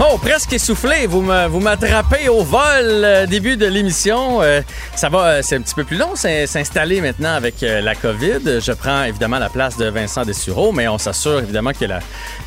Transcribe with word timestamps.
Oh, 0.00 0.18
presque 0.20 0.52
essoufflé. 0.52 1.06
Vous 1.06 1.20
m'attrapez 1.22 2.28
au 2.28 2.42
vol 2.42 2.60
euh, 2.82 3.26
début 3.26 3.56
de 3.56 3.66
l'émission. 3.66 4.42
Euh, 4.42 4.60
ça 4.96 5.08
va, 5.08 5.18
euh, 5.24 5.40
c'est 5.40 5.54
un 5.54 5.60
petit 5.60 5.74
peu 5.74 5.84
plus 5.84 5.96
long 5.96 6.16
s'in- 6.16 6.46
s'installer 6.48 7.00
maintenant 7.00 7.32
avec 7.34 7.60
la 7.60 7.94
COVID. 7.94 8.60
Je 8.60 8.72
prends 8.72 9.04
évidemment 9.04 9.38
la 9.38 9.48
place 9.48 9.76
de 9.76 9.86
Vincent 9.86 10.24
Dessureau, 10.24 10.72
mais 10.72 10.88
on 10.88 10.98
s'assure 10.98 11.38
évidemment 11.38 11.70
que 11.72 11.84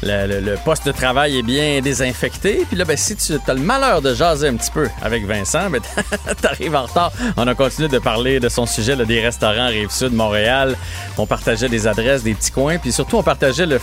le, 0.04 0.56
poste 0.66 0.86
de 0.88 0.92
travail 0.92 1.38
est 1.40 1.44
bien 1.44 1.80
désinfecté. 1.80 2.66
Puis 2.68 2.76
là, 2.76 2.84
ben, 2.84 2.98
si 2.98 3.16
tu 3.16 3.34
as 3.48 3.54
le 3.54 3.62
malheur 3.62 4.02
de 4.02 4.14
jaser 4.14 4.50
un 4.50 4.56
petit 4.58 4.72
peu 4.72 4.90
avec 5.02 5.26
Vincent, 5.26 5.70
ben, 5.70 5.82
t'arrives 6.42 6.76
en 6.76 6.84
retard. 6.84 7.14
On 7.38 7.48
a 7.48 7.56
continué 7.56 7.88
de 7.88 8.00
parler 8.00 8.42
de 8.42 8.50
son 8.50 8.66
sujet 8.66 8.98
des 8.98 9.22
restaurants 9.22 9.68
Rive-Sud, 9.68 10.14
Montréal. 10.14 10.76
On 11.18 11.26
partageait 11.26 11.70
des 11.70 11.88
adresses, 11.88 12.24
des 12.24 12.34
petits 12.34 12.52
coins. 12.52 12.78
Puis 12.78 12.92
surtout, 12.92 13.16
on 13.18 13.24
partageait 13.24 13.66
le, 13.66 13.80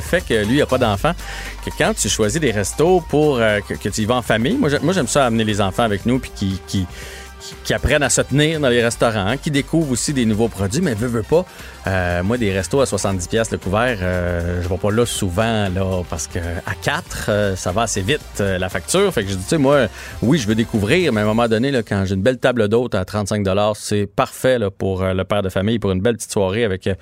fait 0.00 0.20
que 0.20 0.34
lui, 0.44 0.54
il 0.54 0.58
n'a 0.60 0.66
pas 0.66 0.78
d'enfant. 0.78 1.12
Que 1.64 1.70
quand 1.76 1.94
tu 1.94 2.08
choisis 2.08 2.40
des 2.40 2.52
restos 2.52 3.02
pour 3.08 3.38
euh, 3.38 3.60
que, 3.60 3.88
tu 3.88 4.02
y 4.02 4.04
vas 4.04 4.16
en 4.16 4.22
famille, 4.22 4.56
moi, 4.56 4.68
j'ai- 4.68 4.78
moi 4.80 4.92
j'aime 4.92 5.06
ça 5.08 5.26
amener 5.26 5.44
les 5.44 5.60
enfants 5.60 5.82
avec 5.84 6.04
nous 6.06 6.18
puis 6.18 6.30
qui, 6.34 6.60
qui- 6.66 6.86
qui 7.68 7.74
apprennent 7.74 8.02
à 8.02 8.08
se 8.08 8.22
tenir 8.22 8.60
dans 8.60 8.70
les 8.70 8.82
restaurants, 8.82 9.36
qui 9.36 9.50
découvrent 9.50 9.92
aussi 9.92 10.14
des 10.14 10.24
nouveaux 10.24 10.48
produits, 10.48 10.80
mais 10.80 10.94
veux, 10.94 11.22
pas. 11.22 11.44
euh, 11.86 12.22
moi, 12.22 12.38
des 12.38 12.50
restos 12.50 12.80
à 12.80 12.84
70$ 12.84 13.28
piastres 13.28 13.52
le 13.52 13.58
couvert, 13.58 13.98
euh, 14.00 14.62
je 14.62 14.68
vais 14.70 14.78
pas 14.78 14.90
là 14.90 15.04
souvent, 15.04 15.68
là, 15.68 16.02
parce 16.08 16.28
que 16.28 16.38
à 16.38 16.74
4, 16.82 17.56
ça 17.56 17.70
va 17.72 17.82
assez 17.82 18.00
vite, 18.00 18.22
euh, 18.40 18.56
la 18.56 18.70
facture. 18.70 19.12
Fait 19.12 19.22
que 19.22 19.28
je 19.28 19.34
dis, 19.34 19.42
tu 19.42 19.50
sais, 19.50 19.58
moi, 19.58 19.88
oui, 20.22 20.38
je 20.38 20.48
veux 20.48 20.54
découvrir, 20.54 21.12
mais 21.12 21.20
à 21.20 21.24
un 21.24 21.26
moment 21.26 21.46
donné, 21.46 21.70
là, 21.70 21.82
quand 21.82 22.06
j'ai 22.06 22.14
une 22.14 22.22
belle 22.22 22.38
table 22.38 22.68
d'hôte 22.68 22.94
à 22.94 23.02
35$, 23.02 23.72
c'est 23.78 24.06
parfait 24.06 24.58
là, 24.58 24.70
pour 24.70 25.02
euh, 25.02 25.12
le 25.12 25.24
père 25.24 25.42
de 25.42 25.50
famille, 25.50 25.78
pour 25.78 25.90
une 25.90 26.00
belle 26.00 26.16
petite 26.16 26.32
soirée 26.32 26.64
avec 26.64 26.86
euh, 26.86 26.94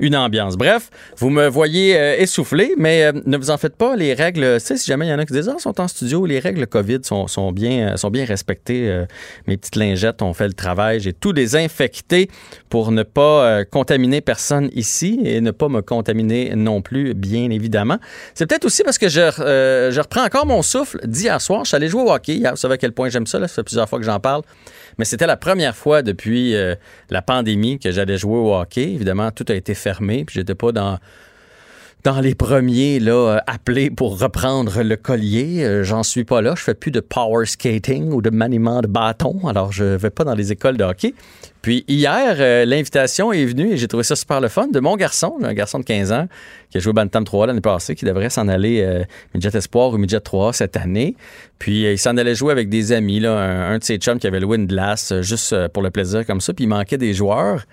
une 0.00 0.16
ambiance. 0.16 0.56
Bref, 0.56 0.90
vous 1.18 1.30
me 1.30 1.46
voyez 1.46 1.96
euh, 1.96 2.16
essoufflé, 2.18 2.74
mais 2.76 3.04
euh, 3.04 3.12
ne 3.24 3.36
vous 3.36 3.50
en 3.50 3.56
faites 3.56 3.76
pas, 3.76 3.94
les 3.94 4.14
règles, 4.14 4.58
tu 4.58 4.66
sais, 4.66 4.76
si 4.78 4.86
jamais 4.86 5.06
il 5.06 5.10
y 5.10 5.14
en 5.14 5.18
a 5.20 5.24
qui 5.24 5.32
disent, 5.32 5.48
ah, 5.48 5.60
sont 5.60 5.80
en 5.80 5.86
studio, 5.86 6.26
les 6.26 6.40
règles 6.40 6.66
COVID 6.66 6.98
sont, 7.04 7.28
sont 7.28 7.52
bien, 7.52 7.90
euh, 7.92 7.96
sont 7.96 8.10
bien 8.10 8.24
respectées. 8.24 8.88
euh, 8.88 9.06
mes 9.46 9.56
petites 9.56 9.76
lingettes 9.76 10.07
ont 10.22 10.32
fait 10.32 10.46
le 10.46 10.54
travail. 10.54 11.00
J'ai 11.00 11.12
tout 11.12 11.32
désinfecté 11.32 12.28
pour 12.68 12.92
ne 12.92 13.02
pas 13.02 13.44
euh, 13.44 13.64
contaminer 13.64 14.20
personne 14.20 14.70
ici 14.74 15.20
et 15.24 15.40
ne 15.40 15.50
pas 15.50 15.68
me 15.68 15.80
contaminer 15.80 16.52
non 16.56 16.82
plus, 16.82 17.14
bien 17.14 17.50
évidemment. 17.50 17.98
C'est 18.34 18.46
peut-être 18.46 18.64
aussi 18.64 18.82
parce 18.82 18.98
que 18.98 19.08
je, 19.08 19.20
euh, 19.40 19.90
reprends 19.96 20.24
encore 20.24 20.46
mon 20.46 20.62
souffle 20.62 21.00
d'hier 21.06 21.40
soir. 21.40 21.64
Je 21.64 21.68
suis 21.68 21.76
allé 21.76 21.88
jouer 21.88 22.02
au 22.02 22.12
hockey. 22.12 22.42
Vous 22.50 22.56
savez 22.56 22.74
à 22.74 22.78
quel 22.78 22.92
point 22.92 23.08
j'aime 23.08 23.26
ça. 23.26 23.40
Ça 23.40 23.48
fait 23.48 23.62
plusieurs 23.62 23.88
fois 23.88 23.98
que 23.98 24.04
j'en 24.04 24.20
parle. 24.20 24.42
Mais 24.98 25.04
c'était 25.04 25.26
la 25.26 25.36
première 25.36 25.76
fois 25.76 26.02
depuis 26.02 26.54
euh, 26.54 26.74
la 27.10 27.22
pandémie 27.22 27.78
que 27.78 27.90
j'allais 27.90 28.18
jouer 28.18 28.38
au 28.38 28.54
hockey. 28.54 28.92
Évidemment, 28.92 29.30
tout 29.30 29.44
a 29.48 29.54
été 29.54 29.74
fermé. 29.74 30.24
Puis 30.24 30.34
j'étais 30.34 30.54
pas 30.54 30.72
dans 30.72 30.98
dans 32.04 32.20
les 32.20 32.34
premiers 32.34 33.00
là, 33.00 33.12
euh, 33.12 33.38
appelés 33.46 33.90
pour 33.90 34.18
reprendre 34.18 34.82
le 34.82 34.96
collier. 34.96 35.64
Euh, 35.64 35.84
J'en 35.84 36.02
suis 36.02 36.24
pas 36.24 36.40
là. 36.40 36.54
Je 36.56 36.62
fais 36.62 36.74
plus 36.74 36.90
de 36.90 37.00
power 37.00 37.46
skating 37.46 38.12
ou 38.12 38.22
de 38.22 38.30
maniement 38.30 38.80
de 38.80 38.86
bâton. 38.86 39.46
Alors, 39.46 39.72
je 39.72 39.84
vais 39.84 40.10
pas 40.10 40.24
dans 40.24 40.34
les 40.34 40.52
écoles 40.52 40.76
de 40.76 40.84
hockey. 40.84 41.14
Puis 41.62 41.84
hier, 41.88 42.36
euh, 42.38 42.64
l'invitation 42.64 43.32
est 43.32 43.44
venue 43.44 43.72
et 43.72 43.76
j'ai 43.76 43.88
trouvé 43.88 44.04
ça 44.04 44.16
super 44.16 44.40
le 44.40 44.48
fun 44.48 44.68
de 44.68 44.80
mon 44.80 44.96
garçon, 44.96 45.36
un 45.42 45.54
garçon 45.54 45.78
de 45.78 45.84
15 45.84 46.12
ans 46.12 46.28
qui 46.70 46.78
a 46.78 46.80
joué 46.80 46.92
Bantam 46.92 47.24
3 47.24 47.46
l'année 47.46 47.60
passée, 47.60 47.94
qui 47.94 48.04
devrait 48.04 48.30
s'en 48.30 48.46
aller 48.48 48.82
euh, 48.82 49.04
Midget 49.34 49.56
Espoir 49.56 49.90
ou 49.92 49.98
Midget 49.98 50.20
3 50.20 50.52
cette 50.52 50.76
année. 50.76 51.16
Puis 51.58 51.86
euh, 51.86 51.92
il 51.92 51.98
s'en 51.98 52.16
allait 52.16 52.34
jouer 52.34 52.52
avec 52.52 52.68
des 52.68 52.92
amis, 52.92 53.20
là, 53.20 53.32
un, 53.32 53.72
un 53.72 53.78
de 53.78 53.84
ses 53.84 53.96
chums 53.96 54.18
qui 54.18 54.26
avait 54.26 54.40
loué 54.40 54.58
une 54.58 54.66
glace 54.66 55.12
euh, 55.12 55.22
juste 55.22 55.68
pour 55.68 55.82
le 55.82 55.90
plaisir 55.90 56.26
comme 56.26 56.40
ça. 56.40 56.52
Puis 56.52 56.64
il 56.64 56.68
manquait 56.68 56.98
des 56.98 57.14
joueurs. 57.14 57.64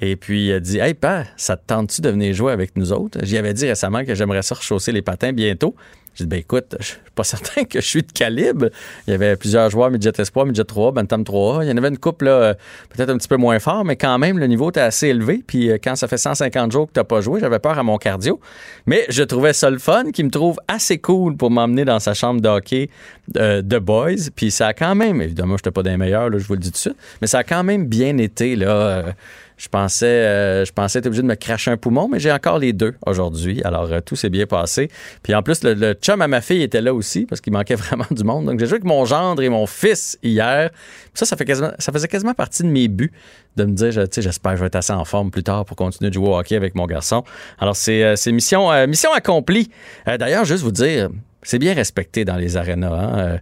Et 0.00 0.16
puis 0.16 0.46
il 0.46 0.52
a 0.52 0.60
dit 0.60 0.78
Hey, 0.78 0.94
pa, 0.94 1.24
ça 1.36 1.56
te 1.56 1.62
tente-tu 1.66 2.00
de 2.00 2.10
venir 2.10 2.34
jouer 2.34 2.52
avec 2.52 2.76
nous 2.76 2.92
autres? 2.92 3.18
J'y 3.22 3.38
avais 3.38 3.54
dit 3.54 3.66
récemment 3.66 4.04
que 4.04 4.14
j'aimerais 4.14 4.42
ça 4.42 4.54
rechausser 4.54 4.92
les 4.92 5.02
patins 5.02 5.32
bientôt. 5.32 5.74
J'ai 6.20 6.26
dit, 6.26 6.28
ben 6.28 6.40
écoute, 6.40 6.76
je 6.78 6.84
suis 6.84 6.98
pas 7.14 7.24
certain 7.24 7.64
que 7.64 7.80
je 7.80 7.86
suis 7.86 8.02
de 8.02 8.12
calibre. 8.12 8.66
Il 9.06 9.12
y 9.12 9.14
avait 9.14 9.36
plusieurs 9.36 9.70
joueurs, 9.70 9.90
Midget 9.90 10.12
Espoir, 10.18 10.44
Midget 10.44 10.64
3, 10.64 10.92
Bantam 10.92 11.24
3. 11.24 11.64
Il 11.64 11.70
y 11.70 11.72
en 11.72 11.76
avait 11.78 11.88
une 11.88 11.98
couple, 11.98 12.26
là, 12.26 12.30
euh, 12.30 12.54
peut-être 12.90 13.08
un 13.08 13.16
petit 13.16 13.28
peu 13.28 13.38
moins 13.38 13.58
fort, 13.58 13.84
mais 13.86 13.96
quand 13.96 14.18
même, 14.18 14.38
le 14.38 14.46
niveau 14.46 14.68
était 14.68 14.80
assez 14.80 15.08
élevé. 15.08 15.42
Puis 15.46 15.70
euh, 15.70 15.78
quand 15.82 15.96
ça 15.96 16.08
fait 16.08 16.18
150 16.18 16.72
jours 16.72 16.88
que 16.88 16.92
t'as 16.92 17.04
pas 17.04 17.22
joué, 17.22 17.40
j'avais 17.40 17.58
peur 17.58 17.78
à 17.78 17.82
mon 17.82 17.96
cardio. 17.96 18.38
Mais 18.84 19.06
je 19.08 19.22
trouvais 19.22 19.54
ça 19.54 19.70
le 19.70 19.78
fun, 19.78 20.10
qui 20.12 20.22
me 20.24 20.30
trouve 20.30 20.58
assez 20.68 20.98
cool 20.98 21.38
pour 21.38 21.50
m'emmener 21.50 21.86
dans 21.86 22.00
sa 22.00 22.12
chambre 22.12 22.42
de 22.42 22.48
hockey 22.48 22.90
euh, 23.38 23.62
de 23.62 23.78
boys. 23.78 24.28
Puis 24.36 24.50
ça 24.50 24.66
a 24.68 24.74
quand 24.74 24.94
même, 24.94 25.22
évidemment, 25.22 25.56
je 25.56 25.70
pas 25.70 25.82
des 25.82 25.96
meilleurs, 25.96 26.28
là, 26.28 26.38
je 26.38 26.46
vous 26.46 26.54
le 26.54 26.60
dis 26.60 26.70
tout 26.70 26.74
de 26.74 26.78
suite, 26.78 26.96
mais 27.22 27.28
ça 27.28 27.38
a 27.38 27.44
quand 27.44 27.64
même 27.64 27.86
bien 27.86 28.18
été, 28.18 28.56
là. 28.56 29.14
Je 29.60 29.68
pensais, 29.68 30.06
euh, 30.06 30.64
je 30.64 30.72
pensais 30.72 31.00
être 31.00 31.06
obligé 31.06 31.20
de 31.20 31.26
me 31.26 31.34
cracher 31.34 31.70
un 31.70 31.76
poumon, 31.76 32.08
mais 32.08 32.18
j'ai 32.18 32.32
encore 32.32 32.58
les 32.58 32.72
deux 32.72 32.94
aujourd'hui. 33.04 33.60
Alors, 33.62 33.92
euh, 33.92 34.00
tout 34.00 34.16
s'est 34.16 34.30
bien 34.30 34.46
passé. 34.46 34.88
Puis 35.22 35.34
en 35.34 35.42
plus, 35.42 35.62
le, 35.62 35.74
le 35.74 35.92
chum 35.92 36.22
à 36.22 36.28
ma 36.28 36.40
fille 36.40 36.62
était 36.62 36.80
là 36.80 36.94
aussi 36.94 37.26
parce 37.26 37.42
qu'il 37.42 37.52
manquait 37.52 37.74
vraiment 37.76 38.06
du 38.10 38.24
monde. 38.24 38.46
Donc, 38.46 38.58
j'ai 38.58 38.64
joué 38.64 38.76
avec 38.76 38.84
mon 38.84 39.04
gendre 39.04 39.42
et 39.42 39.50
mon 39.50 39.66
fils 39.66 40.18
hier. 40.22 40.70
Ça, 41.12 41.26
ça, 41.26 41.36
fait 41.36 41.44
quasiment, 41.44 41.72
ça 41.78 41.92
faisait 41.92 42.08
quasiment 42.08 42.32
partie 42.32 42.62
de 42.62 42.68
mes 42.68 42.88
buts 42.88 43.12
de 43.58 43.66
me 43.66 43.72
dire, 43.72 43.92
tu 43.92 44.00
sais, 44.10 44.22
j'espère 44.22 44.52
que 44.52 44.56
je 44.56 44.62
vais 44.62 44.68
être 44.68 44.76
assez 44.76 44.94
en 44.94 45.04
forme 45.04 45.30
plus 45.30 45.42
tard 45.42 45.66
pour 45.66 45.76
continuer 45.76 46.08
de 46.08 46.14
jouer 46.14 46.28
au 46.28 46.38
hockey 46.38 46.56
avec 46.56 46.74
mon 46.74 46.86
garçon. 46.86 47.22
Alors, 47.58 47.76
c'est 47.76 48.02
euh, 48.02 48.32
mission, 48.32 48.70
mission 48.86 49.12
accomplie. 49.12 49.70
D'ailleurs, 50.06 50.46
juste 50.46 50.62
vous 50.62 50.72
dire, 50.72 51.10
c'est 51.42 51.58
bien 51.58 51.74
respecté 51.74 52.24
dans 52.24 52.36
les 52.36 52.56
arénas. 52.56 52.94
hein. 52.94 53.38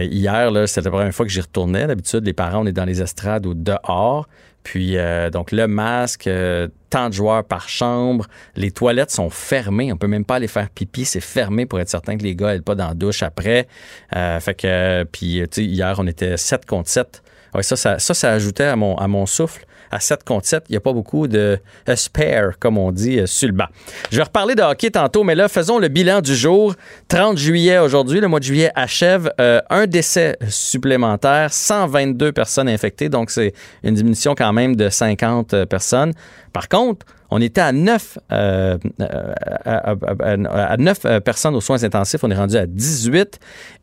Hier, 0.00 0.50
c'était 0.66 0.86
la 0.86 0.90
première 0.92 1.12
fois 1.12 1.26
que 1.26 1.32
j'y 1.32 1.42
retournais. 1.42 1.86
D'habitude, 1.86 2.24
les 2.24 2.32
parents, 2.32 2.62
on 2.62 2.66
est 2.66 2.72
dans 2.72 2.86
les 2.86 3.02
estrades 3.02 3.44
ou 3.44 3.52
dehors. 3.52 4.26
Puis, 4.66 4.98
euh, 4.98 5.30
donc, 5.30 5.52
le 5.52 5.68
masque, 5.68 6.26
euh, 6.26 6.66
tant 6.90 7.08
de 7.08 7.14
joueurs 7.14 7.44
par 7.44 7.68
chambre. 7.68 8.26
Les 8.56 8.72
toilettes 8.72 9.12
sont 9.12 9.30
fermées. 9.30 9.92
On 9.92 9.96
peut 9.96 10.08
même 10.08 10.24
pas 10.24 10.34
aller 10.34 10.48
faire 10.48 10.68
pipi. 10.70 11.04
C'est 11.04 11.20
fermé 11.20 11.66
pour 11.66 11.78
être 11.78 11.88
certain 11.88 12.18
que 12.18 12.24
les 12.24 12.34
gars 12.34 12.52
n'aient 12.52 12.60
pas 12.60 12.74
dans 12.74 12.88
la 12.88 12.94
douche 12.94 13.22
après. 13.22 13.68
Euh, 14.16 14.40
fait 14.40 14.54
que, 14.54 15.04
puis, 15.04 15.40
tu 15.52 15.62
sais, 15.62 15.64
hier, 15.64 15.94
on 16.00 16.06
était 16.08 16.36
7 16.36 16.66
contre 16.66 16.88
7. 16.88 17.22
Ouais, 17.54 17.62
ça, 17.62 17.76
ça, 17.76 18.00
ça, 18.00 18.12
ça 18.12 18.32
ajoutait 18.32 18.64
à 18.64 18.74
mon, 18.74 18.96
à 18.96 19.06
mon 19.06 19.24
souffle. 19.24 19.64
À 19.90 20.00
7 20.00 20.24
contre 20.24 20.46
7, 20.46 20.64
il 20.68 20.72
n'y 20.72 20.76
a 20.76 20.80
pas 20.80 20.92
beaucoup 20.92 21.28
de 21.28 21.58
euh, 21.88 21.96
spare, 21.96 22.58
comme 22.58 22.78
on 22.78 22.92
dit, 22.92 23.20
euh, 23.20 23.26
sur 23.26 23.48
le 23.48 23.54
banc. 23.54 23.66
Je 24.10 24.16
vais 24.16 24.22
reparler 24.22 24.54
de 24.54 24.62
hockey 24.62 24.90
tantôt, 24.90 25.24
mais 25.24 25.34
là, 25.34 25.48
faisons 25.48 25.78
le 25.78 25.88
bilan 25.88 26.20
du 26.20 26.34
jour. 26.34 26.74
30 27.08 27.38
juillet 27.38 27.78
aujourd'hui, 27.78 28.20
le 28.20 28.28
mois 28.28 28.40
de 28.40 28.44
juillet 28.44 28.70
achève. 28.74 29.30
Euh, 29.40 29.60
un 29.70 29.86
décès 29.86 30.36
supplémentaire, 30.48 31.52
122 31.52 32.32
personnes 32.32 32.68
infectées, 32.68 33.08
donc 33.08 33.30
c'est 33.30 33.52
une 33.82 33.94
diminution 33.94 34.34
quand 34.34 34.52
même 34.52 34.76
de 34.76 34.88
50 34.88 35.54
euh, 35.54 35.66
personnes. 35.66 36.12
Par 36.52 36.68
contre, 36.68 37.06
on 37.30 37.40
était 37.40 37.60
à 37.60 37.72
9, 37.72 38.18
euh, 38.32 38.78
euh, 39.00 39.32
à, 39.64 39.90
à- 39.90 39.96
à- 40.20 40.64
à 40.72 40.76
9 40.76 40.98
euh, 41.04 41.20
personnes 41.20 41.54
aux 41.54 41.60
soins 41.60 41.82
intensifs. 41.84 42.22
On 42.22 42.30
est 42.30 42.36
rendu 42.36 42.56
à 42.56 42.66
18 42.66 43.38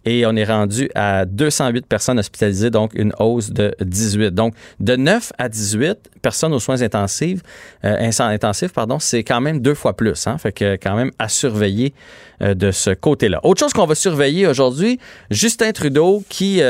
et 0.06 0.26
on 0.26 0.36
est 0.36 0.44
rendu 0.46 0.90
à 0.96 1.26
208 1.26 1.86
personnes 1.88 2.20
hospitalisées, 2.20 2.70
donc 2.70 2.94
une 2.94 3.14
hausse 3.20 3.52
de 3.52 3.76
18. 3.82 4.32
Donc, 4.34 4.54
de 4.80 4.96
9 4.96 5.32
à 5.38 5.50
18 5.50 5.98
personnes 6.22 6.54
aux 6.54 6.60
soins 6.60 6.82
intensifs, 6.82 7.42
euh, 7.84 8.10
intensifs 8.20 8.72
pardon, 8.74 9.00
c'est 9.00 9.24
quand 9.24 9.42
même 9.42 9.60
deux 9.60 9.74
fois 9.76 9.96
plus. 9.96 10.26
Hein? 10.28 10.38
Fait 10.38 10.52
que 10.52 10.76
quand 10.82 10.96
même 10.96 11.12
à 11.20 11.28
surveiller 11.30 11.94
de 12.42 12.72
ce 12.72 12.90
côté-là. 12.92 13.40
Autre 13.44 13.60
chose 13.62 13.74
qu'on 13.74 13.86
va 13.86 13.96
surveiller 13.96 14.48
aujourd'hui, 14.48 15.00
Justin 15.30 15.72
Trudeau 15.72 16.24
qui 16.30 16.62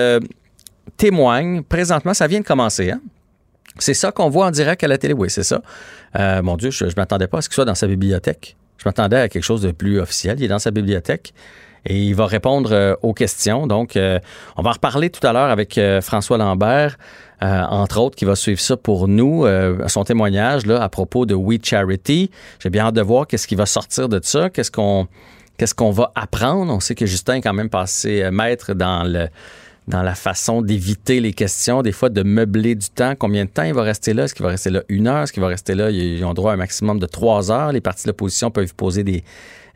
témoigne 0.97 1.63
présentement, 1.63 2.13
ça 2.13 2.27
vient 2.27 2.39
de 2.42 2.45
commencer, 2.45 2.92
hein? 2.92 3.01
C'est 3.79 3.93
ça 3.93 4.11
qu'on 4.11 4.29
voit 4.29 4.47
en 4.47 4.51
direct 4.51 4.83
à 4.83 4.87
la 4.87 4.97
télé, 4.97 5.13
oui, 5.13 5.29
c'est 5.29 5.43
ça. 5.43 5.61
Euh, 6.19 6.41
mon 6.41 6.57
Dieu, 6.57 6.71
je 6.71 6.85
ne 6.85 6.91
m'attendais 6.95 7.27
pas 7.27 7.39
à 7.39 7.41
ce 7.41 7.49
qu'il 7.49 7.55
soit 7.55 7.65
dans 7.65 7.75
sa 7.75 7.87
bibliothèque. 7.87 8.55
Je 8.77 8.83
m'attendais 8.87 9.17
à 9.17 9.29
quelque 9.29 9.43
chose 9.43 9.61
de 9.61 9.71
plus 9.71 9.99
officiel. 9.99 10.35
Il 10.39 10.45
est 10.45 10.49
dans 10.49 10.59
sa 10.59 10.71
bibliothèque 10.71 11.33
et 11.85 12.01
il 12.01 12.15
va 12.15 12.25
répondre 12.25 12.97
aux 13.01 13.13
questions. 13.13 13.67
Donc, 13.67 13.93
on 13.95 14.61
va 14.61 14.69
en 14.69 14.73
reparler 14.73 15.09
tout 15.09 15.25
à 15.25 15.33
l'heure 15.33 15.49
avec 15.49 15.79
François 16.01 16.37
Lambert. 16.37 16.97
entre 17.41 17.99
autres, 17.99 18.15
qui 18.15 18.25
va 18.25 18.35
suivre 18.35 18.59
ça 18.59 18.77
pour 18.77 19.07
nous, 19.07 19.45
son 19.87 20.03
témoignage 20.03 20.65
là, 20.65 20.81
à 20.81 20.89
propos 20.89 21.25
de 21.25 21.33
We 21.33 21.59
Charity. 21.63 22.29
J'ai 22.59 22.69
bien 22.69 22.85
hâte 22.85 22.95
de 22.95 23.01
voir 23.01 23.27
qu'est-ce 23.27 23.47
qui 23.47 23.55
va 23.55 23.65
sortir 23.65 24.09
de 24.09 24.19
ça, 24.21 24.49
qu'est-ce 24.49 24.71
qu'on 24.71 25.07
qu'est-ce 25.57 25.75
qu'on 25.75 25.91
va 25.91 26.11
apprendre? 26.15 26.73
On 26.73 26.79
sait 26.79 26.95
que 26.95 27.05
Justin 27.05 27.35
est 27.35 27.41
quand 27.41 27.53
même 27.53 27.69
passé 27.69 28.29
maître 28.31 28.73
dans 28.73 29.03
le 29.03 29.27
dans 29.88 30.01
la 30.01 30.15
façon 30.15 30.62
d'éviter 30.62 31.19
les 31.19 31.33
questions, 31.33 31.81
des 31.81 31.91
fois 31.91 32.09
de 32.09 32.24
meubler 32.24 32.75
du 32.75 32.89
temps. 32.89 33.15
Combien 33.18 33.45
de 33.45 33.50
temps 33.50 33.63
il 33.63 33.74
va 33.74 33.83
rester 33.83 34.13
là? 34.13 34.24
Est-ce 34.24 34.33
qu'il 34.33 34.44
va 34.44 34.51
rester 34.51 34.69
là 34.69 34.83
une 34.89 35.07
heure? 35.07 35.24
Est-ce 35.24 35.33
qu'il 35.33 35.41
va 35.41 35.50
rester 35.50 35.75
là? 35.75 35.91
Ils 35.91 36.24
ont 36.24 36.33
droit 36.33 36.51
à 36.51 36.53
un 36.56 36.57
maximum 36.57 37.00
de 37.00 37.06
trois 37.06 37.51
heures. 37.51 37.71
Les 37.71 37.81
partis 37.81 38.03
de 38.03 38.09
l'opposition 38.09 38.51
peuvent 38.51 38.74
poser 38.75 39.03
des, 39.03 39.24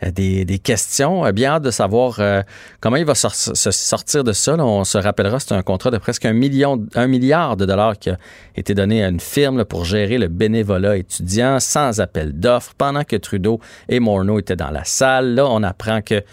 euh, 0.04 0.12
des, 0.12 0.60
questions. 0.60 1.26
Euh, 1.26 1.32
bien 1.32 1.54
hâte 1.54 1.64
de 1.64 1.72
savoir 1.72 2.18
euh, 2.20 2.44
comment 2.82 2.98
il 2.98 3.06
va 3.06 3.16
se 3.16 3.72
sortir 3.72 4.24
de 4.24 4.32
ça. 4.32 4.56
on 4.56 4.84
se 4.84 4.98
rappellera, 5.00 5.40
c'est 5.40 5.54
un 5.54 5.64
contrat 5.64 5.90
de 5.90 5.98
presque 5.98 6.26
un, 6.26 6.34
million, 6.34 6.86
un 6.94 7.08
milliard 7.08 7.58
de 7.58 7.66
dollars 7.66 7.98
qui 7.98 8.12
a 8.12 8.18
été 8.56 8.76
donné 8.76 9.04
à 9.04 9.08
une 9.08 9.20
firme 9.20 9.66
pour 9.66 9.86
gérer 9.86 10.20
le 10.20 10.28
bénévolat 10.28 10.98
étudiant 10.98 11.60
sans 11.60 12.00
appel 12.00 12.40
d'offres 12.40 12.74
pendant 12.78 13.04
que 13.04 13.16
Trudeau 13.16 13.60
et 13.90 14.00
Morneau 14.00 14.38
étaient 14.38 14.56
dans 14.56 14.70
la 14.70 14.84
salle. 14.84 15.34
Là, 15.34 15.48
on 15.48 15.64
apprend 15.64 16.02
que 16.04 16.24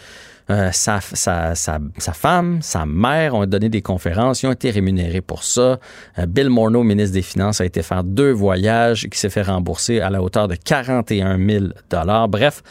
euh, 0.50 0.70
sa, 0.73 1.00
femme, 1.00 2.58
sa 2.61 2.87
mère 2.87 3.35
ont 3.35 3.46
donné 3.46 3.70
des 3.70 3.81
conférences, 3.81 4.43
ils 4.43 4.46
ont 4.46 4.52
été 4.52 4.70
rémunérés 4.70 5.23
pour 5.23 5.43
ça. 5.43 5.79
Euh, 6.19 6.26
Bill 6.26 6.50
Morneau, 6.50 6.82
ministre 6.82 7.14
des 7.14 7.23
Finances, 7.23 7.62
a 7.62 7.64
été 7.64 7.82
faire 7.82 8.05
deux 8.05 8.31
voyages 8.31 9.08
qui 9.11 9.19
s'est 9.19 9.31
fait 9.31 9.43
rembourser 9.43 10.00
à 10.00 10.11
la 10.11 10.23
hauteur 10.23 10.46
de 10.49 10.55
41 10.55 11.38
000 11.38 11.67
Bref, 12.29 12.62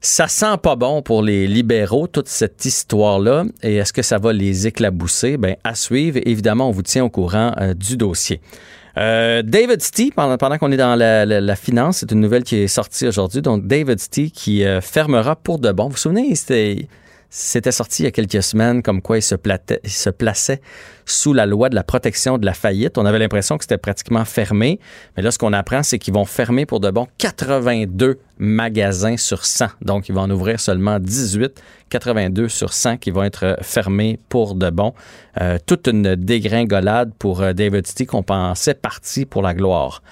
ça 0.00 0.28
sent 0.28 0.58
pas 0.62 0.76
bon 0.76 1.02
pour 1.02 1.22
les 1.22 1.48
libéraux, 1.48 2.06
toute 2.06 2.28
cette 2.28 2.64
histoire-là. 2.64 3.44
Et 3.64 3.76
est-ce 3.76 3.92
que 3.92 4.02
ça 4.02 4.18
va 4.18 4.32
les 4.32 4.68
éclabousser? 4.68 5.36
Bien, 5.36 5.56
à 5.64 5.74
suivre. 5.74 6.20
Évidemment, 6.24 6.68
on 6.68 6.72
vous 6.72 6.82
tient 6.82 7.04
au 7.04 7.10
courant 7.10 7.52
euh, 7.58 7.74
du 7.74 7.96
dossier. 7.96 8.40
Euh, 8.98 9.42
David 9.42 9.82
Stee, 9.82 10.10
pendant, 10.10 10.38
pendant 10.38 10.58
qu'on 10.58 10.72
est 10.72 10.76
dans 10.76 10.96
la, 10.96 11.56
finance, 11.56 11.98
c'est 11.98 12.12
une 12.12 12.20
nouvelle 12.20 12.44
qui 12.44 12.56
est 12.56 12.68
sortie 12.68 13.06
aujourd'hui. 13.06 13.42
Donc, 13.42 13.66
David 13.66 14.00
Stee 14.00 14.30
qui 14.30 14.64
euh, 14.64 14.80
fermera 14.80 15.36
pour 15.36 15.58
de 15.58 15.70
bon. 15.72 15.84
Vous 15.84 15.90
vous 15.90 15.96
souvenez, 15.96 16.34
c'était 16.34 16.88
c'était 17.28 17.72
sorti 17.72 18.02
il 18.02 18.06
y 18.06 18.08
a 18.08 18.12
quelques 18.12 18.42
semaines 18.42 18.82
comme 18.82 19.02
quoi 19.02 19.18
il 19.18 19.22
se, 19.22 19.34
plaçait 20.10 20.60
sous 21.04 21.32
la 21.32 21.46
loi 21.46 21.68
de 21.68 21.74
la 21.74 21.84
protection 21.84 22.38
de 22.38 22.46
la 22.46 22.54
faillite. 22.54 22.98
On 22.98 23.06
avait 23.06 23.18
l'impression 23.18 23.58
que 23.58 23.64
c'était 23.64 23.78
pratiquement 23.78 24.24
fermé. 24.24 24.80
Mais 25.16 25.22
là, 25.22 25.30
ce 25.30 25.38
qu'on 25.38 25.52
apprend, 25.52 25.82
c'est 25.82 25.98
qu'ils 25.98 26.14
vont 26.14 26.24
fermer 26.24 26.66
pour 26.66 26.80
de 26.80 26.90
bon 26.90 27.06
82 27.18 28.18
magasins 28.38 29.16
sur 29.16 29.44
100. 29.44 29.66
Donc, 29.82 30.08
ils 30.08 30.14
vont 30.14 30.22
en 30.22 30.30
ouvrir 30.30 30.60
seulement 30.60 30.98
18, 30.98 31.62
82 31.90 32.48
sur 32.48 32.72
100 32.72 32.98
qui 32.98 33.10
vont 33.10 33.22
être 33.22 33.56
fermés 33.62 34.18
pour 34.28 34.54
de 34.54 34.70
bon. 34.70 34.94
Euh, 35.40 35.58
toute 35.64 35.88
une 35.88 36.16
dégringolade 36.16 37.12
pour 37.18 37.42
euh, 37.42 37.52
David 37.52 37.86
City 37.86 38.06
qu'on 38.06 38.22
pensait 38.22 38.74
parti 38.74 39.26
pour 39.26 39.42
la 39.42 39.54
gloire. 39.54 40.02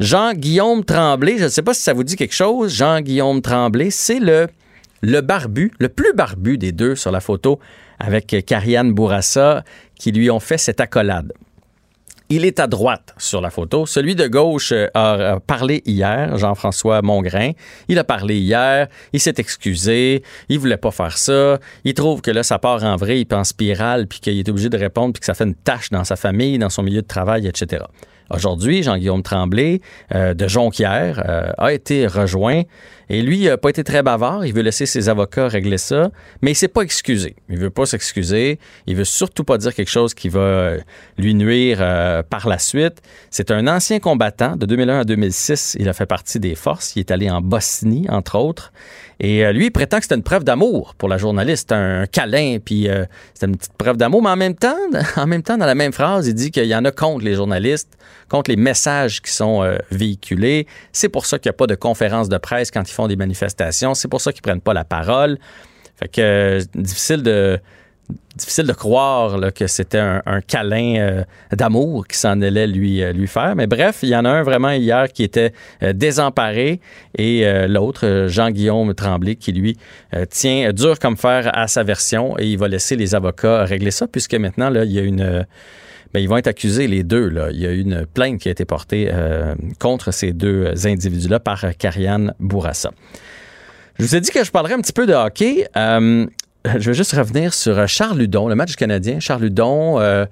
Jean-Guillaume 0.00 0.84
Tremblay, 0.84 1.38
je 1.38 1.44
ne 1.44 1.48
sais 1.48 1.62
pas 1.62 1.74
si 1.74 1.82
ça 1.82 1.92
vous 1.92 2.04
dit 2.04 2.16
quelque 2.16 2.34
chose. 2.34 2.72
Jean-Guillaume 2.74 3.42
Tremblay, 3.42 3.90
c'est 3.90 4.18
le 4.18 4.48
le 5.02 5.20
barbu, 5.20 5.72
le 5.78 5.88
plus 5.88 6.14
barbu 6.14 6.58
des 6.58 6.72
deux 6.72 6.94
sur 6.94 7.10
la 7.10 7.20
photo, 7.20 7.58
avec 7.98 8.34
Karianne 8.46 8.92
Bourassa, 8.92 9.64
qui 9.98 10.12
lui 10.12 10.30
ont 10.30 10.40
fait 10.40 10.58
cette 10.58 10.80
accolade. 10.80 11.32
Il 12.28 12.46
est 12.46 12.60
à 12.60 12.66
droite 12.66 13.14
sur 13.18 13.42
la 13.42 13.50
photo. 13.50 13.84
Celui 13.84 14.14
de 14.14 14.26
gauche 14.26 14.72
euh, 14.72 14.88
a 14.94 15.38
parlé 15.38 15.82
hier, 15.84 16.38
Jean-François 16.38 17.02
Mongrain. 17.02 17.50
Il 17.88 17.98
a 17.98 18.04
parlé 18.04 18.38
hier, 18.38 18.88
il 19.12 19.20
s'est 19.20 19.34
excusé, 19.36 20.22
il 20.48 20.58
voulait 20.58 20.78
pas 20.78 20.92
faire 20.92 21.18
ça. 21.18 21.58
Il 21.84 21.92
trouve 21.92 22.22
que 22.22 22.30
là, 22.30 22.42
ça 22.42 22.58
part 22.58 22.84
en 22.84 22.96
vrai, 22.96 23.20
il 23.20 23.26
pense 23.26 23.48
spirale, 23.48 24.06
puis 24.06 24.20
qu'il 24.20 24.38
est 24.38 24.48
obligé 24.48 24.70
de 24.70 24.78
répondre, 24.78 25.12
puis 25.12 25.20
que 25.20 25.26
ça 25.26 25.34
fait 25.34 25.44
une 25.44 25.54
tâche 25.54 25.90
dans 25.90 26.04
sa 26.04 26.16
famille, 26.16 26.58
dans 26.58 26.70
son 26.70 26.82
milieu 26.82 27.02
de 27.02 27.06
travail, 27.06 27.46
etc. 27.46 27.84
Aujourd'hui, 28.34 28.82
Jean-Guillaume 28.82 29.22
Tremblay 29.22 29.80
euh, 30.14 30.32
de 30.32 30.48
Jonquière 30.48 31.22
euh, 31.28 31.52
a 31.58 31.72
été 31.72 32.06
rejoint 32.06 32.62
et 33.10 33.20
lui, 33.20 33.40
il 33.40 33.44
n'a 33.44 33.58
pas 33.58 33.68
été 33.68 33.84
très 33.84 34.02
bavard. 34.02 34.46
Il 34.46 34.54
veut 34.54 34.62
laisser 34.62 34.86
ses 34.86 35.10
avocats 35.10 35.48
régler 35.48 35.76
ça, 35.76 36.10
mais 36.40 36.52
il 36.52 36.54
s'est 36.54 36.68
pas 36.68 36.80
excusé. 36.80 37.36
Il 37.50 37.58
veut 37.58 37.68
pas 37.68 37.84
s'excuser. 37.84 38.58
Il 38.86 38.96
veut 38.96 39.04
surtout 39.04 39.44
pas 39.44 39.58
dire 39.58 39.74
quelque 39.74 39.90
chose 39.90 40.14
qui 40.14 40.30
va 40.30 40.40
euh, 40.40 40.78
lui 41.18 41.34
nuire 41.34 41.78
par 42.30 42.48
la 42.48 42.58
suite. 42.58 43.02
C'est 43.30 43.50
un 43.50 43.66
ancien 43.66 43.98
combattant 43.98 44.56
de 44.56 44.64
2001 44.64 45.00
à 45.00 45.04
2006. 45.04 45.76
Il 45.78 45.90
a 45.90 45.92
fait 45.92 46.06
partie 46.06 46.40
des 46.40 46.54
forces. 46.54 46.96
Il 46.96 47.00
est 47.00 47.10
allé 47.10 47.28
en 47.28 47.42
Bosnie, 47.42 48.06
entre 48.08 48.38
autres. 48.38 48.72
Et 49.24 49.50
lui, 49.52 49.66
il 49.66 49.70
prétend 49.70 49.98
que 49.98 50.02
c'était 50.02 50.16
une 50.16 50.24
preuve 50.24 50.42
d'amour 50.42 50.96
pour 50.98 51.08
la 51.08 51.16
journaliste, 51.16 51.70
un 51.70 52.06
câlin, 52.06 52.58
puis 52.58 52.88
c'était 53.32 53.46
une 53.46 53.56
petite 53.56 53.72
preuve 53.74 53.96
d'amour. 53.96 54.20
Mais 54.20 54.30
en 54.30 54.36
même 54.36 54.56
temps, 54.56 54.76
en 55.16 55.26
même 55.26 55.44
temps, 55.44 55.56
dans 55.56 55.66
la 55.66 55.76
même 55.76 55.92
phrase, 55.92 56.26
il 56.26 56.34
dit 56.34 56.50
qu'il 56.50 56.64
y 56.64 56.74
en 56.74 56.84
a 56.84 56.90
contre 56.90 57.24
les 57.24 57.34
journalistes 57.34 57.96
contre 58.32 58.50
les 58.50 58.56
messages 58.56 59.20
qui 59.20 59.30
sont 59.30 59.62
euh, 59.62 59.76
véhiculés. 59.90 60.66
C'est 60.92 61.10
pour 61.10 61.26
ça 61.26 61.38
qu'il 61.38 61.50
n'y 61.50 61.54
a 61.54 61.58
pas 61.58 61.66
de 61.66 61.74
conférences 61.74 62.30
de 62.30 62.38
presse 62.38 62.70
quand 62.70 62.88
ils 62.88 62.92
font 62.92 63.06
des 63.06 63.16
manifestations. 63.16 63.92
C'est 63.92 64.08
pour 64.08 64.22
ça 64.22 64.32
qu'ils 64.32 64.40
ne 64.40 64.44
prennent 64.44 64.60
pas 64.62 64.72
la 64.72 64.84
parole. 64.84 65.38
Fait 65.96 66.08
que 66.08 66.20
euh, 66.22 66.60
difficile 66.74 67.22
de 67.22 67.60
difficile 68.36 68.66
de 68.66 68.72
croire 68.72 69.52
que 69.54 69.66
c'était 69.66 69.98
un, 69.98 70.40
câlin 70.40 70.96
euh, 70.96 71.24
d'amour 71.52 72.06
qui 72.06 72.16
s'en 72.16 72.40
allait 72.40 72.66
lui, 72.66 73.02
lui 73.12 73.26
faire. 73.26 73.54
Mais 73.56 73.66
bref, 73.66 73.98
il 74.02 74.08
y 74.08 74.16
en 74.16 74.24
a 74.24 74.30
un 74.30 74.42
vraiment 74.42 74.70
hier 74.70 75.12
qui 75.12 75.22
était 75.22 75.52
désemparé 75.94 76.80
et 77.18 77.44
l'autre, 77.68 78.26
Jean-Guillaume 78.28 78.94
Tremblay, 78.94 79.36
qui 79.36 79.52
lui 79.52 79.76
tient 80.30 80.72
dur 80.72 80.98
comme 80.98 81.16
fer 81.16 81.50
à 81.52 81.68
sa 81.68 81.82
version 81.82 82.38
et 82.38 82.46
il 82.46 82.58
va 82.58 82.68
laisser 82.68 82.96
les 82.96 83.14
avocats 83.14 83.64
régler 83.64 83.90
ça 83.90 84.06
puisque 84.06 84.34
maintenant, 84.34 84.70
là, 84.70 84.84
il 84.84 84.92
y 84.92 84.98
a 84.98 85.02
une 85.02 85.44
ben, 86.12 86.20
ils 86.20 86.28
vont 86.28 86.36
être 86.36 86.46
accusés 86.46 86.88
les 86.88 87.02
deux. 87.02 87.32
Il 87.52 87.60
y 87.60 87.66
a 87.66 87.72
une 87.72 88.06
plainte 88.06 88.38
qui 88.38 88.48
a 88.48 88.52
été 88.52 88.64
portée 88.64 89.08
euh, 89.10 89.54
contre 89.78 90.12
ces 90.12 90.32
deux 90.32 90.86
individus-là 90.86 91.40
par 91.40 91.64
Karianne 91.78 92.34
Bourassa. 92.38 92.90
Je 93.98 94.04
vous 94.04 94.16
ai 94.16 94.20
dit 94.20 94.30
que 94.30 94.44
je 94.44 94.50
parlerais 94.50 94.74
un 94.74 94.80
petit 94.80 94.92
peu 94.92 95.06
de 95.06 95.14
hockey. 95.14 95.66
Euh, 95.76 96.26
je 96.78 96.90
vais 96.90 96.94
juste 96.94 97.12
revenir 97.12 97.54
sur 97.54 97.88
Charles 97.88 98.18
Ludon, 98.18 98.48
le 98.48 98.54
match 98.54 98.76
canadien. 98.76 99.18
Charles 99.18 99.42
Ludon, 99.42 99.98
euh, 100.00 100.26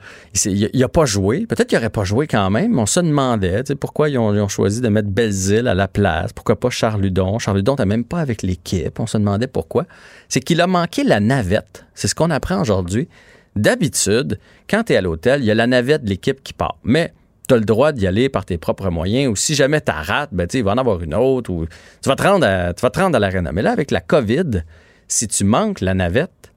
il 0.44 0.70
n'a 0.74 0.88
pas 0.88 1.04
joué. 1.04 1.46
Peut-être 1.46 1.66
qu'il 1.66 1.76
n'aurait 1.76 1.90
pas 1.90 2.04
joué 2.04 2.28
quand 2.28 2.50
même. 2.50 2.78
On 2.78 2.86
se 2.86 3.00
demandait 3.00 3.64
pourquoi 3.80 4.08
ils 4.08 4.18
ont, 4.18 4.48
choisi 4.48 4.80
de 4.80 4.88
mettre 4.88 5.08
Belzile 5.08 5.66
à 5.66 5.74
la 5.74 5.88
place? 5.88 6.32
Pourquoi 6.32 6.58
pas 6.58 6.70
Charles 6.70 7.00
Ludon? 7.02 7.38
Charles 7.38 7.58
Ludon 7.58 7.72
n'était 7.72 7.86
même 7.86 8.04
pas 8.04 8.20
avec 8.20 8.42
l'équipe. 8.42 9.00
On 9.00 9.06
se 9.06 9.18
demandait 9.18 9.48
pourquoi. 9.48 9.86
C'est 10.28 10.40
qu'il 10.40 10.60
a 10.60 10.68
manqué 10.68 11.02
la 11.02 11.18
navette. 11.18 11.84
C'est 11.94 12.06
ce 12.06 12.14
qu'on 12.14 12.30
apprend 12.30 12.60
aujourd'hui. 12.60 13.08
D'habitude, 13.56 14.38
quand 14.68 14.84
tu 14.84 14.92
es 14.92 14.96
à 14.96 15.00
l'hôtel, 15.00 15.40
il 15.42 15.46
y 15.46 15.50
a 15.50 15.54
la 15.54 15.66
navette 15.66 16.04
de 16.04 16.10
l'équipe 16.10 16.44
qui 16.44 16.52
part. 16.52 16.78
Mais 16.84 17.12
tu 17.48 17.54
as 17.54 17.56
le 17.56 17.64
droit 17.64 17.90
d'y 17.90 18.06
aller 18.06 18.28
par 18.28 18.44
tes 18.44 18.56
propres 18.56 18.90
moyens 18.90 19.32
ou 19.32 19.34
si 19.34 19.56
jamais 19.56 19.80
tu 19.80 19.90
rates, 19.90 20.30
ben, 20.32 20.46
il 20.54 20.62
va 20.62 20.72
en 20.72 20.78
avoir 20.78 21.02
une 21.02 21.14
autre 21.14 21.50
ou 21.50 21.66
tu 21.66 22.08
vas 22.08 22.14
te 22.14 22.22
rendre 22.22 22.46
à, 22.46 22.72
tu 22.72 22.86
à. 22.86 23.52
Mais 23.52 23.62
là, 23.62 23.72
avec 23.72 23.90
la 23.90 24.00
COVID, 24.00 24.62
si 25.10 25.28
tu 25.28 25.44
manques 25.44 25.80
la 25.80 25.94
navette, 25.94 26.52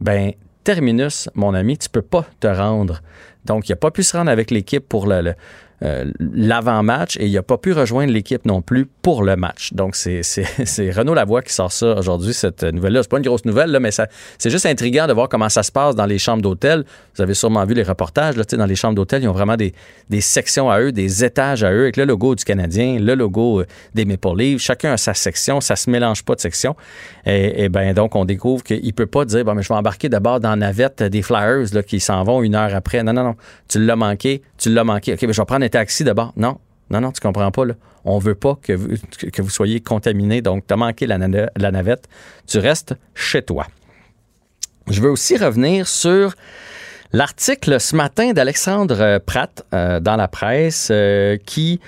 ben 0.00 0.32
terminus, 0.64 1.28
mon 1.34 1.54
ami, 1.54 1.78
tu 1.78 1.88
peux 1.88 2.02
pas 2.02 2.26
te 2.40 2.46
rendre. 2.46 3.00
Donc, 3.44 3.68
il 3.68 3.72
n'a 3.72 3.76
pas 3.76 3.90
pu 3.90 4.02
se 4.02 4.16
rendre 4.16 4.30
avec 4.30 4.50
l'équipe 4.50 4.86
pour 4.86 5.06
le, 5.06 5.34
euh, 5.82 6.04
l'avant-match 6.18 7.16
et 7.18 7.26
il 7.26 7.32
n'a 7.32 7.42
pas 7.42 7.58
pu 7.58 7.72
rejoindre 7.72 8.12
l'équipe 8.12 8.44
non 8.44 8.62
plus 8.62 8.86
pour 8.86 9.24
le 9.24 9.36
match. 9.36 9.72
Donc, 9.72 9.96
c'est 9.96 10.90
Renaud 10.90 11.14
Lavoie 11.14 11.42
qui 11.42 11.52
sort 11.52 11.72
ça 11.72 11.94
aujourd'hui, 11.96 12.34
cette 12.34 12.62
nouvelle-là. 12.62 13.02
C'est 13.02 13.10
pas 13.10 13.18
une 13.18 13.24
grosse 13.24 13.44
nouvelle, 13.44 13.76
mais 13.80 13.90
c'est 13.90 14.50
juste 14.50 14.66
intriguant 14.66 15.06
de 15.06 15.12
voir 15.12 15.28
comment 15.28 15.48
ça 15.48 15.62
se 15.62 15.72
passe 15.72 15.96
dans 15.96 16.06
les 16.06 16.18
chambres 16.18 16.42
d'hôtel. 16.42 16.84
Vous 17.16 17.22
avez 17.22 17.34
sûrement 17.34 17.64
vu 17.64 17.74
les 17.74 17.82
reportages. 17.82 18.36
Là, 18.36 18.44
dans 18.52 18.66
les 18.66 18.76
chambres 18.76 18.94
d'hôtel, 18.94 19.22
ils 19.22 19.28
ont 19.28 19.32
vraiment 19.32 19.56
des, 19.56 19.72
des, 20.08 20.20
sections 20.20 20.70
à 20.70 20.80
eux, 20.80 20.92
des 20.92 21.24
étages 21.24 21.64
à 21.64 21.72
eux, 21.72 21.82
avec 21.82 21.96
le 21.96 22.04
logo 22.04 22.34
du 22.34 22.44
Canadien, 22.44 22.98
le 23.00 23.14
logo 23.14 23.60
euh, 23.60 23.66
des 23.94 24.04
Maple 24.04 24.36
Leafs. 24.36 24.60
Chacun 24.62 24.92
a 24.92 24.96
sa 24.96 25.14
section. 25.14 25.60
Ça 25.60 25.76
se 25.76 25.90
mélange 25.90 26.22
pas 26.22 26.34
de 26.34 26.40
section. 26.40 26.76
Et, 27.26 27.64
et 27.64 27.68
ben 27.68 27.92
donc, 27.92 28.14
on 28.14 28.24
découvre 28.24 28.62
qu'il 28.62 28.94
peut 28.94 29.06
pas 29.06 29.24
dire, 29.24 29.44
mais 29.54 29.62
je 29.62 29.68
vais 29.68 29.74
embarquer 29.74 30.08
d'abord 30.08 30.40
dans 30.40 30.50
la 30.50 30.56
navette 30.56 31.02
des 31.02 31.22
Flyers 31.22 31.74
là, 31.74 31.82
qui 31.82 32.00
s'en 32.00 32.22
vont 32.24 32.42
une 32.42 32.54
heure 32.54 32.74
après. 32.74 33.02
Non, 33.02 33.12
non, 33.12 33.24
non. 33.24 33.36
Tu 33.68 33.84
l'as 33.84 33.96
manqué. 33.96 34.42
Tu 34.58 34.72
l'as 34.72 34.84
manqué. 34.84 35.14
OK, 35.14 35.20
ben, 35.22 35.32
je 35.32 35.40
vais 35.40 35.46
prendre 35.46 35.64
taxi 35.72 36.04
d'abord? 36.04 36.32
Non, 36.36 36.58
non, 36.90 37.00
non, 37.00 37.12
tu 37.12 37.20
comprends 37.20 37.50
pas. 37.50 37.64
Là. 37.64 37.74
On 38.04 38.18
veut 38.18 38.34
pas 38.34 38.58
que 38.62 38.72
vous, 38.72 39.50
soyez 39.50 39.80
contaminé. 39.80 40.42
Donc, 40.42 40.66
tu 40.66 40.74
as 40.74 40.76
manqué 40.76 41.06
la, 41.06 41.18
la, 41.18 41.70
navette. 41.70 42.08
Tu 42.46 42.58
restes 42.58 42.94
chez 43.14 43.42
toi. 43.42 43.66
Je 44.88 45.00
veux 45.00 45.10
aussi 45.10 45.36
revenir 45.36 45.88
sur 45.88 46.34
l'article 47.12 47.80
ce 47.80 47.94
matin 47.94 48.32
d'Alexandre 48.32 49.18
Pratt 49.18 49.64
euh, 49.72 50.00
dans 50.00 50.16
la 50.16 50.28
presse 50.28 50.88
euh, 50.90 51.36
qui 51.44 51.80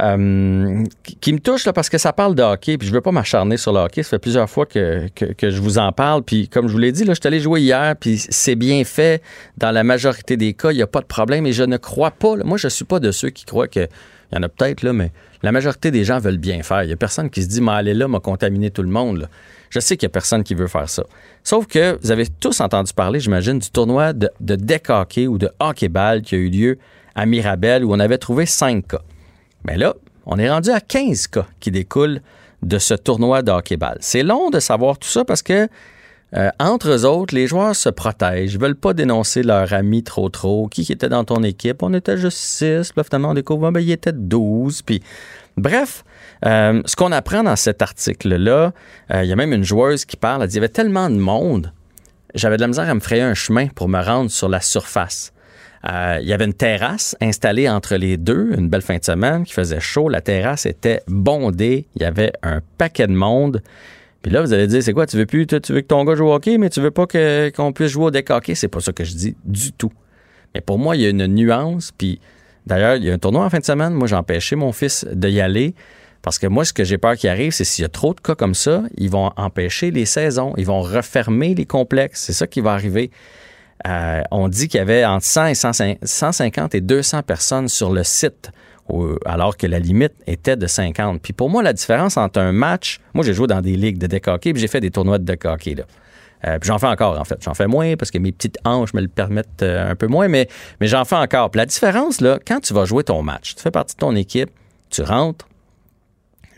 euh, 0.00 0.84
qui, 1.20 1.32
me 1.32 1.40
touche 1.40 1.66
là, 1.66 1.72
parce 1.72 1.88
que 1.88 1.98
ça 1.98 2.12
parle 2.12 2.34
de 2.34 2.42
hockey, 2.42 2.78
puis 2.78 2.86
je 2.86 2.92
veux 2.92 3.00
pas 3.00 3.10
m'acharner 3.10 3.56
sur 3.56 3.72
le 3.72 3.80
hockey. 3.80 4.02
Ça 4.02 4.10
fait 4.10 4.18
plusieurs 4.18 4.48
fois 4.48 4.64
que, 4.64 5.08
que, 5.08 5.50
je 5.50 5.60
vous 5.60 5.78
en 5.78 5.90
parle. 5.92 6.22
Puis 6.22 6.48
comme 6.48 6.68
je 6.68 6.72
vous 6.72 6.78
l'ai 6.78 6.92
dit, 6.92 7.04
là, 7.04 7.14
je 7.14 7.20
suis 7.20 7.26
allé 7.26 7.40
jouer 7.40 7.62
hier, 7.62 7.96
puis 7.96 8.18
c'est 8.18 8.54
bien 8.54 8.84
fait. 8.84 9.22
Dans 9.56 9.72
la 9.72 9.82
majorité 9.82 10.36
des 10.36 10.54
cas, 10.54 10.70
il 10.70 10.76
n'y 10.76 10.82
a 10.82 10.86
pas 10.86 11.00
de 11.00 11.06
problème. 11.06 11.46
Et 11.46 11.52
je 11.52 11.64
ne 11.64 11.76
crois 11.76 12.12
pas, 12.12 12.36
moi 12.44 12.58
je 12.58 12.68
suis 12.68 12.84
pas 12.84 13.00
de 13.00 13.10
ceux 13.10 13.30
qui 13.30 13.44
croient 13.44 13.66
que, 13.66 13.88
il 14.30 14.36
y 14.36 14.38
en 14.38 14.42
a 14.42 14.48
peut-être, 14.48 14.82
là, 14.82 14.92
mais 14.92 15.10
la 15.42 15.52
majorité 15.52 15.90
des 15.90 16.04
gens 16.04 16.18
veulent 16.18 16.38
bien 16.38 16.62
faire. 16.62 16.84
Il 16.84 16.88
n'y 16.88 16.92
a 16.92 16.96
personne 16.96 17.30
qui 17.30 17.42
se 17.42 17.48
dit, 17.48 17.60
mais 17.60 17.72
allez 17.72 17.94
là, 17.94 18.06
m'a 18.06 18.20
contaminé 18.20 18.70
tout 18.70 18.82
le 18.82 18.88
monde. 18.88 19.28
Je 19.70 19.80
sais 19.80 19.96
qu'il 19.96 20.06
n'y 20.06 20.10
a 20.10 20.14
personne 20.14 20.44
qui 20.44 20.54
veut 20.54 20.68
faire 20.68 20.88
ça. 20.88 21.02
Sauf 21.42 21.66
que 21.66 21.98
vous 22.02 22.10
avez 22.10 22.26
tous 22.26 22.60
entendu 22.60 22.92
parler, 22.92 23.20
j'imagine, 23.20 23.58
du 23.58 23.70
tournoi 23.70 24.12
de, 24.12 24.30
de 24.40 24.54
deck 24.54 24.90
hockey 24.90 25.26
ou 25.26 25.38
de 25.38 25.50
hockey-ball 25.60 26.22
qui 26.22 26.34
a 26.36 26.38
eu 26.38 26.48
lieu 26.50 26.78
à 27.14 27.26
Mirabel 27.26 27.84
où 27.84 27.92
on 27.92 27.98
avait 27.98 28.18
trouvé 28.18 28.46
5 28.46 28.86
cas. 28.86 29.02
Mais 29.68 29.76
là, 29.76 29.94
on 30.24 30.38
est 30.38 30.48
rendu 30.48 30.70
à 30.70 30.80
15 30.80 31.26
cas 31.26 31.46
qui 31.60 31.70
découlent 31.70 32.22
de 32.62 32.78
ce 32.78 32.94
tournoi 32.94 33.42
de 33.42 33.52
hockey-ball. 33.52 33.98
C'est 34.00 34.22
long 34.22 34.48
de 34.48 34.60
savoir 34.60 34.96
tout 34.96 35.08
ça 35.08 35.26
parce 35.26 35.42
que 35.42 35.68
euh, 36.34 36.48
entre 36.58 37.04
autres, 37.04 37.34
les 37.34 37.46
joueurs 37.46 37.76
se 37.76 37.90
protègent. 37.90 38.54
Ils 38.54 38.58
veulent 38.58 38.74
pas 38.74 38.94
dénoncer 38.94 39.42
leur 39.42 39.70
ami 39.74 40.02
trop 40.02 40.30
trop. 40.30 40.68
Qui 40.68 40.90
était 40.90 41.10
dans 41.10 41.24
ton 41.24 41.42
équipe? 41.42 41.82
On 41.82 41.92
était 41.92 42.16
juste 42.16 42.38
6. 42.38 42.92
Puis 42.92 43.04
finalement, 43.04 43.32
on 43.32 43.34
découvre, 43.34 43.70
ben, 43.70 43.80
il 43.80 43.90
était 43.90 44.12
12. 44.14 44.80
Puis 44.80 45.02
bref, 45.58 46.02
euh, 46.46 46.80
ce 46.86 46.96
qu'on 46.96 47.12
apprend 47.12 47.42
dans 47.42 47.56
cet 47.56 47.82
article-là, 47.82 48.72
euh, 49.12 49.22
il 49.22 49.28
y 49.28 49.32
a 49.34 49.36
même 49.36 49.52
une 49.52 49.64
joueuse 49.64 50.06
qui 50.06 50.16
parle. 50.16 50.42
Elle 50.42 50.48
dit, 50.48 50.54
il 50.54 50.60
y 50.60 50.64
avait 50.64 50.70
tellement 50.70 51.10
de 51.10 51.16
monde. 51.16 51.74
J'avais 52.34 52.56
de 52.56 52.62
la 52.62 52.68
misère 52.68 52.88
à 52.88 52.94
me 52.94 53.00
frayer 53.00 53.22
un 53.22 53.34
chemin 53.34 53.68
pour 53.68 53.88
me 53.88 54.02
rendre 54.02 54.30
sur 54.30 54.48
la 54.48 54.62
surface. 54.62 55.34
Il 55.84 56.26
y 56.26 56.32
avait 56.32 56.44
une 56.44 56.54
terrasse 56.54 57.16
installée 57.20 57.68
entre 57.68 57.96
les 57.96 58.16
deux, 58.16 58.52
une 58.56 58.68
belle 58.68 58.82
fin 58.82 58.96
de 58.96 59.04
semaine 59.04 59.44
qui 59.44 59.52
faisait 59.52 59.80
chaud. 59.80 60.08
La 60.08 60.20
terrasse 60.20 60.66
était 60.66 61.02
bondée. 61.06 61.86
Il 61.94 62.02
y 62.02 62.04
avait 62.04 62.32
un 62.42 62.60
paquet 62.78 63.06
de 63.06 63.12
monde. 63.12 63.62
Puis 64.22 64.32
là, 64.32 64.40
vous 64.40 64.52
allez 64.52 64.66
dire, 64.66 64.82
c'est 64.82 64.92
quoi, 64.92 65.06
tu 65.06 65.16
veux 65.16 65.26
plus, 65.26 65.46
tu 65.46 65.72
veux 65.72 65.80
que 65.80 65.86
ton 65.86 66.04
gars 66.04 66.16
joue 66.16 66.26
au 66.26 66.34
hockey, 66.34 66.58
mais 66.58 66.70
tu 66.70 66.80
veux 66.80 66.90
pas 66.90 67.06
qu'on 67.06 67.72
puisse 67.72 67.92
jouer 67.92 68.06
au 68.06 68.10
deck 68.10 68.30
hockey? 68.30 68.54
C'est 68.54 68.68
pas 68.68 68.80
ça 68.80 68.92
que 68.92 69.04
je 69.04 69.14
dis 69.14 69.36
du 69.44 69.72
tout. 69.72 69.92
Mais 70.54 70.60
pour 70.60 70.78
moi, 70.78 70.96
il 70.96 71.02
y 71.02 71.06
a 71.06 71.10
une 71.10 71.26
nuance. 71.26 71.92
Puis 71.96 72.20
d'ailleurs, 72.66 72.96
il 72.96 73.04
y 73.04 73.10
a 73.10 73.14
un 73.14 73.18
tournoi 73.18 73.44
en 73.44 73.50
fin 73.50 73.60
de 73.60 73.64
semaine. 73.64 73.92
Moi, 73.94 74.08
j'ai 74.08 74.16
empêché 74.16 74.56
mon 74.56 74.72
fils 74.72 75.06
d'y 75.12 75.40
aller. 75.40 75.74
Parce 76.20 76.40
que 76.40 76.48
moi, 76.48 76.64
ce 76.64 76.72
que 76.72 76.82
j'ai 76.82 76.98
peur 76.98 77.16
qui 77.16 77.28
arrive, 77.28 77.52
c'est 77.52 77.64
s'il 77.64 77.82
y 77.82 77.86
a 77.86 77.88
trop 77.88 78.12
de 78.12 78.20
cas 78.20 78.34
comme 78.34 78.54
ça, 78.54 78.82
ils 78.96 79.08
vont 79.08 79.30
empêcher 79.36 79.92
les 79.92 80.04
saisons, 80.04 80.52
ils 80.56 80.66
vont 80.66 80.80
refermer 80.80 81.54
les 81.54 81.64
complexes. 81.64 82.22
C'est 82.22 82.32
ça 82.32 82.48
qui 82.48 82.60
va 82.60 82.72
arriver. 82.72 83.12
Euh, 83.86 84.22
on 84.30 84.48
dit 84.48 84.68
qu'il 84.68 84.78
y 84.78 84.80
avait 84.80 85.04
entre 85.04 85.24
100 85.24 85.46
et 85.46 85.54
150 86.02 86.74
et 86.74 86.80
200 86.80 87.22
personnes 87.22 87.68
sur 87.68 87.92
le 87.92 88.02
site 88.02 88.50
alors 89.24 89.56
que 89.56 89.66
la 89.66 89.78
limite 89.78 90.14
était 90.26 90.56
de 90.56 90.66
50. 90.66 91.20
Puis 91.20 91.32
pour 91.32 91.50
moi, 91.50 91.62
la 91.62 91.72
différence 91.72 92.16
entre 92.16 92.40
un 92.40 92.52
match, 92.52 93.00
moi 93.14 93.24
j'ai 93.24 93.34
joué 93.34 93.46
dans 93.46 93.60
des 93.60 93.76
ligues 93.76 93.98
de 93.98 94.06
deck 94.06 94.28
hockey, 94.28 94.52
puis 94.52 94.60
j'ai 94.60 94.68
fait 94.68 94.80
des 94.80 94.90
tournois 94.90 95.18
de 95.18 95.24
deck 95.24 95.44
hockey. 95.44 95.76
Euh, 96.46 96.58
puis 96.58 96.68
j'en 96.68 96.78
fais 96.78 96.86
encore, 96.86 97.18
en 97.18 97.24
fait. 97.24 97.38
J'en 97.42 97.54
fais 97.54 97.66
moins 97.66 97.96
parce 97.96 98.10
que 98.10 98.18
mes 98.18 98.32
petites 98.32 98.58
hanches 98.64 98.94
me 98.94 99.00
le 99.00 99.08
permettent 99.08 99.62
euh, 99.62 99.90
un 99.90 99.96
peu 99.96 100.06
moins, 100.06 100.28
mais, 100.28 100.48
j'en 100.80 101.04
fais 101.04 101.16
encore. 101.16 101.50
Puis 101.50 101.58
la 101.58 101.66
différence, 101.66 102.18
quand 102.46 102.60
tu 102.60 102.74
vas 102.74 102.84
jouer 102.84 103.04
ton 103.04 103.22
match, 103.22 103.56
tu 103.56 103.62
fais 103.62 103.70
partie 103.70 103.94
de 103.94 104.00
ton 104.00 104.14
équipe, 104.14 104.50
tu 104.90 105.02
rentres. 105.02 105.48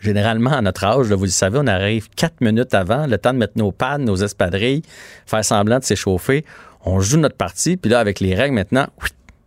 Généralement, 0.01 0.51
à 0.51 0.61
notre 0.61 0.83
âge, 0.83 1.11
vous 1.11 1.23
le 1.25 1.29
savez, 1.29 1.59
on 1.61 1.67
arrive 1.67 2.09
quatre 2.09 2.41
minutes 2.41 2.73
avant, 2.73 3.05
le 3.05 3.19
temps 3.19 3.33
de 3.33 3.37
mettre 3.37 3.53
nos 3.55 3.71
pads, 3.71 3.99
nos 3.99 4.15
espadrilles, 4.15 4.81
faire 5.27 5.45
semblant 5.45 5.77
de 5.77 5.83
s'échauffer. 5.83 6.43
On 6.85 6.99
joue 6.99 7.17
notre 7.17 7.35
partie, 7.35 7.77
puis 7.77 7.91
là, 7.91 7.99
avec 7.99 8.19
les 8.19 8.33
règles 8.33 8.55
maintenant, 8.55 8.87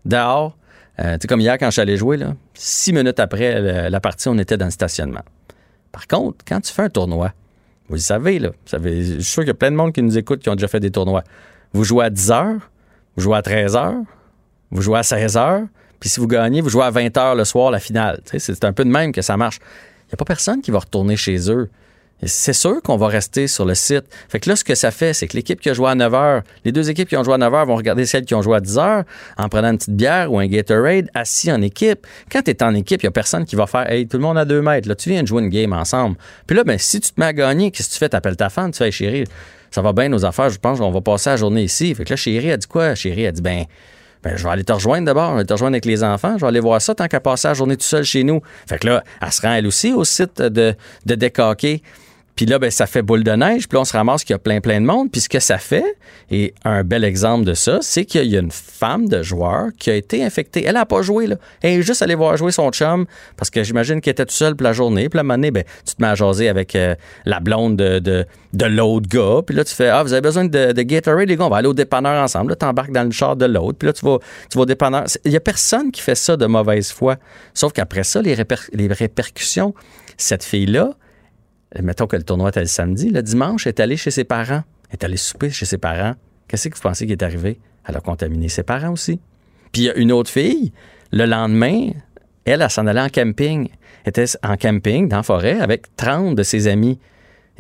dehors, 0.05 0.57
euh, 1.01 1.19
comme 1.29 1.41
hier, 1.41 1.59
quand 1.59 1.67
je 1.67 1.73
suis 1.73 1.81
allé 1.81 1.97
jouer, 1.97 2.17
là, 2.17 2.35
six 2.55 2.93
minutes 2.93 3.19
après 3.19 3.91
la 3.91 4.01
partie, 4.01 4.29
on 4.29 4.39
était 4.39 4.57
dans 4.57 4.67
le 4.67 4.71
stationnement. 4.71 5.23
Par 5.91 6.07
contre, 6.07 6.45
quand 6.47 6.61
tu 6.61 6.73
fais 6.73 6.83
un 6.83 6.89
tournoi, 6.89 7.33
vous 7.89 7.97
le 7.97 8.01
savez, 8.01 8.39
là, 8.39 8.51
je 8.67 8.79
suis 8.79 9.23
sûr 9.23 9.43
qu'il 9.43 9.49
y 9.49 9.51
a 9.51 9.55
plein 9.55 9.71
de 9.71 9.77
monde 9.77 9.93
qui 9.93 10.03
nous 10.03 10.17
écoute 10.17 10.41
qui 10.41 10.49
ont 10.49 10.55
déjà 10.55 10.69
fait 10.69 10.81
des 10.81 10.91
tournois. 10.91 11.23
Vous 11.73 11.85
jouez 11.85 12.05
à 12.05 12.11
10 12.11 12.31
heures, 12.31 12.71
vous 13.17 13.23
jouez 13.23 13.37
à 13.37 13.43
13 13.43 13.77
heures, 13.77 14.03
vous 14.71 14.81
jouez 14.81 14.99
à 14.99 15.03
16 15.03 15.37
heures, 15.37 15.63
puis 16.01 16.09
si 16.09 16.21
vous 16.21 16.27
gagnez, 16.27 16.61
vous 16.61 16.69
jouez 16.69 16.85
à 16.85 16.91
20 16.91 17.17
heures 17.17 17.35
le 17.35 17.45
soir, 17.45 17.71
la 17.71 17.81
finale. 17.81 18.21
C'est 18.25 18.65
un 18.65 18.73
peu 18.73 18.85
de 18.85 18.91
même 18.91 19.13
que 19.13 19.23
ça 19.23 19.37
marche. 19.37 19.59
Il 20.03 20.09
n'y 20.11 20.15
a 20.15 20.17
pas 20.17 20.25
personne 20.25 20.61
qui 20.61 20.71
va 20.71 20.79
retourner 20.79 21.17
chez 21.17 21.51
eux 21.51 21.71
c'est 22.27 22.53
sûr 22.53 22.83
qu'on 22.83 22.97
va 22.97 23.09
rester 23.09 23.47
sur 23.47 23.65
le 23.65 23.75
site. 23.75 24.05
Fait 24.29 24.41
que 24.41 24.49
là, 24.49 24.57
ce 24.57 24.65
que 24.65 24.75
ça 24.75 24.91
fait, 24.91 25.13
c'est 25.13 25.27
que 25.27 25.37
l'équipe 25.37 25.61
qui 25.61 25.71
a 25.71 25.75
joué 25.75 25.91
à 25.91 25.95
9 25.95 26.13
h, 26.13 26.43
les 26.65 26.73
deux 26.73 26.91
équipes 26.91 27.09
qui 27.09 27.17
ont 27.17 27.25
joué 27.25 27.35
à 27.35 27.39
9 27.39 27.53
h 27.53 27.67
vont 27.67 27.77
regarder 27.77 28.07
celles 28.07 28.25
qui 28.25 28.35
ont 28.35 28.43
joué 28.43 28.57
à 28.57 28.61
10 28.61 28.77
h 28.77 29.05
en 29.37 29.49
prenant 29.49 29.71
une 29.71 29.79
petite 29.79 29.95
bière 29.95 30.33
ou 30.33 30.39
un 30.39 30.47
Gatorade 30.47 31.09
assis 31.15 31.51
en 31.51 31.63
équipe. 31.63 32.07
Quand 32.31 32.43
tu 32.43 32.51
es 32.51 32.63
en 32.63 32.75
équipe, 32.75 33.03
il 33.03 33.07
n'y 33.07 33.09
a 33.09 33.13
personne 33.13 33.45
qui 33.45 33.57
va 33.57 33.67
faire 33.67 33.91
Hey, 33.91 34.07
tout 34.07 34.17
le 34.17 34.23
monde 34.23 34.39
à 34.39 34.45
2 34.45 34.63
mètres. 34.63 34.89
Là, 34.89 34.95
tu 34.95 35.11
viens 35.11 35.23
de 35.23 35.29
jouer 35.29 35.43
une 35.43 35.51
game 35.51 35.73
ensemble. 35.73 36.17
Puis 36.47 36.57
là, 36.57 36.65
ben, 36.65 36.79
si 36.79 37.01
tu 37.01 37.11
te 37.11 37.21
mets 37.21 37.27
à 37.27 37.33
gagner, 37.33 37.71
qu'est-ce 37.71 37.89
que 37.89 37.95
tu 37.95 37.99
fais? 37.99 38.09
Tu 38.09 38.17
appelles 38.17 38.37
ta 38.37 38.49
femme, 38.49 38.71
tu 38.71 38.79
fais 38.79 38.91
chérie, 38.91 39.25
ça 39.71 39.83
va 39.83 39.93
bien 39.93 40.09
nos 40.09 40.25
affaires, 40.25 40.51
je 40.51 40.59
pense 40.59 40.79
qu'on 40.79 40.91
va 40.91 41.01
passer 41.01 41.31
la 41.31 41.37
journée 41.37 41.65
ici. 41.65 41.95
Fait 41.95 42.05
que 42.05 42.11
là, 42.11 42.17
chérie 42.17 42.53
a 42.53 42.57
dit 42.57 42.67
quoi? 42.67 42.95
Chérie 42.95 43.27
a 43.27 43.33
dit 43.33 43.43
ben, 43.43 43.65
ben, 44.23 44.37
je 44.37 44.45
vais 44.45 44.51
aller 44.51 44.65
te 44.65 44.73
rejoindre 44.73 45.05
d'abord, 45.05 45.33
je 45.33 45.39
vais 45.39 45.45
te 45.45 45.53
rejoindre 45.53 45.75
avec 45.75 45.85
les 45.85 46.03
enfants, 46.03 46.37
je 46.39 46.41
vais 46.41 46.49
aller 46.49 46.61
voir 46.61 46.81
ça 46.81 46.95
tant 46.95 47.09
qu'à 47.09 47.21
passer 47.21 47.49
la 47.49 47.55
journée 47.55 47.77
tout 47.77 47.85
seul 47.85 48.05
chez 48.05 48.25
nous. 48.25 48.41
Fait 48.67 48.79
que 48.79 48.87
là, 48.87 49.05
elle 49.21 49.33
se 49.33 49.43
rend 49.43 49.53
elle 49.53 49.67
aussi 49.67 49.93
au 49.93 50.05
site 50.05 50.41
de, 50.41 50.75
de 51.05 51.15
décoquer. 51.15 51.83
Puis 52.37 52.47
là, 52.47 52.59
ben, 52.59 52.71
ça 52.71 52.87
fait 52.87 53.03
boule 53.03 53.23
de 53.23 53.31
neige. 53.31 53.69
Puis 53.69 53.77
là, 53.77 53.83
on 53.83 53.85
se 53.85 53.93
ramasse 53.93 54.25
qu'il 54.25 54.35
y 54.35 54.37
a 54.37 54.39
plein, 54.39 54.61
plein 54.61 54.81
de 54.81 54.87
monde. 54.87 55.11
Puis 55.11 55.23
ce 55.23 55.29
que 55.29 55.39
ça 55.39 55.59
fait, 55.59 55.97
et 56.31 56.55
un 56.65 56.83
bel 56.83 57.05
exemple 57.05 57.45
de 57.45 57.55
ça, 57.55 57.79
c'est 57.81 58.05
qu'il 58.05 58.27
y 58.27 58.37
a 58.37 58.41
une 58.41 58.51
femme 58.51 59.09
de 59.09 59.23
joueur 59.23 59.69
qui 59.79 59.91
a 59.91 59.95
été 59.95 60.25
infectée. 60.25 60.65
Elle 60.65 60.75
n'a 60.75 60.87
pas 60.87 61.03
joué, 61.03 61.27
là. 61.27 61.37
Elle 61.63 61.79
est 61.79 61.83
juste 61.83 62.03
allée 62.03 62.17
voir 62.17 62.37
jouer 62.37 62.51
son 62.51 62.71
chum 62.71 63.07
parce 63.37 63.51
que 63.51 63.63
j'imagine 63.63 64.01
qu'elle 64.01 64.13
était 64.13 64.27
tout 64.27 64.35
seule 64.35 64.57
pour 64.57 64.65
la 64.65 64.73
journée. 64.73 65.09
Puis 65.09 65.21
la 65.23 65.35
année, 65.35 65.51
ben, 65.51 65.65
tu 65.87 65.95
te 65.95 66.03
mets 66.03 66.09
à 66.09 66.15
jaser 66.15 66.49
avec 66.49 66.75
euh, 66.75 66.95
la 67.25 67.39
blonde 67.41 67.77
de, 67.77 68.27
de, 68.53 68.65
l'autre 68.67 69.09
gars. 69.09 69.43
Puis 69.47 69.55
là, 69.55 69.65
tu 69.65 69.75
fais, 69.75 69.89
ah, 69.89 70.03
vous 70.03 70.13
avez 70.13 70.23
besoin 70.23 70.45
de, 70.45 70.73
de 70.73 70.83
Gatorade, 70.83 71.29
les 71.29 71.37
gars, 71.37 71.45
on 71.45 71.51
va 71.51 71.59
aller 71.59 71.69
au 71.69 71.75
dépanneur 71.75 72.23
ensemble. 72.23 72.57
Là, 72.61 72.73
dans 72.89 73.05
le 73.05 73.11
char 73.13 73.37
de 73.37 73.47
l'autre. 73.47 73.79
Puis 73.79 73.87
là, 73.87 73.93
tu 73.93 74.05
vas, 74.05 74.19
au 74.57 74.67
dépanneur. 74.67 75.05
Il 75.25 75.31
n'y 75.31 75.37
a 75.37 75.41
personne 75.41 75.93
qui 75.93 76.01
fait 76.01 76.15
ça 76.15 76.37
de 76.37 76.47
mauvaise 76.47 76.91
foi. 76.91 77.17
Sauf 77.53 77.73
qu'après 77.73 78.05
ça, 78.05 78.21
les, 78.23 78.37
les 78.73 78.87
répercussions, 78.89 79.75
cette 80.17 80.45
fille-là, 80.45 80.95
mettons 81.83 82.07
que 82.07 82.17
le 82.17 82.23
tournoi 82.23 82.51
était 82.51 82.61
le 82.61 82.67
samedi, 82.67 83.11
le 83.11 83.23
dimanche, 83.23 83.67
elle 83.67 83.71
est 83.71 83.81
allée 83.81 83.97
chez 83.97 84.11
ses 84.11 84.25
parents. 84.25 84.63
Elle 84.89 84.95
est 84.95 85.05
allée 85.05 85.17
souper 85.17 85.51
chez 85.51 85.67
ses 85.67 85.79
parents. 85.79 86.15
Qu'est-ce 86.47 86.69
que 86.69 86.77
vous 86.77 86.83
pensez 86.83 87.07
qui 87.07 87.13
est 87.13 87.23
arrivé? 87.23 87.59
Elle 87.87 87.97
a 87.97 88.01
contaminé 88.01 88.49
ses 88.49 88.63
parents 88.63 88.93
aussi. 88.93 89.19
Puis 89.73 89.83
il 89.83 89.85
y 89.87 89.91
a 89.91 89.95
une 89.95 90.13
autre 90.13 90.31
fille, 90.31 90.73
le 91.11 91.27
lendemain, 91.27 91.91
elle, 92.45 92.63
elle 92.63 92.71
s'en 92.71 92.87
allait 92.87 93.01
en 93.01 93.09
camping. 93.09 93.69
Elle 94.05 94.11
était 94.11 94.27
en 94.43 94.57
camping, 94.57 95.09
dans 95.09 95.19
la 95.19 95.23
forêt, 95.23 95.61
avec 95.61 95.95
30 95.97 96.37
de 96.37 96.43
ses 96.43 96.69
amis. 96.69 96.99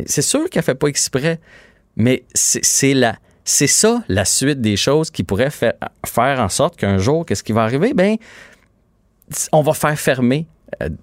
C'est 0.06 0.23
sûr 0.23 0.49
qu'elle 0.50 0.61
ne 0.61 0.64
fait 0.64 0.75
pas 0.75 0.88
exprès, 0.88 1.40
mais 1.97 2.25
c'est 2.35 2.94
la, 2.94 3.16
ça 3.44 4.04
la 4.09 4.25
suite 4.25 4.61
des 4.61 4.76
choses 4.76 5.11
qui 5.11 5.25
pourrait 5.25 5.50
faire, 5.50 6.40
en 6.40 6.49
sorte 6.49 6.76
qu'un 6.76 6.99
jour, 6.99 7.25
qu'est-ce 7.25 7.42
qui 7.42 7.52
va 7.52 7.62
arriver? 7.62 7.94
Ben, 7.94 8.16
on 9.52 9.62
va 9.62 9.73
faire 9.73 9.99
fermer 9.99 10.47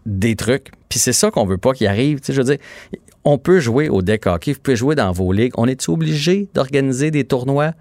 des 0.05 0.35
trucs. 0.35 0.71
Puis 0.89 0.99
c'est 0.99 1.13
ça 1.13 1.31
qu'on 1.31 1.45
veut 1.45 1.57
pas 1.57 1.73
qu'il 1.73 1.87
arrive. 1.87 2.19
Tu 2.19 2.27
sais, 2.27 2.33
je 2.33 2.41
veux 2.41 2.55
dire, 2.55 2.57
on 3.23 3.37
peut 3.37 3.59
jouer 3.59 3.89
au 3.89 4.01
deck 4.01 4.25
hockey, 4.25 4.53
vous 4.53 4.59
pouvez 4.59 4.75
jouer 4.75 4.95
dans 4.95 5.11
vos 5.11 5.31
ligues. 5.31 5.53
On 5.57 5.67
est 5.67 5.89
obligé 5.89 6.47
d'organiser 6.53 7.11
des 7.11 7.23
tournois? 7.23 7.71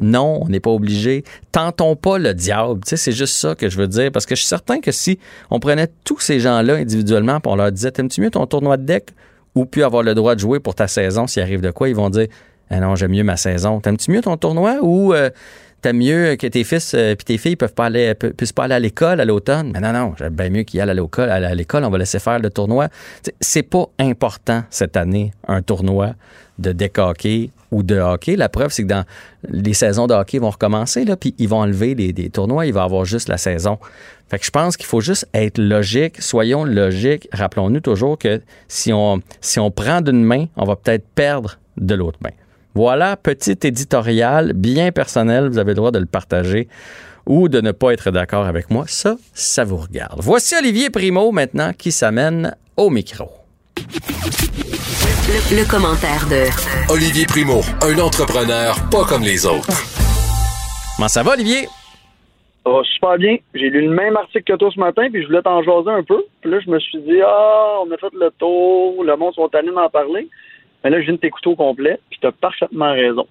Non, 0.00 0.40
on 0.42 0.48
n'est 0.48 0.60
pas 0.60 0.70
obligé. 0.70 1.24
Tentons 1.52 1.96
pas 1.96 2.18
le 2.18 2.32
diable. 2.32 2.80
Tu 2.84 2.90
sais, 2.90 2.96
c'est 2.96 3.12
juste 3.12 3.34
ça 3.34 3.54
que 3.54 3.68
je 3.68 3.76
veux 3.76 3.88
dire. 3.88 4.10
Parce 4.12 4.26
que 4.26 4.34
je 4.34 4.40
suis 4.40 4.48
certain 4.48 4.80
que 4.80 4.92
si 4.92 5.18
on 5.50 5.60
prenait 5.60 5.88
tous 6.04 6.20
ces 6.20 6.40
gens-là 6.40 6.74
individuellement 6.76 7.36
et 7.36 7.48
on 7.48 7.56
leur 7.56 7.72
disait 7.72 7.90
T'aimes-tu 7.90 8.20
mieux 8.22 8.30
ton 8.30 8.46
tournoi 8.46 8.76
de 8.76 8.84
deck 8.84 9.10
ou 9.54 9.66
puis 9.66 9.82
avoir 9.82 10.02
le 10.02 10.14
droit 10.14 10.34
de 10.34 10.40
jouer 10.40 10.60
pour 10.60 10.74
ta 10.74 10.88
saison? 10.88 11.26
S'il 11.26 11.42
arrive 11.42 11.60
de 11.60 11.70
quoi? 11.70 11.88
Ils 11.88 11.96
vont 11.96 12.10
dire 12.10 12.28
ah 12.70 12.78
non, 12.78 12.94
j'aime 12.94 13.10
mieux 13.10 13.24
ma 13.24 13.36
saison. 13.36 13.80
T'aimes-tu 13.80 14.12
mieux 14.12 14.20
ton 14.20 14.36
tournoi 14.36 14.78
ou 14.80 15.12
euh, 15.12 15.30
t'as 15.80 15.92
mieux 15.92 16.36
que 16.36 16.46
tes 16.46 16.64
fils 16.64 16.94
et 16.94 16.98
euh, 16.98 17.14
tes 17.14 17.38
filles 17.38 17.56
peuvent 17.56 17.74
pas 17.74 17.86
aller, 17.86 18.14
puissent 18.14 18.52
pas 18.52 18.64
aller 18.64 18.74
à 18.74 18.78
l'école 18.78 19.20
à 19.20 19.24
l'automne. 19.24 19.72
Mais 19.72 19.80
non, 19.80 19.92
non, 19.92 20.14
j'aime 20.18 20.34
bien 20.34 20.50
mieux 20.50 20.62
qu'ils 20.62 20.80
aillent 20.80 20.90
à 20.90 21.54
l'école. 21.54 21.84
On 21.84 21.90
va 21.90 21.98
laisser 21.98 22.18
faire 22.18 22.38
le 22.38 22.50
tournoi. 22.50 22.88
C'est 23.40 23.62
pas 23.62 23.86
important 23.98 24.62
cette 24.70 24.96
année, 24.96 25.32
un 25.48 25.62
tournoi 25.62 26.14
de 26.58 26.74
hockey 26.98 27.50
ou 27.70 27.82
de 27.82 27.98
hockey. 27.98 28.36
La 28.36 28.48
preuve, 28.48 28.70
c'est 28.70 28.82
que 28.82 28.88
dans 28.88 29.04
les 29.48 29.74
saisons 29.74 30.06
de 30.06 30.14
hockey 30.14 30.38
vont 30.38 30.50
recommencer, 30.50 31.04
là, 31.04 31.16
puis 31.16 31.34
ils 31.38 31.48
vont 31.48 31.60
enlever 31.60 31.94
des, 31.94 32.30
tournois, 32.30 32.66
il 32.66 32.72
va 32.72 32.82
avoir 32.82 33.04
juste 33.04 33.28
la 33.28 33.38
saison. 33.38 33.78
Fait 34.28 34.38
que 34.38 34.44
je 34.44 34.50
pense 34.50 34.76
qu'il 34.76 34.86
faut 34.86 35.00
juste 35.00 35.26
être 35.34 35.58
logique. 35.58 36.20
Soyons 36.20 36.64
logiques. 36.64 37.28
Rappelons-nous 37.32 37.80
toujours 37.80 38.16
que 38.18 38.40
si 38.68 38.92
on, 38.92 39.20
si 39.40 39.58
on 39.58 39.70
prend 39.70 40.02
d'une 40.02 40.22
main, 40.22 40.46
on 40.56 40.64
va 40.64 40.76
peut-être 40.76 41.04
perdre 41.14 41.58
de 41.76 41.94
l'autre 41.94 42.18
main. 42.22 42.30
Voilà, 42.74 43.16
petit 43.16 43.58
éditorial 43.64 44.52
bien 44.54 44.92
personnel, 44.92 45.48
vous 45.48 45.58
avez 45.58 45.72
le 45.72 45.76
droit 45.76 45.90
de 45.90 45.98
le 45.98 46.06
partager 46.06 46.68
ou 47.26 47.48
de 47.48 47.60
ne 47.60 47.72
pas 47.72 47.92
être 47.92 48.10
d'accord 48.10 48.46
avec 48.46 48.70
moi. 48.70 48.84
Ça, 48.86 49.16
ça 49.34 49.64
vous 49.64 49.76
regarde. 49.76 50.20
Voici 50.22 50.54
Olivier 50.56 50.90
Primo 50.90 51.32
maintenant 51.32 51.72
qui 51.72 51.90
s'amène 51.92 52.56
au 52.76 52.90
micro. 52.90 53.30
Le, 55.52 55.68
commentaire 55.68 56.26
de 56.28 56.92
Olivier 56.92 57.26
Primo, 57.26 57.60
un 57.82 57.98
entrepreneur 57.98 58.74
pas 58.90 59.04
comme 59.04 59.22
les 59.22 59.46
autres. 59.46 59.68
Comment 60.96 61.08
ça 61.08 61.22
va, 61.22 61.32
Olivier? 61.32 61.66
Ça 62.64 62.70
va 62.70 62.82
super 62.84 63.16
bien. 63.16 63.36
J'ai 63.54 63.70
lu 63.70 63.82
le 63.82 63.94
même 63.94 64.16
article 64.16 64.52
que 64.52 64.58
toi 64.58 64.70
ce 64.74 64.78
matin, 64.78 65.08
puis 65.10 65.22
je 65.22 65.26
voulais 65.28 65.42
t'en 65.42 65.62
jaser 65.62 65.90
un 65.90 66.02
peu. 66.02 66.22
Puis 66.40 66.50
là, 66.50 66.58
je 66.64 66.70
me 66.70 66.78
suis 66.78 67.00
dit, 67.02 67.20
ah, 67.24 67.78
on 67.84 67.90
a 67.90 67.96
fait 67.96 68.12
le 68.12 68.30
tour, 68.38 69.02
le 69.02 69.16
monde 69.16 69.34
sont 69.34 69.48
allés 69.54 69.70
m'en 69.70 69.88
parler. 69.88 70.28
Mais 70.82 70.90
là, 70.90 71.00
je 71.00 71.04
viens 71.06 71.14
de 71.14 71.18
t'écouter 71.18 71.48
au 71.48 71.56
complet, 71.56 72.00
tu 72.20 72.26
as 72.26 72.32
parfaitement 72.32 72.92
raison. 72.92 73.26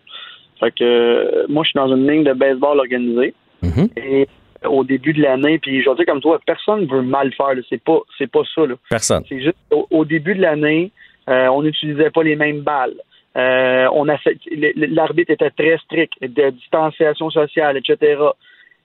Fait 0.59 0.71
que 0.71 0.83
euh, 0.83 1.45
moi, 1.47 1.63
je 1.63 1.69
suis 1.69 1.77
dans 1.77 1.93
une 1.95 2.09
ligne 2.09 2.23
de 2.23 2.33
baseball 2.33 2.79
organisée. 2.79 3.33
Mm-hmm. 3.63 3.89
Et 3.97 4.27
au 4.67 4.83
début 4.83 5.13
de 5.13 5.21
l'année, 5.21 5.57
puis 5.59 5.81
je 5.81 5.89
veux 5.89 5.95
dire 5.95 6.05
comme 6.05 6.21
toi, 6.21 6.39
personne 6.45 6.85
veut 6.85 7.01
mal 7.01 7.33
faire. 7.33 7.53
C'est 7.69 7.81
pas 7.81 7.99
c'est 8.17 8.29
pas 8.29 8.41
ça. 8.53 8.65
Là. 8.65 8.75
Personne. 8.89 9.23
C'est 9.29 9.41
juste 9.41 9.57
au, 9.71 10.05
début 10.05 10.35
de 10.35 10.41
l'année, 10.41 10.91
euh, 11.29 11.47
on 11.47 11.63
n'utilisait 11.63 12.09
pas 12.09 12.23
les 12.23 12.35
mêmes 12.35 12.61
balles. 12.61 12.95
Euh, 13.37 13.87
on 13.93 14.09
a 14.09 14.17
l'arbitre 14.75 15.31
était 15.31 15.51
très 15.51 15.77
strict, 15.77 16.13
de 16.21 16.49
distanciation 16.49 17.29
sociale, 17.29 17.77
etc. 17.77 18.21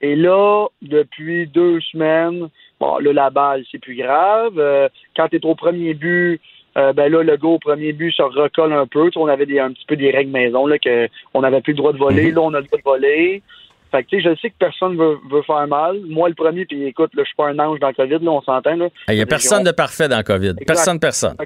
Et 0.01 0.17
là, 0.17 0.67
depuis 0.83 1.47
deux 1.47 1.81
semaines, 1.81 2.49
bon, 2.79 2.99
là, 2.99 3.13
la 3.13 3.31
balle, 3.31 3.65
c'est 3.73 3.79
plus 3.79 3.97
grave. 3.97 4.59
Euh, 4.59 4.89
quand 5.17 5.29
tu 5.29 5.37
es 5.37 5.47
au 5.47 5.55
premier 5.55 5.95
but, 5.95 6.41
euh, 6.77 6.93
ben 6.93 7.11
là, 7.11 7.23
le 7.23 7.37
gars 7.37 7.49
au 7.49 7.59
premier 7.59 7.93
but 7.93 8.13
se 8.13 8.23
recolle 8.23 8.73
un 8.73 8.87
peu. 8.87 9.11
on 9.17 9.29
avait 9.29 9.47
des, 9.47 9.61
un 9.61 9.73
petit 9.73 9.85
peu 9.87 9.97
des 9.97 10.11
règles 10.11 10.33
maison, 10.33 10.67
là, 10.67 10.77
qu'on 10.79 11.41
n'avait 11.41 11.61
plus 11.61 11.73
le 11.73 11.79
droit 11.79 11.93
de 11.93 11.99
voler. 11.99 12.29
Mhm. 12.29 12.35
Là, 12.35 12.41
on 12.41 12.55
a 12.55 12.61
le 12.61 12.67
droit 12.67 12.79
de 12.79 12.85
voler. 12.85 13.43
Fait 13.93 14.03
que, 14.03 14.09
tu 14.09 14.17
sais, 14.17 14.31
je 14.31 14.41
sais 14.41 14.51
que 14.51 14.57
personne 14.59 14.97
veut, 14.97 15.19
veut 15.31 15.43
faire 15.43 15.69
mal. 15.69 16.01
Moi, 16.09 16.29
le 16.29 16.35
premier, 16.35 16.65
puis 16.65 16.85
écoute, 16.85 17.13
je 17.17 17.23
suis 17.23 17.37
pas 17.37 17.49
un 17.49 17.59
ange 17.61 17.79
dans 17.79 17.89
le 17.89 17.95
COVID, 17.95 18.25
là, 18.25 18.31
on 18.33 18.43
s'entend, 18.43 18.75
là. 18.75 18.89
Il 19.09 19.15
n'y 19.15 19.23
a 19.23 19.27
personne 19.27 19.63
de 19.63 19.71
parfait 19.71 20.09
dans 20.09 20.17
le 20.17 20.25
COVID. 20.25 20.55
Personne, 20.67 20.99
personne. 20.99 21.37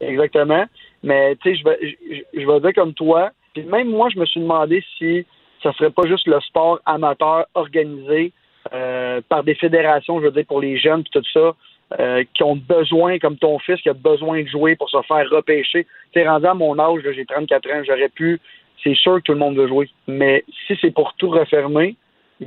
Exactement. 0.00 0.64
Mais, 1.02 1.36
tu 1.36 1.50
sais, 1.50 1.56
je 1.56 1.64
vais, 1.64 1.98
je, 2.34 2.46
vais 2.46 2.60
dire 2.60 2.74
comme 2.74 2.92
toi. 2.92 3.30
Puis 3.54 3.64
même 3.64 3.88
moi, 3.88 4.08
je 4.12 4.18
me 4.18 4.26
suis 4.26 4.40
demandé 4.40 4.84
si 4.98 5.24
ça 5.62 5.72
serait 5.72 5.90
pas 5.90 6.06
juste 6.06 6.26
le 6.26 6.38
sport 6.40 6.80
amateur 6.84 7.46
organisé 7.54 8.32
euh, 8.74 9.20
par 9.28 9.42
des 9.42 9.54
fédérations, 9.54 10.20
je 10.20 10.26
veux 10.26 10.32
dire, 10.32 10.46
pour 10.46 10.60
les 10.60 10.78
jeunes, 10.78 11.02
puis 11.02 11.12
tout 11.12 11.26
ça, 11.32 11.54
euh, 11.98 12.22
qui 12.34 12.42
ont 12.44 12.56
besoin, 12.56 13.18
comme 13.18 13.36
ton 13.36 13.58
fils, 13.58 13.80
qui 13.80 13.88
a 13.88 13.94
besoin 13.94 14.42
de 14.42 14.48
jouer 14.48 14.76
pour 14.76 14.88
se 14.88 15.02
faire 15.08 15.28
repêcher. 15.28 15.86
Tu 16.12 16.26
rendu 16.26 16.46
à 16.46 16.54
mon 16.54 16.78
âge, 16.78 17.02
j'ai 17.14 17.26
34 17.26 17.70
ans, 17.70 17.82
j'aurais 17.84 18.08
pu, 18.08 18.40
c'est 18.82 18.94
sûr 18.94 19.16
que 19.16 19.22
tout 19.22 19.32
le 19.32 19.38
monde 19.38 19.56
veut 19.56 19.66
jouer. 19.66 19.90
Mais 20.06 20.44
si 20.66 20.78
c'est 20.80 20.92
pour 20.92 21.14
tout 21.14 21.30
refermer, 21.30 21.96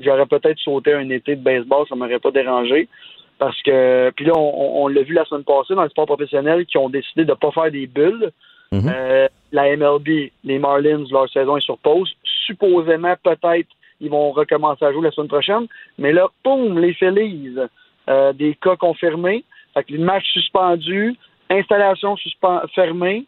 j'aurais 0.01 0.25
peut-être 0.25 0.59
sauté 0.59 0.93
un 0.93 1.09
été 1.09 1.35
de 1.35 1.41
baseball, 1.41 1.85
ça 1.89 1.95
m'aurait 1.95 2.19
pas 2.19 2.31
dérangé. 2.31 2.87
Parce 3.39 3.61
que, 3.63 4.11
puis 4.15 4.25
là, 4.25 4.33
on, 4.35 4.87
l'a 4.87 5.01
vu 5.01 5.13
la 5.13 5.25
semaine 5.25 5.43
passée 5.43 5.75
dans 5.75 5.83
le 5.83 5.89
sport 5.89 6.05
professionnel 6.05 6.65
qui 6.65 6.77
ont 6.77 6.89
décidé 6.89 7.25
de 7.25 7.31
ne 7.31 7.35
pas 7.35 7.51
faire 7.51 7.71
des 7.71 7.87
bulles. 7.87 8.31
Mhm. 8.71 8.91
Euh, 8.95 9.27
la 9.51 9.75
MLB, 9.75 10.31
les 10.43 10.59
Marlins, 10.59 11.03
leur 11.11 11.29
saison 11.29 11.57
est 11.57 11.61
sur 11.65 11.77
pause. 11.79 12.13
Supposément, 12.45 13.15
peut-être, 13.21 13.67
ils 13.99 14.09
vont 14.09 14.31
recommencer 14.31 14.85
à 14.85 14.93
jouer 14.93 15.03
la 15.03 15.11
semaine 15.11 15.27
prochaine. 15.27 15.67
Mais 15.97 16.13
là, 16.13 16.29
boum, 16.45 16.79
les 16.79 16.93
Phillies, 16.93 17.57
euh, 18.09 18.33
des 18.33 18.55
cas 18.55 18.75
confirmés. 18.75 19.43
Fait 19.73 19.83
que 19.83 19.93
le 19.93 19.99
match 19.99 20.25
suspendu, 20.31 21.15
installation 21.49 22.15
fermée. 22.75 23.25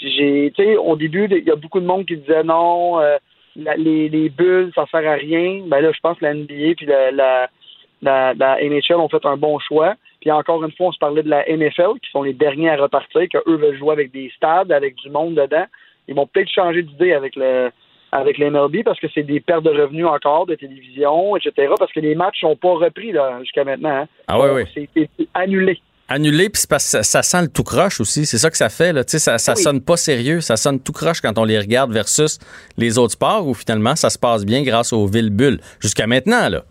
J'ai, 0.00 0.76
au 0.76 0.96
début, 0.96 1.28
il 1.30 1.44
y 1.44 1.50
a 1.50 1.56
beaucoup 1.56 1.80
de 1.80 1.86
monde 1.86 2.06
qui 2.06 2.16
disait 2.16 2.42
non, 2.42 3.00
euh, 3.00 3.18
les, 3.56 4.28
bulles, 4.30 4.72
ça 4.74 4.86
sert 4.90 5.08
à 5.08 5.14
rien. 5.14 5.62
Ben 5.66 5.80
là, 5.80 5.92
je 5.92 6.00
pense 6.00 6.18
que 6.18 6.24
la 6.24 6.34
NBA 6.34 6.74
puis 6.76 6.86
la, 6.86 7.10
la, 7.10 8.34
la, 8.34 8.56
NHL 8.62 8.96
ont 8.96 9.08
fait 9.08 9.24
un 9.26 9.36
bon 9.36 9.58
choix. 9.58 9.94
Puis 10.20 10.30
encore 10.30 10.64
une 10.64 10.72
fois, 10.72 10.88
on 10.88 10.92
se 10.92 10.98
parlait 10.98 11.22
de 11.22 11.30
la 11.30 11.44
NFL, 11.48 11.98
qui 12.02 12.10
sont 12.10 12.22
les 12.22 12.32
derniers 12.32 12.70
à 12.70 12.76
repartir, 12.76 13.22
qu'eux 13.30 13.56
veulent 13.56 13.78
jouer 13.78 13.92
avec 13.92 14.10
des 14.10 14.32
stades, 14.36 14.72
avec 14.72 14.94
du 14.96 15.10
monde 15.10 15.34
dedans. 15.34 15.66
Ils 16.08 16.14
vont 16.14 16.26
peut-être 16.26 16.50
changer 16.50 16.82
d'idée 16.82 17.12
avec 17.12 17.36
le, 17.36 17.70
avec 18.12 18.38
les 18.38 18.50
MLB 18.50 18.82
parce 18.84 18.98
que 19.00 19.06
c'est 19.14 19.22
des 19.22 19.40
pertes 19.40 19.64
de 19.64 19.70
revenus 19.70 20.06
encore 20.06 20.46
de 20.46 20.54
télévision, 20.54 21.36
etc. 21.36 21.72
Parce 21.78 21.92
que 21.92 22.00
les 22.00 22.14
matchs 22.14 22.40
sont 22.40 22.56
pas 22.56 22.74
repris 22.74 23.12
là 23.12 23.38
jusqu'à 23.40 23.64
maintenant. 23.64 23.90
Hein. 23.90 24.08
Ah 24.26 24.40
oui, 24.40 24.64
oui. 24.74 24.88
C'est 24.94 25.28
annulé. 25.34 25.80
Annulé, 26.10 26.48
puis 26.48 26.62
parce 26.68 26.90
que 26.90 27.02
ça, 27.02 27.22
sent 27.22 27.42
le 27.42 27.48
tout 27.48 27.64
croche 27.64 28.00
aussi. 28.00 28.24
C'est 28.24 28.38
ça 28.38 28.50
que 28.50 28.56
ça 28.56 28.70
fait. 28.70 28.94
Là. 28.94 29.02
Ça, 29.06 29.36
ça 29.36 29.54
sonne 29.54 29.82
pas 29.82 29.98
sérieux. 29.98 30.40
Ça 30.40 30.56
sonne 30.56 30.80
tout 30.80 30.92
croche 30.92 31.20
quand 31.20 31.36
on 31.36 31.44
les 31.44 31.58
regarde 31.58 31.92
versus 31.92 32.38
les 32.78 32.96
autres 32.96 33.12
sports 33.12 33.46
où 33.46 33.52
finalement 33.52 33.94
ça 33.94 34.08
se 34.08 34.18
passe 34.18 34.46
bien 34.46 34.62
grâce 34.62 34.94
aux 34.94 35.06
villes 35.06 35.30
bulles. 35.30 35.60
Jusqu'à 35.80 36.06
maintenant, 36.06 36.48
là. 36.48 36.62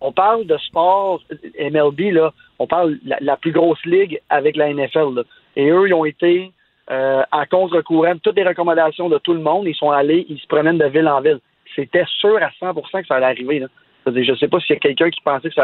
On 0.00 0.12
parle 0.12 0.46
de 0.46 0.56
sport 0.56 1.20
MLB, 1.60 2.12
là. 2.12 2.32
On 2.58 2.66
parle 2.66 2.98
de 3.04 3.14
la, 3.20 3.36
plus 3.36 3.52
grosse 3.52 3.84
ligue 3.84 4.18
avec 4.30 4.56
la 4.56 4.72
NFL. 4.72 5.22
Et 5.56 5.68
eux, 5.68 5.88
ils 5.88 5.94
ont 5.94 6.06
été 6.06 6.50
euh, 6.90 7.22
à 7.30 7.46
contre-courant 7.46 8.18
toutes 8.22 8.36
les 8.36 8.46
recommandations 8.46 9.08
de 9.08 9.18
tout 9.18 9.32
le 9.32 9.40
monde. 9.40 9.66
Ils 9.66 9.74
sont 9.74 9.90
allés, 9.90 10.26
ils 10.28 10.38
se 10.38 10.46
promènent 10.46 10.78
de 10.78 10.86
ville 10.86 11.08
en 11.08 11.20
ville. 11.20 11.40
C'était 11.76 12.04
sûr 12.18 12.36
à 12.42 12.50
100% 12.60 13.02
que 13.02 13.06
ça 13.06 13.16
allait 13.16 13.26
arriver. 13.26 13.60
Là. 13.60 13.66
Je 14.06 14.30
ne 14.30 14.36
sais 14.36 14.48
pas 14.48 14.58
s'il 14.60 14.74
y 14.74 14.76
a 14.76 14.80
quelqu'un 14.80 15.10
qui 15.10 15.20
pensait 15.20 15.50
qu'il 15.50 15.62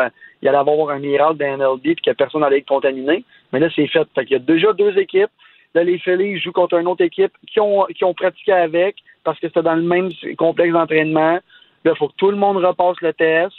allait 0.49 0.57
avoir 0.57 0.91
un 0.91 0.99
miracle 0.99 1.39
dans 1.39 1.57
NLB 1.57 1.87
et 1.87 1.95
que 1.97 2.11
personne 2.13 2.43
n'allait 2.43 2.59
être 2.59 2.69
contaminé. 2.69 3.25
Mais 3.53 3.59
là, 3.59 3.69
c'est 3.75 3.87
fait. 3.89 4.07
fait 4.15 4.23
il 4.25 4.33
y 4.33 4.37
a 4.37 4.39
déjà 4.39 4.73
deux 4.73 4.97
équipes. 4.99 5.31
Là, 5.75 5.85
les 5.85 5.99
Phillies 5.99 6.39
jouent 6.39 6.53
contre 6.53 6.79
une 6.79 6.87
autre 6.87 7.05
équipe 7.05 7.33
qui 7.47 7.61
ont, 7.61 7.85
qui 7.95 8.05
ont 8.05 8.15
pratiqué 8.15 8.53
avec 8.53 8.97
parce 9.25 9.39
que 9.41 9.49
c'était 9.49 9.63
dans 9.63 9.75
le 9.75 9.83
même 9.83 10.11
complexe 10.39 10.73
d'entraînement. 10.73 11.41
Là, 11.85 11.93
il 11.93 11.97
faut 11.97 12.09
que 12.09 12.17
tout 12.17 12.31
le 12.31 12.37
monde 12.37 12.59
repasse 12.59 13.01
le 13.01 13.13
test. 13.13 13.55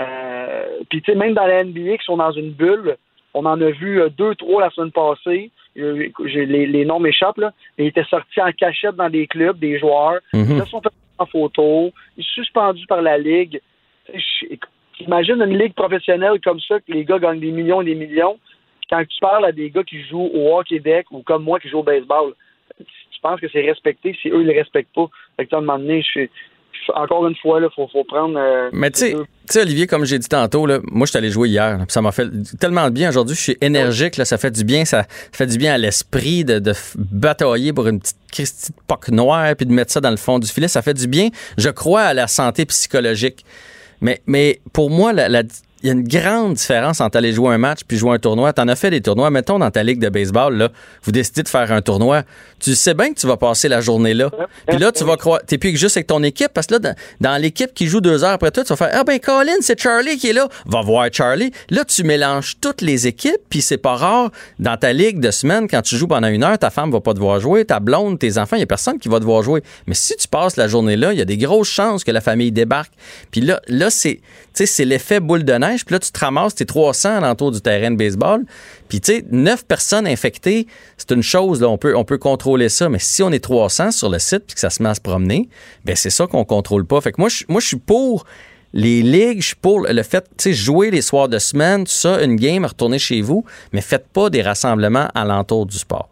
Euh, 0.00 0.66
puis, 0.90 1.02
tu 1.02 1.12
sais, 1.12 1.18
même 1.18 1.34
dans 1.34 1.46
la 1.46 1.64
NBA, 1.64 1.98
qui 1.98 2.04
sont 2.04 2.16
dans 2.16 2.32
une 2.32 2.50
bulle, 2.50 2.96
on 3.34 3.46
en 3.46 3.60
a 3.60 3.70
vu 3.70 4.00
euh, 4.00 4.08
deux, 4.08 4.34
trois 4.34 4.62
la 4.62 4.70
semaine 4.70 4.92
passée. 4.92 5.50
Euh, 5.78 6.08
les, 6.24 6.66
les, 6.66 6.84
noms 6.84 6.98
m'échappent, 6.98 7.38
là. 7.38 7.52
Ils 7.78 7.86
étaient 7.86 8.04
sortis 8.04 8.40
en 8.40 8.52
cachette 8.52 8.96
dans 8.96 9.10
des 9.10 9.26
clubs, 9.26 9.58
des 9.58 9.78
joueurs. 9.78 10.20
Mhm. 10.32 10.60
Ils 10.62 10.68
sont 10.68 10.82
en 11.18 11.26
photo. 11.26 11.92
Ils 12.16 12.24
sont 12.24 12.30
suspendus 12.42 12.86
par 12.86 13.02
la 13.02 13.18
Ligue. 13.18 13.60
Imagine 15.00 15.42
une 15.42 15.58
ligue 15.58 15.74
professionnelle 15.74 16.40
comme 16.42 16.60
ça, 16.60 16.80
que 16.80 16.92
les 16.92 17.04
gars 17.04 17.18
gagnent 17.18 17.40
des 17.40 17.52
millions 17.52 17.80
et 17.82 17.84
des 17.84 17.94
millions. 17.94 18.38
Quand 18.90 19.04
tu 19.04 19.20
parles 19.20 19.44
à 19.44 19.52
des 19.52 19.70
gars 19.70 19.84
qui 19.84 20.02
jouent 20.04 20.30
au 20.32 20.58
hockey 20.58 20.80
deck 20.80 21.06
ou 21.10 21.22
comme 21.22 21.44
moi 21.44 21.60
qui 21.60 21.68
joue 21.68 21.78
au 21.78 21.82
baseball, 21.82 22.34
tu 22.78 23.20
penses 23.22 23.40
que 23.40 23.48
c'est 23.48 23.62
respecté 23.62 24.16
si 24.20 24.28
eux, 24.28 24.40
ils 24.40 24.46
le 24.46 24.52
respectent 24.52 24.94
pas? 24.94 25.08
Fait 25.36 25.46
que, 25.46 25.54
à 25.54 25.58
un 25.58 25.60
moment 25.60 25.78
donné, 25.78 26.02
je 26.02 26.06
suis 26.06 26.30
encore 26.94 27.26
une 27.26 27.34
fois, 27.36 27.60
il 27.60 27.68
faut, 27.74 28.04
prendre. 28.04 28.38
Euh, 28.38 28.70
Mais 28.72 28.90
tu 28.90 29.14
sais, 29.46 29.60
Olivier, 29.60 29.86
comme 29.86 30.04
j'ai 30.04 30.18
dit 30.18 30.28
tantôt, 30.28 30.66
là, 30.66 30.78
moi, 30.90 31.06
je 31.06 31.10
suis 31.10 31.18
allé 31.18 31.30
jouer 31.30 31.48
hier. 31.48 31.78
ça 31.88 32.00
m'a 32.02 32.12
fait 32.12 32.28
tellement 32.58 32.86
de 32.86 32.90
bien. 32.90 33.08
Aujourd'hui, 33.08 33.36
je 33.36 33.40
suis 33.40 33.56
énergique. 33.60 34.16
Là, 34.16 34.24
ça 34.24 34.38
fait 34.38 34.50
du 34.50 34.64
bien. 34.64 34.84
Ça 34.84 35.04
fait 35.08 35.46
du 35.46 35.58
bien 35.58 35.74
à 35.74 35.78
l'esprit 35.78 36.44
de, 36.44 36.72
batailler 36.96 37.72
pour 37.72 37.86
une 37.88 38.00
petite 38.00 38.16
Christie 38.30 38.72
de 38.72 38.78
poque 38.86 39.08
noire 39.08 39.54
puis 39.56 39.66
de 39.66 39.72
mettre 39.72 39.92
ça 39.92 40.00
dans 40.00 40.10
le 40.10 40.16
fond 40.16 40.38
du 40.38 40.48
filet. 40.48 40.68
Ça 40.68 40.82
fait 40.82 40.94
du 40.94 41.06
bien. 41.06 41.28
Je 41.56 41.70
crois 41.70 42.02
à 42.02 42.14
la 42.14 42.26
santé 42.26 42.64
psychologique. 42.66 43.44
Mais, 44.00 44.20
mais 44.26 44.60
pour 44.72 44.90
moi, 44.90 45.12
la, 45.12 45.42
il 45.82 45.86
y 45.86 45.90
a 45.90 45.92
une 45.92 46.06
grande 46.06 46.54
différence 46.54 47.00
entre 47.00 47.18
aller 47.18 47.32
jouer 47.32 47.54
un 47.54 47.58
match 47.58 47.80
puis 47.86 47.96
jouer 47.96 48.14
un 48.14 48.18
tournoi. 48.18 48.52
T'en 48.52 48.66
as 48.68 48.74
fait 48.74 48.90
des 48.90 49.00
tournois. 49.00 49.30
Mettons 49.30 49.58
dans 49.58 49.70
ta 49.70 49.82
ligue 49.82 50.00
de 50.00 50.08
baseball, 50.08 50.56
là, 50.56 50.70
vous 51.04 51.12
décidez 51.12 51.42
de 51.42 51.48
faire 51.48 51.70
un 51.70 51.82
tournoi. 51.82 52.22
Tu 52.58 52.74
sais 52.74 52.94
bien 52.94 53.12
que 53.12 53.20
tu 53.20 53.26
vas 53.26 53.36
passer 53.36 53.68
la 53.68 53.80
journée 53.80 54.14
là. 54.14 54.30
Puis 54.66 54.78
là, 54.78 54.90
tu 54.90 55.04
vas 55.04 55.16
croire. 55.16 55.40
T'es 55.46 55.56
plus 55.56 55.76
juste 55.76 55.96
avec 55.96 56.08
ton 56.08 56.22
équipe 56.22 56.48
parce 56.52 56.66
que 56.66 56.74
là, 56.74 56.94
dans, 57.20 57.40
l'équipe 57.40 57.72
qui 57.72 57.86
joue 57.86 58.00
deux 58.00 58.24
heures 58.24 58.32
après 58.32 58.50
toi, 58.50 58.64
tu 58.64 58.70
vas 58.70 58.76
faire 58.76 58.90
Ah 58.92 59.04
ben 59.04 59.20
Colin, 59.20 59.52
c'est 59.60 59.80
Charlie 59.80 60.18
qui 60.18 60.30
est 60.30 60.32
là. 60.32 60.48
Va 60.66 60.82
voir 60.82 61.08
Charlie. 61.12 61.52
Là, 61.70 61.84
tu 61.84 62.02
mélanges 62.02 62.56
toutes 62.60 62.80
les 62.80 63.06
équipes, 63.06 63.40
puis 63.48 63.60
c'est 63.60 63.78
pas 63.78 63.94
rare 63.94 64.30
dans 64.58 64.76
ta 64.76 64.92
ligue 64.92 65.20
de 65.20 65.30
semaine, 65.30 65.68
quand 65.68 65.82
tu 65.82 65.96
joues 65.96 66.08
pendant 66.08 66.28
une 66.28 66.42
heure, 66.42 66.58
ta 66.58 66.70
femme 66.70 66.90
va 66.90 67.00
pas 67.00 67.14
devoir 67.14 67.38
jouer, 67.38 67.64
ta 67.64 67.78
blonde, 67.78 68.18
tes 68.18 68.38
enfants, 68.38 68.56
il 68.56 68.60
y 68.60 68.64
a 68.64 68.66
personne 68.66 68.98
qui 68.98 69.08
va 69.08 69.20
devoir 69.20 69.42
jouer. 69.42 69.62
Mais 69.86 69.94
si 69.94 70.16
tu 70.16 70.26
passes 70.26 70.56
la 70.56 70.66
journée 70.66 70.96
là, 70.96 71.12
il 71.12 71.18
y 71.18 71.22
a 71.22 71.24
des 71.24 71.36
grosses 71.36 71.68
chances 71.68 72.02
que 72.02 72.10
la 72.10 72.20
famille 72.20 72.50
débarque. 72.50 72.92
Puis 73.30 73.40
là, 73.40 73.60
là, 73.68 73.90
c'est, 73.90 74.20
c'est 74.54 74.84
l'effet 74.84 75.20
boule 75.20 75.44
de 75.44 75.52
neige 75.52 75.67
puis 75.76 75.94
là, 75.94 75.98
tu 75.98 76.10
te 76.10 76.18
ramasses 76.18 76.54
tes 76.54 76.66
300 76.66 77.20
l'entour 77.20 77.50
du 77.50 77.60
terrain 77.60 77.90
de 77.90 77.96
baseball. 77.96 78.44
Puis, 78.88 79.00
tu 79.00 79.12
sais, 79.12 79.24
9 79.30 79.66
personnes 79.66 80.06
infectées, 80.06 80.66
c'est 80.96 81.12
une 81.12 81.22
chose, 81.22 81.60
là, 81.60 81.68
on 81.68 81.78
peut, 81.78 81.96
on 81.96 82.04
peut 82.04 82.18
contrôler 82.18 82.68
ça. 82.68 82.88
Mais 82.88 82.98
si 82.98 83.22
on 83.22 83.30
est 83.30 83.42
300 83.42 83.92
sur 83.92 84.08
le 84.08 84.18
site 84.18 84.44
puis 84.46 84.54
que 84.54 84.60
ça 84.60 84.70
se 84.70 84.82
met 84.82 84.88
à 84.88 84.94
se 84.94 85.00
promener, 85.00 85.48
ben 85.84 85.96
c'est 85.96 86.10
ça 86.10 86.26
qu'on 86.26 86.44
contrôle 86.44 86.86
pas. 86.86 87.00
Fait 87.00 87.12
que 87.12 87.20
moi, 87.20 87.28
je, 87.28 87.44
moi, 87.48 87.60
je 87.60 87.66
suis 87.66 87.78
pour 87.78 88.24
les 88.72 89.02
ligues, 89.02 89.40
je 89.40 89.48
suis 89.48 89.56
pour 89.56 89.86
le 89.88 90.02
fait, 90.02 90.22
tu 90.22 90.28
sais, 90.38 90.52
jouer 90.52 90.90
les 90.90 91.02
soirs 91.02 91.28
de 91.28 91.38
semaine, 91.38 91.84
tout 91.84 91.92
ça, 91.92 92.22
une 92.22 92.36
game, 92.36 92.64
retourner 92.64 92.98
chez 92.98 93.22
vous, 93.22 93.44
mais 93.72 93.80
faites 93.80 94.08
pas 94.12 94.30
des 94.30 94.42
rassemblements 94.42 95.08
alentour 95.14 95.66
du 95.66 95.78
sport. 95.78 96.08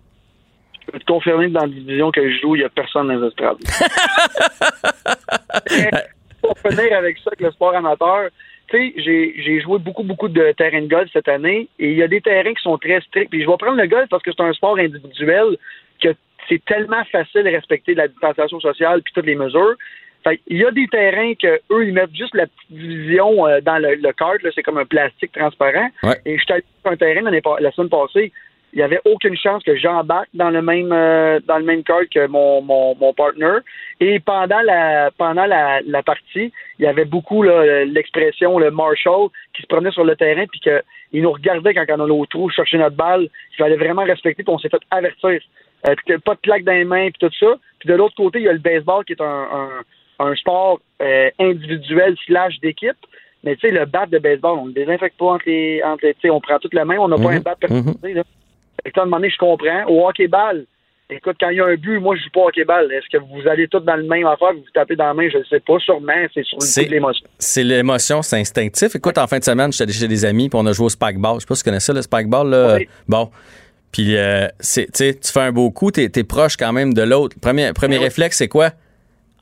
Je 0.87 0.93
peux 0.93 1.01
te 1.01 1.05
confirmer 1.05 1.49
que 1.49 1.53
dans 1.53 1.63
la 1.63 1.69
division 1.69 2.13
que 2.13 2.31
je 2.31 2.39
joue, 2.41 2.57
il 2.57 2.61
n'y 2.61 2.65
a 2.65 2.69
personne 2.69 3.09
dans 3.09 3.15
les 3.15 3.27
estrades. 3.27 3.59
pour 6.47 6.59
finir 6.59 6.97
avec 6.97 7.19
ça, 7.19 7.29
avec 7.29 7.41
le 7.41 7.51
sport 7.53 7.75
amateur, 7.75 8.29
tu 8.69 8.77
sais, 8.77 9.33
j'ai 9.37 9.61
joué 9.61 9.79
beaucoup, 9.79 10.03
beaucoup 10.03 10.29
de 10.29 10.53
terrains 10.53 10.83
de 10.83 10.89
golf 10.89 11.09
cette 11.13 11.29
année 11.29 11.69
et 11.79 11.91
il 11.91 11.97
y 11.97 12.03
a 12.03 12.09
des 12.09 12.21
terrains 12.21 12.55
qui 12.55 12.63
sont 12.63 12.79
très 12.79 13.01
stricts. 13.01 13.31
Puis 13.31 13.43
je 13.43 13.49
vais 13.49 13.57
prendre 13.57 13.81
le 13.81 13.87
golf 13.87 14.09
parce 14.09 14.23
que 14.23 14.31
c'est 14.33 14.43
un 14.43 14.53
sport 14.53 14.79
individuel 14.79 15.57
que 16.03 16.09
c'est 16.49 16.65
tellement 16.65 17.05
facile 17.05 17.45
de 17.45 17.51
respecter 17.51 17.95
la 17.95 18.09
distanciation 18.09 18.61
sociale 18.61 19.03
puis 19.03 19.13
toutes 19.15 19.27
les 19.27 19.35
mesures. 19.35 19.75
Fait, 20.25 20.41
il 20.49 20.59
y 20.59 20.65
a 20.65 20.71
des 20.73 20.89
terrains 20.89 21.35
que 21.35 21.61
eux 21.71 21.87
ils 21.87 21.93
mettent 21.93 22.15
juste 22.15 22.35
la 22.35 22.47
petite 22.47 22.73
division 22.73 23.47
euh, 23.47 23.61
dans 23.61 23.79
le, 23.79 23.95
le 23.95 24.13
kart, 24.13 24.39
c'est 24.55 24.63
comme 24.63 24.79
un 24.79 24.85
plastique 24.85 25.33
transparent. 25.33 25.89
Et 26.25 26.37
je 26.37 26.43
suis 26.43 26.53
allé 26.53 26.65
sur 26.83 26.93
un 26.93 26.97
terrain 26.97 27.31
la 27.61 27.71
semaine 27.71 27.89
passée, 27.89 28.33
il 28.77 28.81
n'y 28.81 28.85
avait 28.85 29.01
aucune 29.07 29.35
chance 29.39 29.63
que 29.63 29.75
j'embarque 29.75 30.29
dans 30.35 30.51
le 30.51 30.61
même 30.61 30.93
euh, 30.93 31.41
dans 31.49 31.57
le 31.57 31.65
même 31.65 31.83
cart 31.83 32.03
que 32.15 32.27
mon, 32.27 32.61
mon, 32.61 32.95
mon 32.95 33.15
partner. 33.15 33.61
Et 34.01 34.21
pendant 34.21 34.61
la 34.61 35.11
pendant 35.17 35.47
la, 35.47 35.81
la 35.81 36.03
partie, 36.03 36.53
il 36.79 36.85
y 36.85 36.87
avait 36.87 37.07
beaucoup 37.07 37.43
l'expression 37.43 38.59
le 38.59 38.71
Marshall 38.71 39.31
qui 39.55 39.63
se 39.63 39.67
promenait 39.67 39.93
sur 39.93 40.05
le 40.05 40.15
terrain 40.15 40.45
puis 40.47 40.61
qu'il 40.61 41.23
nous 41.23 41.33
regardait 41.33 41.73
quand 41.73 41.87
on 41.89 42.05
allait 42.05 42.13
au 42.13 42.27
trou 42.27 42.51
chercher 42.51 42.77
notre 42.77 42.97
balle. 42.97 43.31
Il 43.55 43.57
fallait 43.57 43.77
vraiment 43.77 44.05
respecter 44.05 44.43
puis 44.43 44.53
on 44.53 44.59
s'est 44.59 44.69
fait 44.69 44.83
avertir. 44.91 45.41
Euh, 45.89 46.19
pas 46.23 46.35
de 46.35 46.41
plaque 46.41 46.65
dans 46.65 46.73
les 46.73 46.85
mains 46.85 47.09
puis 47.09 47.31
tout 47.31 47.35
ça. 47.41 47.57
Puis 47.79 47.89
de 47.89 47.95
l'autre 47.95 48.15
côté, 48.15 48.41
il 48.41 48.45
y 48.45 48.49
a 48.49 48.53
le 48.53 48.59
baseball 48.59 49.07
qui 49.07 49.15
est 49.15 49.23
un, 49.23 49.49
un, 49.55 50.27
un 50.27 50.35
sport 50.35 50.81
euh, 51.01 51.31
individuel 51.39 52.15
slash 52.27 52.61
d'équipe. 52.61 52.99
Mais 53.43 53.57
tu 53.57 53.69
sais, 53.69 53.73
le 53.73 53.87
bat 53.87 54.05
de 54.05 54.19
baseball, 54.19 54.59
on 54.59 54.63
ne 54.65 54.69
le 54.69 54.75
désinfecte 54.75 55.17
pas 55.17 55.33
entre 55.33 55.45
les. 55.47 55.81
Entre 55.83 56.05
on 56.29 56.41
prend 56.43 56.59
toute 56.59 56.75
la 56.75 56.85
main, 56.85 56.99
on 56.99 57.09
n'a 57.09 57.17
pas 57.17 57.31
mhm. 57.31 57.37
un 57.37 57.41
bat 57.41 57.57
personnalisé. 57.57 58.21
Mm 58.21 58.23
à 58.95 59.03
un 59.03 59.05
moment 59.05 59.17
donné, 59.17 59.31
je 59.31 59.39
comprends. 59.39 59.85
Au 59.87 60.09
hockey-ball, 60.09 60.67
Écoute, 61.09 61.37
quand 61.39 61.51
il 61.51 61.59
y 61.59 61.61
a 61.61 61.67
un 61.67 61.77
but, 61.77 62.01
moi, 62.01 62.17
je 62.17 62.23
joue 62.23 62.31
pas 62.35 62.41
au 62.41 62.49
hockey-ball. 62.49 62.91
Est-ce 62.91 63.07
que 63.17 63.23
vous 63.23 63.49
allez 63.49 63.69
tous 63.69 63.79
dans 63.79 63.95
le 63.95 64.03
même 64.03 64.27
affaire, 64.27 64.53
vous 64.53 64.59
vous 64.59 64.73
tapez 64.75 64.97
dans 64.97 65.05
la 65.05 65.15
main? 65.15 65.29
Je 65.33 65.39
ne 65.39 65.45
sais 65.45 65.61
pas. 65.61 65.79
Sûrement, 65.79 66.13
c'est 66.35 66.45
sur 66.45 66.59
le 66.59 66.91
l'émotion. 66.91 67.27
C'est 67.39 67.63
l'émotion, 67.63 68.23
c'est 68.23 68.41
instinctif. 68.41 68.97
Écoute, 68.97 69.17
en 69.17 69.29
fin 69.29 69.39
de 69.39 69.45
semaine, 69.45 69.73
j'étais 69.73 69.93
chez 69.93 70.09
des 70.09 70.25
amis, 70.25 70.49
puis 70.49 70.59
on 70.61 70.67
a 70.67 70.73
joué 70.73 70.87
au 70.87 70.89
spikeball. 70.89 71.37
Je 71.37 71.41
sais 71.41 71.47
pas 71.47 71.55
si 71.55 71.63
tu 71.63 71.71
connais 71.71 71.81
ça, 71.81 71.93
le 71.93 72.03
spikeball. 72.03 72.51
Là. 72.51 72.79
Bon. 73.07 73.31
Puis, 73.93 74.17
euh, 74.17 74.49
tu 74.59 75.17
fais 75.23 75.41
un 75.41 75.53
beau 75.53 75.71
coup, 75.71 75.93
tu 75.93 76.03
es, 76.03 76.25
proche 76.25 76.57
quand 76.57 76.73
même 76.73 76.93
de 76.93 77.03
l'autre. 77.03 77.37
Premier, 77.41 77.73
premier 77.73 77.99
réflexe, 77.99 78.39
c'est 78.39 78.49
quoi? 78.49 78.73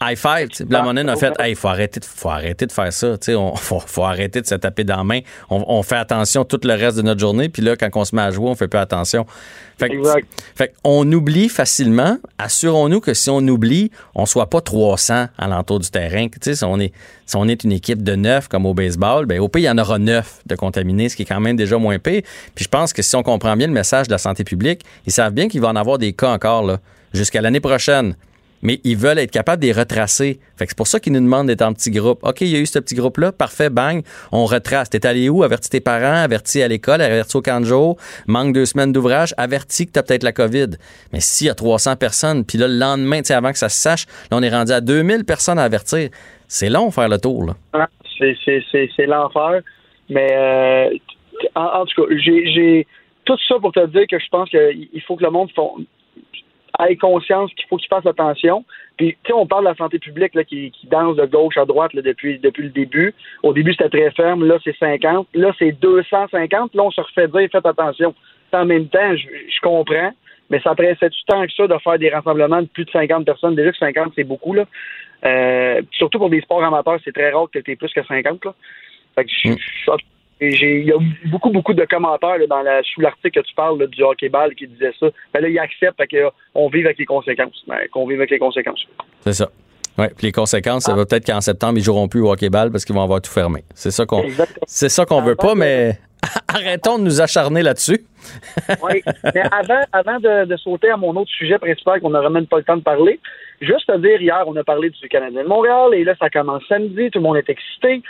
High 0.02 0.16
five. 0.16 0.48
La 0.68 0.82
monnaie 0.82 1.08
a 1.08 1.16
fait 1.16 1.32
il 1.46 1.56
faut 1.56 1.68
arrêter, 1.68 2.00
de, 2.00 2.04
faut 2.04 2.28
arrêter 2.28 2.66
de 2.66 2.72
faire 2.72 2.92
ça. 2.92 3.14
Il 3.28 3.34
faut, 3.56 3.80
faut 3.80 4.04
arrêter 4.04 4.40
de 4.40 4.46
se 4.46 4.54
taper 4.54 4.84
dans 4.84 4.98
la 4.98 5.04
main. 5.04 5.20
On, 5.50 5.82
fait 5.82 5.96
attention 5.96 6.44
tout 6.44 6.60
le 6.64 6.74
reste 6.74 6.96
de 6.96 7.02
notre 7.02 7.20
journée. 7.20 7.48
Puis 7.48 7.62
là, 7.62 7.76
quand 7.76 7.88
on 7.94 8.04
se 8.04 8.14
met 8.14 8.22
à 8.22 8.30
jouer, 8.30 8.48
on 8.48 8.54
fait 8.54 8.68
plus 8.68 8.78
attention. 8.78 9.26
Fait, 9.78 9.90
fait 10.54 10.74
on 10.84 11.10
oublie 11.10 11.48
facilement. 11.48 12.18
Assurons-nous 12.38 13.00
que 13.00 13.14
si 13.14 13.30
on 13.30 13.38
oublie, 13.38 13.90
on 14.14 14.26
soit 14.26 14.48
pas 14.48 14.60
300 14.60 15.26
à 15.36 15.48
l'entour 15.48 15.80
du 15.80 15.90
terrain. 15.90 16.26
Si 16.40 16.64
on, 16.64 16.78
est, 16.78 16.92
si 17.26 17.36
on 17.36 17.48
est 17.48 17.64
une 17.64 17.72
équipe 17.72 18.02
de 18.02 18.14
neuf 18.14 18.48
comme 18.48 18.66
au 18.66 18.74
baseball, 18.74 19.26
ben, 19.26 19.40
au 19.40 19.48
pays, 19.48 19.64
il 19.64 19.66
y 19.66 19.70
en 19.70 19.78
aura 19.78 19.98
neuf 19.98 20.40
de 20.46 20.54
contaminés, 20.54 21.08
ce 21.08 21.16
qui 21.16 21.22
est 21.22 21.26
quand 21.26 21.40
même 21.40 21.56
déjà 21.56 21.78
moins 21.78 21.98
pire. 21.98 22.22
Puis 22.54 22.64
je 22.64 22.68
pense 22.68 22.92
que 22.92 23.02
si 23.02 23.16
on 23.16 23.22
comprend 23.22 23.56
bien 23.56 23.66
le 23.66 23.72
message 23.72 24.06
de 24.06 24.12
la 24.12 24.18
santé 24.18 24.44
publique, 24.44 24.84
ils 25.06 25.12
savent 25.12 25.32
bien 25.32 25.48
qu'il 25.48 25.60
va 25.60 25.68
en 25.68 25.76
avoir 25.76 25.98
des 25.98 26.12
cas 26.12 26.30
encore 26.30 26.78
jusqu'à 27.12 27.40
l'année 27.40 27.60
prochaine 27.60 28.14
mais 28.64 28.80
ils 28.82 28.96
veulent 28.96 29.18
être 29.18 29.30
capables 29.30 29.62
de 29.62 29.66
les 29.66 29.72
retracer. 29.72 30.40
Fait 30.56 30.66
c'est 30.66 30.76
pour 30.76 30.88
ça 30.88 30.98
qu'ils 30.98 31.12
nous 31.12 31.20
demandent 31.20 31.46
d'être 31.46 31.62
en 31.62 31.72
petit 31.72 31.90
groupe. 31.90 32.18
OK, 32.22 32.40
il 32.40 32.48
y 32.48 32.56
a 32.56 32.58
eu 32.58 32.66
ce 32.66 32.78
petit 32.80 32.94
groupe-là, 32.96 33.30
parfait, 33.30 33.70
bang, 33.70 34.02
on 34.32 34.46
retrace. 34.46 34.90
T'es 34.90 35.06
allé 35.06 35.28
où? 35.28 35.42
Avertis 35.44 35.70
tes 35.70 35.80
parents, 35.80 36.22
avertis 36.24 36.62
à 36.62 36.68
l'école, 36.68 37.00
avertis 37.00 37.36
au 37.36 37.42
camp 37.42 37.54
manque 38.26 38.54
deux 38.54 38.66
semaines 38.66 38.92
d'ouvrage, 38.92 39.34
avertis 39.36 39.86
que 39.86 39.92
t'as 39.92 40.02
peut-être 40.02 40.22
la 40.22 40.32
COVID. 40.32 40.70
Mais 41.12 41.20
s'il 41.20 41.46
y 41.46 41.50
a 41.50 41.54
300 41.54 41.96
personnes, 41.96 42.44
puis 42.44 42.58
là, 42.58 42.66
le 42.66 42.78
lendemain, 42.78 43.18
tu 43.18 43.26
sais, 43.26 43.34
avant 43.34 43.52
que 43.52 43.58
ça 43.58 43.68
se 43.68 43.80
sache, 43.80 44.06
là, 44.30 44.38
on 44.38 44.42
est 44.42 44.50
rendu 44.50 44.72
à 44.72 44.80
2000 44.80 45.24
personnes 45.24 45.58
à 45.58 45.62
avertir. 45.62 46.08
C'est 46.48 46.70
long 46.70 46.90
faire 46.90 47.08
le 47.08 47.18
tour, 47.18 47.46
là. 47.46 47.54
Ah, 47.72 47.88
c'est 48.18 49.06
l'enfer. 49.06 49.60
Mais, 50.08 50.28
euh, 50.32 50.90
en, 51.54 51.84
tout 51.84 52.06
cas, 52.06 52.14
j'ai 52.16 52.86
tout 53.24 53.36
ça 53.48 53.56
pour 53.60 53.72
te 53.72 53.86
dire 53.86 54.06
que 54.08 54.18
je 54.18 54.28
pense 54.30 54.48
qu'il 54.50 55.02
faut 55.06 55.16
que 55.16 55.24
le 55.24 55.30
monde 55.30 55.50
ait 56.88 56.96
conscience 56.96 57.52
qu'il 57.54 57.66
faut 57.68 57.76
qu'il 57.76 57.88
fasse 57.88 58.06
attention. 58.06 58.64
Puis, 58.96 59.16
tu 59.24 59.28
sais, 59.28 59.32
on 59.32 59.46
parle 59.46 59.64
de 59.64 59.70
la 59.70 59.76
santé 59.76 59.98
publique 59.98 60.34
là, 60.34 60.44
qui, 60.44 60.70
qui 60.70 60.86
danse 60.86 61.16
de 61.16 61.26
gauche 61.26 61.56
à 61.56 61.64
droite 61.64 61.92
là, 61.94 62.02
depuis, 62.02 62.38
depuis 62.38 62.64
le 62.64 62.68
début. 62.70 63.14
Au 63.42 63.52
début, 63.52 63.72
c'était 63.72 63.88
très 63.88 64.10
ferme. 64.12 64.44
Là, 64.44 64.58
c'est 64.62 64.76
50. 64.76 65.28
Là, 65.34 65.52
c'est 65.58 65.72
250. 65.72 66.74
Là, 66.74 66.82
on 66.82 66.90
se 66.90 67.00
refait 67.00 67.28
dire, 67.28 67.48
faites 67.50 67.66
attention. 67.66 68.14
En 68.52 68.64
même 68.64 68.88
temps, 68.88 69.16
je, 69.16 69.60
comprends, 69.62 70.12
mais 70.48 70.60
ça 70.60 70.74
pressait 70.74 71.08
du 71.08 71.24
temps 71.26 71.44
que 71.44 71.52
ça 71.52 71.66
de 71.66 71.78
faire 71.78 71.98
des 71.98 72.10
rassemblements 72.10 72.62
de 72.62 72.68
plus 72.68 72.84
de 72.84 72.90
50 72.90 73.24
personnes? 73.24 73.56
Déjà 73.56 73.72
que 73.72 73.78
50, 73.78 74.12
c'est 74.14 74.24
beaucoup. 74.24 74.54
Là. 74.54 74.64
Euh, 75.24 75.82
surtout 75.92 76.18
pour 76.18 76.30
des 76.30 76.40
sports 76.40 76.62
amateurs, 76.62 77.00
c'est 77.04 77.12
très 77.12 77.32
rare 77.32 77.48
que 77.52 77.58
tu 77.58 77.72
aies 77.72 77.76
plus 77.76 77.92
que 77.92 78.04
50. 78.04 78.44
Là. 78.44 78.54
Fait 79.16 79.24
que 79.24 79.30
je, 79.30 79.50
mm 79.50 79.56
il 80.50 80.84
y 80.84 80.92
a 80.92 80.98
beaucoup, 81.26 81.50
beaucoup 81.50 81.74
de 81.74 81.84
commentaires 81.84 82.38
dans 82.48 82.62
la, 82.62 82.82
sous 82.82 83.00
l'article 83.00 83.40
que 83.40 83.46
tu 83.46 83.54
parles 83.54 83.86
du 83.88 84.02
hockey-ball 84.02 84.54
qui 84.54 84.66
disait 84.66 84.92
ça. 84.98 85.06
Ben 85.32 85.40
là, 85.40 85.48
il 85.48 85.58
accepte 85.58 86.00
qu'on 86.10 86.68
vive 86.68 86.86
avec 86.86 86.98
les 86.98 87.06
conséquences. 87.06 87.62
Ben, 87.66 87.78
qu'on 87.92 88.06
vive 88.06 88.18
avec 88.18 88.30
les 88.30 88.38
conséquences. 88.38 88.84
C'est 89.20 89.32
ça. 89.32 89.48
Oui, 89.96 90.06
puis 90.16 90.26
les 90.26 90.32
conséquences, 90.32 90.84
ça 90.84 90.94
va 90.94 91.06
peut-être 91.06 91.24
qu'en 91.24 91.40
septembre, 91.40 91.78
ils 91.78 91.84
joueront 91.84 92.08
plus 92.08 92.20
au 92.20 92.32
hockey-ball 92.32 92.72
parce 92.72 92.84
qu'ils 92.84 92.96
vont 92.96 93.02
avoir 93.02 93.20
tout 93.20 93.30
fermé. 93.30 93.62
C'est 93.74 93.92
ça 93.92 94.06
qu'on 94.06 94.24
c'est 94.66 94.88
ça 94.88 95.04
qu'on 95.04 95.22
veut 95.22 95.36
pas, 95.36 95.54
mais 95.54 95.98
arrêtons 96.48 96.98
de 96.98 97.04
nous 97.04 97.20
acharner 97.20 97.62
là-dessus. 97.62 98.00
oui, 98.82 99.02
mais 99.34 99.42
avant, 99.52 99.82
avant 99.92 100.18
de, 100.18 100.56
sauter 100.56 100.90
à 100.90 100.96
mon 100.96 101.14
autre 101.14 101.30
sujet 101.30 101.58
principal 101.58 102.00
qu'on 102.00 102.10
n'aura 102.10 102.30
même 102.30 102.46
pas 102.46 102.58
le 102.58 102.64
temps 102.64 102.76
de 102.76 102.82
parler, 102.82 103.20
juste 103.60 103.88
à 103.88 103.98
dire, 103.98 104.20
hier, 104.20 104.42
on 104.46 104.56
a 104.56 104.64
parlé 104.64 104.90
du 104.90 105.08
Canadien 105.08 105.44
de 105.44 105.48
Montréal 105.48 105.94
et 105.94 106.02
là, 106.02 106.14
ça 106.18 106.28
commence 106.28 106.62
samedi, 106.68 107.10
tout 107.10 107.20
le 107.20 107.24
monde 107.24 107.36
est 107.36 107.48
excité. 107.48 108.02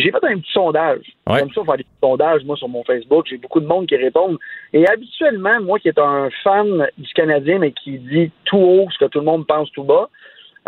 J'ai 0.00 0.10
fait 0.10 0.24
un 0.24 0.38
petit 0.38 0.52
sondage. 0.52 1.02
J'aime 1.28 1.50
ça 1.52 1.64
faire 1.64 1.76
des 1.76 1.86
sondages, 2.02 2.44
moi, 2.44 2.56
sur 2.56 2.68
mon 2.68 2.84
Facebook. 2.84 3.26
J'ai 3.28 3.36
beaucoup 3.36 3.60
de 3.60 3.66
monde 3.66 3.86
qui 3.86 3.96
répondent. 3.96 4.38
Et 4.72 4.86
habituellement, 4.86 5.60
moi 5.60 5.78
qui 5.78 5.88
est 5.88 5.98
un 5.98 6.28
fan 6.42 6.88
du 6.98 7.12
Canadien, 7.12 7.58
mais 7.58 7.72
qui 7.72 7.98
dit 7.98 8.30
tout 8.44 8.58
haut 8.58 8.88
ce 8.90 8.98
que 8.98 9.06
tout 9.06 9.20
le 9.20 9.24
monde 9.24 9.46
pense 9.46 9.70
tout 9.72 9.84
bas, 9.84 10.08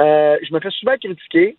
euh, 0.01 0.37
je 0.42 0.53
me 0.55 0.61
fais 0.61 0.71
souvent 0.71 0.97
critiquer. 0.97 1.57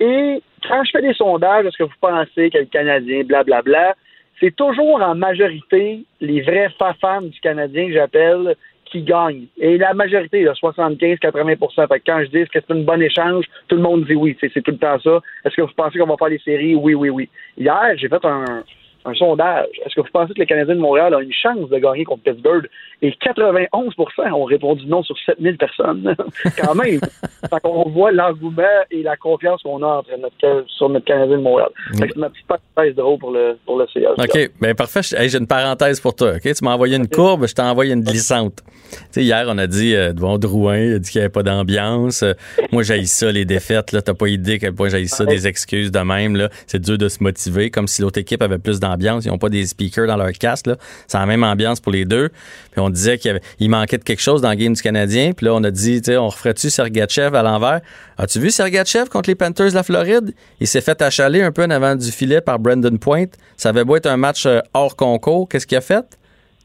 Et 0.00 0.42
quand 0.68 0.84
je 0.84 0.90
fais 0.90 1.02
des 1.02 1.14
sondages, 1.14 1.66
est-ce 1.66 1.78
que 1.78 1.84
vous 1.84 2.00
pensez 2.00 2.50
que 2.50 2.58
le 2.58 2.66
Canadien, 2.66 3.22
blablabla, 3.24 3.62
bla, 3.62 3.62
bla, 3.62 3.94
c'est 4.40 4.54
toujours 4.54 5.00
en 5.00 5.14
majorité 5.14 6.04
les 6.20 6.42
vrais 6.42 6.68
fans 7.00 7.22
du 7.22 7.40
Canadien 7.40 7.86
que 7.86 7.94
j'appelle 7.94 8.56
qui 8.94 9.02
gagne. 9.02 9.46
Et 9.58 9.76
la 9.76 9.92
majorité, 9.92 10.44
75-80 10.44 11.88
Fait 11.88 12.02
quand 12.06 12.20
je 12.22 12.30
dis 12.30 12.48
que 12.48 12.60
c'est 12.60 12.70
un 12.70 12.82
bon 12.82 13.02
échange, 13.02 13.44
tout 13.66 13.74
le 13.74 13.82
monde 13.82 14.06
dit 14.06 14.14
oui. 14.14 14.36
C'est 14.40 14.62
tout 14.62 14.70
le 14.70 14.78
temps 14.78 15.00
ça. 15.00 15.20
Est-ce 15.44 15.56
que 15.56 15.62
vous 15.62 15.72
pensez 15.76 15.98
qu'on 15.98 16.06
va 16.06 16.16
faire 16.16 16.28
les 16.28 16.38
séries? 16.38 16.76
Oui, 16.76 16.94
oui, 16.94 17.10
oui. 17.10 17.28
Hier, 17.58 17.94
j'ai 17.96 18.08
fait 18.08 18.24
un, 18.24 18.62
un 19.04 19.14
sondage. 19.14 19.68
Est-ce 19.84 19.94
que 19.94 20.00
vous 20.00 20.08
pensez 20.12 20.32
que 20.32 20.38
les 20.38 20.46
Canadiens 20.46 20.74
de 20.74 20.80
Montréal 20.80 21.14
ont 21.14 21.20
une 21.20 21.32
chance 21.32 21.68
de 21.68 21.78
gagner 21.78 22.04
contre 22.04 22.22
Pittsburgh? 22.22 22.68
Et 23.02 23.10
91% 23.10 24.32
ont 24.32 24.44
répondu 24.44 24.86
non 24.86 25.02
sur 25.02 25.16
7000 25.26 25.58
personnes. 25.58 26.16
Quand 26.58 26.74
même. 26.74 27.00
fait 27.50 27.60
qu'on 27.62 27.90
voit 27.90 28.12
l'engouement 28.12 28.62
et 28.90 29.02
la 29.02 29.16
confiance 29.16 29.62
qu'on 29.62 29.82
a 29.82 29.98
entre 29.98 30.10
notre, 30.18 30.64
sur 30.68 30.88
notre 30.88 31.04
Canadien 31.04 31.36
de 31.36 31.42
Montréal. 31.42 31.68
C'est 31.92 32.16
ma 32.16 32.30
petite 32.30 32.46
parenthèse 32.46 32.94
de 32.94 33.02
haut 33.02 33.18
pour 33.18 33.32
le, 33.32 33.58
pour 33.66 33.78
le 33.78 33.86
CH. 33.92 34.18
OK. 34.18 34.50
Bien, 34.60 34.74
parfait. 34.74 35.00
J'ai 35.02 35.36
une 35.36 35.46
parenthèse 35.46 36.00
pour 36.00 36.14
toi. 36.14 36.38
Tu 36.40 36.52
m'as 36.62 36.72
envoyé 36.72 36.96
une 36.96 37.08
courbe, 37.08 37.46
je 37.46 37.54
t'ai 37.54 37.62
envoyé 37.62 37.92
une 37.92 38.02
glissante. 38.02 38.62
Tu 38.90 38.98
sais, 39.10 39.24
hier, 39.24 39.44
on 39.48 39.58
a 39.58 39.66
dit, 39.66 39.94
euh, 39.94 40.12
devant 40.12 40.38
Drouin, 40.38 40.78
il 40.78 40.94
a 40.94 40.98
dit 40.98 41.10
qu'il 41.10 41.20
n'y 41.20 41.24
avait 41.24 41.32
pas 41.32 41.42
d'ambiance. 41.42 42.22
Euh, 42.22 42.32
moi, 42.72 42.82
j'ai 42.82 43.04
ça, 43.04 43.30
les 43.30 43.44
défaites. 43.44 43.96
T'as 44.04 44.14
pas 44.14 44.28
idée 44.28 44.58
quel 44.58 44.72
point 44.72 44.88
j'ai 44.88 45.06
ça, 45.06 45.24
des 45.24 45.46
excuses 45.46 45.90
de 45.90 45.98
même. 45.98 46.48
C'est 46.66 46.80
dur 46.80 46.96
de 46.96 47.08
se 47.08 47.22
motiver, 47.22 47.70
comme 47.70 47.86
si 47.86 48.02
l'autre 48.02 48.18
équipe 48.18 48.40
avait 48.40 48.58
plus 48.58 48.80
d'ambiance 48.80 48.93
ils 49.00 49.28
n'ont 49.28 49.38
pas 49.38 49.48
des 49.48 49.66
speakers 49.66 50.06
dans 50.06 50.16
leur 50.16 50.32
casque. 50.32 50.66
C'est 51.06 51.18
la 51.18 51.26
même 51.26 51.44
ambiance 51.44 51.80
pour 51.80 51.92
les 51.92 52.04
deux. 52.04 52.30
Puis 52.70 52.80
on 52.80 52.90
disait 52.90 53.18
qu'il 53.18 53.70
manquait 53.70 53.98
de 53.98 54.04
quelque 54.04 54.22
chose 54.22 54.40
dans 54.40 54.50
le 54.50 54.56
game 54.56 54.72
du 54.72 54.82
Canadien. 54.82 55.32
Puis 55.32 55.46
là, 55.46 55.54
on 55.54 55.64
a 55.64 55.70
dit, 55.70 56.02
on 56.10 56.28
referait-tu 56.28 56.70
Sergachev 56.70 57.36
à 57.36 57.42
l'envers? 57.42 57.80
As-tu 58.18 58.40
vu 58.40 58.50
Sergachev 58.50 59.08
contre 59.08 59.28
les 59.30 59.34
Panthers 59.34 59.70
de 59.70 59.74
la 59.74 59.82
Floride? 59.82 60.34
Il 60.60 60.66
s'est 60.66 60.80
fait 60.80 61.00
achaler 61.02 61.42
un 61.42 61.52
peu 61.52 61.64
en 61.64 61.70
avant 61.70 61.96
du 61.96 62.10
filet 62.10 62.40
par 62.40 62.58
Brandon 62.58 62.96
Point. 62.96 63.26
Ça 63.56 63.70
avait 63.70 63.84
beau 63.84 63.96
être 63.96 64.06
un 64.06 64.16
match 64.16 64.46
euh, 64.46 64.60
hors 64.72 64.96
concours. 64.96 65.48
Qu'est-ce 65.48 65.66
qu'il 65.66 65.78
a 65.78 65.80
fait? 65.80 66.04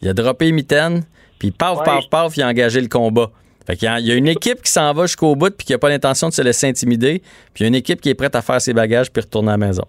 Il 0.01 0.09
a 0.09 0.13
droppé 0.13 0.51
Mitten, 0.51 1.03
puis 1.39 1.51
paf, 1.51 1.83
paf, 1.83 2.09
paf, 2.09 2.37
il 2.37 2.43
a 2.43 2.47
engagé 2.47 2.79
le 2.81 2.87
combat. 2.87 3.31
Fait 3.69 3.75
qu'il 3.75 3.87
y, 3.87 4.11
a 4.11 4.15
une 4.15 4.27
équipe 4.27 4.63
qui 4.63 4.71
s'en 4.71 4.91
va 4.93 5.05
jusqu'au 5.05 5.35
bout 5.35 5.55
puis 5.55 5.67
qui 5.67 5.73
n'a 5.73 5.77
pas 5.77 5.89
l'intention 5.89 6.27
de 6.29 6.33
se 6.33 6.41
laisser 6.41 6.67
intimider. 6.67 7.21
Puis 7.53 7.61
il 7.61 7.63
y 7.63 7.65
a 7.65 7.67
une 7.67 7.75
équipe 7.75 8.01
qui 8.01 8.09
est 8.09 8.15
prête 8.15 8.35
à 8.35 8.41
faire 8.41 8.59
ses 8.59 8.73
bagages 8.73 9.11
puis 9.11 9.21
retourner 9.21 9.49
à 9.49 9.51
la 9.51 9.57
maison. 9.57 9.83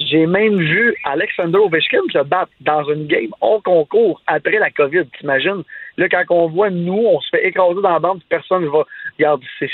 J'ai 0.00 0.26
même 0.26 0.58
vu 0.58 0.94
Alexander 1.04 1.58
Ovechkin 1.58 2.00
se 2.12 2.22
battre 2.22 2.52
dans 2.60 2.84
une 2.84 3.06
game 3.06 3.30
hors 3.40 3.62
concours 3.62 4.22
après 4.26 4.58
la 4.58 4.70
COVID, 4.70 5.06
t'imagines? 5.18 5.64
Là, 5.96 6.08
quand 6.08 6.24
on 6.30 6.48
voit 6.48 6.70
nous, 6.70 7.04
on 7.04 7.20
se 7.20 7.28
fait 7.30 7.46
écraser 7.48 7.82
dans 7.82 7.90
la 7.90 7.98
bande, 7.98 8.20
personne 8.28 8.62
ne 8.62 8.68
va. 8.68 8.84
Regarde, 9.18 9.42
c'est. 9.58 9.70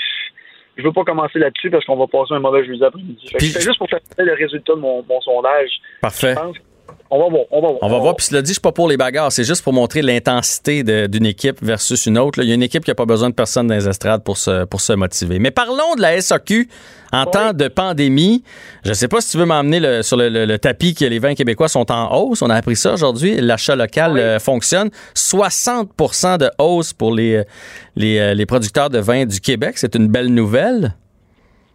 Je 0.76 0.82
veux 0.82 0.92
pas 0.92 1.04
commencer 1.04 1.38
là-dessus 1.38 1.70
parce 1.70 1.84
qu'on 1.84 1.96
va 1.96 2.06
passer 2.06 2.34
un 2.34 2.40
mauvais 2.40 2.64
jeudi 2.64 2.82
après-midi. 2.82 3.30
C'est 3.38 3.60
juste 3.60 3.78
pour 3.78 3.88
faire 3.88 4.00
le 4.18 4.32
résultat 4.32 4.74
de 4.74 4.80
mon, 4.80 5.04
sondage. 5.20 5.70
Parfait. 6.00 6.34
On 7.10 7.18
va 7.18 7.28
voir. 7.28 7.44
On 7.50 7.60
va 7.60 7.68
voir. 7.68 7.78
On 7.82 7.88
va 7.88 7.98
voir. 7.98 8.16
Puis, 8.16 8.26
cela 8.26 8.42
dit, 8.42 8.48
je 8.48 8.54
suis 8.54 8.60
pas 8.60 8.72
pour 8.72 8.88
les 8.88 8.96
bagarres. 8.96 9.30
C'est 9.30 9.44
juste 9.44 9.62
pour 9.62 9.72
montrer 9.72 10.02
l'intensité 10.02 10.82
d'une 10.82 11.26
équipe 11.26 11.62
versus 11.62 12.06
une 12.06 12.18
autre. 12.18 12.42
Il 12.42 12.48
y 12.48 12.52
a 12.52 12.54
une 12.54 12.62
équipe 12.62 12.84
qui 12.84 12.90
n'a 12.90 12.96
pas 12.96 13.06
besoin 13.06 13.30
de 13.30 13.34
personne 13.34 13.68
dans 13.68 13.74
les 13.74 13.88
estrades 13.88 14.24
pour 14.24 14.36
se, 14.36 14.64
pour 14.64 14.80
se 14.80 14.92
motiver. 14.94 15.38
Mais 15.38 15.52
parlons 15.52 15.94
de 15.96 16.02
la 16.02 16.20
SAQ 16.20 16.68
en 17.12 17.26
temps 17.26 17.52
de 17.52 17.68
pandémie. 17.68 18.42
Je 18.84 18.88
ne 18.88 18.94
sais 18.94 19.06
pas 19.06 19.20
si 19.20 19.30
tu 19.30 19.38
veux 19.38 19.44
m'emmener 19.44 20.02
sur 20.02 20.16
le, 20.16 20.56
tapis 20.56 20.94
que 20.94 21.04
les 21.04 21.20
vins 21.20 21.34
québécois 21.34 21.68
sont 21.68 21.92
en 21.92 22.12
hausse. 22.16 22.42
On 22.42 22.50
a 22.50 22.56
appris 22.56 22.74
ça 22.74 22.94
aujourd'hui. 22.94 23.40
L'achat 23.40 23.76
local 23.76 24.18
euh, 24.18 24.40
fonctionne. 24.40 24.90
60% 25.14 26.38
de 26.38 26.50
hausse 26.58 26.92
pour 26.92 27.14
les, 27.14 27.44
les, 27.94 28.18
euh, 28.18 28.34
les 28.34 28.46
producteurs 28.46 28.90
de 28.90 28.98
vins 28.98 29.24
du 29.24 29.40
Québec. 29.40 29.74
C'est 29.76 29.94
une 29.94 30.08
belle 30.08 30.34
nouvelle. 30.34 30.94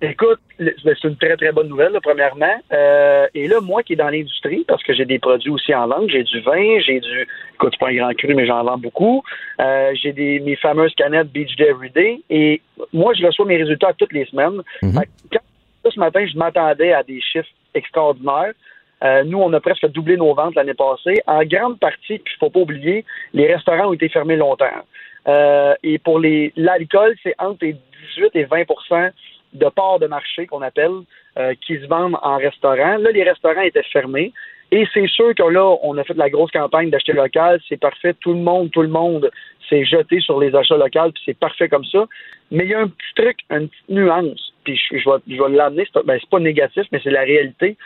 Écoute, 0.01 0.39
ben, 0.59 0.73
c'est 0.85 1.07
une 1.07 1.17
très, 1.17 1.35
très 1.35 1.51
bonne 1.51 1.67
nouvelle, 1.67 1.97
premièrement. 2.01 2.55
Euh, 2.71 3.27
et 3.33 3.47
là, 3.47 3.59
moi 3.59 3.83
qui 3.83 3.93
est 3.93 3.95
dans 3.97 4.09
l'industrie, 4.09 4.63
parce 4.65 4.81
que 4.81 4.93
j'ai 4.93 5.03
des 5.03 5.19
produits 5.19 5.49
aussi 5.49 5.75
en 5.75 5.87
langue, 5.87 6.09
j'ai 6.09 6.23
du 6.23 6.39
vin, 6.39 6.79
j'ai 6.79 7.01
du. 7.01 7.27
Écoute, 7.55 7.77
pas 7.77 7.89
un 7.89 7.95
grand 7.95 8.13
cru, 8.13 8.33
mais 8.33 8.45
j'en 8.45 8.63
vends 8.63 8.77
beaucoup. 8.77 9.23
Euh, 9.59 9.91
j'ai 9.95 10.13
des 10.13 10.39
mes 10.39 10.55
fameuses 10.55 10.95
canettes 10.95 11.27
Beach 11.31 11.53
Day 11.57 11.67
Everyday. 11.69 12.21
Et 12.29 12.61
moi, 12.93 13.13
je 13.13 13.25
reçois 13.25 13.45
mes 13.45 13.57
résultats 13.57 13.91
toutes 13.97 14.13
les 14.13 14.25
semaines. 14.25 14.61
Mhm. 14.81 15.01
ce 15.83 15.99
matin, 15.99 16.25
je 16.25 16.37
m'attendais 16.37 16.93
à 16.93 17.03
des 17.03 17.19
chiffres 17.19 17.49
extraordinaires. 17.73 18.53
Euh, 19.03 19.23
nous, 19.25 19.39
on 19.39 19.51
a 19.51 19.59
presque 19.59 19.87
doublé 19.87 20.15
nos 20.15 20.33
ventes 20.33 20.55
l'année 20.55 20.73
passée. 20.75 21.21
En 21.27 21.43
grande 21.43 21.77
partie, 21.79 22.19
puis 22.19 22.33
il 22.35 22.39
faut 22.39 22.49
pas 22.49 22.59
oublier, 22.59 23.03
les 23.33 23.53
restaurants 23.53 23.89
ont 23.89 23.93
été 23.93 24.07
fermés 24.07 24.37
longtemps. 24.37 24.65
et 25.83 25.99
pour 25.99 26.19
les 26.19 26.53
l'alcool, 26.55 27.15
c'est 27.21 27.35
entre 27.37 27.65
18 27.65 28.31
et 28.35 28.45
20 28.45 28.65
de 29.53 29.67
parts 29.69 29.99
de 29.99 30.07
marché 30.07 30.47
qu'on 30.47 30.61
appelle, 30.61 30.91
euh, 31.37 31.53
qui 31.65 31.77
se 31.79 31.87
vendent 31.87 32.17
en 32.21 32.37
restaurant. 32.37 32.97
Là, 32.97 33.11
les 33.11 33.23
restaurants 33.23 33.61
étaient 33.61 33.83
fermés. 33.83 34.31
Et 34.71 34.85
c'est 34.93 35.07
sûr 35.07 35.33
que 35.33 35.41
là, 35.41 35.75
on 35.81 35.97
a 35.97 36.03
fait 36.03 36.13
la 36.15 36.29
grosse 36.29 36.51
campagne 36.51 36.91
d'acheter 36.91 37.13
local, 37.13 37.59
c'est 37.67 37.79
parfait. 37.79 38.13
Tout 38.21 38.33
le 38.33 38.39
monde, 38.39 38.69
tout 38.69 38.83
le 38.83 38.87
monde 38.87 39.31
s'est 39.67 39.83
jeté 39.83 40.19
sur 40.19 40.39
les 40.39 40.55
achats 40.55 40.77
locaux, 40.77 41.11
puis 41.11 41.23
c'est 41.25 41.37
parfait 41.37 41.67
comme 41.69 41.85
ça. 41.85 42.05
Mais 42.51 42.65
il 42.65 42.69
y 42.69 42.73
a 42.75 42.81
un 42.81 42.87
petit 42.87 43.13
truc, 43.15 43.37
une 43.49 43.67
petite 43.67 43.89
nuance, 43.89 44.53
puis 44.63 44.75
je, 44.91 44.97
je 44.97 45.09
vais, 45.09 45.17
je 45.27 45.41
vais 45.41 45.49
l'amener, 45.57 45.85
c'est 45.85 45.93
pas, 45.93 46.03
ben, 46.03 46.19
pas 46.29 46.39
négatif, 46.39 46.83
mais 46.91 46.99
c'est 47.03 47.09
la 47.09 47.21
réalité. 47.21 47.77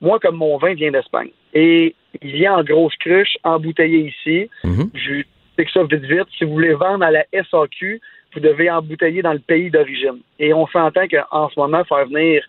Moi, 0.00 0.20
comme 0.20 0.36
mon 0.36 0.58
vin 0.58 0.74
vient 0.74 0.92
d'Espagne, 0.92 1.30
et 1.54 1.96
il 2.22 2.30
vient 2.32 2.58
en 2.58 2.62
grosse 2.62 2.94
cruche, 2.96 3.36
embouteillé 3.42 3.98
ici, 4.14 4.48
Mhm. 4.62 4.90
je 4.94 5.22
sais 5.56 5.64
que 5.64 5.70
ça 5.72 5.82
vite 5.82 6.04
vite. 6.04 6.28
Si 6.36 6.44
vous 6.44 6.52
voulez 6.52 6.74
vendre 6.74 7.04
à 7.04 7.10
la 7.10 7.24
SAQ, 7.32 8.00
vous 8.38 8.46
devez 8.48 8.70
embouteiller 8.70 9.22
dans 9.22 9.32
le 9.32 9.38
pays 9.38 9.70
d'origine. 9.70 10.18
Et 10.38 10.52
on 10.54 10.66
s'entend 10.68 11.06
qu'en 11.08 11.48
ce 11.50 11.58
moment, 11.58 11.84
faire 11.84 12.06
venir, 12.06 12.42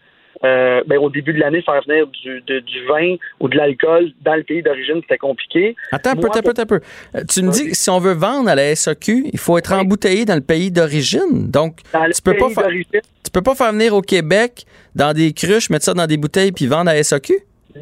euh, 0.43 0.82
ben, 0.88 0.97
au 0.99 1.10
début 1.10 1.34
de 1.34 1.39
l'année, 1.39 1.62
faire 1.62 1.82
venir 1.88 2.08
du, 2.08 2.41
de- 2.47 2.60
du 2.60 2.86
vin 2.86 3.15
ou 3.39 3.49
de 3.49 3.58
l'alcool 3.58 4.12
dans 4.21 4.36
le 4.36 4.43
pays 4.43 4.62
d'origine, 4.62 5.02
c'était 5.02 5.17
compliqué. 5.17 5.75
Attends 5.91 6.12
un 6.12 6.15
peu, 6.15 6.28
attends 6.28 6.39
un 6.39 6.41
peu, 6.41 6.49
attends 6.52 6.62
un 6.62 6.65
peu. 6.65 6.80
Euh, 7.15 7.21
Tu 7.30 7.41
me 7.43 7.52
dis 7.52 7.69
que 7.69 7.75
si 7.75 7.89
on 7.89 7.99
veut 7.99 8.13
vendre 8.13 8.49
à 8.49 8.56
la 8.56 8.75
SAQ, 8.75 9.25
il 9.34 9.39
faut 9.39 9.58
être 9.58 9.73
embouteillé 9.73 10.25
dans 10.25 10.36
le 10.36 10.41
pays 10.41 10.71
d'origine. 10.71 11.49
Donc, 11.49 11.78
Dans 11.91 12.06
le 12.06 12.13
tu 12.13 12.21
peux, 12.21 12.34
pas 12.36 12.45
pays 12.45 12.54
faire, 12.54 12.63
d'origine, 12.63 13.02
tu 13.25 13.32
peux 13.34 13.41
pas 13.41 13.56
faire 13.56 13.71
venir 13.73 13.93
au 13.93 14.02
Québec 14.02 14.65
dans 14.95 15.13
des 15.13 15.34
cruches, 15.34 15.69
mettre 15.69 15.86
ça 15.86 15.93
dans 15.93 16.08
des 16.08 16.17
bouteilles 16.17 16.52
puis 16.52 16.67
vendre 16.67 16.89
à 16.89 16.93
la 16.93 17.04
SAQ? 17.04 17.34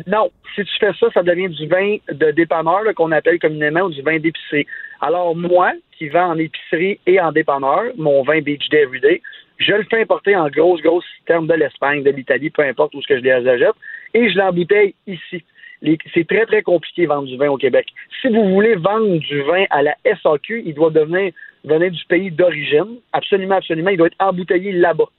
Non, 0.08 0.30
si 0.56 0.64
tu 0.64 0.72
fais 0.80 0.92
ça, 1.00 1.08
ça 1.14 1.24
devient 1.24 1.50
du 1.50 1.68
vin 1.68 1.98
de 2.12 2.32
dépanneur 2.32 2.82
qu'on 2.96 3.12
appelle 3.12 3.40
communément 3.40 3.82
ou 3.82 3.90
du 3.92 4.02
vin 4.02 4.18
d'épicerie. 4.20 4.66
Alors 5.02 5.36
moi, 5.36 5.72
qui 5.98 6.10
vends 6.10 6.32
en 6.32 6.38
épicerie 6.38 7.00
et 7.06 7.20
en 7.20 7.32
dépanneur, 7.32 7.92
mon 7.98 8.24
vin 8.24 8.42
Beach 8.42 8.70
Day 8.70 8.84
Everyday, 8.84 9.22
je 9.58 9.74
le 9.74 9.84
fais 9.84 10.02
importer 10.02 10.36
en 10.36 10.50
grosse, 10.50 10.82
grosse 10.82 11.06
citerne 11.18 11.48
de 11.48 11.54
l'Espagne, 11.54 12.04
de 12.04 12.12
l'Italie, 12.12 12.50
peu 12.50 12.64
importe 12.64 12.94
où 12.94 13.02
ce 13.02 13.08
que 13.08 13.18
je 13.18 13.24
les 13.24 13.32
achète, 13.32 13.76
et 14.14 14.30
je 14.30 14.38
l'embouteille 14.38 14.94
ici. 15.08 15.44
C'est 16.14 16.28
très, 16.28 16.46
très 16.46 16.64
compliqué 16.64 17.04
de 17.04 17.08
vendre 17.08 17.28
du 17.28 17.38
vin 17.38 17.50
au 17.50 17.58
Québec. 17.58 17.88
Si 18.22 18.28
vous 18.30 18.50
voulez 18.50 18.76
vendre 18.76 19.18
du 19.18 19.42
vin 19.44 19.66
à 19.70 19.84
la 19.84 19.96
SAQ, 20.24 20.64
il 20.66 20.74
doit 20.74 20.90
devenir 20.90 21.32
venir 21.64 21.92
du 21.92 22.06
pays 22.06 22.32
d'origine. 22.32 23.00
Absolument, 23.14 23.56
absolument. 23.56 23.90
Il 23.90 23.98
doit 23.98 24.08
être 24.08 24.16
embouteillé 24.20 24.72
là-bas. 24.72 25.10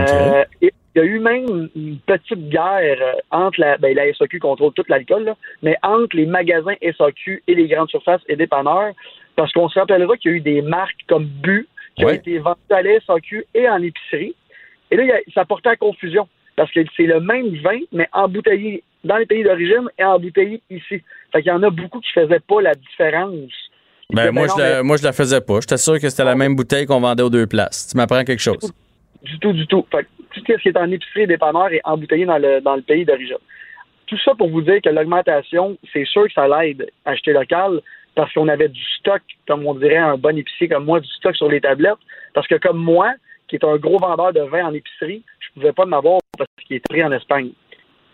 Euh, 0.00 0.44
et 0.62 0.72
il 0.94 0.98
y 0.98 1.00
a 1.00 1.04
eu 1.04 1.18
même 1.18 1.68
une 1.74 1.98
petite 2.06 2.48
guerre 2.48 2.98
euh, 3.00 3.12
entre 3.30 3.60
la, 3.60 3.76
ben, 3.78 3.94
la 3.94 4.12
SAQ 4.14 4.38
contrôle 4.38 4.72
tout 4.72 4.84
l'alcool, 4.88 5.34
mais 5.62 5.76
entre 5.82 6.16
les 6.16 6.26
magasins 6.26 6.74
SAQ 6.82 7.42
et 7.46 7.54
les 7.54 7.66
grandes 7.66 7.90
surfaces 7.90 8.22
et 8.28 8.36
dépanneurs, 8.36 8.92
parce 9.36 9.52
qu'on 9.52 9.68
se 9.68 9.78
rappellera 9.78 10.16
qu'il 10.16 10.30
y 10.30 10.34
a 10.34 10.36
eu 10.36 10.40
des 10.40 10.62
marques 10.62 11.00
comme 11.08 11.24
Bu 11.26 11.66
qui 11.96 12.04
Ouais. 12.04 12.12
ont 12.12 12.14
été 12.14 12.38
vendues 12.38 12.58
à 12.70 12.82
la 12.82 13.00
SAQ 13.00 13.44
et 13.54 13.68
en 13.68 13.82
épicerie. 13.82 14.34
Et 14.90 14.96
là, 14.96 15.04
ça 15.34 15.44
portait 15.44 15.70
à 15.70 15.76
confusion, 15.76 16.28
parce 16.56 16.70
que 16.70 16.80
c'est 16.96 17.04
le 17.06 17.20
même 17.20 17.48
vin, 17.62 17.78
mais 17.92 18.08
embouteillé 18.12 18.82
dans 19.04 19.16
les 19.16 19.26
pays 19.26 19.42
d'origine 19.42 19.88
et 19.98 20.04
embouteillé 20.04 20.62
ici. 20.70 21.02
Fait 21.32 21.42
qu'il 21.42 21.46
y 21.46 21.50
en 21.50 21.62
a 21.62 21.70
beaucoup 21.70 22.00
qui 22.00 22.12
faisaient 22.12 22.40
pas 22.40 22.60
la 22.62 22.74
différence. 22.74 23.50
Ben, 24.10 24.22
disaient, 24.22 24.30
moi, 24.32 24.46
non, 24.46 24.54
je 24.56 24.62
mais- 24.62 24.68
la, 24.70 24.82
moi, 24.82 24.96
je 24.98 25.02
la 25.04 25.12
faisais 25.12 25.40
pas. 25.40 25.60
J'étais 25.60 25.76
sûr 25.78 25.94
que 25.98 26.08
c'était 26.08 26.24
la 26.24 26.34
même 26.34 26.54
bouteille 26.54 26.86
qu'on 26.86 27.00
vendait 27.00 27.22
aux 27.22 27.30
deux 27.30 27.46
places. 27.46 27.88
Tu 27.90 27.96
m'apprends 27.96 28.22
quelque 28.24 28.42
chose. 28.42 28.72
Du 29.22 29.38
tout, 29.38 29.52
du 29.52 29.66
tout. 29.66 29.86
Fait 29.90 30.02
que 30.04 30.08
tout 30.34 30.40
ce 30.46 30.54
qui 30.62 30.68
est 30.68 30.76
en 30.76 30.90
épicerie 30.90 31.22
et 31.22 31.26
dépanneur 31.26 31.72
est 31.72 31.80
embouteillé 31.84 32.24
dans 32.26 32.38
le, 32.38 32.60
dans 32.60 32.76
le 32.76 32.82
pays 32.82 33.04
d'origine. 33.04 33.36
Tout 34.06 34.18
ça 34.18 34.34
pour 34.34 34.50
vous 34.50 34.60
dire 34.62 34.80
que 34.82 34.90
l'augmentation, 34.90 35.78
c'est 35.92 36.04
sûr 36.04 36.26
que 36.26 36.32
ça 36.34 36.46
l'aide 36.46 36.90
à 37.04 37.10
acheter 37.12 37.32
local 37.32 37.80
parce 38.14 38.32
qu'on 38.32 38.48
avait 38.48 38.68
du 38.68 38.82
stock, 38.98 39.22
comme 39.46 39.66
on 39.66 39.74
dirait 39.74 39.96
un 39.96 40.16
bon 40.16 40.36
épicier 40.36 40.68
comme 40.68 40.84
moi, 40.84 41.00
du 41.00 41.08
stock 41.08 41.36
sur 41.36 41.48
les 41.48 41.60
tablettes. 41.60 41.94
Parce 42.34 42.46
que 42.46 42.56
comme 42.56 42.78
moi, 42.78 43.12
qui 43.48 43.56
est 43.56 43.64
un 43.64 43.76
gros 43.76 43.98
vendeur 43.98 44.32
de 44.32 44.40
vin 44.40 44.66
en 44.66 44.74
épicerie, 44.74 45.22
je 45.40 45.48
pouvais 45.54 45.72
pas 45.72 45.84
en 45.84 45.92
avoir 45.92 46.20
parce 46.36 46.50
qu'il 46.66 46.76
est 46.76 46.88
pris 46.88 47.02
en 47.02 47.12
Espagne. 47.12 47.50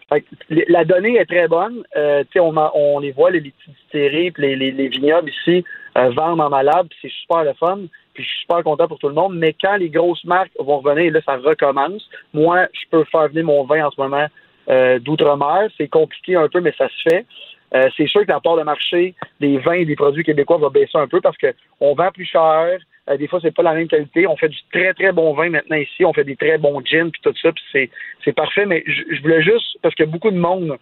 Fait 0.09 0.23
que 0.23 0.27
la 0.69 0.85
donnée 0.85 1.17
est 1.17 1.27
très 1.27 1.49
bonne. 1.49 1.85
Euh, 1.97 2.25
on, 2.37 2.57
on 2.75 2.99
les 2.99 3.13
voit, 3.13 3.31
les, 3.31 3.41
les 3.41 3.53
petites 3.53 4.39
les, 4.39 4.57
les, 4.57 4.71
les 4.71 4.89
vignobles 4.89 5.31
ici 5.31 5.65
euh, 5.99 6.11
vendent 6.11 6.41
en 6.41 6.49
malade, 6.49 6.89
c'est 7.03 7.11
super 7.11 7.45
le 7.45 7.53
fun. 7.55 7.81
Puis 8.15 8.25
je 8.25 8.29
suis 8.29 8.41
super 8.41 8.63
content 8.65 8.89
pour 8.89 8.99
tout 8.99 9.09
le 9.09 9.15
monde. 9.15 9.37
Mais 9.37 9.55
quand 9.61 9.77
les 9.77 9.91
grosses 9.91 10.25
marques 10.25 10.51
vont 10.59 10.79
revenir, 10.79 11.13
là, 11.13 11.21
ça 11.27 11.37
recommence. 11.37 12.09
Moi, 12.33 12.67
je 12.73 12.89
peux 12.91 13.05
faire 13.05 13.29
venir 13.29 13.45
mon 13.45 13.65
vin 13.65 13.87
en 13.87 13.91
ce 13.91 14.01
moment 14.01 14.27
euh, 14.71 14.99
d'outre-mer. 14.99 15.69
C'est 15.77 15.89
compliqué 15.89 16.37
un 16.37 16.49
peu, 16.49 16.61
mais 16.61 16.73
ça 16.77 16.89
se 16.89 17.11
fait. 17.11 17.27
Euh, 17.75 17.89
c'est 17.97 18.07
sûr 18.07 18.23
que 18.23 18.33
la 18.33 18.41
part 18.41 18.57
de 18.57 18.63
marché 18.63 19.15
des 19.41 19.59
vins 19.59 19.73
et 19.73 19.85
des 19.85 19.97
produits 19.97 20.25
québécois 20.25 20.59
va 20.59 20.71
baisser 20.71 20.97
un 20.97 21.09
peu 21.09 21.21
parce 21.21 21.37
qu'on 21.37 21.95
vend 21.95 22.11
plus 22.11 22.25
cher. 22.25 22.79
Euh, 23.09 23.17
des 23.17 23.27
fois, 23.27 23.41
c'est 23.43 23.55
pas 23.55 23.63
la 23.63 23.75
même 23.75 23.89
qualité. 23.89 24.27
On 24.27 24.37
fait 24.37 24.49
du 24.49 24.59
très, 24.73 24.95
très 24.95 25.13
bon 25.13 25.35
vin 25.35 25.51
maintenant 25.51 25.77
ici. 25.77 26.05
On 26.05 26.13
fait 26.13 26.25
des 26.25 26.37
très 26.37 26.59
bons 26.59 26.81
gins 26.85 27.11
puis 27.11 27.21
tout 27.23 27.35
ça. 27.41 27.53
Puis 27.53 27.91
c'est, 28.25 28.33
parfait. 28.33 28.67
Mais 28.67 28.85
je, 28.87 29.21
voulais 29.23 29.43
juste, 29.43 29.79
parce 29.83 29.95
a 29.99 30.07
beaucoup 30.07 30.31
de 30.31 30.39
monde 30.39 30.77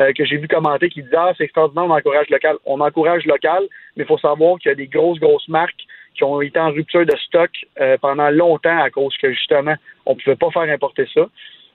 euh, 0.00 0.12
que 0.12 0.24
j'ai 0.24 0.36
vu 0.36 0.48
commenter 0.48 0.88
qui 0.88 1.02
disent 1.02 1.14
Ah, 1.16 1.32
c'est 1.36 1.44
extraordinaire, 1.44 1.84
on 1.84 1.90
encourage 1.90 2.28
local. 2.30 2.56
On 2.64 2.80
encourage 2.80 3.24
local, 3.26 3.62
mais 3.96 4.04
il 4.04 4.06
faut 4.06 4.18
savoir 4.18 4.58
qu'il 4.58 4.70
y 4.70 4.72
a 4.72 4.76
des 4.76 4.86
grosses, 4.86 5.18
grosses 5.18 5.48
marques 5.48 5.84
qui 6.14 6.24
ont 6.24 6.40
été 6.40 6.58
en 6.58 6.70
rupture 6.70 7.06
de 7.06 7.16
stock 7.26 7.50
euh, 7.80 7.96
pendant 8.00 8.30
longtemps 8.30 8.78
à 8.78 8.90
cause 8.90 9.16
que 9.16 9.32
justement, 9.32 9.74
on 10.06 10.14
pouvait 10.14 10.36
pas 10.36 10.50
faire 10.50 10.62
importer 10.62 11.06
ça. 11.14 11.26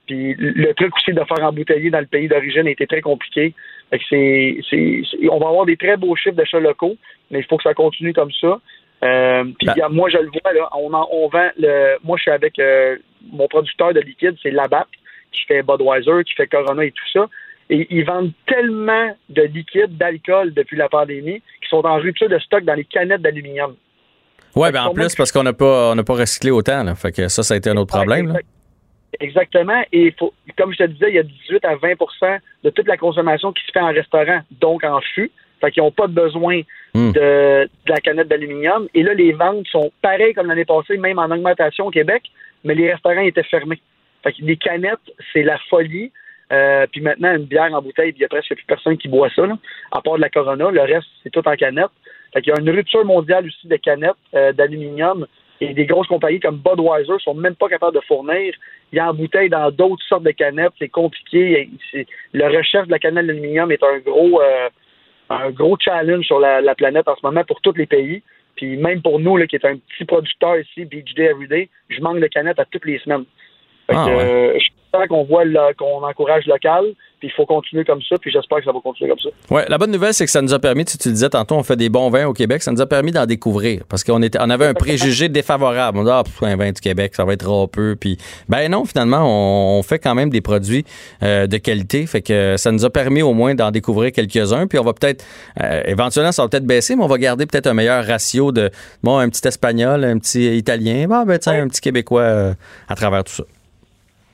Puis 0.06 0.34
le 0.38 0.72
truc 0.72 0.96
aussi 0.96 1.12
de 1.12 1.22
faire 1.22 1.44
embouteiller 1.44 1.90
dans 1.90 2.00
le 2.00 2.06
pays 2.06 2.28
d'origine 2.28 2.66
a 2.66 2.70
été 2.70 2.86
très 2.86 3.02
compliqué. 3.02 3.52
Fait 3.90 3.98
que 3.98 4.04
c'est, 4.08 4.58
c'est, 4.68 5.02
c'est- 5.10 5.28
on 5.30 5.38
va 5.38 5.48
avoir 5.48 5.64
des 5.66 5.76
très 5.76 5.96
beaux 5.96 6.14
chiffres 6.16 6.36
d'achats 6.36 6.60
locaux, 6.60 6.96
mais 7.30 7.38
il 7.40 7.44
faut 7.44 7.56
que 7.56 7.62
ça 7.62 7.74
continue 7.74 8.12
comme 8.12 8.32
ça. 8.40 8.60
Euh, 9.04 9.44
puis 9.58 9.66
Ben- 9.76 9.88
moi 9.90 10.08
je 10.10 10.18
le 10.18 10.28
vois 10.28 10.52
là, 10.52 10.68
on, 10.76 10.92
en- 10.92 11.08
on 11.12 11.28
vend 11.28 11.48
le, 11.56 11.96
moi 12.04 12.16
je 12.16 12.22
suis 12.22 12.30
avec 12.32 12.58
euh, 12.58 12.96
mon 13.32 13.46
producteur 13.46 13.94
de 13.94 14.00
liquide, 14.00 14.34
c'est 14.42 14.50
Labatt 14.50 14.88
qui 15.32 15.44
fait 15.46 15.62
Budweiser, 15.62 16.24
qui 16.26 16.34
fait 16.34 16.48
Corona 16.48 16.84
et 16.84 16.90
tout 16.90 17.04
ça. 17.12 17.26
Et 17.70 17.86
ils 17.90 18.04
vendent 18.04 18.32
tellement 18.46 19.14
de 19.28 19.42
liquide, 19.42 19.96
d'alcool 19.98 20.52
depuis 20.54 20.76
la 20.76 20.88
pandémie, 20.88 21.42
qu'ils 21.60 21.68
sont 21.68 21.84
en 21.86 21.96
rupture 21.98 22.28
de 22.28 22.38
stock 22.38 22.64
dans 22.64 22.74
les 22.74 22.84
canettes 22.84 23.20
d'aluminium. 23.22 23.74
Fait 24.68 24.72
ben 24.72 24.84
en 24.84 24.94
plus, 24.94 25.14
parce 25.14 25.30
qu'on 25.30 25.42
n'a 25.42 25.52
pas, 25.52 25.90
on 25.92 25.94
n'a 25.94 26.02
pas 26.02 26.14
recyclé 26.14 26.50
autant. 26.50 26.82
Là. 26.82 26.94
Fait 26.94 27.12
que 27.12 27.28
ça, 27.28 27.42
ça 27.42 27.54
a 27.54 27.56
été 27.58 27.68
un 27.70 27.76
autre 27.76 27.94
problème. 27.94 28.28
là. 28.32 28.40
Exact- 29.20 29.38
Exactement. 29.48 29.82
Et 29.92 30.12
faut, 30.18 30.32
comme 30.56 30.72
je 30.72 30.78
te 30.78 30.84
disais, 30.84 31.08
il 31.08 31.14
y 31.14 31.18
a 31.18 31.22
18 31.22 31.64
à 31.64 31.76
20% 31.76 32.38
de 32.64 32.70
toute 32.70 32.86
la 32.88 32.96
consommation 32.96 33.52
qui 33.52 33.64
se 33.64 33.72
fait 33.72 33.80
en 33.80 33.92
restaurant, 33.92 34.40
donc 34.60 34.84
en 34.84 35.00
fût. 35.00 35.30
Fait 35.60 35.70
qu'ils 35.72 35.82
n'ont 35.82 35.90
pas 35.90 36.06
besoin 36.06 36.60
Hmm. 36.94 37.12
de, 37.12 37.68
de 37.86 37.90
la 37.90 37.96
canette 38.00 38.28
d'aluminium. 38.28 38.88
Et 38.94 39.02
là, 39.02 39.12
les 39.12 39.32
ventes 39.32 39.66
sont 39.68 39.92
pareilles 40.00 40.32
comme 40.32 40.46
l'année 40.46 40.64
passée, 40.64 40.96
même 40.96 41.18
en 41.18 41.30
augmentation 41.30 41.86
au 41.86 41.90
Québec, 41.90 42.22
mais 42.64 42.74
les 42.74 42.90
restaurants 42.90 43.20
étaient 43.20 43.42
fermés. 43.42 43.80
Fait 44.22 44.32
que 44.32 44.38
les 44.42 44.56
canettes, 44.56 44.98
c'est 45.32 45.42
la 45.42 45.58
folie. 45.68 46.10
Euh, 46.50 46.86
puis 46.90 47.02
maintenant, 47.02 47.34
une 47.36 47.44
bière 47.44 47.72
en 47.74 47.82
bouteille, 47.82 48.14
il 48.16 48.20
y 48.22 48.24
a 48.24 48.28
presque 48.28 48.54
plus 48.54 48.64
personne 48.64 48.96
qui 48.96 49.06
boit 49.08 49.28
ça, 49.36 49.46
là, 49.46 49.58
à 49.92 50.00
part 50.00 50.16
de 50.16 50.22
la 50.22 50.30
Corona. 50.30 50.70
Le 50.70 50.80
reste, 50.80 51.08
c'est 51.22 51.30
tout 51.30 51.46
en 51.46 51.56
canette. 51.56 51.90
Fait 52.32 52.40
qu'il 52.40 52.54
y 52.54 52.56
a 52.56 52.60
une 52.60 52.70
rupture 52.70 53.04
mondiale 53.04 53.46
aussi 53.46 53.68
de 53.68 53.76
canettes 53.76 54.12
euh, 54.34 54.52
d'aluminium. 54.52 55.26
Et 55.60 55.74
des 55.74 55.86
grosses 55.86 56.06
compagnies 56.06 56.40
comme 56.40 56.58
Budweiser 56.58 57.18
sont 57.20 57.34
même 57.34 57.56
pas 57.56 57.68
capables 57.68 57.96
de 57.96 58.00
fournir. 58.02 58.54
Il 58.92 58.96
y 58.96 59.00
a 59.00 59.10
en 59.10 59.14
bouteille 59.14 59.48
dans 59.48 59.70
d'autres 59.70 60.04
sortes 60.08 60.22
de 60.22 60.30
canettes. 60.30 60.72
C'est 60.78 60.88
compliqué. 60.88 61.68
La 62.32 62.48
recherche 62.48 62.86
de 62.86 62.92
la 62.92 62.98
canette 62.98 63.26
d'aluminium 63.26 63.70
est 63.72 63.82
un 63.82 63.98
gros, 63.98 64.40
euh, 64.40 64.68
un 65.30 65.50
gros 65.50 65.76
challenge 65.80 66.24
sur 66.26 66.38
la, 66.38 66.60
la 66.60 66.74
planète 66.74 67.08
en 67.08 67.16
ce 67.16 67.20
moment 67.24 67.42
pour 67.44 67.60
tous 67.60 67.74
les 67.76 67.86
pays. 67.86 68.22
Puis 68.54 68.76
même 68.76 69.02
pour 69.02 69.18
nous, 69.20 69.36
là, 69.36 69.46
qui 69.46 69.56
est 69.56 69.64
un 69.64 69.76
petit 69.76 70.04
producteur 70.04 70.58
ici, 70.58 70.84
Beach 70.84 71.14
Day 71.14 71.24
Everyday, 71.24 71.68
je 71.88 72.00
manque 72.00 72.20
de 72.20 72.26
canettes 72.26 72.58
à 72.58 72.64
toutes 72.64 72.86
les 72.86 72.98
semaines. 73.00 73.24
Fait 73.88 73.94
Ah, 73.96 74.04
que, 74.06 74.10
ouais. 74.16 74.22
euh, 74.24 74.54
je 74.54 74.58
suis 74.60 74.72
content 74.92 75.06
qu'on 75.08 75.24
voit 75.24 75.44
qu'on 75.74 76.02
encourage 76.02 76.46
local, 76.46 76.84
puis 77.18 77.28
il 77.28 77.32
faut 77.36 77.46
continuer 77.46 77.84
comme 77.84 78.00
ça, 78.08 78.16
puis 78.20 78.30
j'espère 78.30 78.58
que 78.58 78.64
ça 78.64 78.72
va 78.72 78.80
continuer 78.80 79.10
comme 79.10 79.18
ça. 79.18 79.28
Ouais, 79.54 79.64
la 79.68 79.78
bonne 79.78 79.90
nouvelle, 79.90 80.14
c'est 80.14 80.24
que 80.24 80.30
ça 80.30 80.42
nous 80.42 80.54
a 80.54 80.58
permis, 80.58 80.84
tu, 80.84 80.96
tu 80.98 81.08
le 81.08 81.14
disais 81.14 81.28
tantôt, 81.28 81.56
on 81.56 81.62
fait 81.62 81.76
des 81.76 81.88
bons 81.88 82.10
vins 82.10 82.26
au 82.26 82.32
Québec, 82.32 82.62
ça 82.62 82.70
nous 82.72 82.80
a 82.80 82.86
permis 82.86 83.12
d'en 83.12 83.26
découvrir 83.26 83.82
parce 83.88 84.04
qu'on 84.04 84.22
était, 84.22 84.38
on 84.40 84.50
avait 84.50 84.66
un 84.66 84.74
préjugé 84.74 85.28
défavorable. 85.28 85.98
On 85.98 86.04
dit, 86.04 86.10
ah, 86.12 86.22
pff, 86.24 86.42
un 86.42 86.56
vin 86.56 86.72
du 86.72 86.80
Québec, 86.80 87.14
ça 87.14 87.24
va 87.24 87.32
être 87.32 87.46
râpeux. 87.48 87.96
Puis, 87.98 88.18
ben 88.48 88.70
non, 88.70 88.84
finalement, 88.84 89.22
on, 89.22 89.78
on 89.78 89.82
fait 89.82 89.98
quand 89.98 90.14
même 90.14 90.30
des 90.30 90.40
produits 90.40 90.84
euh, 91.22 91.46
de 91.46 91.56
qualité. 91.58 92.06
Fait 92.06 92.22
que 92.22 92.54
ça 92.56 92.70
nous 92.72 92.84
a 92.84 92.90
permis 92.90 93.22
au 93.22 93.32
moins 93.34 93.54
d'en 93.54 93.70
découvrir 93.70 94.12
quelques-uns. 94.12 94.66
Puis 94.66 94.78
on 94.78 94.84
va 94.84 94.92
peut-être, 94.92 95.24
euh, 95.62 95.82
éventuellement, 95.86 96.32
ça 96.32 96.42
va 96.42 96.48
peut-être 96.48 96.66
baisser, 96.66 96.96
mais 96.96 97.04
on 97.04 97.08
va 97.08 97.18
garder 97.18 97.46
peut-être 97.46 97.66
un 97.66 97.74
meilleur 97.74 98.04
ratio 98.04 98.52
de, 98.52 98.70
bon, 99.02 99.18
un 99.18 99.28
petit 99.28 99.46
espagnol, 99.46 100.04
un 100.04 100.18
petit 100.18 100.56
italien, 100.56 101.06
bon, 101.08 101.24
ben, 101.24 101.38
tiens, 101.38 101.52
Ouais. 101.54 101.60
un 101.60 101.68
petit 101.68 101.80
québécois 101.80 102.22
euh, 102.22 102.54
à 102.88 102.94
travers 102.94 103.24
tout 103.24 103.32
ça. 103.32 103.44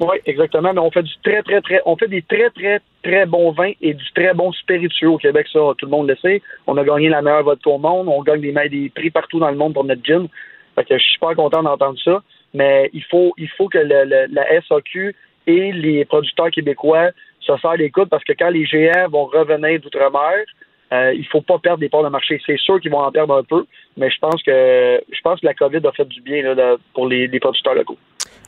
Oui, 0.01 0.17
exactement. 0.27 0.73
Mais 0.73 0.81
on 0.81 0.91
fait 0.91 1.03
du 1.03 1.15
très, 1.23 1.43
très, 1.43 1.61
très, 1.61 1.81
on 1.87 1.97
fait 1.97 2.09
des 2.09 2.23
très, 2.23 2.51
très, 2.51 2.81
très 3.03 3.27
bons 3.27 3.53
vins 3.53 3.73
et 3.81 3.95
du 3.95 4.05
très 4.13 4.35
bon 4.35 4.53
spiritueux 4.53 5.09
au 5.11 5.19
Québec, 5.19 5.47
ça, 5.53 5.61
tout 5.79 5.87
le 5.87 5.91
monde 5.91 6.09
le 6.09 6.17
sait. 6.17 6.43
On 6.67 6.77
a 6.77 6.85
gagné 6.85 7.09
la 7.09 7.23
meilleure 7.23 7.45
vodka 7.45 7.71
au 7.71 7.79
monde, 7.79 8.09
on 8.09 8.23
gagne 8.23 8.41
des, 8.41 8.53
des 8.69 8.91
prix 8.91 9.11
partout 9.11 9.39
dans 9.39 9.51
le 9.51 9.57
monde 9.57 9.75
pour 9.75 9.85
notre 9.85 10.05
gin. 10.05 10.27
Fait 10.75 10.85
que 10.85 10.99
je 10.99 11.03
suis 11.03 11.13
super 11.15 11.37
content 11.37 11.63
d'entendre 11.63 11.99
ça. 12.05 12.23
Mais 12.53 12.91
il 12.93 13.05
faut, 13.05 13.35
il 13.39 13.49
faut 13.49 13.69
que 13.69 13.79
le- 13.79 14.27
la 14.33 14.61
SAQ 14.63 15.15
et 15.47 15.73
les 15.73 16.05
producteurs 16.05 16.51
québécois 16.51 17.11
se 17.41 17.57
serrent 17.59 17.77
les 17.77 17.91
parce 18.11 18.25
que 18.25 18.33
quand 18.33 18.51
les 18.51 18.65
GR 18.65 19.09
vont 19.11 19.27
revenir 19.27 19.81
d'outre-mer, 19.81 20.45
euh, 20.93 21.13
il 21.15 21.27
faut 21.27 21.41
pas 21.41 21.59
perdre 21.59 21.79
des 21.81 21.89
parts 21.89 22.05
de 22.05 22.09
marché. 22.09 22.41
C'est 22.47 22.59
sûr 22.59 22.81
qu'ils 22.81 22.91
vont 22.91 22.99
en 23.01 23.11
perdre 23.13 23.35
un 23.37 23.43
peu, 23.43 23.65
mais 23.97 24.11
je 24.11 24.19
pense 24.19 24.43
que 24.43 25.03
je 25.11 25.21
pense 25.23 25.41
que 25.41 25.47
la 25.47 25.55
COVID 25.55 25.87
a 25.87 25.93
fait 25.93 26.05
du 26.07 26.21
bien 26.21 26.43
là, 26.55 26.77
pour 26.95 27.09
les 27.09 27.29
producteurs 27.41 27.75
locaux. 27.75 27.99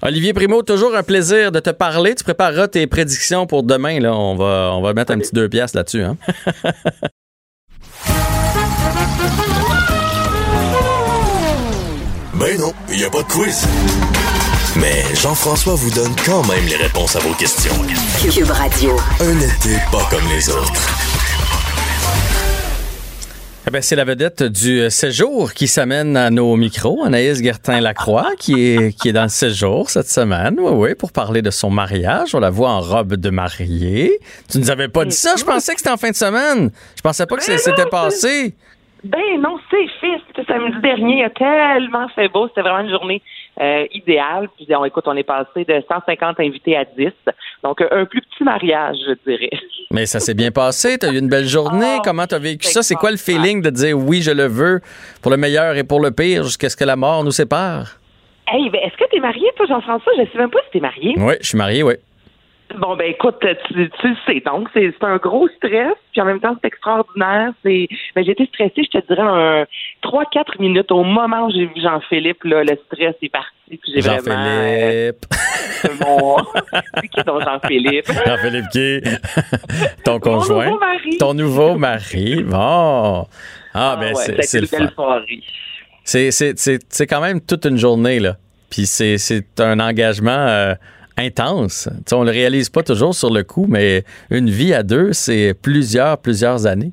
Olivier 0.02 0.34
Primo, 0.34 0.62
toujours 0.62 0.94
un 0.94 1.02
plaisir 1.02 1.50
de 1.52 1.60
te 1.60 1.70
parler. 1.70 2.14
Tu 2.14 2.22
prépareras 2.24 2.68
tes 2.68 2.86
prédictions 2.86 3.46
pour 3.46 3.62
demain. 3.62 3.98
Là. 3.98 4.14
On, 4.14 4.36
va, 4.36 4.72
on 4.74 4.82
va 4.82 4.92
mettre 4.92 5.12
un 5.12 5.18
petit 5.18 5.34
deux 5.34 5.48
pièces 5.48 5.74
là-dessus. 5.74 6.02
Hein? 6.02 6.16
ben 12.34 12.58
non, 12.58 12.72
il 12.90 12.98
n'y 12.98 13.04
a 13.04 13.10
pas 13.10 13.22
de 13.22 13.28
quiz. 13.28 13.66
Mais 14.76 15.02
Jean-François 15.14 15.74
vous 15.74 15.90
donne 15.90 16.14
quand 16.26 16.46
même 16.46 16.66
les 16.66 16.76
réponses 16.76 17.16
à 17.16 17.20
vos 17.20 17.32
questions. 17.32 17.72
Cube 18.30 18.50
Radio. 18.50 18.94
Un 19.20 19.40
été 19.40 19.78
pas 19.90 20.06
comme 20.10 20.28
les 20.28 20.50
autres. 20.50 21.25
Eh 23.68 23.72
ben, 23.72 23.82
c'est 23.82 23.96
la 23.96 24.04
vedette 24.04 24.44
du 24.44 24.88
séjour 24.90 25.52
qui 25.52 25.66
s'amène 25.66 26.16
à 26.16 26.30
nos 26.30 26.54
micros, 26.54 27.02
Anaïs 27.04 27.42
Gertin-Lacroix, 27.42 28.34
qui 28.38 28.62
est, 28.62 28.96
qui 28.96 29.08
est 29.08 29.12
dans 29.12 29.24
le 29.24 29.28
séjour 29.28 29.90
cette 29.90 30.08
semaine, 30.08 30.54
oui, 30.60 30.70
oui, 30.72 30.94
pour 30.94 31.10
parler 31.10 31.42
de 31.42 31.50
son 31.50 31.68
mariage. 31.68 32.32
On 32.36 32.38
la 32.38 32.50
voit 32.50 32.70
en 32.70 32.80
robe 32.80 33.14
de 33.16 33.28
mariée. 33.28 34.20
Tu 34.48 34.58
nous 34.58 34.70
avais 34.70 34.86
pas 34.86 35.04
dit 35.04 35.16
ça, 35.16 35.34
je 35.36 35.42
pensais 35.42 35.72
que 35.74 35.80
c'était 35.80 35.90
en 35.90 35.96
fin 35.96 36.10
de 36.10 36.14
semaine. 36.14 36.70
Je 36.94 37.02
pensais 37.02 37.26
pas 37.26 37.34
que 37.34 37.42
c'était 37.42 37.86
passé. 37.90 38.54
Ben 39.06 39.40
non, 39.40 39.58
c'est 39.70 39.86
fait. 40.00 40.20
C'était 40.28 40.44
samedi 40.52 40.80
dernier. 40.80 41.18
Il 41.18 41.24
a 41.24 41.30
tellement 41.30 42.08
fait 42.08 42.28
beau. 42.28 42.48
C'était 42.48 42.62
vraiment 42.62 42.80
une 42.80 42.90
journée 42.90 43.22
euh, 43.60 43.86
idéale. 43.92 44.48
Puis 44.56 44.66
on, 44.74 44.84
écoute, 44.84 45.04
on 45.06 45.16
est 45.16 45.22
passé 45.22 45.64
de 45.64 45.82
150 45.88 46.40
invités 46.40 46.76
à 46.76 46.84
10. 46.84 47.08
Donc 47.62 47.80
un 47.90 48.04
plus 48.04 48.20
petit 48.20 48.44
mariage, 48.44 48.96
je 49.06 49.14
dirais. 49.30 49.50
Mais 49.90 50.06
ça 50.06 50.20
s'est 50.20 50.34
bien 50.34 50.50
passé, 50.50 50.98
t'as 50.98 51.12
eu 51.12 51.18
une 51.18 51.28
belle 51.28 51.46
journée. 51.46 51.96
Oh, 51.98 52.02
Comment 52.04 52.26
t'as 52.26 52.38
vécu 52.38 52.66
c'est 52.66 52.72
ça? 52.72 52.82
C'est 52.82 52.96
quoi 52.96 53.10
le 53.10 53.16
feeling 53.16 53.62
de 53.62 53.70
dire 53.70 53.96
oui, 53.96 54.20
je 54.20 54.32
le 54.32 54.46
veux, 54.46 54.80
pour 55.22 55.30
le 55.30 55.36
meilleur 55.36 55.76
et 55.76 55.84
pour 55.84 56.00
le 56.00 56.10
pire, 56.10 56.42
jusqu'à 56.42 56.68
ce 56.68 56.76
que 56.76 56.84
la 56.84 56.96
mort 56.96 57.24
nous 57.24 57.30
sépare? 57.30 57.98
Hey, 58.48 58.68
ben, 58.70 58.80
est-ce 58.84 58.96
que 58.96 59.08
t'es 59.10 59.20
marié, 59.20 59.48
toi, 59.56 59.66
Jean-François? 59.66 60.12
Je 60.18 60.30
sais 60.30 60.38
même 60.38 60.50
pas 60.50 60.60
si 60.66 60.72
t'es 60.72 60.80
marié. 60.80 61.14
Oui, 61.16 61.34
je 61.40 61.46
suis 61.48 61.58
marié, 61.58 61.82
oui. 61.82 61.94
Bon, 62.74 62.96
ben 62.96 63.06
écoute, 63.10 63.36
tu, 63.68 63.90
tu 64.00 64.08
le 64.08 64.16
sais. 64.26 64.42
Donc, 64.44 64.68
c'est 64.74 64.92
un 65.02 65.16
gros 65.18 65.48
stress, 65.56 65.94
puis 66.12 66.20
en 66.20 66.24
même 66.24 66.40
temps, 66.40 66.56
c'est 66.60 66.66
extraordinaire. 66.66 67.52
C'est, 67.62 67.86
ben, 68.14 68.24
j'ai 68.24 68.32
été 68.32 68.44
stressée, 68.46 68.82
je 68.92 68.98
te 68.98 69.06
dirais, 69.06 69.22
un 69.22 69.64
3-4 70.02 70.60
minutes. 70.60 70.90
Au 70.90 71.04
moment 71.04 71.46
où 71.46 71.50
j'ai 71.52 71.66
vu 71.66 71.80
Jean-Philippe, 71.80 72.42
là, 72.44 72.64
le 72.64 72.76
stress 72.86 73.14
est 73.22 73.28
parti, 73.28 73.50
puis 73.68 73.80
j'ai 73.94 74.00
vraiment... 74.00 74.34
euh, 74.36 75.12
Jean-Philippe. 75.82 76.00
mon... 76.04 76.36
c'est 77.00 77.08
qui 77.08 77.22
ton 77.24 77.40
Jean-Philippe? 77.40 78.06
Jean-Philippe 78.26 78.68
qui? 78.72 79.00
Ton 80.04 80.12
Mon 80.14 80.20
conjoint? 80.20 80.64
nouveau 80.66 80.78
mari. 80.80 81.18
Ton 81.18 81.34
nouveau 81.34 81.74
mari. 81.76 82.42
Bon. 82.42 83.26
Ah, 83.74 83.96
ben, 84.00 84.12
ouais, 84.14 84.42
c'est 84.42 84.60
le 84.60 84.66
fun. 84.66 85.22
C'est- 86.04 87.06
quand 87.06 87.20
même 87.20 87.40
toute 87.40 87.64
une 87.64 87.76
journée, 87.78 88.18
là. 88.20 88.36
Puis 88.70 88.86
c'est 88.86 89.18
c'est 89.18 89.60
un 89.60 89.78
engagement 89.80 90.30
euh, 90.32 90.74
intense. 91.16 91.88
On 92.12 92.24
le 92.24 92.30
réalise 92.30 92.68
pas 92.68 92.82
toujours 92.82 93.14
sur 93.14 93.32
le 93.32 93.42
coup, 93.42 93.66
mais 93.68 94.04
une 94.30 94.50
vie 94.50 94.74
à 94.74 94.82
deux, 94.82 95.12
c'est 95.12 95.54
plusieurs, 95.54 96.18
plusieurs 96.18 96.66
années. 96.66 96.92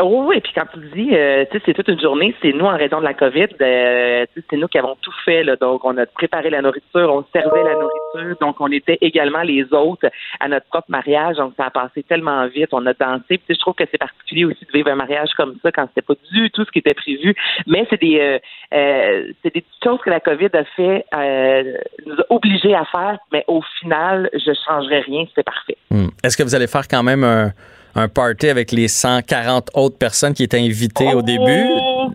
Oui, 0.00 0.26
oui, 0.28 0.40
puis 0.40 0.52
quand 0.54 0.66
tu 0.72 0.78
dis, 0.94 1.10
euh, 1.12 1.44
tu 1.50 1.58
sais, 1.58 1.62
c'est 1.66 1.74
toute 1.74 1.88
une 1.88 2.00
journée, 2.00 2.32
c'est 2.40 2.52
nous 2.52 2.66
en 2.66 2.76
raison 2.76 3.00
de 3.00 3.04
la 3.04 3.14
COVID, 3.14 3.48
euh, 3.60 4.26
c'est 4.48 4.56
nous 4.56 4.68
qui 4.68 4.78
avons 4.78 4.96
tout 5.02 5.14
fait, 5.24 5.42
là, 5.42 5.56
donc 5.56 5.84
on 5.84 5.96
a 5.98 6.06
préparé 6.06 6.50
la 6.50 6.62
nourriture, 6.62 7.12
on 7.12 7.24
servait 7.32 7.64
la 7.64 7.74
nourriture, 7.74 8.36
donc 8.40 8.60
on 8.60 8.70
était 8.70 8.98
également 9.00 9.42
les 9.42 9.64
autres 9.72 10.08
à 10.38 10.46
notre 10.46 10.66
propre 10.66 10.88
mariage, 10.88 11.36
donc 11.38 11.54
ça 11.56 11.64
a 11.64 11.70
passé 11.70 12.04
tellement 12.04 12.46
vite, 12.46 12.68
on 12.70 12.86
a 12.86 12.94
dansé, 12.94 13.38
puis 13.38 13.42
je 13.48 13.58
trouve 13.58 13.74
que 13.74 13.84
c'est 13.90 13.98
particulier 13.98 14.44
aussi 14.44 14.64
de 14.64 14.70
vivre 14.72 14.88
un 14.88 14.94
mariage 14.94 15.30
comme 15.36 15.56
ça 15.64 15.72
quand 15.72 15.88
c'était 15.88 16.06
pas 16.06 16.14
du 16.32 16.48
tout 16.52 16.64
ce 16.64 16.70
qui 16.70 16.78
était 16.78 16.94
prévu, 16.94 17.34
mais 17.66 17.84
c'est 17.90 18.00
des, 18.00 18.20
euh, 18.20 18.38
euh, 18.74 19.32
c'est 19.42 19.52
des 19.52 19.64
choses 19.82 19.98
que 20.04 20.10
la 20.10 20.20
COVID 20.20 20.50
a 20.52 20.64
fait, 20.76 21.06
euh, 21.12 21.76
nous 22.06 22.14
a 22.14 22.24
obligés 22.30 22.74
à 22.76 22.84
faire, 22.84 23.18
mais 23.32 23.44
au 23.48 23.62
final, 23.80 24.30
je 24.32 24.52
changerais 24.64 25.00
rien, 25.00 25.24
c'est 25.34 25.42
parfait. 25.42 25.76
Hmm. 25.90 26.06
Est-ce 26.22 26.36
que 26.36 26.44
vous 26.44 26.54
allez 26.54 26.68
faire 26.68 26.86
quand 26.86 27.02
même 27.02 27.24
un, 27.24 27.50
un 27.98 28.08
party 28.08 28.48
avec 28.48 28.70
les 28.72 28.88
140 28.88 29.70
autres 29.74 29.96
personnes 29.98 30.34
qui 30.34 30.44
étaient 30.44 30.60
invitées 30.60 31.12
au 31.12 31.18
Oh, 31.18 31.22
début? 31.22 31.66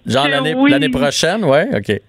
Genre 0.05 0.27
l'année 0.27 0.55
oui. 0.55 0.71
l'année 0.71 0.89
prochaine? 0.89 1.43
Ouais, 1.43 1.67
OK. 1.75 1.99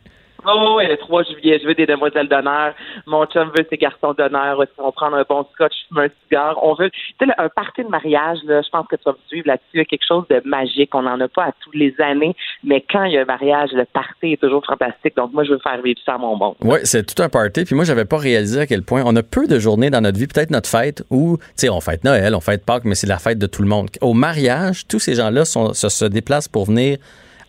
Oh, 0.46 0.80
le 0.80 0.96
3 0.96 1.22
juillet, 1.24 1.58
je 1.62 1.66
veux 1.66 1.74
des 1.74 1.86
demoiselles 1.86 2.28
d'honneur. 2.28 2.74
Mon 3.06 3.24
chum 3.26 3.50
veut 3.56 3.66
ses 3.70 3.76
garçons 3.76 4.12
d'honneur. 4.12 4.58
Va 4.58 4.92
prendre 4.92 5.16
un 5.16 5.24
bon 5.28 5.46
scotch, 5.54 5.74
un 5.96 6.08
cigare? 6.22 6.58
On 6.62 6.74
veut, 6.74 6.90
tu 6.90 7.26
sais, 7.26 7.32
un 7.38 7.48
party 7.48 7.84
de 7.84 7.88
mariage, 7.88 8.38
je 8.46 8.68
pense 8.70 8.86
que 8.88 8.96
tu 8.96 9.02
vas 9.04 9.12
me 9.12 9.42
là-dessus. 9.44 9.84
Quelque 9.86 10.06
chose 10.06 10.24
de 10.28 10.42
magique. 10.44 10.94
On 10.94 11.02
n'en 11.02 11.20
a 11.20 11.28
pas 11.28 11.44
à 11.44 11.52
tous 11.60 11.72
les 11.72 11.94
années. 11.98 12.36
Mais 12.62 12.84
quand 12.90 13.04
il 13.04 13.12
y 13.12 13.18
a 13.18 13.22
un 13.22 13.24
mariage, 13.24 13.70
le 13.72 13.84
party 13.84 14.32
est 14.32 14.40
toujours 14.40 14.64
fantastique. 14.66 15.16
Donc, 15.16 15.32
moi, 15.32 15.44
je 15.44 15.52
veux 15.52 15.58
faire 15.58 15.80
vivre 15.82 16.00
ça 16.04 16.14
à 16.14 16.18
mon 16.18 16.36
bon. 16.36 16.56
Oui, 16.60 16.78
c'est 16.84 17.04
tout 17.04 17.22
un 17.22 17.28
party. 17.28 17.64
Puis 17.64 17.74
moi, 17.74 17.84
j'avais 17.84 18.04
pas 18.04 18.18
réalisé 18.18 18.60
à 18.60 18.66
quel 18.66 18.82
point 18.82 19.02
on 19.06 19.16
a 19.16 19.22
peu 19.22 19.46
de 19.46 19.58
journées 19.58 19.90
dans 19.90 20.00
notre 20.00 20.18
vie, 20.18 20.26
peut-être 20.26 20.50
notre 20.50 20.68
fête, 20.68 21.04
où, 21.10 21.36
tu 21.38 21.44
sais, 21.56 21.68
on 21.68 21.80
fête 21.80 22.04
Noël, 22.04 22.34
on 22.34 22.40
fête 22.40 22.64
Pâques, 22.64 22.84
mais 22.84 22.94
c'est 22.94 23.06
la 23.06 23.18
fête 23.18 23.38
de 23.38 23.46
tout 23.46 23.62
le 23.62 23.68
monde. 23.68 23.88
Au 24.00 24.12
mariage, 24.14 24.86
tous 24.88 24.98
ces 24.98 25.14
gens-là 25.14 25.44
se, 25.44 25.88
se 25.88 26.04
déplacent 26.04 26.48
pour 26.48 26.66
venir 26.66 26.98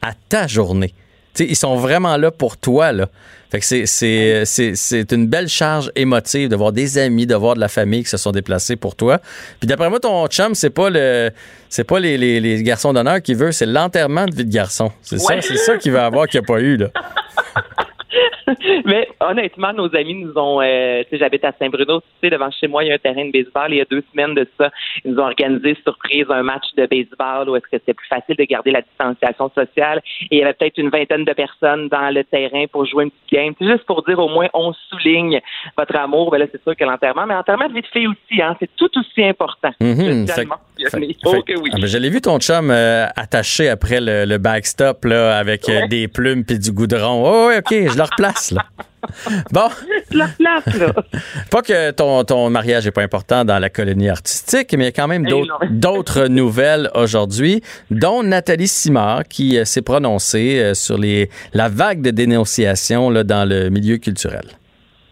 à 0.02 0.12
ta 0.30 0.48
journée. 0.48 0.94
Tu 1.36 1.43
sais, 1.43 1.50
ils 1.50 1.56
sont 1.56 1.76
vraiment 1.76 2.17
là 2.17 2.32
pour 2.32 2.58
toi, 2.58 2.91
là. 2.91 3.08
Fait 3.52 3.60
que 3.60 3.65
c'est, 3.65 3.86
c'est, 3.86 4.43
c'est, 4.45 4.76
c'est 4.76 5.12
une 5.12 5.28
belle 5.28 5.48
charge 5.48 5.91
émotive 5.95 6.50
de 6.50 6.56
voir 6.56 6.71
des 6.71 6.98
amis, 6.98 7.28
de 7.28 7.36
voir 7.36 7.56
de 7.56 7.60
la 7.60 7.67
famille 7.67 8.04
qui 8.04 8.10
se 8.10 8.17
sont 8.17 8.32
déplacés 8.32 8.76
pour 8.76 8.95
toi. 8.95 9.19
Puis 9.60 9.67
d'après 9.67 9.89
moi, 9.89 10.00
ton 10.00 10.26
chum, 10.28 10.56
c'est 10.56 10.71
pas 10.71 10.89
le, 10.89 11.30
c'est 11.69 11.84
pas 11.84 12.00
les, 12.00 12.17
les, 12.17 12.39
les 12.39 12.63
garçons 12.63 12.91
d'honneur 12.91 13.21
qu'il 13.21 13.38
veut, 13.38 13.52
c'est 13.52 13.65
l'enterrement 13.65 14.26
de 14.26 14.36
vie 14.36 14.45
de 14.45 14.52
garçon. 14.52 14.91
C'est 15.02 15.19
ça, 15.19 15.41
c'est 15.41 15.58
ça 15.58 15.78
qu'il 15.78 15.91
veut 15.91 16.00
avoir 16.00 16.28
qu'il 16.28 16.39
n'y 16.39 16.45
a 16.45 16.48
pas 16.48 16.60
eu, 16.60 16.78
là. 16.78 16.89
Mais 18.86 19.08
honnêtement, 19.20 19.74
nos 19.74 19.94
amis 19.96 20.15
nous 20.15 20.34
ont, 20.38 20.62
euh, 20.62 21.04
tu 21.04 21.10
sais, 21.12 21.18
j'habite 21.18 21.44
à 21.46 21.54
Saint-Bruno, 21.60 22.00
tu 22.02 22.06
sais, 22.24 22.30
devant 22.30 22.50
chez 22.52 22.68
moi, 22.68 22.84
il 22.84 22.88
y 22.88 22.91
a 22.91 22.96
un 22.96 22.98
terrain 22.98 23.26
de 23.26 23.32
baseball. 23.32 23.72
Il 23.72 23.78
y 23.78 23.82
a 23.82 23.86
deux 23.89 24.04
semaines 24.12 24.36
de 24.36 24.48
ça, 24.60 24.70
ils 25.04 25.12
nous 25.12 25.20
ont 25.20 25.26
organisé 25.26 25.76
surprise 25.84 26.26
un 26.30 26.44
match 26.44 26.65
de 26.78 26.86
baseball 26.86 27.50
où 27.50 27.56
est-ce 27.56 27.63
que 27.65 27.70
c'était 27.74 27.94
plus 27.94 28.08
facile 28.08 28.36
de 28.38 28.44
garder 28.44 28.72
la 28.72 28.82
distanciation 28.82 29.52
sociale. 29.56 30.02
Et 30.32 30.38
il 30.38 30.39
y 30.39 30.44
avait 30.44 30.54
peut-être 30.54 30.78
une 30.78 30.89
vingtaine 30.89 31.26
de 31.26 31.34
personnes 31.34 31.88
dans 31.89 32.13
le 32.13 32.24
terrain 32.24 32.65
pour 32.72 32.86
jouer 32.86 33.06
une 33.06 33.12
petite 33.12 33.32
game. 33.32 33.54
C'est 33.60 33.68
juste 33.68 33.86
pour 33.86 34.04
dire 34.04 34.20
au 34.20 34.30
moins 34.30 34.48
on 34.54 34.74
souligne 34.89 35.39
votre 35.78 35.96
amour. 35.98 36.32
Ben 36.32 36.38
là, 36.39 36.46
c'est 36.52 36.62
sûr 36.63 36.76
que 36.76 36.84
l'enterrement, 36.84 37.26
mais 37.26 37.34
l'enterrement 37.34 37.68
de 37.68 37.74
vie 37.74 37.82
de 37.82 37.88
fille 37.88 38.08
aussi, 38.08 38.41
hein, 38.41 38.56
c'est 38.60 38.70
tout 38.76 38.89
aussi 38.98 39.24
important. 39.24 39.72
Fait- 40.36 40.46
fait- 40.89 40.98
Oh 41.26 41.32
fait- 41.32 41.54
que 41.54 41.60
oui. 41.60 41.70
Ah, 41.74 41.78
ben, 41.80 41.88
vu 42.10 42.22
ton 42.22 42.39
chum 42.39 42.70
euh, 42.72 43.06
attaché 43.15 43.70
après 43.70 44.00
le, 44.02 44.26
le 44.26 44.38
backstop 44.38 45.06
là, 45.06 45.38
avec 45.38 45.68
euh, 45.70 45.88
des 45.88 46.08
plumes 46.08 46.44
puis 46.46 46.60
du 46.60 46.72
goudron. 46.72 47.24
Oh, 47.26 47.48
oui, 47.50 47.56
OK, 47.60 47.70
je 47.72 47.98
le 47.98 48.04
replace. 48.04 48.45
Là. 48.52 48.66
Bon, 49.52 49.70
La 50.12 50.28
place, 50.28 50.76
là. 50.76 50.94
pas 51.52 51.62
que 51.62 51.92
ton, 51.92 52.24
ton 52.24 52.50
mariage 52.50 52.86
n'est 52.86 52.92
pas 52.92 53.04
important 53.04 53.46
dans 53.46 53.60
la 53.60 53.70
colonie 53.70 54.10
artistique, 54.10 54.74
mais 54.74 54.84
il 54.84 54.86
y 54.86 54.88
a 54.88 54.92
quand 54.92 55.08
même 55.08 55.26
Eh 55.28 55.44
d'autres 55.70 56.28
nouvelles 56.28 56.90
aujourd'hui, 56.96 57.62
dont 57.92 58.24
Nathalie 58.24 58.68
Simard 58.68 59.24
qui 59.28 59.58
euh, 59.58 59.66
s'est 59.66 59.82
prononcée 59.82 60.60
euh, 60.60 60.74
sur 60.74 60.98
les, 60.98 61.30
la 61.54 61.70
vague 61.70 62.02
de 62.02 62.12
dénonciation 62.12 63.10
là, 63.10 63.24
dans 63.24 63.48
le 63.48 63.70
milieu 63.70 63.98
culturel. 63.98 64.46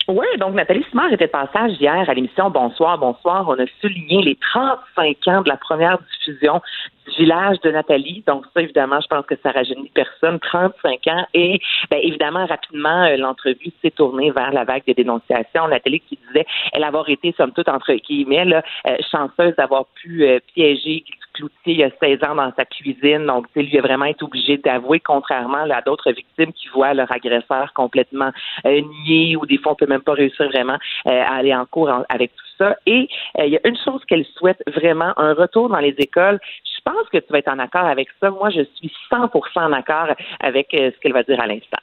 Oui, 0.09 0.25
donc 0.37 0.53
Nathalie 0.53 0.85
Simard 0.89 1.13
était 1.13 1.27
passage 1.27 1.71
hier 1.79 2.09
à 2.09 2.13
l'émission 2.13 2.49
Bonsoir, 2.49 2.97
Bonsoir. 2.97 3.47
On 3.47 3.57
a 3.57 3.65
souligné 3.79 4.21
les 4.21 4.35
35 4.35 5.27
ans 5.27 5.41
de 5.41 5.47
la 5.47 5.55
première 5.55 5.97
diffusion 5.97 6.61
du 7.07 7.15
village 7.15 7.57
de 7.61 7.71
Nathalie. 7.71 8.21
Donc 8.27 8.45
ça, 8.53 8.61
évidemment, 8.61 8.99
je 8.99 9.07
pense 9.07 9.25
que 9.25 9.35
ça 9.41 9.51
rajeunit 9.51 9.89
personne. 9.93 10.39
35 10.39 11.07
ans. 11.07 11.25
Et 11.33 11.61
ben, 11.89 11.99
évidemment, 12.03 12.45
rapidement, 12.45 13.03
euh, 13.05 13.15
l'entrevue 13.15 13.71
s'est 13.81 13.91
tournée 13.91 14.31
vers 14.31 14.51
la 14.51 14.65
vague 14.65 14.83
de 14.85 14.93
dénonciation. 14.93 15.69
Nathalie 15.69 16.01
qui 16.01 16.19
disait 16.27 16.45
elle 16.73 16.83
avoir 16.83 17.07
été, 17.07 17.33
somme 17.37 17.53
toute, 17.53 17.69
entre 17.69 17.93
guillemets, 17.93 18.43
là, 18.43 18.61
euh, 18.87 18.97
chanceuse 19.09 19.55
d'avoir 19.55 19.85
pu 19.95 20.25
euh, 20.25 20.39
piéger 20.53 21.05
Cloutier 21.33 21.73
il 21.73 21.77
y 21.77 21.83
a 21.83 21.89
16 21.99 22.23
ans 22.23 22.35
dans 22.35 22.51
sa 22.55 22.65
cuisine. 22.65 23.25
Donc, 23.25 23.47
tu 23.47 23.53
sais, 23.59 23.63
lui 23.63 23.77
a 23.77 23.81
vraiment 23.81 24.05
été 24.05 24.23
obligé 24.23 24.57
d'avouer, 24.57 24.99
contrairement 24.99 25.65
là, 25.65 25.77
à 25.77 25.81
d'autres 25.81 26.11
victimes 26.11 26.53
qui 26.53 26.67
voient 26.69 26.93
leur 26.93 27.11
agresseur 27.11 27.73
complètement 27.73 28.31
euh, 28.65 28.81
nié 29.05 29.35
ou 29.35 29.45
des 29.45 29.57
fois, 29.57 29.73
on 29.73 29.75
peut 29.75 29.87
même 29.87 30.01
pas 30.01 30.13
réussir 30.13 30.47
vraiment 30.49 30.77
euh, 31.07 31.09
à 31.21 31.35
aller 31.35 31.53
en 31.53 31.65
cours 31.65 31.89
en- 31.89 32.03
avec 32.09 32.35
tout 32.35 32.43
ça. 32.57 32.77
Et 32.85 33.07
euh, 33.39 33.45
il 33.45 33.53
y 33.53 33.57
a 33.57 33.67
une 33.67 33.77
chose 33.77 34.01
qu'elle 34.07 34.25
souhaite 34.37 34.61
vraiment, 34.75 35.13
un 35.17 35.33
retour 35.33 35.69
dans 35.69 35.79
les 35.79 35.95
écoles. 35.97 36.39
Je 36.65 36.81
pense 36.91 37.07
que 37.09 37.17
tu 37.17 37.31
vas 37.31 37.39
être 37.39 37.47
en 37.51 37.59
accord 37.59 37.85
avec 37.85 38.09
ça. 38.21 38.29
Moi, 38.29 38.49
je 38.49 38.61
suis 38.75 38.91
100 39.09 39.29
en 39.55 39.71
accord 39.73 40.07
avec 40.39 40.73
euh, 40.73 40.91
ce 40.93 40.99
qu'elle 40.99 41.13
va 41.13 41.23
dire 41.23 41.39
à 41.41 41.47
l'instant. 41.47 41.77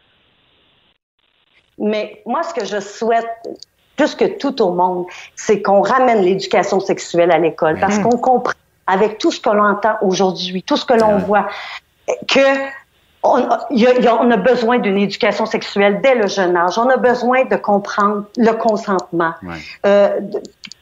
Mais 1.78 2.22
moi, 2.26 2.42
ce 2.42 2.52
que 2.54 2.64
je 2.66 2.80
souhaite, 2.80 3.26
plus 3.96 4.14
que 4.14 4.38
tout 4.38 4.60
au 4.62 4.72
monde, 4.72 5.06
c'est 5.34 5.62
qu'on 5.62 5.80
ramène 5.82 6.22
l'éducation 6.22 6.80
sexuelle 6.80 7.30
à 7.30 7.38
l'école 7.38 7.78
parce 7.80 7.98
qu'on 7.98 8.18
comprend, 8.18 8.52
avec 8.90 9.18
tout 9.18 9.30
ce 9.30 9.40
que 9.40 9.50
l'on 9.50 9.64
entend 9.64 9.94
aujourd'hui, 10.02 10.62
tout 10.62 10.76
ce 10.76 10.84
que 10.84 10.94
l'on 10.94 11.18
voit, 11.18 11.46
que 12.28 12.40
on 13.22 13.36
a, 13.36 13.66
il 13.70 13.80
y 13.80 13.86
a- 13.86 13.92
il 13.98 14.02
y 14.04 14.08
a- 14.08 14.14
on 14.16 14.30
a 14.30 14.36
besoin 14.38 14.78
d'une 14.78 14.96
éducation 14.96 15.44
sexuelle 15.44 16.00
dès 16.02 16.14
le 16.14 16.26
jeune 16.26 16.56
âge. 16.56 16.78
On 16.78 16.88
a 16.88 16.96
besoin 16.96 17.44
de 17.44 17.56
comprendre 17.56 18.24
le 18.36 18.52
consentement. 18.52 19.34
Euh, 19.86 20.20
de- 20.20 20.38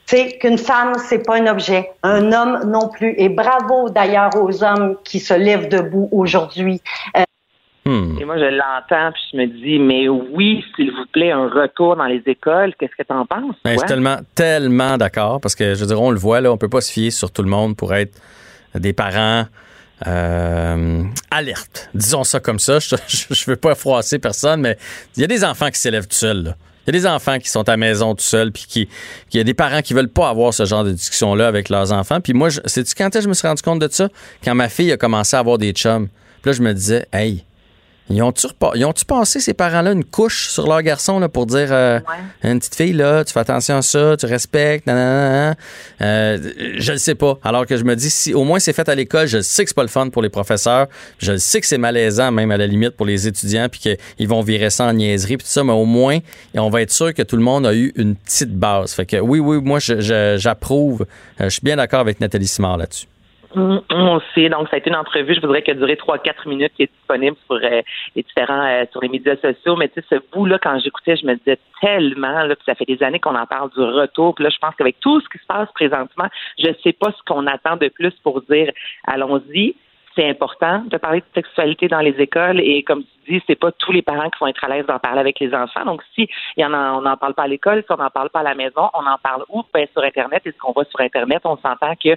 tu 0.06 0.16
sais, 0.16 0.38
qu'une 0.40 0.56
femme, 0.56 0.92
c'est 1.08 1.18
pas 1.18 1.36
un 1.36 1.46
objet, 1.48 1.90
un 2.02 2.32
homme 2.32 2.62
non 2.70 2.88
plus. 2.88 3.14
Et 3.18 3.28
bravo 3.28 3.90
d'ailleurs 3.90 4.30
aux 4.40 4.62
hommes 4.64 4.96
qui 5.04 5.18
se 5.20 5.34
lèvent 5.34 5.68
debout 5.68 6.08
aujourd'hui. 6.12 6.80
Hmm. 7.88 8.18
Et 8.20 8.24
moi, 8.26 8.36
je 8.36 8.44
l'entends, 8.44 9.12
puis 9.12 9.22
je 9.32 9.36
me 9.38 9.46
dis, 9.46 9.78
mais 9.78 10.10
oui, 10.10 10.62
s'il 10.76 10.90
vous 10.90 11.06
plaît, 11.10 11.30
un 11.30 11.48
retour 11.48 11.96
dans 11.96 12.04
les 12.04 12.22
écoles. 12.26 12.74
Qu'est-ce 12.78 12.94
que 12.94 13.02
tu 13.02 13.14
en 13.14 13.24
penses? 13.24 13.54
Ben, 13.64 13.72
je 13.72 13.78
suis 13.78 13.88
tellement, 13.88 14.18
tellement 14.34 14.98
d'accord, 14.98 15.40
parce 15.40 15.54
que, 15.54 15.74
je 15.74 15.80
veux 15.80 15.86
dire, 15.86 15.98
on 15.98 16.10
le 16.10 16.18
voit, 16.18 16.42
là, 16.42 16.52
on 16.52 16.58
peut 16.58 16.68
pas 16.68 16.82
se 16.82 16.92
fier 16.92 17.10
sur 17.10 17.30
tout 17.30 17.42
le 17.42 17.48
monde 17.48 17.78
pour 17.78 17.94
être 17.94 18.20
des 18.74 18.92
parents 18.92 19.46
euh, 20.06 21.02
alertes. 21.30 21.88
Disons 21.94 22.24
ça 22.24 22.40
comme 22.40 22.58
ça. 22.58 22.78
Je, 22.90 22.96
je, 23.30 23.50
veux 23.50 23.56
pas 23.56 23.74
froisser 23.74 24.18
personne, 24.18 24.60
mais 24.60 24.76
il 25.16 25.22
y 25.22 25.24
a 25.24 25.26
des 25.26 25.42
enfants 25.42 25.70
qui 25.70 25.80
s'élèvent 25.80 26.06
tout 26.06 26.14
seuls. 26.14 26.54
Il 26.86 26.94
y 26.94 26.96
a 26.96 27.00
des 27.00 27.06
enfants 27.06 27.38
qui 27.38 27.48
sont 27.48 27.66
à 27.66 27.72
la 27.72 27.76
maison 27.78 28.14
tout 28.14 28.22
seuls, 28.22 28.52
puis 28.52 28.66
qui, 28.68 28.88
il 29.32 29.36
y 29.38 29.40
a 29.40 29.44
des 29.44 29.54
parents 29.54 29.80
qui 29.80 29.94
veulent 29.94 30.10
pas 30.10 30.28
avoir 30.28 30.52
ce 30.52 30.66
genre 30.66 30.84
de 30.84 30.92
discussion-là 30.92 31.48
avec 31.48 31.70
leurs 31.70 31.90
enfants. 31.92 32.20
Puis 32.20 32.34
moi, 32.34 32.50
c'est 32.66 32.84
quand 32.94 33.18
je 33.18 33.28
me 33.28 33.32
suis 33.32 33.48
rendu 33.48 33.62
compte 33.62 33.78
de 33.78 33.88
ça? 33.90 34.10
Quand 34.44 34.54
ma 34.54 34.68
fille 34.68 34.92
a 34.92 34.98
commencé 34.98 35.36
à 35.36 35.40
avoir 35.40 35.56
des 35.56 35.72
chums. 35.72 36.08
Puis 36.42 36.50
là, 36.50 36.52
je 36.52 36.62
me 36.62 36.74
disais, 36.74 37.06
hey, 37.14 37.44
ils 38.10 38.22
ont-tu 38.22 39.04
passé, 39.04 39.40
ces 39.40 39.54
parents-là, 39.54 39.92
une 39.92 40.04
couche 40.04 40.48
sur 40.48 40.66
leur 40.66 40.82
garçon 40.82 41.18
là, 41.18 41.28
pour 41.28 41.46
dire 41.46 41.68
euh, 41.70 42.00
une 42.42 42.58
petite 42.58 42.74
fille, 42.74 42.92
là, 42.92 43.24
tu 43.24 43.32
fais 43.32 43.40
attention 43.40 43.76
à 43.76 43.82
ça, 43.82 44.16
tu 44.16 44.26
respectes, 44.26 44.86
nanana, 44.86 45.56
euh, 46.00 46.38
Je 46.78 46.92
ne 46.92 46.96
sais 46.96 47.14
pas. 47.14 47.38
Alors 47.44 47.66
que 47.66 47.76
je 47.76 47.84
me 47.84 47.94
dis, 47.94 48.10
si 48.10 48.32
au 48.32 48.44
moins 48.44 48.58
c'est 48.58 48.72
fait 48.72 48.88
à 48.88 48.94
l'école, 48.94 49.26
je 49.26 49.40
sais 49.40 49.64
que 49.64 49.70
c'est 49.70 49.74
pas 49.74 49.82
le 49.82 49.88
fun 49.88 50.08
pour 50.08 50.22
les 50.22 50.30
professeurs, 50.30 50.86
je 51.18 51.36
sais 51.36 51.60
que 51.60 51.66
c'est 51.66 51.78
malaisant, 51.78 52.32
même 52.32 52.50
à 52.50 52.56
la 52.56 52.66
limite, 52.66 52.90
pour 52.90 53.06
les 53.06 53.26
étudiants, 53.26 53.68
puis 53.70 53.80
qu'ils 53.80 54.28
vont 54.28 54.40
virer 54.40 54.70
ça 54.70 54.86
en 54.86 54.92
niaiserie, 54.94 55.36
puis 55.36 55.44
tout 55.44 55.52
ça, 55.52 55.62
mais 55.62 55.72
au 55.72 55.84
moins, 55.84 56.18
on 56.54 56.70
va 56.70 56.82
être 56.82 56.92
sûr 56.92 57.12
que 57.12 57.22
tout 57.22 57.36
le 57.36 57.42
monde 57.42 57.66
a 57.66 57.74
eu 57.74 57.92
une 57.96 58.16
petite 58.16 58.54
base. 58.54 58.92
Fait 58.92 59.06
que 59.06 59.16
oui, 59.16 59.38
oui, 59.38 59.60
moi, 59.62 59.78
j'approuve. 59.80 61.06
Euh, 61.40 61.44
je 61.44 61.50
suis 61.50 61.62
bien 61.62 61.76
d'accord 61.76 62.00
avec 62.00 62.20
Nathalie 62.20 62.48
Simard 62.48 62.78
là-dessus. 62.78 63.06
Moi 63.54 63.82
aussi. 63.90 64.48
Donc, 64.50 64.68
ça 64.68 64.76
a 64.76 64.78
été 64.78 64.90
une 64.90 64.96
entrevue, 64.96 65.34
je 65.34 65.40
voudrais 65.40 65.62
qu'elle 65.62 65.78
dure 65.78 65.96
trois, 65.96 66.18
quatre 66.18 66.46
minutes, 66.46 66.72
qui 66.76 66.82
est 66.82 66.92
disponible 66.92 67.36
sur 67.46 67.56
euh, 67.56 67.82
les 68.14 68.22
différents, 68.22 68.66
euh, 68.66 68.84
sur 68.92 69.00
les 69.00 69.08
médias 69.08 69.36
sociaux. 69.36 69.76
Mais 69.76 69.88
tu 69.88 70.00
sais, 70.00 70.06
ce 70.10 70.16
bout-là, 70.32 70.58
quand 70.58 70.78
j'écoutais, 70.78 71.16
je 71.16 71.26
me 71.26 71.34
disais 71.34 71.58
tellement, 71.80 72.42
là, 72.42 72.54
puis 72.54 72.64
ça 72.66 72.74
fait 72.74 72.84
des 72.84 73.02
années 73.02 73.20
qu'on 73.20 73.34
en 73.34 73.46
parle 73.46 73.70
du 73.70 73.80
retour. 73.80 74.34
Puis 74.34 74.44
là, 74.44 74.50
je 74.50 74.58
pense 74.58 74.74
qu'avec 74.76 75.00
tout 75.00 75.20
ce 75.20 75.28
qui 75.28 75.38
se 75.38 75.46
passe 75.46 75.68
présentement, 75.74 76.26
je 76.58 76.68
sais 76.82 76.92
pas 76.92 77.10
ce 77.12 77.22
qu'on 77.26 77.46
attend 77.46 77.76
de 77.76 77.88
plus 77.88 78.12
pour 78.22 78.42
dire 78.42 78.70
allons-y 79.06 79.74
c'est 80.18 80.28
important 80.28 80.82
de 80.90 80.96
parler 80.96 81.20
de 81.20 81.26
sexualité 81.34 81.86
dans 81.86 82.00
les 82.00 82.14
écoles 82.18 82.60
et 82.60 82.82
comme 82.82 83.04
tu 83.04 83.17
c'est 83.46 83.58
pas 83.58 83.72
tous 83.72 83.92
les 83.92 84.02
parents 84.02 84.30
qui 84.30 84.38
vont 84.40 84.46
être 84.46 84.64
à 84.64 84.68
l'aise 84.68 84.86
d'en 84.86 84.98
parler 84.98 85.20
avec 85.20 85.40
les 85.40 85.54
enfants. 85.54 85.84
Donc 85.84 86.02
si 86.14 86.28
y 86.56 86.64
en 86.64 86.72
a, 86.72 86.92
on 86.92 87.02
n'en 87.02 87.16
parle 87.16 87.34
pas 87.34 87.44
à 87.44 87.48
l'école, 87.48 87.82
si 87.86 87.92
on 87.92 87.96
n'en 87.96 88.10
parle 88.10 88.30
pas 88.30 88.40
à 88.40 88.44
la 88.44 88.54
maison, 88.54 88.90
on 88.94 89.06
en 89.06 89.18
parle 89.22 89.44
où? 89.48 89.62
Ben, 89.72 89.86
sur 89.92 90.02
Internet. 90.02 90.42
Et 90.46 90.52
ce 90.52 90.58
qu'on 90.58 90.72
voit 90.72 90.84
sur 90.84 91.00
Internet, 91.00 91.40
on 91.44 91.56
s'entend 91.56 91.94
que 92.02 92.16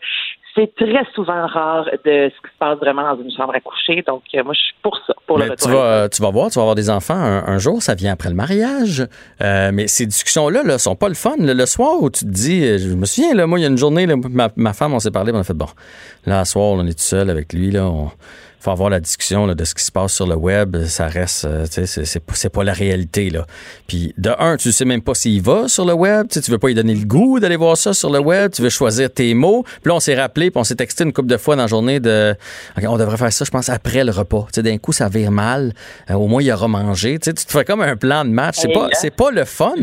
c'est 0.55 0.76
très 0.76 1.05
souvent 1.14 1.47
rare 1.47 1.86
de 1.86 2.30
ce 2.30 2.47
qui 2.47 2.53
se 2.53 2.57
passe 2.59 2.78
vraiment 2.80 3.16
dans 3.16 3.22
une 3.22 3.32
chambre 3.32 3.53
à 3.55 3.59
coucher. 3.59 4.03
Donc, 4.05 4.24
euh, 4.34 4.43
moi, 4.43 4.53
je 4.53 4.59
suis 4.59 4.76
pour 4.82 4.97
ça, 5.07 5.14
pour 5.26 5.38
le 5.38 5.55
Tu 5.55 5.70
vas, 5.70 6.09
tu 6.09 6.22
vas 6.22 6.30
voir, 6.30 6.49
tu 6.49 6.55
vas 6.55 6.64
avoir 6.64 6.76
des 6.76 6.89
enfants 6.89 7.14
un, 7.14 7.57
jour, 7.57 7.82
ça 7.82 7.95
vient 7.95 8.14
après 8.14 8.30
le 8.30 8.36
mariage. 8.36 9.05
Euh, 9.41 9.72
mais 9.74 9.88
ces 9.88 10.05
discussions-là 10.05 10.64
ne 10.64 10.78
sont 10.78 10.95
pas 10.95 11.07
le 11.07 11.16
fun. 11.16 11.36
Le, 11.39 11.66
soir 11.66 12.01
où 12.01 12.09
tu 12.09 12.26
te 12.26 12.30
dis, 12.30 12.64
euh, 12.66 12.78
je 12.78 12.93
me 12.95 13.05
souviens, 13.05 13.34
là, 13.34 13.47
moi, 13.47 13.59
il 13.59 13.62
y 13.62 13.66
a 13.66 13.70
une 13.70 13.78
journée, 13.78 14.07
ma, 14.07 14.74
femme, 14.74 14.93
on 14.93 14.99
s'est 14.99 15.12
parlé, 15.12 15.32
on 15.34 15.39
a 15.39 15.43
fait, 15.43 15.53
bon, 15.53 15.68
là, 16.26 16.39
le 16.39 16.45
soir, 16.45 16.66
on 16.66 16.86
est 16.86 16.93
tout 16.93 16.99
seul 16.99 17.30
avec 17.30 17.53
lui, 17.53 17.72
là, 17.72 17.86
on, 17.86 18.12
faut 18.62 18.72
avoir 18.72 18.89
la 18.89 18.99
discussion 18.99 19.45
là, 19.45 19.55
de 19.55 19.64
ce 19.64 19.74
qui 19.74 19.84
se 19.84 19.91
passe 19.91 20.14
sur 20.14 20.28
le 20.28 20.36
web. 20.36 20.86
Ça 20.86 21.07
reste, 21.07 21.45
euh, 21.45 21.66
tu 21.66 21.88
sais, 21.88 22.05
c'est 22.05 22.20
pas, 22.20 22.34
pas 22.53 22.64
la 22.64 22.74
réalité. 22.74 23.30
Là. 23.30 23.45
Puis 23.88 24.14
de 24.18 24.32
un, 24.38 24.55
tu 24.57 24.72
sais 24.72 24.86
même 24.86 25.01
pas 25.01 25.16
s'il 25.16 25.41
va 25.41 25.68
sur 25.68 25.86
le 25.86 25.93
web. 25.93 26.28
Tu 26.30 26.39
veux 26.51 26.59
pas 26.59 26.68
lui 26.68 26.76
donner 26.76 26.93
le 26.93 27.05
goût 27.05 27.39
d'aller 27.39 27.55
voir 27.55 27.76
ça 27.76 27.93
sur 27.93 28.12
le 28.12 28.20
web. 28.20 28.51
Tu 28.51 28.62
veux 28.62 28.70
choisir 28.70 29.12
tes 29.12 29.34
mots. 29.34 29.64
Puis 29.64 29.89
là, 29.89 29.95
on 29.95 29.99
s'est 29.99 30.16
rappelé, 30.16 30.51
puis 30.51 30.59
on 30.59 30.64
s'est 30.64 30.76
texté 30.76 31.03
une 31.03 31.14
couple 31.14 31.30
de 31.30 31.38
fois 31.38 31.55
dans 31.55 31.64
la 31.64 31.68
journée 31.68 31.99
de 31.99 32.36
on 32.84 32.97
devrait 32.97 33.18
faire 33.18 33.34
ça, 33.34 33.45
je 33.45 33.51
pense, 33.51 33.70
après 33.70 34.03
le 34.03 34.12
repas. 34.12 34.47
Tu 34.47 34.55
sais, 34.55 34.64
d'un 34.64 34.78
coup, 34.78 34.91
ça 34.91 35.09
vire 35.09 35.32
mal. 35.32 35.74
Euh, 36.09 36.14
au 36.14 36.28
moins, 36.28 36.41
il 36.41 36.51
aura 36.51 36.68
mangé. 36.68 37.18
Tu 37.20 37.30
sais, 37.30 37.34
tu 37.34 37.45
te 37.45 37.51
fais 37.51 37.66
comme 37.66 37.82
un 37.82 37.95
plan 37.95 38.26
de 38.26 38.30
match. 38.30 38.57
C'est 38.59 38.74
pas, 38.74 38.89
c'est 38.93 39.16
pas 39.16 39.32
le 39.32 39.45
fun 39.45 39.76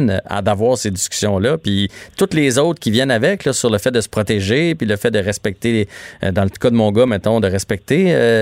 d'avoir 0.43 0.79
ces 0.79 0.91
discussions-là. 0.91 1.59
Puis 1.59 1.91
toutes 2.17 2.35
les 2.35 2.59
autres 2.59 2.79
qui 2.79 2.91
viennent 2.91 3.11
avec 3.11 3.45
là, 3.45 3.53
sur 3.53 3.71
le 3.71 3.79
fait 3.79 3.91
de 3.91 4.01
se 4.01 4.09
protéger, 4.09 4.75
puis 4.75 4.87
le 4.87 4.97
fait 4.97 5.11
de 5.11 5.19
respecter, 5.19 5.89
euh, 6.23 6.31
dans 6.33 6.45
le 6.45 6.51
cas 6.51 6.71
de 6.71 6.77
mon 6.77 6.93
gars, 6.93 7.07
mettons, 7.07 7.41
de 7.41 7.49
respecter 7.49 7.89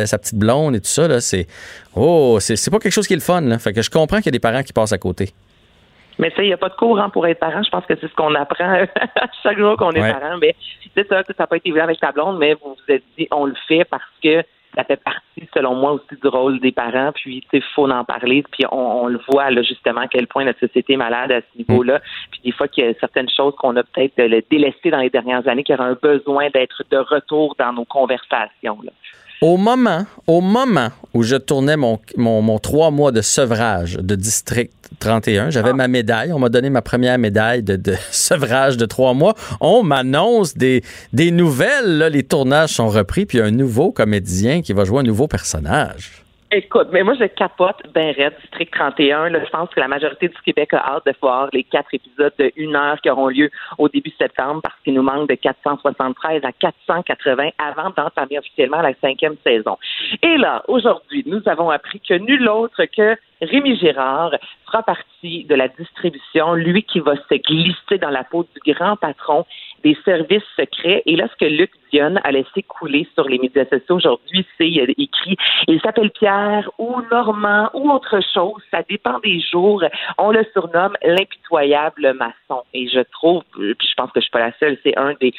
sa 0.07 0.19
petite 0.27 0.39
blonde 0.39 0.77
et 0.77 0.81
tout 0.81 0.87
ça, 0.87 1.09
là, 1.09 1.21
c'est. 1.21 1.47
Oh, 1.95 2.39
c'est 2.41 2.71
pas 2.71 2.79
quelque 2.79 2.93
chose 2.93 3.07
qui 3.07 3.15
est 3.15 3.17
le 3.17 3.23
fun, 3.23 3.41
là. 3.41 3.59
Fait 3.59 3.73
que 3.73 3.83
je 3.83 3.91
comprends 3.91 4.19
qu'il 4.19 4.27
y 4.27 4.29
a 4.31 4.33
des 4.33 4.41
parents 4.41 4.63
qui 4.63 4.73
passent 4.73 4.93
à 4.93 4.99
côté. 4.99 5.31
Mais 6.19 6.31
sais, 6.31 6.45
il 6.45 6.49
n'y 6.49 6.53
a 6.53 6.57
pas 6.57 6.71
de 6.71 6.75
courant 6.75 7.11
pour 7.11 7.27
être 7.27 7.39
parent. 7.39 7.63
Je 7.63 7.71
pense 7.71 7.85
que 7.85 7.95
c'est 8.01 8.09
ce 8.09 8.15
qu'on 8.15 8.35
apprend 8.35 8.85
chaque 9.43 9.59
jour 9.59 9.77
qu'on 9.77 9.93
est 9.93 10.01
parent. 10.01 10.39
Mais 10.41 10.55
c'est 10.95 11.07
ça, 11.09 11.23
ça 11.25 11.35
n'a 11.39 11.47
pas 11.47 11.57
été 11.57 11.69
évident 11.69 11.85
avec 11.85 12.01
ta 12.01 12.13
blonde, 12.13 12.39
mais 12.39 12.55
vous 12.55 12.75
vous 12.75 12.95
êtes 12.95 13.05
dit, 13.19 13.29
on 13.31 13.45
le 13.45 13.55
fait 13.69 13.85
parce 13.85 14.03
que 14.23 14.43
ça 14.75 14.85
fait 14.85 15.03
partie, 15.03 15.49
selon 15.55 15.75
moi, 15.75 15.93
aussi 15.93 16.21
du 16.21 16.29
rôle 16.29 16.61
des 16.61 16.73
parents. 16.73 17.11
Puis, 17.15 17.43
il 17.53 17.63
faut 17.75 17.91
en 17.91 18.05
parler. 18.05 18.45
Puis, 18.51 18.65
on, 18.71 19.07
le 19.07 19.19
voit, 19.31 19.51
là, 19.51 19.63
justement, 19.63 20.03
à 20.03 20.09
quel 20.09 20.27
point 20.27 20.45
notre 20.45 20.61
société 20.61 20.95
est 20.95 20.99
malade 20.99 21.33
à 21.33 21.41
ce 21.41 21.59
niveau-là. 21.59 22.01
Puis, 22.31 22.41
des 22.45 22.53
fois, 22.53 22.69
qu'il 22.69 22.85
y 22.85 22.89
a 22.89 22.93
certaines 23.01 23.31
choses 23.31 23.55
qu'on 23.57 23.75
a 23.77 23.83
peut-être 23.83 24.17
délaissées 24.51 24.91
dans 24.91 25.01
les 25.01 25.11
dernières 25.11 25.49
années 25.49 25.65
qui 25.65 25.73
auraient 25.73 25.85
un 25.85 25.99
besoin 26.01 26.51
d'être 26.51 26.83
de 26.91 26.99
retour 26.99 27.57
dans 27.59 27.73
nos 27.73 27.87
conversations. 27.87 28.79
Là. 28.83 28.93
Au 29.43 29.59
moment, 29.59 30.07
au 30.27 30.41
moment 30.41 30.89
où 31.13 31.23
je 31.23 31.37
tournais 31.37 31.77
mon, 31.77 31.99
mon, 32.17 32.59
trois 32.59 32.91
mois 32.91 33.13
de 33.13 33.21
sevrage 33.21 33.95
de 33.95 34.15
District 34.15 34.73
31, 34.99 35.51
j'avais 35.51 35.71
ah. 35.71 35.75
ma 35.75 35.89
médaille. 35.89 36.33
On 36.33 36.39
m'a 36.39 36.49
donné 36.49 36.71
ma 36.71 36.83
première 36.83 37.19
médaille 37.19 37.63
de, 37.63 37.77
de 37.77 37.95
sevrage 38.11 38.77
de 38.77 38.87
trois 38.87 39.15
mois. 39.15 39.35
On 39.61 39.83
m'annonce 39.83 40.57
des, 40.57 40.83
des 41.13 41.31
nouvelles. 41.31 41.99
Là, 41.99 42.09
les 42.09 42.23
tournages 42.23 42.71
sont 42.71 42.89
repris, 42.89 43.27
puis 43.27 43.39
il 43.39 43.41
y 43.43 43.45
a 43.45 43.47
un 43.47 43.51
nouveau 43.51 43.93
comédien 43.93 44.63
qui 44.63 44.73
va 44.73 44.85
jouer 44.85 45.01
un 45.01 45.05
nouveau 45.05 45.29
personnage. 45.29 46.26
Écoute, 46.53 46.89
mais 46.93 47.03
moi, 47.03 47.15
je 47.19 47.25
capote 47.25 47.83
ben 47.93 48.15
Red, 48.17 48.35
District 48.41 48.73
31. 48.73 49.31
Là, 49.31 49.45
je 49.45 49.51
pense 49.51 49.69
que 49.71 49.81
la 49.81 49.89
majorité 49.89 50.29
du 50.29 50.37
Québec 50.45 50.73
a 50.75 50.95
hâte 50.95 51.05
de 51.05 51.13
voir 51.21 51.49
les 51.53 51.65
quatre 51.65 51.93
épisodes 51.93 52.33
de 52.39 52.53
une 52.55 52.77
heure 52.77 53.01
qui 53.01 53.11
auront 53.11 53.29
lieu 53.29 53.51
au 53.79 53.89
début 53.89 54.13
septembre 54.17 54.61
parce 54.63 54.77
qu'il 54.85 54.95
nous 54.95 55.03
manque 55.03 55.29
de 55.29 55.35
473 55.35 56.45
à 56.45 56.53
480 56.53 57.49
avant 57.59 57.91
d'entamer 57.97 58.39
officiellement 58.39 58.81
la 58.81 58.95
cinquième 59.01 59.35
saison. 59.45 59.77
Et 60.23 60.37
là, 60.37 60.63
aujourd'hui, 60.69 61.25
nous 61.27 61.43
avons 61.47 61.71
appris 61.71 61.99
que 61.99 62.15
nul 62.15 62.49
autre 62.49 62.85
que 62.97 63.17
Rémi 63.43 63.77
Girard 63.77 64.31
fera 64.67 64.83
partie 64.83 65.45
de 65.45 65.55
la 65.55 65.69
distribution, 65.69 66.55
lui 66.55 66.83
qui 66.83 67.01
va 67.01 67.15
se 67.17 67.35
glisser 67.35 67.99
dans 67.99 68.11
la 68.11 68.25
peau 68.25 68.45
du 68.45 68.73
grand 68.73 68.97
patron 68.97 69.45
des 69.85 69.97
services 70.05 70.43
secrets. 70.57 71.03
Et 71.07 71.17
là, 71.17 71.29
ce 71.29 71.37
que 71.45 71.51
Luc 71.51 71.71
Dion 71.93 72.17
a 72.25 72.33
laissé 72.33 72.63
couler 72.63 73.07
sur 73.15 73.29
les 73.29 73.39
médias 73.39 73.65
sociaux 73.67 73.97
aujourd'hui, 73.97 74.45
c'est 74.59 74.67
écrit 74.67 75.37
il 75.69 75.81
s'appelle 75.81 76.11
Pierre 76.11 76.69
ou 76.79 77.01
Normand 77.11 77.71
ou 77.75 77.91
autre 77.91 78.21
chose, 78.35 78.63
ça 78.71 78.83
dépend 78.89 79.19
des 79.21 79.41
jours. 79.41 79.83
On 80.19 80.31
le 80.31 80.45
surnomme 80.53 80.97
l'impitoyable 81.03 82.15
maçon. 82.15 82.63
Et 82.73 82.89
je 82.89 83.01
trouve, 83.01 83.43
puis 83.53 83.89
je 83.89 83.95
pense 83.97 84.11
que 84.13 84.21
je 84.21 84.23
suis 84.23 84.31
pas 84.31 84.41
la 84.41 84.53
seule, 84.59 84.79
c'est 84.83 84.97
un 84.97 85.15
des 85.21 85.33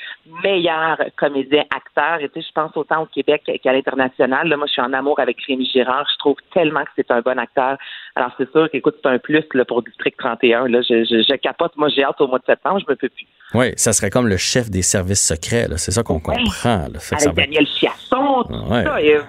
meilleurs 0.43 0.99
comédiens 1.17 1.65
acteurs. 1.75 2.19
Et 2.21 2.29
tu 2.29 2.41
sais, 2.41 2.47
je 2.47 2.53
pense 2.53 2.75
autant 2.75 3.03
au 3.03 3.05
Québec 3.05 3.43
qu'à 3.63 3.73
l'international. 3.73 4.47
Là, 4.47 4.57
moi, 4.57 4.67
je 4.67 4.73
suis 4.73 4.81
en 4.81 4.93
amour 4.93 5.19
avec 5.19 5.37
Rémi 5.47 5.65
Girard. 5.65 6.07
Je 6.11 6.17
trouve 6.19 6.37
tellement 6.53 6.83
que 6.83 6.91
c'est 6.95 7.11
un 7.11 7.21
bon 7.21 7.37
acteur. 7.37 7.77
Alors, 8.15 8.31
c'est 8.37 8.51
sûr 8.51 8.69
qu'écoute, 8.69 8.95
c'est 9.01 9.09
un 9.09 9.19
plus 9.27 9.45
là, 9.53 9.65
pour 9.65 9.83
District 9.83 10.15
31. 10.17 10.67
Là, 10.67 10.81
je, 10.81 11.03
je, 11.03 11.23
je 11.27 11.35
capote. 11.35 11.73
Moi, 11.75 11.89
j'ai 11.89 12.03
hâte 12.03 12.19
au 12.21 12.27
mois 12.27 12.39
de 12.39 12.45
septembre. 12.45 12.79
Je 12.79 12.89
me 12.89 12.95
peux 12.95 13.09
plus. 13.09 13.27
Oui, 13.53 13.73
ça 13.77 13.93
serait 13.93 14.09
comme 14.09 14.27
le 14.27 14.37
chef 14.37 14.69
des 14.69 14.81
services 14.81 15.25
secrets. 15.25 15.67
C'est 15.77 15.91
ça 15.91 16.03
qu'on 16.03 16.19
comprend. 16.19 16.87
Là. 16.87 16.99
Avec 17.11 17.33
Daniel 17.33 17.65
Chiasson, 17.65 18.43
tout 18.43 18.67
ça. 18.69 19.01
Et, 19.01 19.15
euh, 19.15 19.21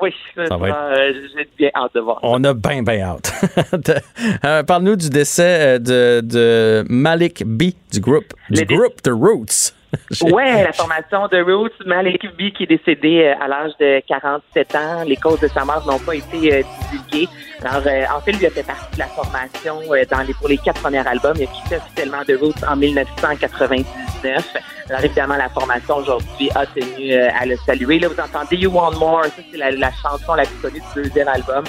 oui, 0.00 0.10
ça 0.36 0.56
va 0.56 0.68
être... 0.68 0.76
Euh, 0.76 1.12
j'ai 1.34 1.48
bien 1.56 1.70
hâte 1.74 1.94
de 1.94 2.00
voir. 2.00 2.18
On 2.22 2.42
a 2.44 2.52
bien, 2.52 2.82
bien 2.82 3.00
hâte. 3.00 3.32
Euh, 4.44 4.62
parle-nous 4.62 4.96
du 4.96 5.08
décès 5.08 5.78
de, 5.78 6.20
de, 6.20 6.84
Malik 6.88 7.44
B 7.44 7.72
du 7.92 8.00
groupe, 8.00 8.32
du 8.50 8.64
groupe 8.64 9.00
The 9.02 9.10
Roots. 9.10 9.72
Oui, 10.22 10.42
la 10.44 10.72
formation 10.72 11.28
de 11.28 11.42
Roots, 11.42 11.84
Malik 11.84 12.24
B 12.36 12.52
qui 12.56 12.64
est 12.64 12.66
décédé 12.66 13.34
à 13.40 13.48
l'âge 13.48 13.72
de 13.78 14.00
47 14.06 14.74
ans. 14.74 15.04
Les 15.06 15.16
causes 15.16 15.40
de 15.40 15.48
sa 15.48 15.64
mort 15.64 15.86
n'ont 15.86 15.98
pas 15.98 16.14
été 16.14 16.64
divulguées. 16.90 17.28
Alors, 17.64 17.82
en 18.16 18.20
fait, 18.20 18.32
lui 18.32 18.46
a 18.46 18.50
fait 18.50 18.62
partie 18.62 18.94
de 18.94 18.98
la 18.98 19.06
formation 19.06 19.80
dans 20.10 20.20
les, 20.20 20.34
pour 20.34 20.48
les 20.48 20.58
quatre 20.58 20.80
premiers 20.80 21.06
albums. 21.06 21.36
Il 21.36 21.44
a 21.44 21.46
quitté 21.46 21.76
officiellement 21.76 22.22
The 22.26 22.38
Roots 22.40 22.64
en 22.66 22.76
1999. 22.76 24.56
Alors, 24.88 25.04
évidemment, 25.04 25.36
la 25.36 25.48
formation 25.48 25.96
aujourd'hui 25.96 26.50
a 26.54 26.66
tenu 26.66 27.12
euh, 27.12 27.28
à 27.38 27.46
le 27.46 27.56
saluer. 27.64 27.98
Là, 27.98 28.08
vous 28.08 28.20
entendez 28.20 28.56
You 28.56 28.70
Want 28.70 28.98
More, 28.98 29.24
ça, 29.24 29.42
c'est 29.50 29.58
la, 29.58 29.70
la, 29.70 29.90
chanson 29.92 30.34
la 30.34 30.44
plus 30.44 30.58
connue 30.60 30.80
du 30.80 31.02
deuxième 31.02 31.28
album. 31.28 31.64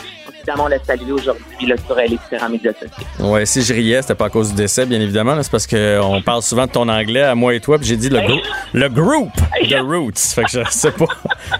Évidemment, 0.45 0.67
l'a 0.67 0.83
salué 0.83 1.13
aujourd'hui 1.13 1.67
là, 1.67 1.75
sur 1.85 1.95
les 1.95 2.09
différents 2.09 2.49
médias 2.49 2.73
sociaux. 2.73 3.31
Ouais, 3.31 3.45
si 3.45 3.61
je 3.61 3.73
riais, 3.73 4.01
c'était 4.01 4.15
pas 4.15 4.25
à 4.25 4.29
cause 4.29 4.49
du 4.49 4.55
décès, 4.55 4.85
bien 4.85 4.99
évidemment. 4.99 5.41
C'est 5.41 5.51
parce 5.51 5.65
qu'on 5.65 6.21
parle 6.21 6.41
souvent 6.41 6.65
de 6.65 6.71
ton 6.71 6.89
anglais 6.89 7.21
à 7.21 7.33
moi 7.33 7.55
et 7.55 7.61
toi, 7.61 7.79
puis 7.79 7.87
j'ai 7.87 7.95
dit 7.95 8.09
le, 8.09 8.19
le 8.73 8.89
groupe 8.89 9.31
The 9.69 9.79
Roots. 9.79 10.33
Fait 10.35 10.43
que 10.43 10.49
je 10.49 10.59
sais 10.69 10.91
pas. 10.91 11.05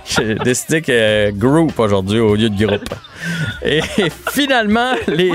j'ai 0.05 0.35
décidé 0.35 0.81
que 0.81 1.31
groupe 1.31 1.79
aujourd'hui 1.79 2.19
au 2.19 2.35
lieu 2.35 2.49
de 2.49 2.65
groupe. 2.65 2.93
Et 3.63 3.79
finalement, 4.31 4.91
les. 5.07 5.31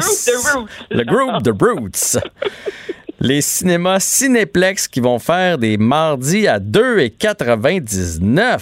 Le 0.91 1.05
groupe 1.05 1.43
The 1.43 1.53
Roots 1.59 2.19
les 3.21 3.41
cinémas 3.41 4.01
Cinéplex 4.01 4.87
qui 4.87 5.01
vont 5.01 5.19
faire 5.19 5.57
des 5.59 5.77
mardis 5.77 6.47
à 6.47 6.61
2,99. 6.61 8.61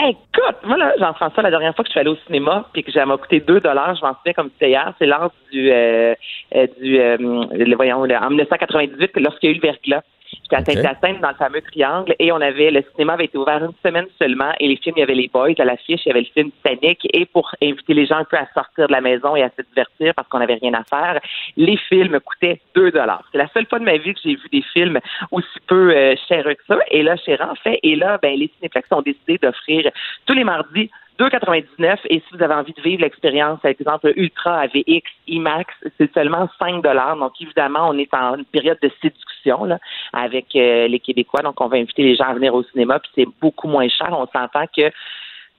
Écoute, 0.00 0.56
voilà, 0.62 0.94
Jean-François, 0.98 1.42
la 1.42 1.50
dernière 1.50 1.74
fois 1.74 1.82
que 1.82 1.88
je 1.88 1.92
suis 1.92 2.00
allée 2.00 2.10
au 2.10 2.16
cinéma, 2.26 2.68
puis 2.72 2.84
que 2.84 2.92
ça 2.92 3.04
m'a 3.04 3.16
coûté 3.16 3.40
2 3.40 3.60
dollars, 3.60 3.96
je 3.96 4.02
m'en 4.02 4.14
souviens 4.14 4.32
comme 4.32 4.50
c'était 4.52 4.70
hier, 4.70 4.94
c'est 4.96 5.06
lors 5.06 5.32
du, 5.50 5.72
euh, 5.72 6.14
euh 6.54 6.66
du, 6.80 7.00
euh, 7.00 7.16
le, 7.18 7.74
voyons, 7.74 7.96
en 7.96 8.28
1998, 8.28 9.16
lorsqu'il 9.16 9.50
y 9.50 9.52
a 9.52 9.56
eu 9.56 9.60
le 9.60 9.60
verglas. 9.60 10.02
J'étais 10.50 10.78
à 10.78 10.94
Saint-Hyacinthe 10.94 11.20
dans 11.20 11.28
le 11.28 11.34
fameux 11.34 11.60
triangle 11.60 12.14
et 12.18 12.32
on 12.32 12.40
avait 12.40 12.70
le 12.70 12.82
cinéma 12.92 13.14
avait 13.14 13.26
été 13.26 13.36
ouvert 13.36 13.62
une 13.62 13.74
semaine 13.84 14.06
seulement 14.18 14.52
et 14.60 14.68
les 14.68 14.76
films, 14.76 14.94
il 14.96 15.00
y 15.00 15.02
avait 15.02 15.14
les 15.14 15.28
boys 15.28 15.52
à 15.58 15.64
l'affiche, 15.64 16.00
il 16.04 16.08
y 16.08 16.10
avait 16.10 16.20
le 16.20 16.26
film 16.26 16.50
Titanic 16.50 17.06
et 17.12 17.26
pour 17.26 17.50
inviter 17.62 17.94
les 17.94 18.06
gens 18.06 18.16
un 18.16 18.24
peu 18.24 18.36
à 18.36 18.46
sortir 18.54 18.86
de 18.86 18.92
la 18.92 19.00
maison 19.00 19.36
et 19.36 19.42
à 19.42 19.50
se 19.50 19.62
divertir 19.62 20.14
parce 20.14 20.28
qu'on 20.28 20.38
n'avait 20.38 20.54
rien 20.54 20.74
à 20.74 20.84
faire, 20.84 21.20
les 21.56 21.76
films 21.76 22.18
coûtaient 22.20 22.60
2 22.74 22.92
dollars. 22.92 23.24
C'est 23.32 23.38
la 23.38 23.48
seule 23.48 23.66
fois 23.66 23.78
de 23.78 23.84
ma 23.84 23.96
vie 23.96 24.14
que 24.14 24.20
j'ai 24.24 24.36
vu 24.36 24.48
des 24.50 24.62
films 24.72 24.98
aussi 25.30 25.48
peu 25.66 25.94
euh, 25.94 26.14
chers 26.28 26.44
que 26.44 26.64
ça. 26.66 26.78
Et 26.90 27.02
là, 27.02 27.16
chez 27.16 27.36
fait, 27.62 27.78
et 27.82 27.96
là, 27.96 28.18
ben, 28.22 28.38
les 28.38 28.50
cinéplex 28.56 28.88
ont 28.92 29.02
décidé 29.02 29.38
d'offrir 29.38 29.90
tous 30.26 30.34
les 30.34 30.44
mardis 30.44 30.90
2,99 31.18 31.98
et 32.08 32.20
si 32.20 32.36
vous 32.36 32.42
avez 32.42 32.54
envie 32.54 32.72
de 32.72 32.80
vivre 32.80 33.02
l'expérience, 33.02 33.60
par 33.60 33.70
exemple 33.70 34.12
Ultra 34.16 34.60
AVX, 34.60 35.02
IMAX, 35.26 35.74
c'est 35.98 36.12
seulement 36.14 36.48
5 36.58 36.82
dollars. 36.82 37.16
Donc 37.16 37.32
évidemment, 37.40 37.88
on 37.88 37.98
est 37.98 38.12
en 38.14 38.36
une 38.36 38.44
période 38.44 38.78
de 38.82 38.90
séduction 39.02 39.64
là, 39.64 39.78
avec 40.12 40.46
euh, 40.54 40.86
les 40.86 41.00
Québécois. 41.00 41.42
Donc 41.42 41.60
on 41.60 41.66
va 41.66 41.76
inviter 41.76 42.02
les 42.02 42.14
gens 42.14 42.26
à 42.26 42.34
venir 42.34 42.54
au 42.54 42.62
cinéma, 42.62 43.00
puis 43.00 43.10
c'est 43.16 43.28
beaucoup 43.40 43.68
moins 43.68 43.88
cher. 43.88 44.08
On 44.12 44.26
s'entend 44.26 44.66
que 44.74 44.90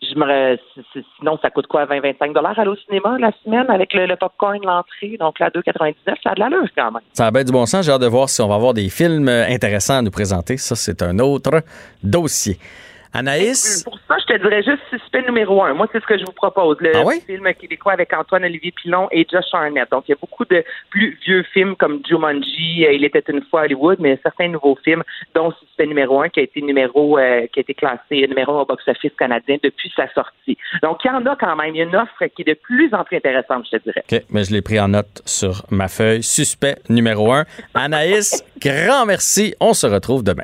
je 0.02 0.16
me 0.18 0.58
sinon 1.20 1.38
ça 1.42 1.50
coûte 1.50 1.68
quoi 1.68 1.84
20 1.84 2.00
25 2.00 2.34
dollars 2.34 2.58
aller 2.58 2.70
au 2.70 2.76
cinéma 2.78 3.18
la 3.20 3.32
semaine 3.44 3.66
avec 3.70 3.94
le, 3.94 4.16
popcorn 4.16 4.60
l'entrée 4.64 5.18
donc 5.20 5.40
la 5.40 5.50
2,99 5.50 5.94
ça 6.06 6.14
a 6.32 6.36
de 6.36 6.40
l'allure 6.40 6.70
quand 6.74 6.92
même. 6.92 7.02
Ça 7.12 7.28
a 7.28 7.32
bien 7.32 7.44
du 7.44 7.52
bon 7.52 7.66
sens, 7.66 7.86
j'ai 7.86 7.92
hâte 7.92 8.02
de 8.02 8.08
voir 8.08 8.30
si 8.30 8.42
on 8.42 8.48
va 8.48 8.56
avoir 8.56 8.74
des 8.74 8.88
films 8.88 9.28
intéressants 9.28 9.98
à 9.98 10.02
nous 10.02 10.10
présenter. 10.10 10.56
Ça 10.56 10.78
c'est 10.78 11.02
un 11.02 11.20
autre 11.20 11.64
dossier. 12.02 12.58
Anaïs? 13.14 13.84
Pour 13.84 13.98
ça, 14.08 14.18
je 14.20 14.34
te 14.34 14.42
dirais 14.42 14.62
juste 14.64 14.82
suspect 14.90 15.24
numéro 15.24 15.64
un. 15.64 15.74
Moi, 15.74 15.88
c'est 15.92 16.02
ce 16.02 16.06
que 16.06 16.18
je 16.18 16.26
vous 16.26 16.32
propose. 16.32 16.78
Le 16.80 16.92
ah 16.96 17.04
film 17.26 17.52
québécois 17.54 17.94
avec 17.94 18.14
Antoine-Olivier 18.14 18.72
Pilon 18.72 19.08
et 19.12 19.26
Josh 19.30 19.46
Arnett. 19.54 19.90
Donc, 19.92 20.04
il 20.08 20.12
y 20.12 20.14
a 20.14 20.18
beaucoup 20.20 20.46
de 20.46 20.64
plus 20.90 21.18
vieux 21.26 21.44
films 21.54 21.76
comme 21.76 22.02
Jumanji, 22.08 22.86
euh, 22.86 22.94
Il 22.94 23.04
était 23.04 23.24
une 23.28 23.42
fois 23.50 23.62
Hollywood, 23.62 23.98
mais 24.00 24.20
certains 24.22 24.48
nouveaux 24.48 24.78
films, 24.84 25.04
dont 25.34 25.52
Suspect 25.60 25.88
numéro 25.88 26.22
un, 26.22 26.30
qui 26.30 26.40
a 26.40 26.44
été 26.44 26.62
numéro, 26.62 27.18
euh, 27.18 27.48
qui 27.52 27.60
a 27.60 27.62
été 27.62 27.74
classé 27.74 28.28
numéro 28.28 28.62
au 28.62 28.66
box-office 28.66 29.14
canadien 29.18 29.58
depuis 29.64 29.92
sa 29.96 30.08
sortie. 30.14 30.58
Donc, 30.84 31.00
il 31.04 31.08
y 31.08 31.12
en 31.12 31.26
a 31.26 31.36
quand 31.36 31.56
même. 31.56 31.76
Il 31.76 31.80
y 31.80 31.82
a 31.82 31.86
une 31.86 31.96
offre 31.96 32.26
qui 32.36 32.44
est 32.44 32.50
de 32.50 32.54
plus 32.54 32.94
en 32.94 33.04
plus 33.04 33.18
intéressante, 33.18 33.66
je 33.72 33.78
te 33.78 33.84
dirais. 33.84 34.04
OK, 34.12 34.22
mais 34.30 34.44
je 34.44 34.52
l'ai 34.52 34.62
pris 34.62 34.80
en 34.80 34.90
note 34.90 35.22
sur 35.26 35.64
ma 35.72 35.88
feuille. 35.88 36.22
Suspect 36.22 36.78
numéro 36.90 37.32
un. 37.34 37.46
Anaïs, 37.74 38.44
grand 38.62 39.06
merci. 39.06 39.56
On 39.60 39.74
se 39.74 39.88
retrouve 39.88 40.24
demain. 40.24 40.44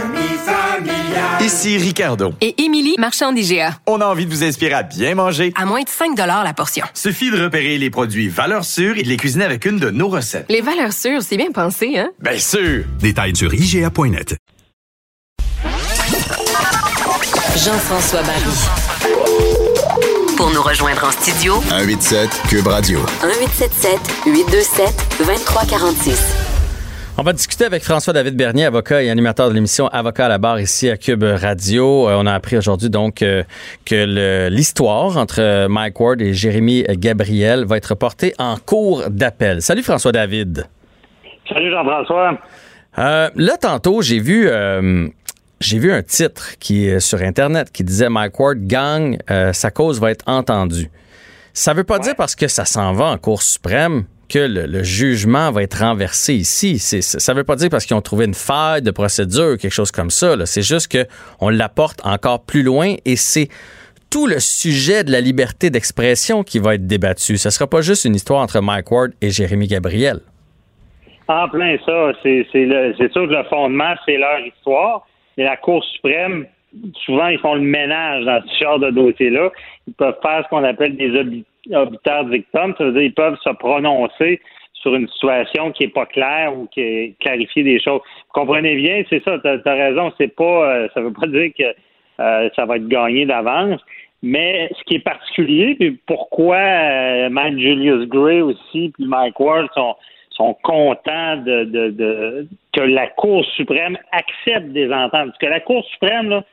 Ici 1.51 1.77
Ricardo. 1.77 2.33
Et 2.39 2.63
Émilie, 2.63 2.95
marchand 2.97 3.33
d'IGA. 3.33 3.75
On 3.85 3.99
a 3.99 4.05
envie 4.05 4.25
de 4.25 4.31
vous 4.31 4.41
inspirer 4.41 4.71
à 4.73 4.83
bien 4.83 5.15
manger. 5.15 5.51
À 5.57 5.65
moins 5.65 5.81
de 5.81 5.89
5 5.89 6.17
la 6.17 6.53
portion. 6.53 6.85
Suffit 6.93 7.29
de 7.29 7.43
repérer 7.43 7.77
les 7.77 7.89
produits 7.89 8.29
valeurs 8.29 8.63
sûres 8.63 8.97
et 8.97 9.03
de 9.03 9.09
les 9.09 9.17
cuisiner 9.17 9.43
avec 9.43 9.65
une 9.65 9.77
de 9.77 9.89
nos 9.89 10.07
recettes. 10.07 10.45
Les 10.47 10.61
valeurs 10.61 10.93
sûres, 10.93 11.21
c'est 11.21 11.35
bien 11.35 11.51
pensé, 11.51 11.97
hein? 11.99 12.09
Bien 12.21 12.37
sûr! 12.39 12.85
Détails 13.01 13.35
sur 13.35 13.53
IGA.net. 13.53 14.37
Jean-François 17.57 18.21
Barry. 18.21 18.55
Pour 20.37 20.51
nous 20.51 20.61
rejoindre 20.61 21.03
en 21.03 21.11
studio, 21.11 21.61
187 21.67 22.29
Cube 22.47 22.67
Radio. 22.67 22.99
1877 23.23 23.99
827 24.25 25.17
2346. 25.19 26.40
On 27.21 27.23
va 27.23 27.33
discuter 27.33 27.65
avec 27.65 27.83
François-David 27.83 28.35
Bernier, 28.35 28.65
avocat 28.65 29.03
et 29.03 29.11
animateur 29.11 29.47
de 29.47 29.53
l'émission 29.53 29.87
Avocat 29.89 30.25
à 30.25 30.29
la 30.29 30.39
barre 30.39 30.59
ici 30.59 30.89
à 30.89 30.97
Cube 30.97 31.21
Radio. 31.21 32.09
Euh, 32.09 32.15
on 32.17 32.25
a 32.25 32.33
appris 32.33 32.57
aujourd'hui 32.57 32.89
donc 32.89 33.21
euh, 33.21 33.43
que 33.85 34.49
l'histoire 34.49 35.17
entre 35.17 35.67
Mike 35.67 35.99
Ward 35.99 36.19
et 36.19 36.33
Jérémy 36.33 36.83
Gabriel 36.97 37.63
va 37.63 37.77
être 37.77 37.93
portée 37.93 38.33
en 38.39 38.55
cours 38.57 39.03
d'appel. 39.11 39.61
Salut 39.61 39.83
François-David. 39.83 40.65
Salut 41.47 41.69
Jean-François. 41.69 42.39
Euh, 42.97 43.29
là, 43.35 43.57
tantôt, 43.57 44.01
j'ai 44.01 44.17
vu... 44.17 44.49
j'ai 45.59 45.77
vu 45.77 45.91
un 45.91 46.01
titre 46.01 46.57
qui 46.59 46.87
est 46.87 46.99
sur 46.99 47.21
Internet 47.21 47.71
qui 47.71 47.83
disait 47.83 48.09
Mike 48.09 48.39
Ward 48.39 48.65
gagne, 48.65 49.19
sa 49.51 49.69
cause 49.69 50.01
va 50.01 50.09
être 50.09 50.27
entendue. 50.27 50.89
Ça 51.53 51.75
veut 51.75 51.83
pas 51.83 51.99
dire 51.99 52.15
parce 52.17 52.33
que 52.33 52.47
ça 52.47 52.65
s'en 52.65 52.93
va 52.93 53.05
en 53.05 53.19
Cour 53.19 53.43
suprême 53.43 54.05
que 54.31 54.39
le, 54.39 54.83
jugement 54.83 55.51
va 55.51 55.63
être 55.63 55.79
renversé 55.79 56.33
ici. 56.33 56.79
Ça 56.79 57.33
ne 57.33 57.37
veut 57.37 57.43
pas 57.43 57.55
dire 57.55 57.69
parce 57.69 57.85
qu'ils 57.85 57.97
ont 57.97 58.01
trouvé 58.01 58.25
une 58.25 58.33
faille 58.33 58.81
de 58.81 58.91
procédure, 58.91 59.57
quelque 59.57 59.73
chose 59.73 59.91
comme 59.91 60.09
ça. 60.09 60.35
C'est 60.45 60.61
juste 60.61 60.91
qu'on 60.91 61.49
l'apporte 61.49 61.99
encore 62.05 62.45
plus 62.45 62.63
loin 62.63 62.95
et 63.05 63.15
c'est 63.15 63.49
tout 64.09 64.27
le 64.27 64.39
sujet 64.39 65.03
de 65.03 65.11
la 65.11 65.21
liberté 65.21 65.69
d'expression 65.69 66.43
qui 66.43 66.59
va 66.59 66.75
être 66.75 66.87
débattu. 66.87 67.37
Ce 67.37 67.47
ne 67.49 67.51
sera 67.51 67.67
pas 67.67 67.81
juste 67.81 68.05
une 68.05 68.15
histoire 68.15 68.41
entre 68.41 68.61
Mike 68.61 68.91
Ward 68.91 69.11
et 69.21 69.29
Jérémy 69.29 69.67
Gabriel. 69.67 70.19
En 71.27 71.47
plein 71.49 71.77
ça. 71.85 72.11
C'est 72.23 72.45
sûr 72.51 73.27
que 73.27 73.33
le 73.33 73.43
fondement, 73.49 73.93
c'est 74.05 74.17
leur 74.17 74.39
histoire. 74.39 75.07
Et 75.37 75.43
la 75.43 75.55
Cour 75.57 75.83
suprême, 75.83 76.45
souvent, 77.05 77.27
ils 77.27 77.39
font 77.39 77.55
le 77.55 77.61
ménage 77.61 78.25
dans 78.25 78.41
ce 78.45 78.63
genre 78.63 78.79
de 78.79 78.89
dossier-là. 78.91 79.49
Ils 79.87 79.93
peuvent 79.93 80.17
faire 80.21 80.43
ce 80.43 80.49
qu'on 80.49 80.63
appelle 80.63 80.97
des 80.97 81.15
obitaires 81.71 82.25
victimes, 82.25 82.73
ça 82.77 82.85
veut 82.85 82.91
dire 82.91 83.01
qu'ils 83.01 83.13
peuvent 83.13 83.37
se 83.43 83.49
prononcer 83.51 84.41
sur 84.73 84.95
une 84.95 85.07
situation 85.09 85.71
qui 85.71 85.83
est 85.83 85.93
pas 85.93 86.05
claire 86.05 86.57
ou 86.57 86.67
qui 86.67 86.81
est 86.81 87.15
clarifier 87.19 87.63
des 87.63 87.79
choses. 87.79 88.01
Vous 88.01 88.41
comprenez 88.41 88.75
bien, 88.75 89.03
c'est 89.09 89.23
ça, 89.23 89.37
tu 89.39 89.47
as, 89.47 89.73
raison, 89.73 90.11
c'est 90.17 90.35
pas 90.35 90.43
euh, 90.73 90.87
ça 90.93 91.01
veut 91.01 91.13
pas 91.13 91.27
dire 91.27 91.51
que 91.57 91.75
euh, 92.19 92.49
ça 92.55 92.65
va 92.65 92.77
être 92.77 92.87
gagné 92.87 93.25
d'avance. 93.25 93.79
Mais 94.23 94.69
ce 94.77 94.83
qui 94.83 94.95
est 94.95 95.03
particulier, 95.03 95.75
puis 95.75 95.99
pourquoi 96.05 96.57
euh, 96.57 97.29
Mike 97.29 97.57
Julius 97.57 98.07
Gray 98.07 98.41
aussi, 98.41 98.91
puis 98.93 99.05
Mike 99.05 99.39
Ward 99.39 99.67
sont, 99.73 99.95
sont 100.29 100.55
contents 100.61 101.37
de, 101.37 101.63
de, 101.63 101.89
de, 101.89 102.47
que 102.71 102.81
la 102.81 103.07
Cour 103.07 103.43
suprême 103.55 103.97
accepte 104.11 104.67
des 104.69 104.91
ententes. 104.91 105.29
Parce 105.29 105.37
que 105.39 105.47
la 105.47 105.59
Cour 105.59 105.83
suprême, 105.85 106.29
là, 106.29 106.43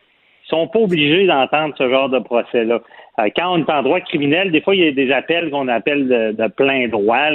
sont 0.48 0.66
pas 0.66 0.78
obligés 0.78 1.26
d'entendre 1.26 1.74
ce 1.76 1.88
genre 1.90 2.08
de 2.08 2.18
procès-là. 2.18 2.80
Euh, 3.18 3.28
quand 3.36 3.52
on 3.52 3.58
est 3.58 3.70
en 3.70 3.82
droit 3.82 4.00
criminel, 4.00 4.52
des 4.52 4.60
fois, 4.60 4.74
il 4.74 4.84
y 4.84 4.88
a 4.88 4.92
des 4.92 5.10
appels 5.10 5.50
qu'on 5.50 5.68
appelle 5.68 6.08
de, 6.08 6.48
plein 6.48 6.88
droit 6.88 7.30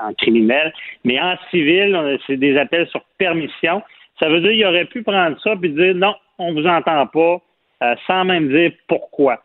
en 0.00 0.14
criminel, 0.14 0.72
mais 1.04 1.20
en 1.20 1.36
civil, 1.50 2.18
c'est 2.26 2.36
des 2.36 2.56
appels 2.56 2.86
sur 2.88 3.02
permission. 3.18 3.82
Ça 4.18 4.28
veut 4.28 4.40
dire 4.40 4.52
qu'il 4.52 4.64
aurait 4.66 4.84
pu 4.86 5.02
prendre 5.02 5.38
ça 5.42 5.54
et 5.62 5.68
dire 5.68 5.94
non, 5.94 6.14
on 6.38 6.54
vous 6.54 6.66
entend 6.66 7.06
pas, 7.06 7.40
euh, 7.82 7.94
sans 8.06 8.24
même 8.24 8.48
dire 8.48 8.72
pourquoi. 8.88 9.40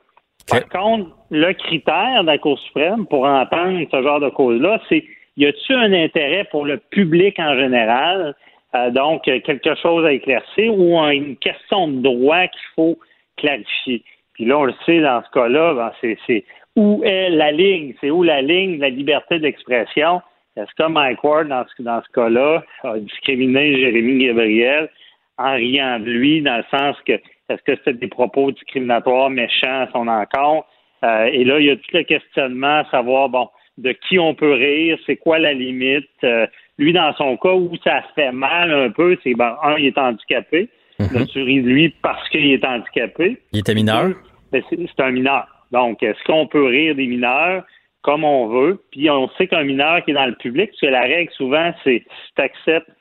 Par 0.49 0.67
contre, 0.69 1.09
le 1.31 1.53
critère 1.53 2.21
de 2.21 2.27
la 2.27 2.37
Cour 2.37 2.59
suprême 2.59 3.05
pour 3.07 3.25
entendre 3.25 3.79
ce 3.91 4.01
genre 4.01 4.19
de 4.19 4.29
cause-là, 4.29 4.81
c'est 4.89 5.03
y 5.37 5.45
a-t-il 5.45 5.75
un 5.75 5.93
intérêt 5.93 6.43
pour 6.45 6.65
le 6.65 6.77
public 6.77 7.39
en 7.39 7.55
général 7.55 8.35
euh, 8.75 8.89
donc, 8.89 9.23
quelque 9.23 9.75
chose 9.75 10.03
à 10.03 10.13
éclaircir 10.13 10.73
ou 10.75 10.97
une 10.97 11.37
question 11.37 11.87
de 11.87 12.01
droit 12.01 12.47
qu'il 12.47 12.67
faut 12.75 12.97
clarifier? 13.37 14.03
Puis 14.33 14.45
là, 14.45 14.57
on 14.57 14.65
le 14.65 14.73
sait 14.85 14.99
dans 14.99 15.23
ce 15.23 15.29
cas-là, 15.31 15.73
ben, 15.73 16.15
c'est 16.27 16.43
où 16.75 17.01
est 17.03 17.29
la 17.29 17.51
ligne? 17.51 17.93
C'est 18.01 18.09
où 18.09 18.23
la 18.23 18.41
ligne 18.41 18.77
de 18.77 18.81
la 18.81 18.89
liberté 18.89 19.39
d'expression? 19.39 20.21
Est-ce 20.55 20.73
que 20.77 20.87
Mike 20.87 21.23
Ward, 21.23 21.47
dans 21.47 21.65
ce, 21.65 21.81
dans 21.81 22.01
ce 22.01 22.09
cas-là, 22.13 22.63
a 22.83 22.99
discriminé 22.99 23.77
Jérémy 23.77 24.25
Gabriel 24.25 24.89
en 25.37 25.53
riant 25.53 25.99
de 25.99 26.05
lui, 26.05 26.41
dans 26.41 26.57
le 26.57 26.65
sens 26.71 26.95
que 27.05 27.13
est-ce 27.49 27.61
que 27.63 27.75
c'était 27.75 27.93
des 27.93 28.07
propos 28.07 28.51
discriminatoires, 28.51 29.29
méchants 29.29 29.81
à 29.81 29.89
son 29.91 30.07
encontre? 30.07 30.67
Euh, 31.03 31.25
et 31.25 31.43
là, 31.43 31.59
il 31.59 31.65
y 31.65 31.69
a 31.71 31.75
tout 31.75 31.91
le 31.91 32.03
questionnement 32.03 32.79
à 32.79 32.85
savoir, 32.89 33.29
bon, 33.29 33.49
de 33.77 33.91
qui 33.91 34.17
on 34.19 34.33
peut 34.33 34.53
rire, 34.53 34.97
c'est 35.05 35.17
quoi 35.17 35.39
la 35.39 35.53
limite? 35.53 36.07
Euh, 36.23 36.47
lui, 36.77 36.93
dans 36.93 37.13
son 37.13 37.35
cas, 37.37 37.53
où 37.53 37.71
ça 37.83 38.03
fait 38.15 38.31
mal 38.31 38.71
un 38.71 38.89
peu, 38.89 39.17
c'est, 39.23 39.33
ben, 39.33 39.57
un, 39.61 39.75
il 39.77 39.87
est 39.87 39.97
handicapé. 39.97 40.69
Mm 40.99 41.05
-hmm. 41.05 41.63
de 41.63 41.69
lui 41.69 41.89
parce 42.01 42.27
qu'il 42.29 42.45
est 42.51 42.65
handicapé. 42.65 43.37
Il 43.51 43.59
était 43.59 43.75
mineur? 43.75 44.11
C'est 44.51 44.99
un 44.99 45.11
mineur. 45.11 45.47
Donc, 45.71 46.03
est-ce 46.03 46.23
qu'on 46.25 46.45
peut 46.47 46.65
rire 46.65 46.95
des 46.95 47.07
mineurs 47.07 47.63
comme 48.03 48.23
on 48.23 48.47
veut? 48.47 48.79
Puis 48.91 49.09
on 49.09 49.27
sait 49.35 49.47
qu'un 49.47 49.63
mineur 49.63 50.03
qui 50.03 50.11
est 50.11 50.13
dans 50.13 50.27
le 50.27 50.35
public, 50.35 50.69
parce 50.69 50.81
que 50.81 50.85
la 50.87 51.01
règle 51.01 51.31
souvent, 51.31 51.73
c'est 51.83 51.99
si 51.99 52.33
tu 52.35 52.41
acceptes 52.41 52.91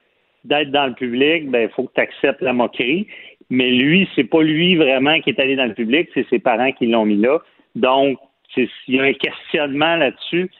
d'être 0.45 0.71
dans 0.71 0.87
le 0.87 0.95
public, 0.95 1.51
ben 1.51 1.63
il 1.63 1.69
faut 1.75 1.85
que 1.85 1.95
tu 1.95 2.01
acceptes 2.01 2.41
la 2.41 2.55
moquerie. 2.55 3.07
Mais 3.51 3.71
lui, 3.71 4.09
c'est 4.15 4.25
pas 4.25 4.43
lui 4.43 4.77
vraiment 4.77 5.21
qui 5.21 5.31
est 5.31 5.39
allé 5.39 5.57
dans 5.57 5.67
le 5.67 5.75
public, 5.75 6.09
c'est 6.15 6.27
ses 6.31 6.39
parents 6.39 6.73
qui 6.73 6.87
l'ont 6.87 7.05
mis 7.05 7.19
là. 7.19 7.39
Donc, 7.77 8.19
il 8.57 8.69
y 8.89 8.99
a 8.99 9.03
un 9.03 9.13
questionnement 9.13 9.97
là-dessus 9.97 10.51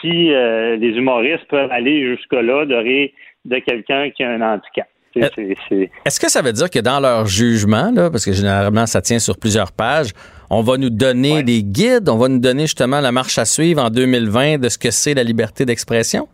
si 0.00 0.32
euh, 0.32 0.76
les 0.76 0.92
humoristes 0.98 1.44
peuvent 1.48 1.70
aller 1.70 2.04
jusque-là 2.04 2.66
de 2.66 2.74
rire 2.74 3.10
de 3.44 3.58
quelqu'un 3.58 4.10
qui 4.10 4.22
a 4.24 4.30
un 4.30 4.40
handicap. 4.40 4.88
Est-ce 5.14 6.20
que 6.20 6.30
ça 6.30 6.42
veut 6.42 6.52
dire 6.52 6.70
que 6.70 6.78
dans 6.78 7.00
leur 7.00 7.26
jugement, 7.26 7.90
là, 7.90 8.10
parce 8.10 8.24
que 8.24 8.32
généralement 8.32 8.86
ça 8.86 9.00
tient 9.02 9.18
sur 9.18 9.36
plusieurs 9.38 9.72
pages, 9.72 10.10
on 10.50 10.62
va 10.62 10.76
nous 10.76 10.90
donner 10.90 11.42
des 11.42 11.62
guides, 11.62 12.08
on 12.08 12.18
va 12.18 12.28
nous 12.28 12.38
donner 12.38 12.62
justement 12.62 13.00
la 13.00 13.12
marche 13.12 13.38
à 13.38 13.44
suivre 13.44 13.82
en 13.82 13.90
2020 13.90 14.58
de 14.58 14.68
ce 14.68 14.78
que 14.78 14.90
c'est 14.90 15.14
la 15.14 15.24
liberté 15.24 15.64
d'expression? 15.64 16.28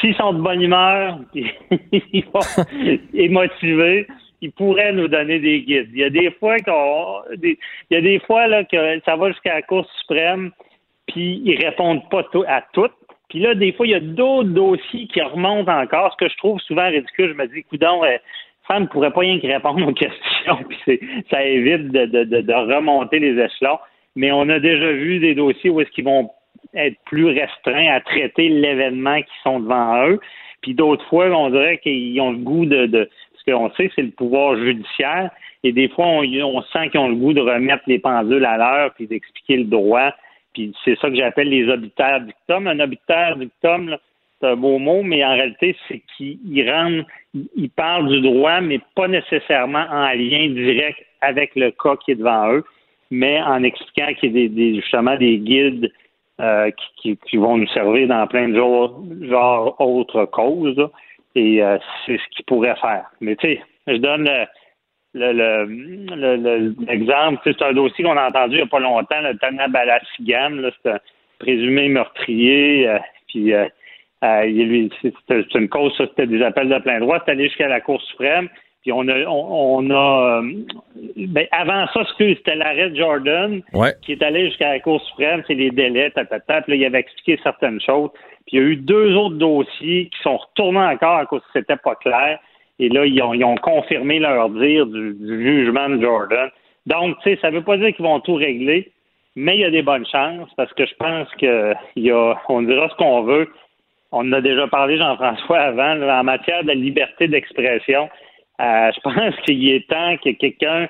S'ils 0.00 0.14
sont 0.14 0.32
de 0.32 0.40
bonne 0.40 0.62
humeur 0.62 1.18
et 1.34 3.28
motivés, 3.28 4.06
ils 4.40 4.52
pourraient 4.52 4.92
nous 4.92 5.08
donner 5.08 5.40
des 5.40 5.62
guides. 5.62 5.88
Il 5.92 6.00
y 6.00 6.04
a 6.04 6.10
des 6.10 6.30
fois 6.38 6.56
qu'on, 6.58 7.22
il 7.42 7.56
y 7.90 7.96
a 7.96 8.00
des 8.00 8.20
fois 8.20 8.46
là 8.46 8.64
que 8.64 9.00
ça 9.04 9.16
va 9.16 9.30
jusqu'à 9.30 9.54
la 9.54 9.62
Cour 9.62 9.86
suprême, 10.00 10.52
puis 11.08 11.42
ils 11.44 11.64
répondent 11.64 12.08
pas 12.10 12.22
à 12.46 12.62
toutes. 12.72 12.92
Puis 13.28 13.40
là, 13.40 13.54
des 13.54 13.72
fois, 13.72 13.86
il 13.86 13.90
y 13.90 13.94
a 13.94 14.00
d'autres 14.00 14.48
dossiers 14.48 15.06
qui 15.06 15.20
remontent 15.20 15.70
encore, 15.70 16.12
ce 16.12 16.24
que 16.24 16.30
je 16.30 16.36
trouve 16.38 16.60
souvent 16.60 16.88
ridicule. 16.88 17.30
Je 17.36 17.42
me 17.42 17.46
dis, 17.46 17.62
coudon, 17.64 18.02
euh, 18.04 18.16
ça 18.66 18.80
ne 18.80 18.86
pourrait 18.86 19.10
pas 19.10 19.20
rien 19.20 19.38
que 19.38 19.46
répondre 19.46 19.86
aux 19.86 19.92
questions, 19.94 20.58
puis 20.68 21.00
ça 21.30 21.44
évite 21.44 21.90
de, 21.90 22.06
de, 22.06 22.40
de, 22.40 22.52
remonter 22.52 23.18
les 23.18 23.42
échelons. 23.42 23.78
Mais 24.16 24.32
on 24.32 24.48
a 24.48 24.58
déjà 24.58 24.92
vu 24.92 25.18
des 25.18 25.34
dossiers 25.34 25.70
où 25.70 25.80
est-ce 25.80 25.90
qu'ils 25.90 26.04
vont 26.04 26.30
être 26.74 26.96
plus 27.04 27.26
restreints 27.26 27.92
à 27.92 28.00
traiter 28.00 28.48
l'événement 28.48 29.20
qui 29.20 29.34
sont 29.42 29.60
devant 29.60 30.06
eux. 30.08 30.20
Puis 30.62 30.74
d'autres 30.74 31.04
fois, 31.06 31.26
on 31.26 31.50
dirait 31.50 31.78
qu'ils 31.78 32.20
ont 32.20 32.32
le 32.32 32.38
goût 32.38 32.66
de, 32.66 32.86
de 32.86 33.08
ce 33.36 33.50
qu'on 33.50 33.70
sait, 33.74 33.90
c'est 33.94 34.02
le 34.02 34.10
pouvoir 34.10 34.56
judiciaire. 34.56 35.30
Et 35.64 35.72
des 35.72 35.88
fois, 35.88 36.06
on, 36.06 36.22
on 36.22 36.62
sent 36.62 36.90
qu'ils 36.90 37.00
ont 37.00 37.08
le 37.08 37.14
goût 37.14 37.32
de 37.32 37.40
remettre 37.40 37.84
les 37.86 37.98
pendules 37.98 38.44
à 38.44 38.56
l'heure 38.56 38.92
puis 38.94 39.06
d'expliquer 39.06 39.58
le 39.58 39.64
droit 39.64 40.12
c'est 40.84 40.98
ça 40.98 41.08
que 41.08 41.16
j'appelle 41.16 41.48
les 41.48 41.68
obitaires 41.68 42.20
dictum. 42.20 42.66
Un 42.66 42.80
obitaire 42.80 43.36
dictum, 43.36 43.96
c'est 44.40 44.48
un 44.48 44.56
beau 44.56 44.78
mot, 44.78 45.02
mais 45.02 45.24
en 45.24 45.34
réalité, 45.34 45.76
c'est 45.88 46.02
qu'il 46.16 46.70
rend, 46.70 47.02
il 47.34 47.70
parle 47.70 48.08
du 48.08 48.20
droit, 48.20 48.60
mais 48.60 48.80
pas 48.94 49.08
nécessairement 49.08 49.86
en 49.90 50.08
lien 50.10 50.48
direct 50.50 50.98
avec 51.20 51.54
le 51.56 51.70
cas 51.72 51.96
qui 51.96 52.12
est 52.12 52.16
devant 52.16 52.52
eux, 52.52 52.64
mais 53.10 53.40
en 53.42 53.62
expliquant 53.62 54.12
qu'il 54.14 54.36
y 54.36 54.44
a 54.44 54.48
des, 54.48 54.74
justement 54.76 55.16
des 55.16 55.38
guides 55.38 55.92
euh, 56.40 56.70
qui, 57.02 57.36
vont 57.36 57.58
nous 57.58 57.66
servir 57.68 58.06
dans 58.06 58.26
plein 58.28 58.48
de 58.48 58.54
genres, 58.54 59.02
genre 59.22 59.74
autres 59.80 60.24
causes. 60.26 60.88
et 61.34 61.62
euh, 61.62 61.78
c'est 62.06 62.16
ce 62.16 62.28
qu'ils 62.36 62.44
pourraient 62.44 62.76
faire. 62.80 63.06
Mais 63.20 63.34
tu 63.36 63.48
sais, 63.48 63.62
je 63.88 63.96
donne 63.96 64.28
l'exemple, 65.14 66.16
le, 67.46 67.52
c'est 67.52 67.62
un 67.62 67.72
dossier 67.72 68.04
qu'on 68.04 68.16
a 68.16 68.28
entendu 68.28 68.56
il 68.56 68.58
n'y 68.58 68.62
a 68.62 68.66
pas 68.66 68.80
longtemps, 68.80 69.20
le 69.20 69.36
Tana 69.38 69.68
Balassigan, 69.68 70.70
c'est 70.82 70.90
un 70.90 70.98
présumé 71.38 71.88
meurtrier, 71.88 72.88
euh, 72.88 72.98
puis 73.28 73.52
euh, 73.54 73.66
euh, 74.24 74.88
c'est 75.02 75.54
une 75.54 75.68
cause, 75.68 75.96
ça, 75.96 76.06
c'était 76.08 76.26
des 76.26 76.42
appels 76.42 76.68
de 76.68 76.78
plein 76.78 77.00
droit, 77.00 77.22
c'est 77.24 77.32
allé 77.32 77.44
jusqu'à 77.44 77.68
la 77.68 77.80
Cour 77.80 78.02
suprême, 78.02 78.48
puis 78.82 78.92
on 78.92 79.08
a, 79.08 79.24
on, 79.26 79.90
a 79.90 80.42
ben, 81.16 81.46
avant 81.52 81.86
ça, 81.88 82.04
c'était 82.18 82.56
l'arrêt 82.56 82.94
Jordan 82.94 83.62
qui 84.02 84.12
est 84.12 84.22
allé 84.22 84.46
jusqu'à 84.46 84.72
la 84.72 84.80
Cour 84.80 85.02
suprême, 85.08 85.42
c'est 85.46 85.54
les 85.54 85.70
délais, 85.70 86.10
tatata, 86.10 86.62
puis 86.62 86.72
là, 86.72 86.76
il 86.76 86.84
avait 86.84 87.00
expliqué 87.00 87.40
certaines 87.42 87.80
choses, 87.80 88.10
puis 88.46 88.56
il 88.56 88.58
y 88.58 88.62
a 88.62 88.66
eu 88.66 88.76
deux 88.76 89.14
autres 89.14 89.36
dossiers 89.36 90.06
qui 90.06 90.22
sont 90.22 90.36
retournés 90.36 90.80
encore 90.80 91.16
à 91.16 91.26
cause 91.26 91.40
que 91.40 91.60
c'était 91.60 91.76
pas 91.76 91.94
clair. 91.96 92.38
Et 92.78 92.88
là, 92.88 93.04
ils 93.04 93.22
ont, 93.44 93.56
confirmé 93.56 94.18
leur 94.18 94.50
dire 94.50 94.86
du, 94.86 95.16
jugement 95.20 95.88
de 95.88 96.00
Jordan. 96.00 96.50
Donc, 96.86 97.16
tu 97.22 97.30
sais, 97.30 97.38
ça 97.40 97.50
ne 97.50 97.56
veut 97.56 97.64
pas 97.64 97.76
dire 97.76 97.94
qu'ils 97.94 98.04
vont 98.04 98.20
tout 98.20 98.34
régler, 98.34 98.92
mais 99.36 99.56
il 99.56 99.60
y 99.60 99.64
a 99.64 99.70
des 99.70 99.82
bonnes 99.82 100.06
chances 100.06 100.48
parce 100.56 100.72
que 100.74 100.86
je 100.86 100.94
pense 100.94 101.28
que 101.40 101.74
y 101.96 102.10
a, 102.10 102.40
on 102.48 102.62
dira 102.62 102.88
ce 102.88 102.94
qu'on 102.94 103.22
veut. 103.22 103.48
On 104.10 104.32
a 104.32 104.40
déjà 104.40 104.66
parlé, 104.68 104.96
Jean-François, 104.96 105.58
avant, 105.58 106.00
en 106.00 106.24
matière 106.24 106.64
de 106.64 106.72
liberté 106.72 107.28
d'expression. 107.28 108.08
Euh, 108.60 108.90
je 108.94 109.00
pense 109.00 109.36
qu'il 109.46 109.68
est 109.68 109.88
temps 109.88 110.16
que 110.18 110.30
quelqu'un 110.30 110.88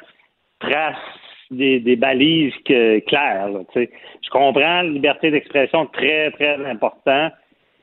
trace 0.61 0.97
des, 1.51 1.97
balises 1.97 2.55
claires. 2.65 3.49
je 3.75 4.31
comprends 4.31 4.83
la 4.83 4.83
liberté 4.83 5.31
d'expression 5.31 5.87
très, 5.87 6.31
très 6.33 6.65
important. 6.67 7.31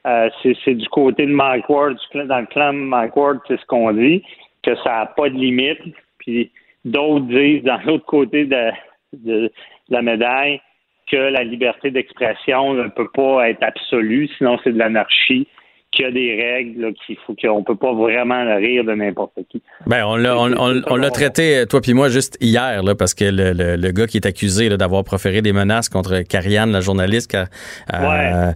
Euh, 0.06 0.30
c'est 0.43 0.76
du 0.76 0.88
côté 0.89 1.26
de 1.26 1.32
Mike 1.32 1.70
Ward, 1.70 1.97
dans 2.14 2.39
le 2.39 2.45
clan 2.45 2.74
de 2.74 3.20
Ward, 3.20 3.39
c'est 3.47 3.60
ce 3.60 3.66
qu'on 3.66 3.91
dit, 3.91 4.24
que 4.64 4.76
ça 4.78 4.91
n'a 4.91 5.06
pas 5.08 5.30
de 5.30 5.36
limite. 5.36 5.80
Puis 6.20 6.51
d'autres 6.84 7.26
disent, 7.26 7.64
dans 7.64 7.82
l'autre 7.86 8.06
côté 8.06 8.45
de, 8.45 9.51
la 9.89 10.01
médaille, 10.01 10.62
que 11.08 11.18
la 11.18 11.43
liberté 11.43 11.91
d'expression 11.91 12.74
ne 12.74 12.88
peut 12.88 13.10
pas 13.14 13.49
être 13.49 13.64
absolue, 13.64 14.28
sinon 14.38 14.58
c'est 14.64 14.74
de 14.74 14.80
l'anarchie 14.80 15.47
qu'il 15.96 16.06
y 16.06 16.08
a 16.08 16.12
des 16.12 16.36
règles, 16.36 16.93
qu'il 17.06 17.18
faut 17.26 17.36
qu'on 17.36 17.64
peut 17.64 17.76
pas 17.76 17.93
vraiment 17.93 18.43
rire 18.58 18.84
de 18.84 18.93
n'importe 18.93 19.34
qui. 19.50 19.62
Ben 19.88 20.06
on 20.06 20.16
l'a 20.16 20.38
on, 20.38 20.96
l'a 20.96 21.10
traité 21.10 21.66
toi 21.68 21.82
puis 21.82 21.93
moi 21.93 22.10
juste 22.10 22.38
hier 22.41 22.84
là 22.84 22.96
parce 22.96 23.14
que 23.14 23.26
le, 23.26 23.54
le, 23.76 23.91
gars 23.91 24.08
qui 24.08 24.18
est 24.18 24.26
accusé 24.26 24.70
d'avoir 24.70 25.04
proféré 25.04 25.41
des 25.41 25.54
menaces 25.54 25.89
contre 25.89 26.22
Carianne, 26.22 26.72
la 26.72 26.82
journaliste, 26.82 27.36
a, 27.36 27.48
euh, 27.93 28.52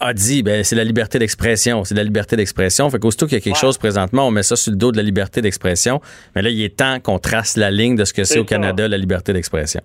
a 0.00 0.14
dit 0.14 0.42
ben 0.42 0.64
c'est 0.64 0.76
la 0.76 0.84
liberté 0.84 1.18
d'expression, 1.18 1.84
c'est 1.84 1.94
la 1.94 2.04
liberté 2.04 2.36
d'expression. 2.36 2.88
Fait 2.90 2.98
qu'aussitôt 2.98 3.26
qu'il 3.26 3.38
y 3.38 3.40
a 3.40 3.44
quelque 3.44 3.58
chose 3.58 3.78
présentement, 3.78 4.26
on 4.26 4.30
met 4.30 4.42
ça 4.42 4.56
sur 4.56 4.72
le 4.72 4.76
dos 4.78 4.92
de 4.92 4.96
la 4.96 5.02
liberté 5.02 5.42
d'expression. 5.42 6.00
Mais 6.34 6.42
là 6.42 6.50
il 6.50 6.62
est 6.62 6.76
temps 6.76 6.98
qu'on 7.00 7.18
trace 7.18 7.56
la 7.56 7.70
ligne 7.70 7.96
de 7.96 8.04
ce 8.04 8.12
que 8.12 8.24
c'est 8.24 8.38
au 8.38 8.44
Canada 8.44 8.88
la 8.88 8.98
liberté 8.98 9.32
d'expression. 9.32 9.82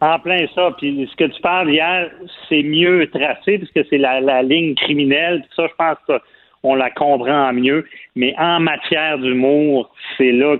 En 0.00 0.18
plein 0.20 0.46
ça. 0.54 0.70
Puis 0.78 1.08
ce 1.10 1.16
que 1.16 1.30
tu 1.30 1.40
parles 1.40 1.70
hier, 1.70 2.10
c'est 2.48 2.62
mieux 2.62 3.08
tracé 3.10 3.58
puisque 3.58 3.88
c'est 3.90 3.98
la, 3.98 4.20
la, 4.20 4.42
ligne 4.42 4.74
criminelle. 4.74 5.44
Ça, 5.56 5.66
je 5.66 5.74
pense 5.76 5.96
qu'on 6.62 6.74
la 6.76 6.90
comprend 6.90 7.52
mieux. 7.52 7.84
Mais 8.14 8.32
en 8.38 8.60
matière 8.60 9.18
d'humour, 9.18 9.92
c'est 10.16 10.30
là 10.30 10.56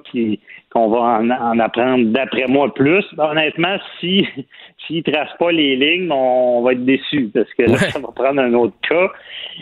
qu'on 0.70 0.88
va 0.88 1.20
en, 1.20 1.58
apprendre, 1.60 2.06
d'après 2.06 2.46
moi, 2.48 2.74
plus. 2.74 3.04
Honnêtement, 3.16 3.76
si 4.00 4.26
s'ils 4.86 5.04
ne 5.06 5.12
tracent 5.12 5.38
pas 5.38 5.52
les 5.52 5.76
lignes, 5.76 6.10
on, 6.10 6.62
va 6.62 6.72
être 6.72 6.84
déçus 6.84 7.30
parce 7.32 7.52
que 7.54 7.62
là, 7.62 7.76
ça 7.76 8.00
va 8.00 8.08
prendre 8.08 8.40
un 8.40 8.54
autre 8.54 8.74
cas. 8.88 9.08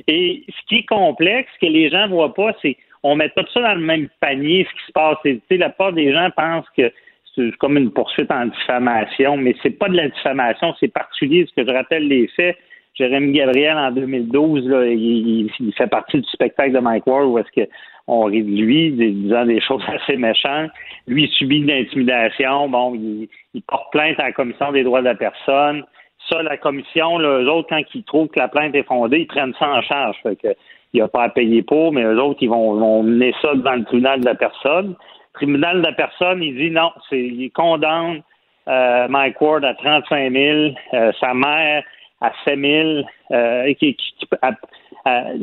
Et 0.09 0.43
ce 0.49 0.66
qui 0.68 0.77
est 0.79 0.87
complexe, 0.87 1.51
ce 1.61 1.66
que 1.66 1.72
les 1.72 1.91
gens 1.91 2.07
ne 2.07 2.12
voient 2.12 2.33
pas, 2.33 2.53
c'est 2.62 2.79
on 3.03 3.14
met 3.14 3.29
pas 3.29 3.45
tout 3.45 3.53
ça 3.53 3.61
dans 3.61 3.74
le 3.74 3.85
même 3.85 4.09
panier, 4.20 4.66
ce 4.68 4.74
qui 4.74 4.87
se 4.87 4.93
passe. 4.93 5.16
Tu 5.22 5.41
sais, 5.49 5.59
la 5.59 5.70
part 5.70 5.93
des 5.93 6.12
gens 6.12 6.29
pensent 6.35 6.68
que 6.77 6.91
c'est 7.37 7.57
comme 7.59 7.76
une 7.76 7.93
poursuite 7.93 8.30
en 8.30 8.47
diffamation, 8.47 9.37
mais 9.37 9.55
c'est 9.62 9.78
pas 9.78 9.89
de 9.89 9.97
la 9.97 10.09
diffamation, 10.09 10.74
c'est 10.80 10.89
particulier, 10.93 11.47
ce 11.47 11.61
que 11.61 11.68
je 11.68 11.72
rappelle 11.72 12.09
les 12.09 12.26
faits. 12.28 12.57
Jérémy 12.95 13.32
Gabriel, 13.32 13.76
en 13.76 13.91
2012, 13.91 14.68
là, 14.68 14.87
il, 14.87 15.51
fait 15.76 15.87
partie 15.87 16.18
du 16.18 16.28
spectacle 16.28 16.72
de 16.72 16.78
Mike 16.78 17.07
Ward 17.07 17.26
où 17.26 17.39
est-ce 17.39 17.66
qu'on 18.07 18.24
rit 18.24 18.43
de 18.43 18.62
lui, 18.62 18.91
disant 18.93 19.45
des 19.45 19.61
choses 19.68 19.82
assez 19.87 20.16
méchantes. 20.16 20.70
Lui, 21.07 21.24
il 21.24 21.30
subit 21.30 21.61
de 21.61 21.68
l'intimidation. 21.68 22.68
Bon, 22.70 22.95
il, 22.95 23.28
porte 23.68 23.93
plainte 23.93 24.18
à 24.18 24.24
la 24.24 24.32
Commission 24.32 24.72
des 24.72 24.82
droits 24.82 25.01
de 25.01 25.07
la 25.07 25.14
personne. 25.14 25.84
Ça, 26.30 26.43
la 26.43 26.57
commission, 26.57 27.18
là, 27.18 27.41
eux 27.41 27.49
autres, 27.49 27.68
quand 27.68 27.82
ils 27.95 28.03
trouvent 28.03 28.28
que 28.28 28.41
la 28.41 28.49
plainte 28.49 28.74
est 28.74 28.82
fondée, 28.82 29.20
ils 29.20 29.26
prennent 29.26 29.55
ça 29.59 29.70
en 29.70 29.82
charge. 29.82 30.16
Fait 30.22 30.34
que, 30.34 30.49
il 30.93 30.97
n'y 30.97 31.01
a 31.01 31.09
pas 31.09 31.24
à 31.24 31.28
payer 31.28 31.62
pour, 31.62 31.93
mais 31.93 32.03
eux 32.03 32.20
autres, 32.20 32.39
ils 32.41 32.49
vont, 32.49 32.74
vont 32.74 33.03
mener 33.03 33.32
ça 33.43 33.55
devant 33.55 33.74
le 33.74 33.84
tribunal 33.84 34.20
de 34.20 34.24
la 34.24 34.34
personne 34.34 34.97
tribunal 35.37 35.78
de 35.78 35.87
la 35.87 35.93
personne, 35.93 36.43
il 36.43 36.57
dit 36.57 36.70
non, 36.70 36.91
c'est, 37.09 37.18
il 37.18 37.51
condamne 37.53 38.22
euh, 38.68 39.07
Mike 39.09 39.41
Ward 39.41 39.64
à 39.64 39.74
35 39.74 40.32
000, 40.32 40.74
euh, 40.95 41.12
sa 41.20 41.34
mère 41.34 41.84
à 42.20 42.32
7 42.45 42.59
000, 42.59 43.07
euh, 43.30 43.72
qui, 43.74 43.97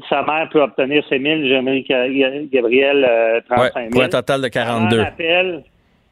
sa 0.09 0.23
mère 0.23 0.49
peut 0.51 0.61
obtenir 0.61 1.03
7 1.07 1.21
000, 1.21 1.41
J'aimerais 1.43 1.85
Gabriel 2.51 3.43
35 3.49 3.73
000. 3.73 3.89
pour 3.91 4.03
un 4.03 4.09
total 4.09 4.41
de 4.41 4.47
42. 4.49 4.99
Appel, 4.99 5.63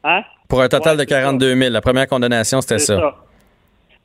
hein? 0.04 0.22
Pour 0.48 0.62
un 0.62 0.68
total 0.68 0.96
de 0.96 1.04
42 1.04 1.54
000. 1.54 1.70
La 1.70 1.80
première 1.80 2.06
condamnation, 2.06 2.60
c'était 2.60 2.78
ça. 2.78 3.14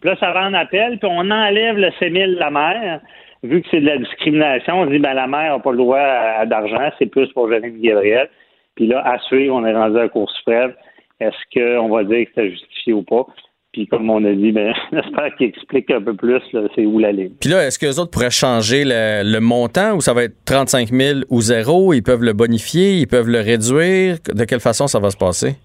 Puis 0.02 0.10
là, 0.10 0.16
ça 0.20 0.32
va 0.32 0.46
en 0.46 0.54
appel, 0.54 1.00
puis 1.00 1.10
on 1.12 1.32
enlève 1.32 1.78
le 1.78 1.92
7 2.00 2.12
000 2.12 2.32
de 2.32 2.40
la 2.40 2.52
mère. 2.52 3.00
Vu 3.44 3.62
que 3.62 3.68
c'est 3.72 3.80
de 3.80 3.86
la 3.86 3.98
discrimination, 3.98 4.82
on 4.82 4.86
dit 4.88 5.00
ben 5.00 5.14
la 5.14 5.28
mère 5.28 5.54
n'a 5.54 5.60
pas 5.60 5.72
le 5.72 5.78
droit 5.78 6.00
à, 6.00 6.46
d'argent, 6.46 6.90
c'est 6.98 7.06
plus 7.06 7.28
pour 7.34 7.50
Jérémy 7.50 7.82
Gabriel. 7.82 8.30
Puis 8.78 8.88
là, 8.88 9.02
à 9.06 9.20
suivre, 9.20 9.56
on 9.56 9.66
est 9.66 9.74
rendu 9.74 9.98
à 9.98 10.04
la 10.04 10.10
Cour 10.10 10.32
suprême. 10.32 10.72
Est-ce 11.20 11.36
qu'on 11.52 11.90
va 11.90 12.04
dire 12.04 12.26
que 12.28 12.32
c'est 12.36 12.52
justifié 12.52 12.94
ou 12.94 13.02
pas? 13.02 13.26
Puis 13.74 13.88
comme 13.88 14.10
on 14.10 14.24
a 14.24 14.32
dit, 14.34 14.52
ben, 14.52 14.72
j'espère 14.94 15.36
qu'il 15.36 15.48
explique 15.48 15.90
un 15.92 16.02
peu 16.02 16.16
plus 16.16 16.40
c'est 16.76 16.86
où 16.86 17.00
la 17.00 17.12
ligne. 17.12 17.32
Puis 17.42 17.50
là, 17.50 17.66
est-ce 17.66 17.80
que 17.80 17.88
les 17.88 18.00
autres 18.00 18.12
pourraient 18.12 18.30
changer 18.30 18.84
le, 18.86 19.40
montant 19.40 19.96
ou 19.96 20.02
ça 20.02 20.14
va 20.14 20.24
être 20.24 20.36
35 20.46 20.90
000 20.90 21.20
ou 21.30 21.42
zéro? 21.42 21.92
Ils 21.94 22.04
peuvent 22.04 22.24
le 22.24 22.34
bonifier, 22.34 23.00
ils 23.00 23.08
peuvent 23.08 23.30
le 23.30 23.40
réduire. 23.40 24.18
De 24.34 24.46
quelle 24.46 24.60
façon 24.60 24.86
ça 24.88 25.00
va 25.00 25.10
se 25.10 25.18
passer? 25.18 25.56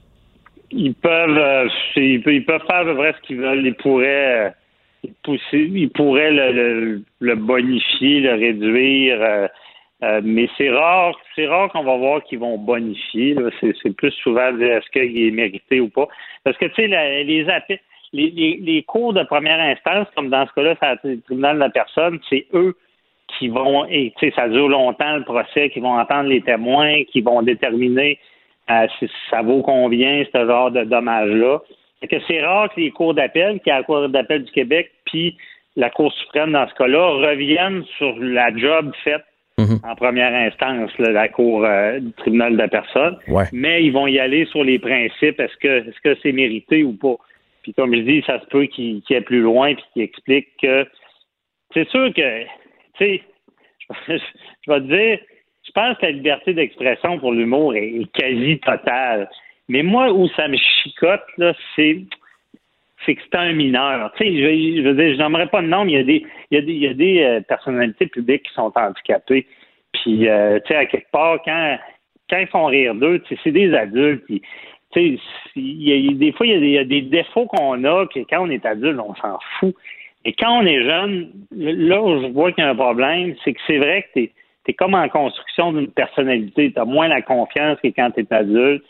Ils 0.70 0.94
peuvent, 0.94 1.38
euh, 1.38 1.68
ils, 1.96 2.22
peuvent 2.22 2.62
faire 2.66 2.80
à 2.80 2.84
peu 2.84 2.96
près 2.96 3.12
ce 3.12 3.26
qu'ils 3.26 3.36
veulent. 3.36 3.66
Ils 3.66 3.74
pourraient, 3.74 4.54
euh, 5.28 5.36
ils 5.52 5.90
pourraient 5.90 6.32
le, 6.32 7.34
bonifier, 7.34 8.20
le 8.20 8.32
réduire. 8.32 9.48
Euh, 10.02 10.20
mais 10.24 10.48
c'est 10.58 10.70
rare, 10.70 11.14
c'est 11.36 11.46
rare 11.46 11.70
qu'on 11.70 11.84
va 11.84 11.96
voir 11.96 12.24
qu'ils 12.24 12.40
vont 12.40 12.58
bonifier. 12.58 13.36
C'est, 13.60 13.96
plus 13.96 14.10
souvent 14.22 14.56
est-ce 14.58 14.90
qu'il 14.90 15.28
est 15.28 15.30
mérité 15.30 15.80
ou 15.80 15.88
pas. 15.88 16.08
Parce 16.44 16.56
que 16.56 16.66
tu 16.66 16.74
sais, 16.74 16.86
les 16.88 17.24
les, 17.24 18.30
les, 18.30 18.58
les, 18.60 18.82
cours 18.82 19.14
de 19.14 19.22
première 19.22 19.60
instance, 19.60 20.06
comme 20.14 20.28
dans 20.28 20.46
ce 20.46 20.52
cas-là, 20.52 20.74
c'est 21.02 21.08
le 21.08 21.20
tribunal 21.22 21.54
de 21.54 21.60
la 21.60 21.70
personne, 21.70 22.18
c'est 22.28 22.46
eux 22.52 22.76
qui 23.38 23.48
vont, 23.48 23.86
et 23.86 24.12
tu 24.18 24.26
sais, 24.26 24.34
ça 24.36 24.48
dure 24.48 24.68
longtemps 24.68 25.16
le 25.16 25.24
procès, 25.24 25.70
qui 25.70 25.80
vont 25.80 25.98
entendre 25.98 26.28
les 26.28 26.42
témoins, 26.42 27.04
qui 27.04 27.22
vont 27.22 27.40
déterminer 27.40 28.18
euh, 28.70 28.86
si 28.98 29.10
ça 29.30 29.40
vaut 29.40 29.62
combien 29.62 30.24
ce 30.30 30.46
genre 30.46 30.70
de 30.70 30.84
dommages-là. 30.84 31.60
que 32.08 32.16
c'est 32.26 32.44
rare 32.44 32.68
que 32.74 32.80
les 32.80 32.90
cours 32.90 33.14
d'appel, 33.14 33.60
qui 33.60 33.70
est 33.70 33.72
la 33.72 33.82
Cour 33.82 34.08
d'appel 34.08 34.44
du 34.44 34.52
Québec, 34.52 34.90
puis 35.06 35.36
la 35.76 35.88
Cour 35.88 36.12
suprême 36.12 36.52
dans 36.52 36.68
ce 36.68 36.74
cas-là, 36.74 37.28
reviennent 37.28 37.84
sur 37.96 38.14
la 38.18 38.54
job 38.54 38.92
faite 39.04 39.24
mhm. 39.58 39.78
en 39.84 39.94
première 39.94 40.34
instance, 40.34 40.90
la 40.98 41.28
Cour 41.28 41.64
euh, 41.64 42.00
du 42.00 42.12
tribunal 42.12 42.52
de 42.52 42.58
la 42.58 42.68
personne. 42.68 43.16
Mais 43.52 43.84
ils 43.84 43.92
vont 43.92 44.06
y 44.06 44.18
aller 44.18 44.46
sur 44.46 44.64
les 44.64 44.78
principes, 44.78 45.40
est-ce 45.40 45.56
que 45.56 45.88
est-ce 45.88 46.00
que 46.02 46.18
c'est 46.22 46.32
mérité 46.32 46.84
ou 46.84 46.92
pas? 46.92 47.16
Puis 47.62 47.74
comme 47.74 47.94
je 47.94 48.00
dis, 48.00 48.22
ça 48.26 48.40
se 48.40 48.46
peut 48.46 48.66
qu'il 48.66 49.02
qu 49.02 49.14
aille 49.14 49.22
plus 49.22 49.40
loin 49.40 49.74
puis 49.74 49.84
qu'il 49.92 50.02
explique 50.02 50.48
que 50.60 50.86
c'est 51.72 51.88
sûr 51.88 52.12
que 52.12 52.42
tu 52.98 52.98
sais, 52.98 53.22
je 54.08 54.70
vais 54.70 54.80
te 54.80 54.86
dire, 54.86 55.18
je 55.66 55.72
pense 55.72 55.96
que 55.98 56.06
la 56.06 56.12
liberté 56.12 56.54
d'expression 56.54 57.18
pour 57.18 57.32
l'humour 57.32 57.74
est, 57.74 58.10
quasi 58.12 58.58
totale. 58.58 59.28
Mais 59.68 59.82
moi, 59.82 60.12
où 60.12 60.28
ça 60.30 60.48
me 60.48 60.56
chicote, 60.56 61.22
là, 61.38 61.54
c'est 61.76 62.02
c'est 63.04 63.14
que 63.14 63.22
c'est 63.22 63.38
un 63.38 63.52
mineur. 63.52 64.12
Tu 64.16 64.24
sais, 64.24 64.36
je, 64.36 64.82
veux 64.82 64.94
dire, 64.94 65.14
je 65.14 65.18
n'aimerais 65.18 65.46
pas 65.46 65.62
de 65.62 65.66
nom, 65.66 65.84
mais 65.84 65.92
il 65.92 66.26
y 66.50 66.86
a 66.86 66.94
des, 66.94 67.22
euh, 67.22 67.40
personnalités 67.40 68.06
publiques 68.06 68.44
qui 68.44 68.54
sont 68.54 68.72
handicapées. 68.74 69.46
Puis, 69.92 70.28
euh, 70.28 70.58
tu 70.60 70.68
sais, 70.68 70.76
à 70.76 70.86
quelque 70.86 71.10
part, 71.10 71.38
quand, 71.44 71.78
quand 72.30 72.38
ils 72.38 72.46
font 72.48 72.66
rire 72.66 72.94
d'eux, 72.94 73.22
c'est 73.42 73.50
des 73.50 73.74
adultes. 73.74 74.24
tu 74.26 74.40
sais, 74.94 75.18
des 75.56 76.32
fois, 76.32 76.46
il 76.46 76.52
y 76.52 76.56
a 76.56 76.60
des, 76.60 76.66
il 76.66 76.72
y 76.72 76.78
a 76.78 76.84
des 76.84 77.02
défauts 77.02 77.46
qu'on 77.46 77.84
a 77.84 78.06
que 78.06 78.20
quand 78.20 78.46
on 78.46 78.50
est 78.50 78.64
adulte, 78.64 78.98
on 78.98 79.14
s'en 79.16 79.38
fout. 79.58 79.74
Et 80.24 80.32
quand 80.34 80.62
on 80.62 80.66
est 80.66 80.82
jeune, 80.82 81.32
là 81.50 82.00
où 82.00 82.22
je 82.22 82.28
vois 82.28 82.52
qu'il 82.52 82.62
y 82.62 82.66
a 82.66 82.70
un 82.70 82.76
problème, 82.76 83.34
c'est 83.44 83.52
que 83.52 83.60
c'est 83.66 83.78
vrai 83.78 84.02
que 84.02 84.20
tu 84.20 84.30
es, 84.68 84.72
comme 84.74 84.94
en 84.94 85.08
construction 85.08 85.72
d'une 85.72 85.90
personnalité. 85.90 86.72
Tu 86.72 86.78
as 86.78 86.84
moins 86.84 87.08
la 87.08 87.22
confiance 87.22 87.78
que 87.82 87.88
quand 87.88 88.12
tu 88.12 88.20
es 88.20 88.32
adulte. 88.32 88.84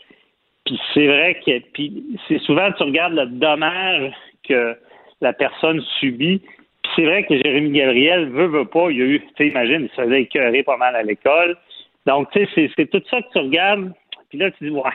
Puis 0.65 0.79
c'est 0.93 1.07
vrai 1.07 1.39
que 1.45 1.59
puis 1.73 2.03
c'est 2.27 2.39
souvent 2.39 2.71
tu 2.71 2.83
regardes 2.83 3.13
le 3.13 3.25
dommage 3.25 4.13
que 4.47 4.77
la 5.21 5.33
personne 5.33 5.81
subit. 5.99 6.39
Puis 6.83 6.91
c'est 6.95 7.05
vrai 7.05 7.23
que 7.23 7.35
Jérémy 7.35 7.71
Gabriel 7.71 8.29
veut, 8.29 8.47
veut 8.47 8.65
pas. 8.65 8.89
Il 8.91 8.97
y 8.97 9.01
a 9.01 9.05
eu, 9.05 9.19
tu 9.19 9.27
sais, 9.37 9.47
imagine, 9.47 9.83
il 9.83 9.89
se 9.89 10.01
faisait 10.01 10.21
écœurer 10.21 10.63
pas 10.63 10.77
mal 10.77 10.95
à 10.95 11.03
l'école. 11.03 11.57
Donc, 12.05 12.29
tu 12.31 12.45
sais, 12.53 12.69
c'est 12.75 12.89
tout 12.89 13.01
ça 13.09 13.21
que 13.21 13.27
tu 13.31 13.39
regardes. 13.39 13.93
Puis 14.29 14.37
là, 14.37 14.51
tu 14.51 14.65
dis, 14.65 14.69
ouais, 14.69 14.91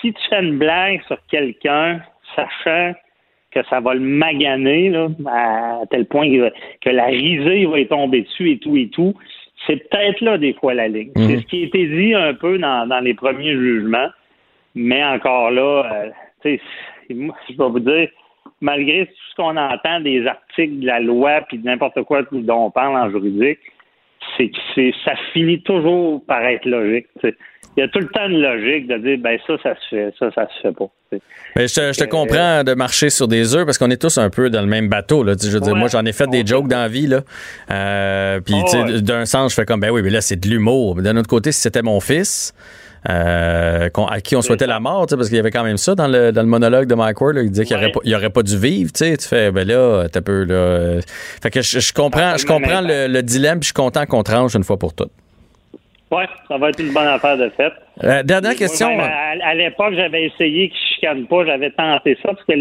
si 0.00 0.12
tu 0.12 0.20
fais 0.28 0.42
une 0.42 0.58
blague 0.58 1.02
sur 1.06 1.18
quelqu'un, 1.30 2.00
sachant 2.36 2.94
que 3.50 3.60
ça 3.70 3.80
va 3.80 3.94
le 3.94 4.00
maganer 4.00 4.90
là, 4.90 5.08
à 5.26 5.86
tel 5.90 6.04
point 6.04 6.28
que, 6.28 6.90
la 6.90 7.06
risée 7.06 7.64
va 7.64 7.80
y 7.80 7.88
tomber 7.88 8.22
dessus 8.22 8.50
et 8.50 8.58
tout 8.58 8.76
et 8.76 8.88
tout. 8.88 9.14
C'est 9.66 9.88
peut-être 9.88 10.20
là 10.20 10.38
des 10.38 10.52
fois 10.52 10.74
la 10.74 10.88
ligne. 10.88 11.10
C'est 11.16 11.22
mhm. 11.22 11.40
ce 11.40 11.46
qui 11.46 11.62
a 11.62 11.66
été 11.66 11.86
dit 11.86 12.14
un 12.14 12.34
peu 12.34 12.58
dans, 12.58 12.86
dans 12.86 13.00
les 13.00 13.14
premiers 13.14 13.52
jugements, 13.52 14.08
mais 14.78 15.04
encore 15.04 15.50
là, 15.50 15.84
euh, 15.92 16.10
je 16.44 17.08
vais 17.10 17.68
vous 17.68 17.80
dire, 17.80 18.08
malgré 18.60 19.06
tout 19.06 19.12
ce 19.30 19.34
qu'on 19.36 19.56
entend 19.56 20.00
des 20.00 20.26
articles 20.26 20.80
de 20.80 20.86
la 20.86 21.00
loi 21.00 21.42
puis 21.48 21.58
de 21.58 21.66
n'importe 21.66 22.02
quoi 22.04 22.22
dont 22.30 22.66
on 22.66 22.70
parle 22.70 22.96
en 22.96 23.10
juridique, 23.10 23.60
c'est 24.36 24.48
que 24.48 24.92
ça 25.04 25.14
finit 25.32 25.62
toujours 25.62 26.24
par 26.26 26.44
être 26.44 26.66
logique 26.66 27.06
il 27.78 27.82
y 27.82 27.84
a 27.84 27.88
tout 27.88 28.00
le 28.00 28.08
temps 28.08 28.26
une 28.28 28.40
logique 28.40 28.88
de 28.88 28.98
dire 28.98 29.18
ben 29.18 29.38
ça, 29.46 29.54
ça 29.62 29.74
se 29.76 29.88
fait, 29.88 30.12
ça, 30.18 30.32
ça 30.34 30.48
se 30.48 30.62
fait 30.62 30.72
pas. 30.72 30.90
Mais 31.54 31.68
je, 31.68 31.96
te, 31.96 32.04
comprends 32.06 32.64
de 32.64 32.74
marcher 32.74 33.08
sur 33.08 33.28
des 33.28 33.54
œufs 33.54 33.64
parce 33.64 33.78
qu'on 33.78 33.90
est 33.90 34.02
tous 34.02 34.18
un 34.18 34.30
peu 34.30 34.50
dans 34.50 34.60
le 34.60 34.66
même 34.66 34.88
bateau. 34.88 35.22
Là. 35.22 35.34
Je 35.40 35.48
veux 35.48 35.60
dire, 35.60 35.76
moi, 35.76 35.88
j'en 35.88 36.04
ai 36.04 36.12
fait 36.12 36.26
des 36.26 36.44
jokes 36.44 36.66
dans 36.66 36.78
la 36.78 36.88
vie. 36.88 37.06
Là. 37.06 37.20
Euh, 37.70 38.40
puis, 38.40 38.56
d'un 39.02 39.24
sens, 39.24 39.52
je 39.52 39.54
fais 39.54 39.64
comme 39.64 39.80
ben 39.80 39.90
oui, 39.90 40.02
mais 40.02 40.10
là, 40.10 40.20
c'est 40.20 40.36
de 40.36 40.48
l'humour. 40.48 40.96
D'un 40.96 41.16
autre 41.16 41.28
côté, 41.28 41.52
si 41.52 41.60
c'était 41.60 41.82
mon 41.82 42.00
fils, 42.00 42.52
euh, 43.08 43.88
à 44.10 44.20
qui 44.20 44.36
on 44.36 44.42
souhaitait 44.42 44.66
la 44.66 44.80
mort, 44.80 45.06
parce 45.08 45.28
qu'il 45.28 45.36
y 45.36 45.40
avait 45.40 45.50
quand 45.50 45.64
même 45.64 45.76
ça 45.76 45.94
dans 45.94 46.08
le, 46.08 46.32
dans 46.32 46.42
le 46.42 46.48
monologue 46.48 46.86
de 46.88 46.94
Mike 46.94 47.20
Ward. 47.20 47.36
il 47.36 47.50
disait 47.50 47.64
qu'il 47.64 47.76
n'aurait 47.76 48.14
aurait 48.14 48.30
pas 48.30 48.42
dû 48.42 48.58
vivre. 48.58 48.92
Tu 48.92 49.16
fais, 49.18 49.50
ben 49.50 49.66
là, 49.66 50.06
t'as 50.10 50.20
peu. 50.20 50.44
Là, 50.44 51.00
fait 51.42 51.50
que 51.50 51.62
je, 51.62 51.92
comprends, 51.92 52.36
je 52.36 52.46
comprends 52.46 52.80
le, 52.80 53.06
le 53.06 53.22
dilemme, 53.22 53.60
puis 53.60 53.68
je 53.68 53.72
suis 53.72 53.74
content 53.74 54.06
qu'on 54.06 54.22
tranche 54.22 54.54
une 54.54 54.64
fois 54.64 54.78
pour 54.78 54.94
toutes. 54.94 55.12
Oui, 56.10 56.24
ça 56.48 56.56
va 56.56 56.70
être 56.70 56.80
une 56.80 56.92
bonne 56.92 57.06
affaire 57.06 57.36
de 57.36 57.50
fait. 57.50 57.72
Euh, 58.02 58.22
dernière 58.22 58.54
question. 58.54 58.88
à, 58.98 59.54
l'époque, 59.54 59.94
j'avais 59.94 60.24
essayé 60.24 60.70
qu'ils 60.70 60.78
ne 60.78 60.94
chicanent 60.94 61.26
pas. 61.26 61.44
J'avais 61.44 61.70
tenté 61.70 62.16
ça 62.22 62.30
parce 62.32 62.44
que 62.44 62.54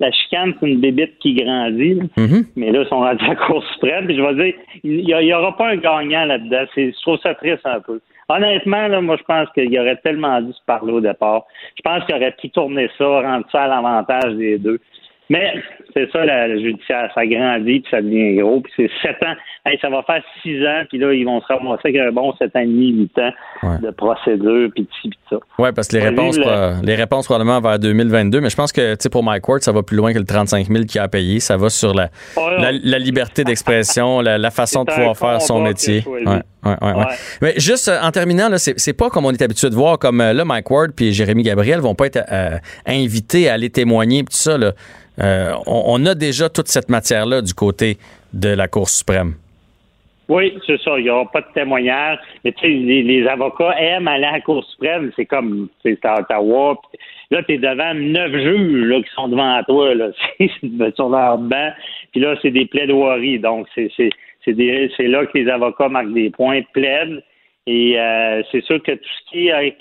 la 0.00 0.10
chicane, 0.10 0.54
c'est 0.58 0.66
une 0.66 0.80
bébite 0.80 1.18
qui 1.18 1.34
grandit. 1.34 2.00
Mm-hmm. 2.16 2.44
Mais 2.56 2.72
là, 2.72 2.82
ils 2.82 2.88
sont 2.88 3.00
rendus 3.00 3.24
à 3.24 3.28
la 3.28 3.36
Cour 3.36 3.62
suprême. 3.74 4.06
Puis 4.06 4.16
je 4.16 4.22
vais 4.22 4.34
dire, 4.34 4.54
il 4.82 5.04
n'y 5.04 5.34
aura 5.34 5.56
pas 5.56 5.68
un 5.68 5.76
gagnant 5.76 6.24
là-dedans. 6.24 6.64
Je 6.74 7.00
trouve 7.02 7.18
ça 7.22 7.34
triste 7.34 7.64
un 7.64 7.80
peu. 7.80 8.00
Honnêtement, 8.28 8.86
là, 8.88 9.00
moi, 9.00 9.16
je 9.18 9.24
pense 9.24 9.48
qu'il 9.54 9.78
aurait 9.78 9.96
tellement 9.96 10.40
dû 10.40 10.52
se 10.52 10.64
parler 10.64 10.92
au 10.92 11.00
départ. 11.00 11.44
Je 11.76 11.82
pense 11.82 12.04
qu'il 12.04 12.14
aurait 12.14 12.34
pu 12.40 12.48
tourner 12.50 12.88
ça, 12.96 13.04
rendre 13.04 13.44
ça 13.50 13.64
à 13.64 13.68
l'avantage 13.68 14.34
des 14.34 14.58
deux. 14.58 14.78
Mais 15.30 15.54
c'est 15.94 16.10
ça, 16.10 16.24
la, 16.24 16.48
judiciaire, 16.58 17.10
ça 17.14 17.24
grandit, 17.24 17.80
puis 17.80 17.90
ça 17.90 18.02
devient 18.02 18.36
gros, 18.36 18.60
puis 18.60 18.72
c'est 18.76 18.90
sept 19.00 19.22
ans. 19.22 19.34
Hey, 19.64 19.78
ça 19.80 19.88
va 19.88 20.02
faire 20.02 20.22
six 20.42 20.60
ans, 20.66 20.82
puis 20.88 20.98
là, 20.98 21.12
ils 21.12 21.24
vont 21.24 21.40
se 21.40 21.46
ramasser 21.46 21.80
avec 21.84 21.96
un 21.98 22.10
bon 22.10 22.34
sept 22.36 22.54
ans 22.56 22.60
et 22.60 22.66
demi, 22.66 22.92
huit 22.92 23.18
ans 23.18 23.78
de 23.80 23.90
procédure, 23.90 24.70
puis 24.74 24.82
de 24.82 25.10
ça. 25.28 25.36
Oui, 25.58 25.68
parce 25.74 25.88
que 25.88 25.96
les 25.96 26.02
réponses, 26.02 26.38
les 26.82 26.94
réponses 26.94 27.26
probablement 27.26 27.60
vers 27.60 27.78
2022, 27.78 28.40
mais 28.40 28.50
je 28.50 28.56
pense 28.56 28.72
que, 28.72 28.94
tu 28.94 29.02
sais, 29.02 29.08
pour 29.08 29.22
Mike 29.22 29.48
Ward, 29.48 29.62
ça 29.62 29.72
va 29.72 29.82
plus 29.82 29.96
loin 29.96 30.12
que 30.12 30.18
le 30.18 30.24
35 30.24 30.66
000 30.66 30.84
qu'il 30.84 31.00
a 31.00 31.08
payé. 31.08 31.38
Ça 31.38 31.56
va 31.56 31.70
sur 31.70 31.94
la, 31.94 32.08
la, 32.36 32.98
liberté 32.98 33.44
d'expression, 33.44 34.20
la, 34.22 34.50
façon 34.50 34.84
de 34.84 34.92
pouvoir 34.92 35.16
faire 35.16 35.40
son 35.40 35.62
métier. 35.62 36.02
Ouais, 36.64 36.76
ouais, 36.82 36.94
ouais, 36.94 37.04
Mais 37.40 37.54
juste 37.56 37.88
euh, 37.88 38.00
en 38.02 38.10
terminant, 38.10 38.48
là, 38.48 38.58
c'est, 38.58 38.92
pas 38.92 39.08
comme 39.08 39.24
on 39.24 39.30
est 39.30 39.42
habitué 39.42 39.70
de 39.70 39.74
voir, 39.74 39.98
comme 39.98 40.20
euh, 40.20 40.32
là, 40.32 40.44
Mike 40.44 40.70
Ward 40.70 40.92
puis 40.94 41.12
Jérémy 41.12 41.42
Gabriel 41.42 41.80
vont 41.80 41.94
pas 41.94 42.06
être 42.06 42.22
euh, 42.30 42.58
invités 42.86 43.48
à 43.48 43.54
aller 43.54 43.70
témoigner, 43.70 44.20
tout 44.20 44.28
ça, 44.30 44.58
là. 44.58 44.72
Euh, 45.22 45.52
on, 45.66 46.04
a 46.06 46.14
déjà 46.14 46.48
toute 46.48 46.68
cette 46.68 46.88
matière-là 46.88 47.42
du 47.42 47.54
côté 47.54 47.98
de 48.32 48.48
la 48.48 48.68
Cour 48.68 48.88
suprême. 48.88 49.34
Oui, 50.28 50.56
c'est 50.66 50.80
ça. 50.80 50.98
Il 50.98 51.04
n'y 51.04 51.10
aura 51.10 51.30
pas 51.30 51.40
de 51.40 51.52
témoignage. 51.52 52.18
Mais 52.44 52.52
tu 52.52 52.60
sais, 52.60 52.68
les, 52.68 53.26
avocats 53.26 53.74
aiment 53.78 54.08
aller 54.08 54.24
à 54.24 54.32
la 54.32 54.40
Cour 54.40 54.64
suprême. 54.64 55.10
C'est 55.16 55.26
comme, 55.26 55.68
c'est 55.82 56.02
à 56.04 56.20
Ottawa. 56.20 56.80
là, 57.30 57.42
tu 57.42 57.54
es 57.54 57.58
devant 57.58 57.94
neuf 57.94 58.32
juges 58.32 58.84
là, 58.86 59.02
qui 59.02 59.10
sont 59.14 59.28
devant 59.28 59.62
toi. 59.64 59.94
Là. 59.94 60.10
sur 60.94 61.08
leur 61.08 61.38
banc. 61.38 61.70
Puis 62.12 62.20
là, 62.20 62.36
c'est 62.40 62.52
des 62.52 62.66
plaidoiries. 62.66 63.40
Donc, 63.40 63.66
c'est, 63.74 63.90
là 64.46 65.26
que 65.26 65.38
les 65.38 65.50
avocats 65.50 65.88
marquent 65.88 66.14
des 66.14 66.30
points, 66.30 66.62
plaident. 66.72 67.22
Et 67.66 67.98
euh, 67.98 68.42
c'est 68.50 68.64
sûr 68.64 68.82
que 68.82 68.92
tout 68.92 69.10
ce 69.26 69.30
qui 69.30 69.48
est 69.48 69.76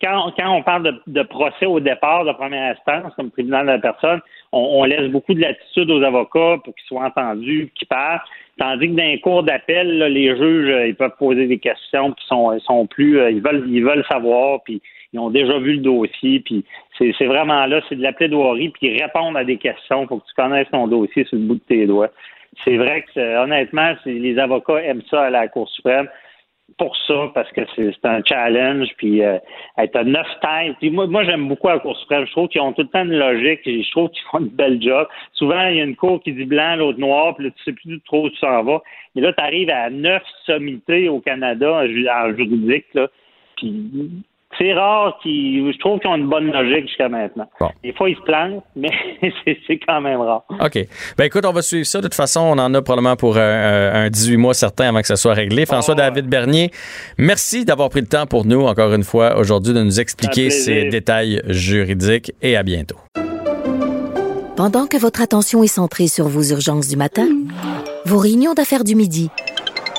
quand, 0.00 0.32
on 0.38 0.62
parle 0.62 1.00
de, 1.06 1.22
procès 1.22 1.66
au 1.66 1.80
départ 1.80 2.24
de 2.24 2.32
première 2.32 2.72
instance, 2.72 3.12
comme 3.16 3.30
tribunal 3.30 3.66
de 3.66 3.72
la 3.72 3.78
personne, 3.78 4.20
on, 4.52 4.84
laisse 4.84 5.10
beaucoup 5.10 5.34
de 5.34 5.40
latitude 5.40 5.90
aux 5.90 6.02
avocats 6.02 6.58
pour 6.64 6.74
qu'ils 6.74 6.86
soient 6.86 7.04
entendus, 7.04 7.70
qu'ils 7.74 7.88
parlent. 7.88 8.20
Tandis 8.58 8.88
que 8.88 8.94
dans 8.94 9.02
les 9.02 9.20
cours 9.20 9.42
d'appel, 9.42 9.98
les 9.98 10.36
juges, 10.36 10.70
euh, 10.70 10.86
ils 10.86 10.94
peuvent 10.94 11.16
poser 11.18 11.46
des 11.46 11.58
questions 11.58 12.12
qui 12.12 12.24
sont, 12.26 12.56
sont 12.60 12.86
plus, 12.86 13.18
euh, 13.18 13.30
ils 13.30 13.42
veulent, 13.42 13.64
ils 13.68 13.84
veulent 13.84 14.04
savoir, 14.08 14.62
puis 14.62 14.80
ils 15.12 15.18
ont 15.18 15.30
déjà 15.30 15.58
vu 15.58 15.74
le 15.74 15.80
dossier, 15.80 16.40
puis 16.40 16.64
c'est 16.96 17.26
vraiment 17.26 17.66
là, 17.66 17.80
c'est 17.88 17.96
de 17.96 18.02
la 18.02 18.12
plaidoirie, 18.12 18.68
puis 18.68 19.00
répondre 19.00 19.36
à 19.38 19.44
des 19.44 19.56
questions, 19.56 20.06
faut 20.06 20.18
que 20.18 20.26
tu 20.26 20.34
connaisses 20.34 20.70
ton 20.70 20.86
dossier 20.86 21.24
sur 21.24 21.36
le 21.36 21.44
bout 21.44 21.54
de 21.54 21.60
tes 21.60 21.86
doigts. 21.86 22.10
C'est 22.62 22.76
vrai 22.76 23.02
que, 23.02 23.18
euh, 23.18 23.42
honnêtement, 23.42 23.94
les 24.06 24.38
avocats 24.38 24.82
aiment 24.82 25.02
ça 25.10 25.22
à 25.22 25.30
la 25.30 25.48
Cour 25.48 25.68
suprême 25.68 26.08
pour 26.78 26.96
ça 27.06 27.30
parce 27.34 27.50
que 27.52 27.60
c'est 27.76 28.04
un 28.04 28.22
challenge 28.24 28.88
puis 28.96 29.22
euh, 29.22 29.38
être 29.78 29.96
à 29.96 30.04
neuf 30.04 30.26
têtes. 30.40 30.76
Puis 30.80 30.90
moi 30.90 31.06
moi 31.06 31.24
j'aime 31.24 31.48
beaucoup 31.48 31.68
la 31.68 31.78
cour 31.78 31.96
suprême. 31.98 32.26
Je 32.26 32.32
trouve 32.32 32.48
qu'ils 32.48 32.60
ont 32.60 32.72
tout 32.72 32.82
le 32.82 32.88
temps 32.88 33.04
une 33.04 33.16
logique 33.18 33.60
je 33.64 33.90
trouve 33.90 34.08
qu'ils 34.10 34.22
font 34.30 34.40
une 34.40 34.48
belle 34.48 34.82
job. 34.82 35.06
Souvent 35.32 35.68
il 35.68 35.76
y 35.76 35.80
a 35.80 35.84
une 35.84 35.96
cour 35.96 36.22
qui 36.22 36.32
dit 36.32 36.44
blanc 36.44 36.76
l'autre 36.76 36.98
noir 36.98 37.36
puis 37.36 37.46
là, 37.46 37.50
tu 37.56 37.62
sais 37.64 37.72
plus 37.72 38.00
trop 38.02 38.26
où 38.26 38.30
tu 38.30 38.36
s'en 38.36 38.62
vas. 38.64 38.82
Mais 39.14 39.22
là 39.22 39.32
tu 39.32 39.42
arrives 39.42 39.70
à 39.70 39.90
neuf 39.90 40.22
sommités 40.46 41.08
au 41.08 41.20
Canada 41.20 41.84
en 41.84 42.34
juridique 42.34 42.86
là. 42.94 43.08
Puis 43.56 44.24
c'est 44.58 44.72
rare 44.72 45.18
qu'ils. 45.22 45.72
Je 45.72 45.78
trouve 45.78 45.98
qu'ils 45.98 46.10
ont 46.10 46.16
une 46.16 46.28
bonne 46.28 46.50
logique 46.50 46.88
jusqu'à 46.88 47.08
maintenant. 47.08 47.48
Des 47.82 47.92
fois, 47.92 48.08
ils 48.08 48.16
se 48.16 48.22
plantent, 48.22 48.62
mais 48.76 48.90
c'est 49.44 49.78
quand 49.86 50.00
même 50.00 50.20
rare. 50.20 50.44
OK. 50.50 50.78
Ben 51.16 51.24
écoute, 51.24 51.44
on 51.46 51.52
va 51.52 51.62
suivre 51.62 51.86
ça. 51.86 51.98
De 51.98 52.04
toute 52.04 52.14
façon, 52.14 52.40
on 52.40 52.58
en 52.58 52.72
a 52.74 52.82
probablement 52.82 53.16
pour 53.16 53.36
un, 53.36 54.08
18 54.10 54.36
mois 54.36 54.54
certain 54.54 54.88
avant 54.88 55.00
que 55.00 55.06
ça 55.06 55.16
soit 55.16 55.34
réglé. 55.34 55.66
François-David 55.66 56.26
Bernier, 56.26 56.70
merci 57.18 57.64
d'avoir 57.64 57.88
pris 57.88 58.00
le 58.00 58.06
temps 58.06 58.26
pour 58.26 58.44
nous, 58.44 58.62
encore 58.62 58.92
une 58.92 59.04
fois, 59.04 59.36
aujourd'hui, 59.38 59.72
de 59.72 59.82
nous 59.82 60.00
expliquer 60.00 60.50
ces 60.50 60.88
détails 60.88 61.42
juridiques 61.46 62.32
et 62.42 62.56
à 62.56 62.62
bientôt. 62.62 62.96
Pendant 64.56 64.86
que 64.86 64.96
votre 64.96 65.20
attention 65.20 65.64
est 65.64 65.68
centrée 65.68 66.06
sur 66.06 66.28
vos 66.28 66.42
urgences 66.42 66.86
du 66.86 66.96
matin, 66.96 67.26
vos 68.04 68.18
réunions 68.18 68.54
d'affaires 68.54 68.84
du 68.84 68.94
midi, 68.94 69.28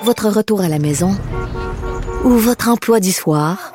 votre 0.04 0.30
retour 0.30 0.62
à 0.62 0.70
la 0.70 0.80
maison 0.80 1.12
ou 2.24 2.30
votre 2.30 2.70
emploi 2.70 3.00
du 3.00 3.12
soir? 3.12 3.75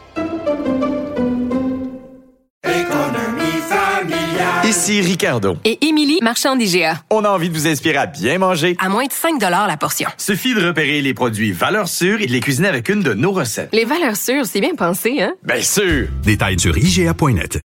Ici 4.71 5.01
Ricardo. 5.01 5.57
Et 5.65 5.85
Émilie, 5.85 6.19
marchand 6.21 6.55
d'IGA. 6.55 7.03
On 7.09 7.25
a 7.25 7.29
envie 7.29 7.49
de 7.49 7.53
vous 7.53 7.67
inspirer 7.67 7.97
à 7.97 8.05
bien 8.05 8.37
manger. 8.37 8.77
À 8.79 8.87
moins 8.87 9.05
de 9.05 9.11
5 9.11 9.37
la 9.41 9.75
portion. 9.75 10.09
Suffit 10.17 10.53
de 10.53 10.65
repérer 10.65 11.01
les 11.01 11.13
produits 11.13 11.51
valeurs 11.51 11.89
sûres 11.89 12.21
et 12.21 12.25
de 12.25 12.31
les 12.31 12.39
cuisiner 12.39 12.69
avec 12.69 12.87
une 12.87 13.03
de 13.03 13.13
nos 13.13 13.33
recettes. 13.33 13.67
Les 13.73 13.83
valeurs 13.83 14.15
sûres, 14.15 14.45
c'est 14.45 14.61
bien 14.61 14.73
pensé, 14.73 15.21
hein? 15.21 15.33
Bien 15.43 15.61
sûr! 15.61 16.07
Détails 16.23 16.57
sur 16.57 16.77
IGA.net. 16.77 17.59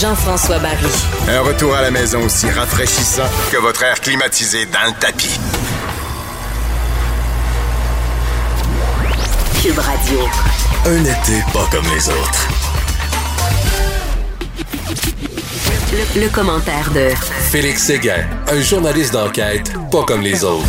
Jean-François 0.00 0.60
Barry. 0.60 0.86
Un 1.28 1.40
retour 1.40 1.74
à 1.74 1.82
la 1.82 1.90
maison 1.90 2.22
aussi 2.22 2.48
rafraîchissant 2.48 3.28
que 3.50 3.56
votre 3.56 3.82
air 3.82 4.00
climatisé 4.00 4.66
dans 4.66 4.86
le 4.86 5.00
tapis. 5.00 5.40
Cube 9.60 9.78
Radio. 9.80 10.28
Un 10.86 11.00
été 11.00 11.42
pas 11.52 11.66
comme 11.72 11.92
les 11.92 12.08
autres. 12.08 12.81
Le, 14.72 16.24
le 16.24 16.34
commentaire 16.34 16.88
de 16.94 17.10
Félix 17.50 17.84
Séguin, 17.84 18.24
un 18.50 18.60
journaliste 18.60 19.12
d'enquête 19.12 19.70
pas 19.90 20.02
comme 20.04 20.22
les 20.22 20.44
autres. 20.44 20.64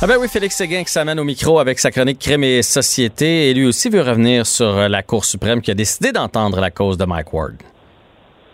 Ah 0.00 0.06
ben 0.06 0.16
oui, 0.20 0.28
Félix 0.28 0.56
Séguin 0.56 0.84
qui 0.84 0.92
s'amène 0.92 1.18
au 1.18 1.24
micro 1.24 1.58
avec 1.58 1.80
sa 1.80 1.90
chronique 1.90 2.20
Crime 2.20 2.44
et 2.44 2.62
Société. 2.62 3.50
Et 3.50 3.54
lui 3.54 3.66
aussi 3.66 3.88
veut 3.88 4.02
revenir 4.02 4.46
sur 4.46 4.66
euh, 4.66 4.88
la 4.88 5.02
Cour 5.02 5.24
suprême 5.24 5.60
qui 5.60 5.70
a 5.72 5.74
décidé 5.74 6.12
d'entendre 6.12 6.60
la 6.60 6.70
cause 6.70 6.96
de 6.96 7.04
Mike 7.04 7.32
Ward. 7.32 7.54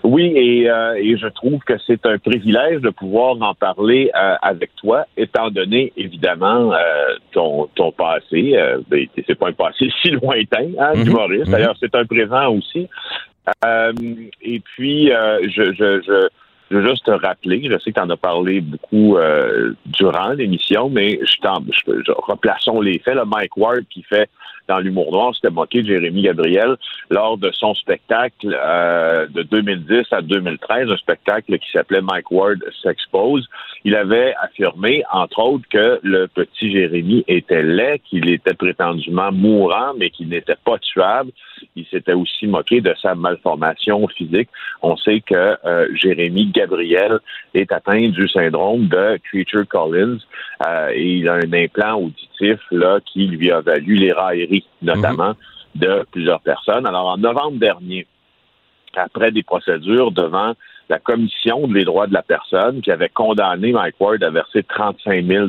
Oui, 0.04 0.32
et, 0.36 0.70
euh, 0.70 0.94
et 0.94 1.18
je 1.18 1.26
trouve 1.26 1.58
que 1.60 1.74
c'est 1.86 2.06
un 2.06 2.18
privilège 2.18 2.80
de 2.80 2.88
pouvoir 2.90 3.36
en 3.42 3.54
parler 3.54 4.10
euh, 4.16 4.36
avec 4.40 4.70
toi, 4.76 5.04
étant 5.16 5.50
donné 5.50 5.92
évidemment 5.96 6.72
euh, 6.72 6.76
ton, 7.32 7.68
ton 7.74 7.92
passé. 7.92 8.52
Euh, 8.54 8.78
ben, 8.88 9.06
c'est 9.26 9.38
pas 9.38 9.48
un 9.48 9.52
passé 9.52 9.90
si 10.02 10.10
lointain, 10.10 10.70
hein. 10.78 10.92
Mhm. 10.94 11.44
D'ailleurs, 11.46 11.76
c'est 11.78 11.94
un 11.94 12.06
présent 12.06 12.48
aussi. 12.54 12.88
Euh, 13.64 13.92
et 14.42 14.60
puis, 14.60 15.12
euh, 15.12 15.40
je, 15.48 15.72
je, 15.72 16.00
je, 16.02 16.28
je 16.70 16.76
veux 16.76 16.86
juste 16.86 17.06
te 17.06 17.10
rappeler, 17.10 17.62
je 17.64 17.78
sais 17.78 17.92
que 17.92 17.98
tu 17.98 18.04
en 18.04 18.10
as 18.10 18.16
parlé 18.16 18.60
beaucoup 18.60 19.16
euh, 19.16 19.72
durant 19.86 20.30
l'émission, 20.32 20.90
mais 20.90 21.18
je 21.22 22.02
je- 22.06 22.12
replaçons 22.12 22.80
les 22.80 22.98
faits. 22.98 23.14
Là, 23.14 23.24
Mike 23.24 23.56
Ward 23.56 23.84
qui 23.88 24.02
fait 24.02 24.28
dans 24.68 24.78
l'humour 24.80 25.10
noir, 25.10 25.34
s'était 25.34 25.48
moqué 25.50 25.80
de 25.82 25.86
Jérémy 25.88 26.22
Gabriel 26.22 26.76
lors 27.10 27.38
de 27.38 27.50
son 27.52 27.74
spectacle 27.74 28.54
euh, 28.54 29.26
de 29.28 29.42
2010 29.42 30.04
à 30.10 30.20
2013, 30.20 30.90
un 30.90 30.96
spectacle 30.98 31.58
qui 31.58 31.70
s'appelait 31.72 32.02
Mike 32.02 32.30
Ward 32.30 32.58
s'expose. 32.82 33.48
Il 33.84 33.94
avait 33.96 34.34
affirmé, 34.42 35.02
entre 35.10 35.38
autres, 35.38 35.64
que 35.70 35.98
le 36.02 36.26
petit 36.28 36.70
Jérémy 36.70 37.24
était 37.28 37.62
laid, 37.62 38.00
qu'il 38.00 38.28
était 38.28 38.52
prétendument 38.52 39.32
mourant, 39.32 39.94
mais 39.96 40.10
qu'il 40.10 40.28
n'était 40.28 40.56
pas 40.62 40.78
tuable. 40.78 41.30
Il 41.76 41.86
s'était 41.86 42.12
aussi 42.12 42.46
moqué 42.46 42.80
de 42.80 42.94
sa 43.00 43.14
malformation 43.14 44.06
physique. 44.08 44.48
On 44.82 44.96
sait 44.96 45.20
que 45.20 45.56
euh, 45.64 45.88
Jérémy 45.94 46.46
Gabriel 46.46 47.18
est 47.54 47.72
atteint 47.72 48.08
du 48.08 48.28
syndrome 48.28 48.88
de 48.88 49.18
Creature 49.24 49.66
Collins 49.68 50.18
euh, 50.66 50.90
et 50.94 51.16
il 51.16 51.28
a 51.28 51.34
un 51.34 51.52
implant 51.52 52.00
auditif 52.00 52.60
là 52.70 53.00
qui 53.04 53.26
lui 53.26 53.50
a 53.50 53.60
valu 53.60 53.94
les 53.94 54.12
railleries, 54.12 54.66
notamment 54.82 55.34
de 55.74 56.04
plusieurs 56.10 56.40
personnes. 56.40 56.86
Alors 56.86 57.06
en 57.06 57.18
novembre 57.18 57.58
dernier, 57.58 58.06
après 58.96 59.30
des 59.30 59.42
procédures 59.42 60.12
devant 60.12 60.54
la 60.88 60.98
commission 60.98 61.68
des 61.68 61.84
droits 61.84 62.06
de 62.06 62.14
la 62.14 62.22
personne 62.22 62.80
qui 62.80 62.90
avait 62.90 63.10
condamné 63.10 63.72
Mike 63.72 63.96
Ward 64.00 64.22
à 64.22 64.30
verser 64.30 64.62
35 64.62 65.24
000 65.24 65.48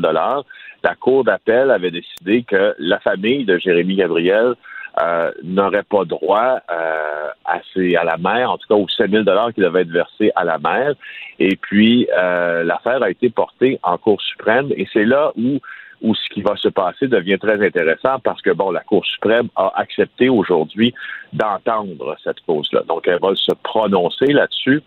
la 0.84 0.96
Cour 0.96 1.24
d'appel 1.24 1.72
avait 1.72 1.92
décidé 1.92 2.44
que 2.44 2.76
la 2.80 3.00
famille 3.00 3.46
de 3.46 3.58
Jérémy 3.58 3.96
Gabriel 3.96 4.56
euh, 5.02 5.32
n'aurait 5.44 5.84
pas 5.84 6.04
droit 6.06 6.60
euh, 6.72 7.28
à, 7.46 7.60
ses- 7.74 7.96
à 7.96 8.04
la 8.04 8.18
mère, 8.18 8.52
en 8.52 8.58
tout 8.58 8.68
cas 8.68 8.76
aux 8.76 8.88
7 8.90 9.10
000 9.12 9.24
qui 9.54 9.62
devaient 9.62 9.82
être 9.82 9.90
versés 9.90 10.32
à 10.36 10.44
la 10.44 10.58
mère. 10.58 10.94
Et 11.40 11.56
puis, 11.56 12.08
euh, 12.18 12.64
l'affaire 12.64 13.02
a 13.04 13.10
été 13.10 13.30
portée 13.30 13.80
en 13.84 13.98
Cour 13.98 14.22
suprême 14.22 14.70
et 14.76 14.88
c'est 14.94 15.06
là 15.06 15.32
où 15.38 15.60
où 16.02 16.16
ce 16.16 16.30
qui 16.34 16.42
va 16.42 16.56
se 16.56 16.70
passer 16.70 17.08
devient 17.08 17.38
très 17.38 17.62
intéressant 17.66 18.20
parce 18.24 18.42
que, 18.42 18.52
bon, 18.52 18.72
la 18.72 18.80
Cour 18.80 19.06
suprême 19.06 19.50
a 19.58 19.74
accepté 19.76 20.30
aujourd'hui 20.30 20.94
d'entendre 21.34 22.16
cette 22.24 22.40
cause-là. 22.48 22.84
Donc, 22.88 23.06
elle 23.08 23.20
va 23.22 23.36
se 23.36 23.52
prononcer 23.64 24.28
là-dessus. 24.28 24.82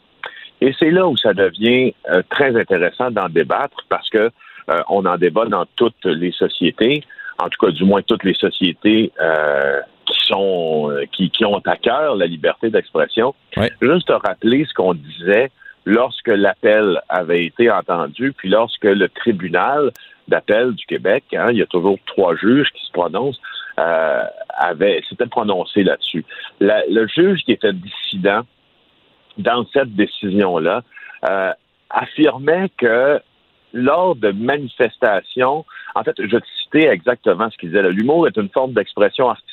Et 0.63 0.73
c'est 0.79 0.91
là 0.91 1.07
où 1.07 1.17
ça 1.17 1.35
devient 1.35 1.93
euh, 2.09 2.23
très 2.31 2.59
intéressant 2.59 3.11
d'en 3.11 3.29
débattre 3.29 3.85
parce 3.89 4.09
que 4.09 4.31
euh, 4.71 4.81
on 4.89 5.05
en 5.05 5.17
débat 5.17 5.45
dans 5.47 5.67
toutes 5.77 6.05
les 6.05 6.33
sociétés, 6.33 7.03
en 7.43 7.49
tout 7.49 7.67
cas 7.67 7.73
du 7.73 7.85
moins 7.85 8.01
toutes 8.03 8.25
les 8.25 8.35
sociétés 8.35 9.13
euh, 9.21 9.81
sont 10.13 10.91
euh, 10.91 11.05
qui, 11.13 11.31
qui 11.31 11.45
ont 11.45 11.59
à 11.59 11.77
cœur 11.77 12.17
la 12.17 12.27
liberté 12.27 12.71
d'expression. 12.71 13.35
Juste 13.81 14.09
te 14.09 14.13
rappeler 14.13 14.65
ce 14.69 14.75
qu'on 14.75 14.95
disait 14.95 15.51
lorsque 15.85 16.29
l'appel 16.29 17.01
avait 17.09 17.45
été 17.45 17.71
entendu, 17.71 18.33
puis 18.37 18.49
lorsque 18.49 18.85
le 18.85 19.09
tribunal 19.09 19.91
d'appel 20.29 20.73
du 20.73 20.87
Québec, 20.87 21.25
hein, 21.37 21.49
il 21.51 21.59
y 21.59 21.63
a 21.63 21.67
toujours 21.67 21.99
trois 22.07 22.37
juges 22.37 22.71
qui 22.75 22.87
se 22.87 22.93
prononcent, 22.93 23.41
euh, 23.79 24.23
avait 24.57 25.03
s'était 25.09 25.27
prononcé 25.27 25.83
là-dessus. 25.83 26.25
La- 26.61 26.85
le 26.89 27.07
juge 27.09 27.41
qui 27.45 27.53
était 27.53 27.73
dissident 27.73 28.43
dans 29.39 29.67
cette 29.73 29.95
décision-là 29.95 30.83
euh, 31.29 31.53
affirmait 31.91 32.69
que 32.77 33.21
lors 33.73 34.15
de 34.15 34.31
manifestations, 34.31 35.65
en 35.95 36.05
fait, 36.05 36.15
je 36.19 36.27
vais 36.27 36.41
te 36.41 36.47
citer 36.63 36.89
exactement 36.89 37.51
ce 37.51 37.57
qu'il 37.57 37.71
disait. 37.71 37.83
L'humour 37.91 38.27
est 38.27 38.37
une 38.37 38.51
forme 38.51 38.73
d'expression 38.75 39.31
artistique 39.31 39.52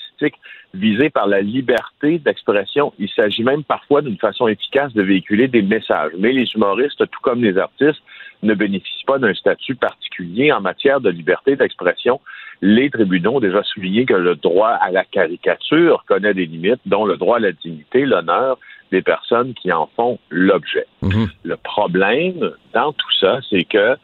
visée 0.73 1.09
par 1.09 1.27
la 1.27 1.41
liberté 1.41 2.19
d'expression. 2.19 2.93
Il 2.99 3.09
s'agit 3.09 3.43
même 3.43 3.63
parfois 3.63 4.01
d'une 4.01 4.17
façon 4.17 4.47
efficace 4.47 4.93
de 4.93 5.01
véhiculer 5.01 5.47
des 5.47 5.61
messages. 5.61 6.11
Mais 6.17 6.31
les 6.31 6.47
humoristes, 6.53 6.99
tout 7.09 7.19
comme 7.21 7.43
les 7.43 7.57
artistes, 7.57 8.01
ne 8.43 8.53
bénéficient 8.53 9.05
pas 9.05 9.17
d'un 9.17 9.33
statut 9.33 9.75
particulier 9.75 10.51
en 10.51 10.61
matière 10.61 11.01
de 11.01 11.09
liberté 11.09 11.55
d'expression. 11.55 12.19
Les 12.61 12.89
tribunaux 12.89 13.35
ont 13.35 13.39
déjà 13.39 13.63
souligné 13.63 14.05
que 14.05 14.13
le 14.13 14.35
droit 14.35 14.69
à 14.69 14.91
la 14.91 15.05
caricature 15.05 16.03
connaît 16.07 16.33
des 16.33 16.45
limites, 16.45 16.81
dont 16.85 17.05
le 17.05 17.17
droit 17.17 17.37
à 17.37 17.39
la 17.39 17.51
dignité, 17.51 18.05
l'honneur 18.05 18.57
des 18.91 19.01
personnes 19.01 19.53
qui 19.53 19.71
en 19.71 19.87
font 19.95 20.19
l'objet. 20.29 20.85
Le 21.43 21.57
problème 21.57 22.51
dans 22.73 22.91
tout 22.91 23.11
ça, 23.19 23.39
c'est 23.49 23.63
que 23.63 23.95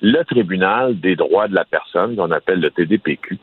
le 0.00 0.22
tribunal 0.24 0.98
des 1.00 1.16
droits 1.16 1.48
de 1.48 1.54
la 1.54 1.64
personne, 1.64 2.14
qu'on 2.14 2.30
appelle 2.30 2.60
le 2.60 2.70
TDPQ, 2.70 3.38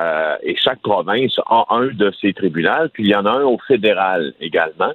euh, 0.00 0.36
et 0.42 0.56
chaque 0.56 0.80
province 0.80 1.38
a 1.46 1.66
un 1.70 1.88
de 1.88 2.12
ces 2.20 2.32
tribunaux, 2.32 2.88
puis 2.92 3.04
il 3.04 3.10
y 3.10 3.14
en 3.14 3.26
a 3.26 3.30
un 3.30 3.44
au 3.44 3.58
fédéral 3.66 4.32
également, 4.40 4.92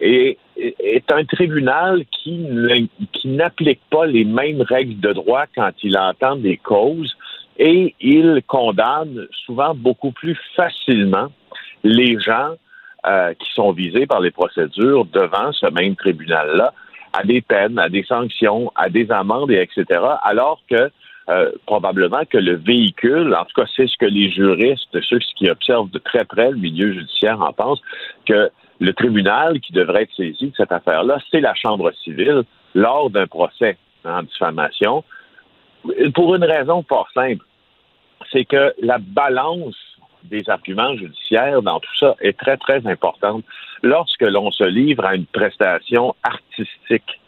et 0.00 0.38
est 0.56 1.12
un 1.12 1.24
tribunal 1.24 2.04
qui 2.10 2.46
qui 3.12 3.28
n'applique 3.28 3.80
pas 3.90 4.06
les 4.06 4.24
mêmes 4.24 4.62
règles 4.62 5.00
de 5.00 5.12
droit 5.12 5.44
quand 5.54 5.70
il 5.82 5.96
entend 5.98 6.36
des 6.36 6.56
causes, 6.56 7.16
et 7.58 7.94
il 8.00 8.42
condamne 8.46 9.26
souvent 9.44 9.74
beaucoup 9.74 10.12
plus 10.12 10.38
facilement 10.56 11.28
les 11.84 12.18
gens 12.20 12.54
euh, 13.06 13.34
qui 13.34 13.52
sont 13.54 13.72
visés 13.72 14.06
par 14.06 14.20
les 14.20 14.30
procédures 14.30 15.04
devant 15.06 15.52
ce 15.52 15.66
même 15.66 15.96
tribunal-là 15.96 16.72
à 17.12 17.24
des 17.24 17.42
peines, 17.42 17.78
à 17.78 17.88
des 17.88 18.04
sanctions, 18.04 18.72
à 18.74 18.88
des 18.88 19.10
amendes, 19.10 19.50
et 19.50 19.60
etc. 19.60 20.00
Alors 20.22 20.60
que 20.70 20.90
euh, 21.28 21.52
probablement 21.66 22.24
que 22.28 22.38
le 22.38 22.56
véhicule, 22.56 23.34
en 23.34 23.44
tout 23.44 23.60
cas 23.60 23.68
c'est 23.76 23.86
ce 23.86 23.96
que 23.98 24.06
les 24.06 24.30
juristes, 24.30 25.00
ceux 25.08 25.18
qui 25.36 25.48
observent 25.50 25.90
de 25.90 25.98
très 25.98 26.24
près 26.24 26.50
le 26.50 26.56
milieu 26.56 26.92
judiciaire 26.92 27.40
en 27.40 27.52
pensent, 27.52 27.82
que 28.26 28.50
le 28.80 28.92
tribunal 28.92 29.60
qui 29.60 29.72
devrait 29.72 30.02
être 30.02 30.14
saisi 30.16 30.46
de 30.50 30.56
cette 30.56 30.72
affaire-là, 30.72 31.18
c'est 31.30 31.40
la 31.40 31.54
Chambre 31.54 31.92
civile 32.02 32.42
lors 32.74 33.10
d'un 33.10 33.26
procès 33.26 33.76
en 34.04 34.22
diffamation, 34.22 35.04
pour 36.14 36.34
une 36.34 36.44
raison 36.44 36.84
fort 36.88 37.08
simple, 37.14 37.44
c'est 38.32 38.44
que 38.44 38.74
la 38.80 38.98
balance 38.98 39.76
des 40.24 40.48
arguments 40.48 40.94
judiciaires 40.96 41.62
dans 41.62 41.80
tout 41.80 41.96
ça 41.98 42.14
est 42.20 42.38
très, 42.38 42.56
très 42.56 42.86
importante. 42.86 43.44
Lorsque 43.82 44.22
l'on 44.22 44.50
se 44.50 44.64
livre 44.64 45.04
à 45.04 45.16
une 45.16 45.26
prestation 45.26 46.14
artistique, 46.22 47.20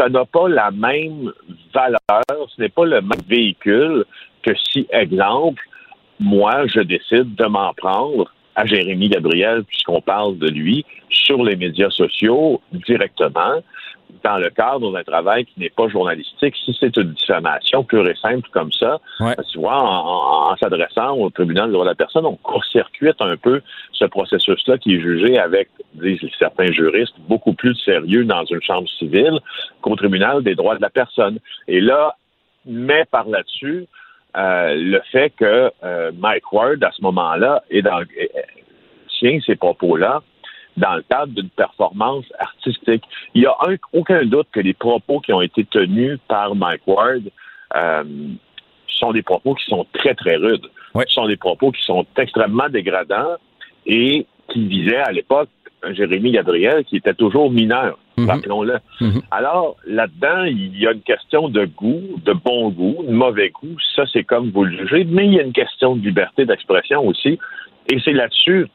ça 0.00 0.08
n'a 0.08 0.24
pas 0.24 0.48
la 0.48 0.70
même 0.70 1.30
valeur, 1.74 2.48
ce 2.56 2.62
n'est 2.62 2.70
pas 2.70 2.86
le 2.86 3.02
même 3.02 3.20
véhicule 3.28 4.06
que 4.42 4.52
si, 4.72 4.86
exemple, 4.92 5.62
moi, 6.18 6.66
je 6.66 6.80
décide 6.80 7.34
de 7.34 7.44
m'en 7.44 7.74
prendre 7.74 8.32
à 8.56 8.64
Jérémy 8.64 9.10
Gabriel, 9.10 9.62
puisqu'on 9.64 10.00
parle 10.00 10.38
de 10.38 10.48
lui, 10.48 10.86
sur 11.10 11.44
les 11.44 11.56
médias 11.56 11.90
sociaux 11.90 12.62
directement, 12.86 13.62
dans 14.22 14.38
le 14.38 14.50
cadre 14.50 14.92
d'un 14.92 15.02
travail 15.02 15.44
qui 15.44 15.60
n'est 15.60 15.70
pas 15.70 15.88
journalistique. 15.88 16.54
Si 16.64 16.76
c'est 16.78 16.96
une 16.96 17.12
diffamation 17.12 17.84
pure 17.84 18.08
et 18.08 18.14
simple 18.16 18.48
comme 18.52 18.72
ça, 18.72 18.98
tu 19.50 19.58
vois, 19.58 19.80
en, 19.80 20.56
s'adressant 20.56 21.16
au 21.16 21.30
tribunal 21.30 21.68
de 21.68 21.72
droit 21.72 21.84
de 21.84 21.90
la 21.90 21.94
personne, 21.94 22.26
on 22.26 22.36
court-circuite 22.36 23.20
un 23.20 23.36
peu 23.36 23.60
ce 23.92 24.04
processus-là 24.04 24.78
qui 24.78 24.94
est 24.94 25.00
jugé 25.00 25.38
avec, 25.38 25.68
disent 25.94 26.20
certains 26.38 26.72
juristes, 26.72 27.14
beaucoup 27.28 27.54
plus 27.54 27.74
sérieux 27.76 28.24
dans 28.24 28.44
une 28.44 28.62
chambre 28.62 28.88
civile 28.98 29.38
qu'au 29.80 29.96
tribunal 29.96 30.42
des 30.42 30.54
droits 30.54 30.76
de 30.76 30.82
la 30.82 30.90
personne. 30.90 31.38
Et 31.68 31.80
là, 31.80 32.14
met 32.66 33.04
par 33.10 33.28
là-dessus 33.28 33.86
euh, 34.36 34.74
le 34.76 35.00
fait 35.10 35.30
que 35.30 35.70
euh, 35.82 36.12
Mike 36.16 36.52
Ward, 36.52 36.82
à 36.84 36.90
ce 36.92 37.02
moment-là, 37.02 37.62
est 37.70 37.82
dans, 37.82 38.02
tient 39.20 39.38
ces 39.44 39.56
propos-là 39.56 40.22
dans 40.76 40.94
le 40.94 41.02
cadre 41.02 41.32
d'une 41.32 41.50
performance 41.50 42.24
artistique. 42.38 43.04
Il 43.34 43.42
n'y 43.42 43.46
a 43.46 43.56
aucun 43.92 44.24
doute 44.24 44.48
que 44.52 44.60
les 44.60 44.74
propos 44.74 45.20
qui 45.20 45.32
ont 45.32 45.42
été 45.42 45.64
tenus 45.64 46.18
par 46.28 46.54
Mike 46.54 46.86
Ward 46.86 47.22
euh, 47.76 48.04
sont 48.86 49.12
des 49.12 49.22
propos 49.22 49.54
qui 49.54 49.64
sont 49.66 49.86
très, 49.92 50.14
très 50.14 50.36
rudes. 50.36 50.66
Ce 50.94 51.14
sont 51.14 51.26
des 51.26 51.36
propos 51.36 51.70
qui 51.70 51.82
sont 51.82 52.04
extrêmement 52.16 52.68
dégradants 52.68 53.36
et 53.86 54.26
qui 54.48 54.66
visaient 54.66 54.96
à 54.96 55.12
l'époque 55.12 55.48
Jérémy 55.92 56.32
Gabriel, 56.32 56.84
qui 56.84 56.96
était 56.96 57.14
toujours 57.14 57.50
mineur, 57.50 57.98
rappelons-le. 58.18 58.78
Mhm. 59.00 59.22
Alors, 59.30 59.76
là-dedans, 59.86 60.44
il 60.44 60.78
y 60.78 60.86
a 60.86 60.92
une 60.92 61.00
question 61.00 61.48
de 61.48 61.64
goût, 61.64 62.02
de 62.24 62.32
bon 62.32 62.68
goût, 62.70 63.02
de 63.06 63.12
mauvais 63.12 63.50
goût, 63.50 63.76
ça 63.96 64.04
c'est 64.12 64.24
comme 64.24 64.50
vous 64.50 64.64
le 64.64 64.76
jugez, 64.76 65.04
mais 65.04 65.26
il 65.26 65.34
y 65.34 65.40
a 65.40 65.42
une 65.42 65.52
question 65.52 65.96
de 65.96 66.04
liberté 66.04 66.44
d'expression 66.44 67.06
aussi, 67.06 67.38
et 67.90 67.98
c'est 68.04 68.12
là-dessus 68.12 68.66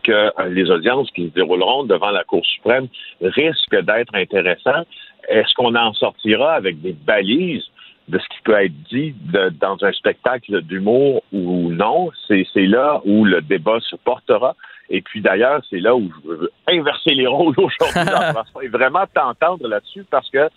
que 0.00 0.12
euh, 0.12 0.48
les 0.48 0.70
audiences 0.70 1.10
qui 1.10 1.28
se 1.28 1.34
dérouleront 1.34 1.84
devant 1.84 2.10
la 2.10 2.24
Cour 2.24 2.44
suprême 2.44 2.88
risquent 3.20 3.80
d'être 3.80 4.14
intéressantes. 4.14 4.86
Est-ce 5.28 5.54
qu'on 5.54 5.74
en 5.74 5.92
sortira 5.94 6.52
avec 6.52 6.80
des 6.80 6.92
balises 6.92 7.64
de 8.08 8.18
ce 8.18 8.24
qui 8.28 8.42
peut 8.44 8.62
être 8.62 8.74
dit 8.90 9.14
dans 9.60 9.82
un 9.82 9.92
spectacle 9.92 10.60
d'humour 10.62 11.22
ou 11.32 11.70
non? 11.70 12.10
C'est 12.28 12.66
là 12.66 13.00
où 13.04 13.24
le 13.24 13.40
débat 13.40 13.78
se 13.80 13.96
portera. 13.96 14.54
Et 14.90 15.00
puis 15.00 15.22
d'ailleurs, 15.22 15.62
c'est 15.70 15.80
là 15.80 15.96
où 15.96 16.10
je 16.22 16.28
veux 16.28 16.50
inverser 16.68 17.14
les 17.14 17.26
rôles 17.26 17.54
aujourd'hui 17.56 18.02
et 18.62 18.68
vraiment 18.68 19.04
t'entendre 19.14 19.66
là-dessus 19.66 20.04
parce 20.10 20.28
que 20.28 20.50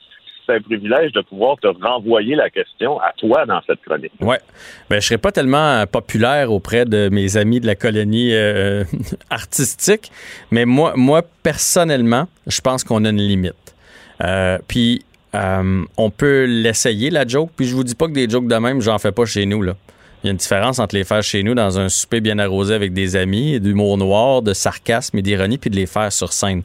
c'est 0.47 0.55
un 0.55 0.61
privilège 0.61 1.11
de 1.11 1.21
pouvoir 1.21 1.57
te 1.57 1.67
renvoyer 1.67 2.35
la 2.35 2.49
question 2.49 2.99
à 2.99 3.13
toi 3.17 3.45
dans 3.45 3.61
cette 3.67 3.81
chronique. 3.81 4.11
Ouais. 4.19 4.39
Ben, 4.89 4.99
je 5.01 5.07
serais 5.07 5.17
pas 5.17 5.31
tellement 5.31 5.85
populaire 5.85 6.51
auprès 6.51 6.85
de 6.85 7.09
mes 7.09 7.37
amis 7.37 7.59
de 7.59 7.67
la 7.67 7.75
colonie 7.75 8.33
euh, 8.33 8.83
artistique, 9.29 10.11
mais 10.51 10.65
moi, 10.65 10.93
moi, 10.95 11.21
personnellement, 11.43 12.27
je 12.47 12.61
pense 12.61 12.83
qu'on 12.83 13.05
a 13.05 13.09
une 13.09 13.21
limite. 13.21 13.75
Euh, 14.23 14.57
puis, 14.67 15.03
euh, 15.35 15.83
on 15.97 16.09
peut 16.09 16.45
l'essayer, 16.45 17.09
la 17.09 17.27
joke, 17.27 17.51
puis 17.55 17.67
je 17.67 17.75
vous 17.75 17.83
dis 17.83 17.95
pas 17.95 18.07
que 18.07 18.13
des 18.13 18.29
jokes 18.29 18.47
de 18.47 18.55
même, 18.55 18.81
j'en 18.81 18.97
fais 18.97 19.11
pas 19.11 19.25
chez 19.25 19.45
nous, 19.45 19.61
là. 19.61 19.75
Il 20.23 20.27
y 20.27 20.29
a 20.29 20.31
une 20.31 20.37
différence 20.37 20.79
entre 20.79 20.95
les 20.95 21.03
faire 21.03 21.21
chez 21.21 21.43
nous 21.43 21.53
dans 21.53 21.77
un 21.77 21.89
souper 21.89 22.21
bien 22.21 22.39
arrosé 22.39 22.73
avec 22.73 22.91
des 22.91 23.15
amis, 23.15 23.59
d'humour 23.59 23.99
noir, 23.99 24.41
de 24.41 24.53
sarcasme 24.53 25.19
et 25.19 25.21
d'ironie, 25.21 25.59
puis 25.59 25.69
de 25.69 25.75
les 25.75 25.85
faire 25.85 26.11
sur 26.11 26.33
scène. 26.33 26.63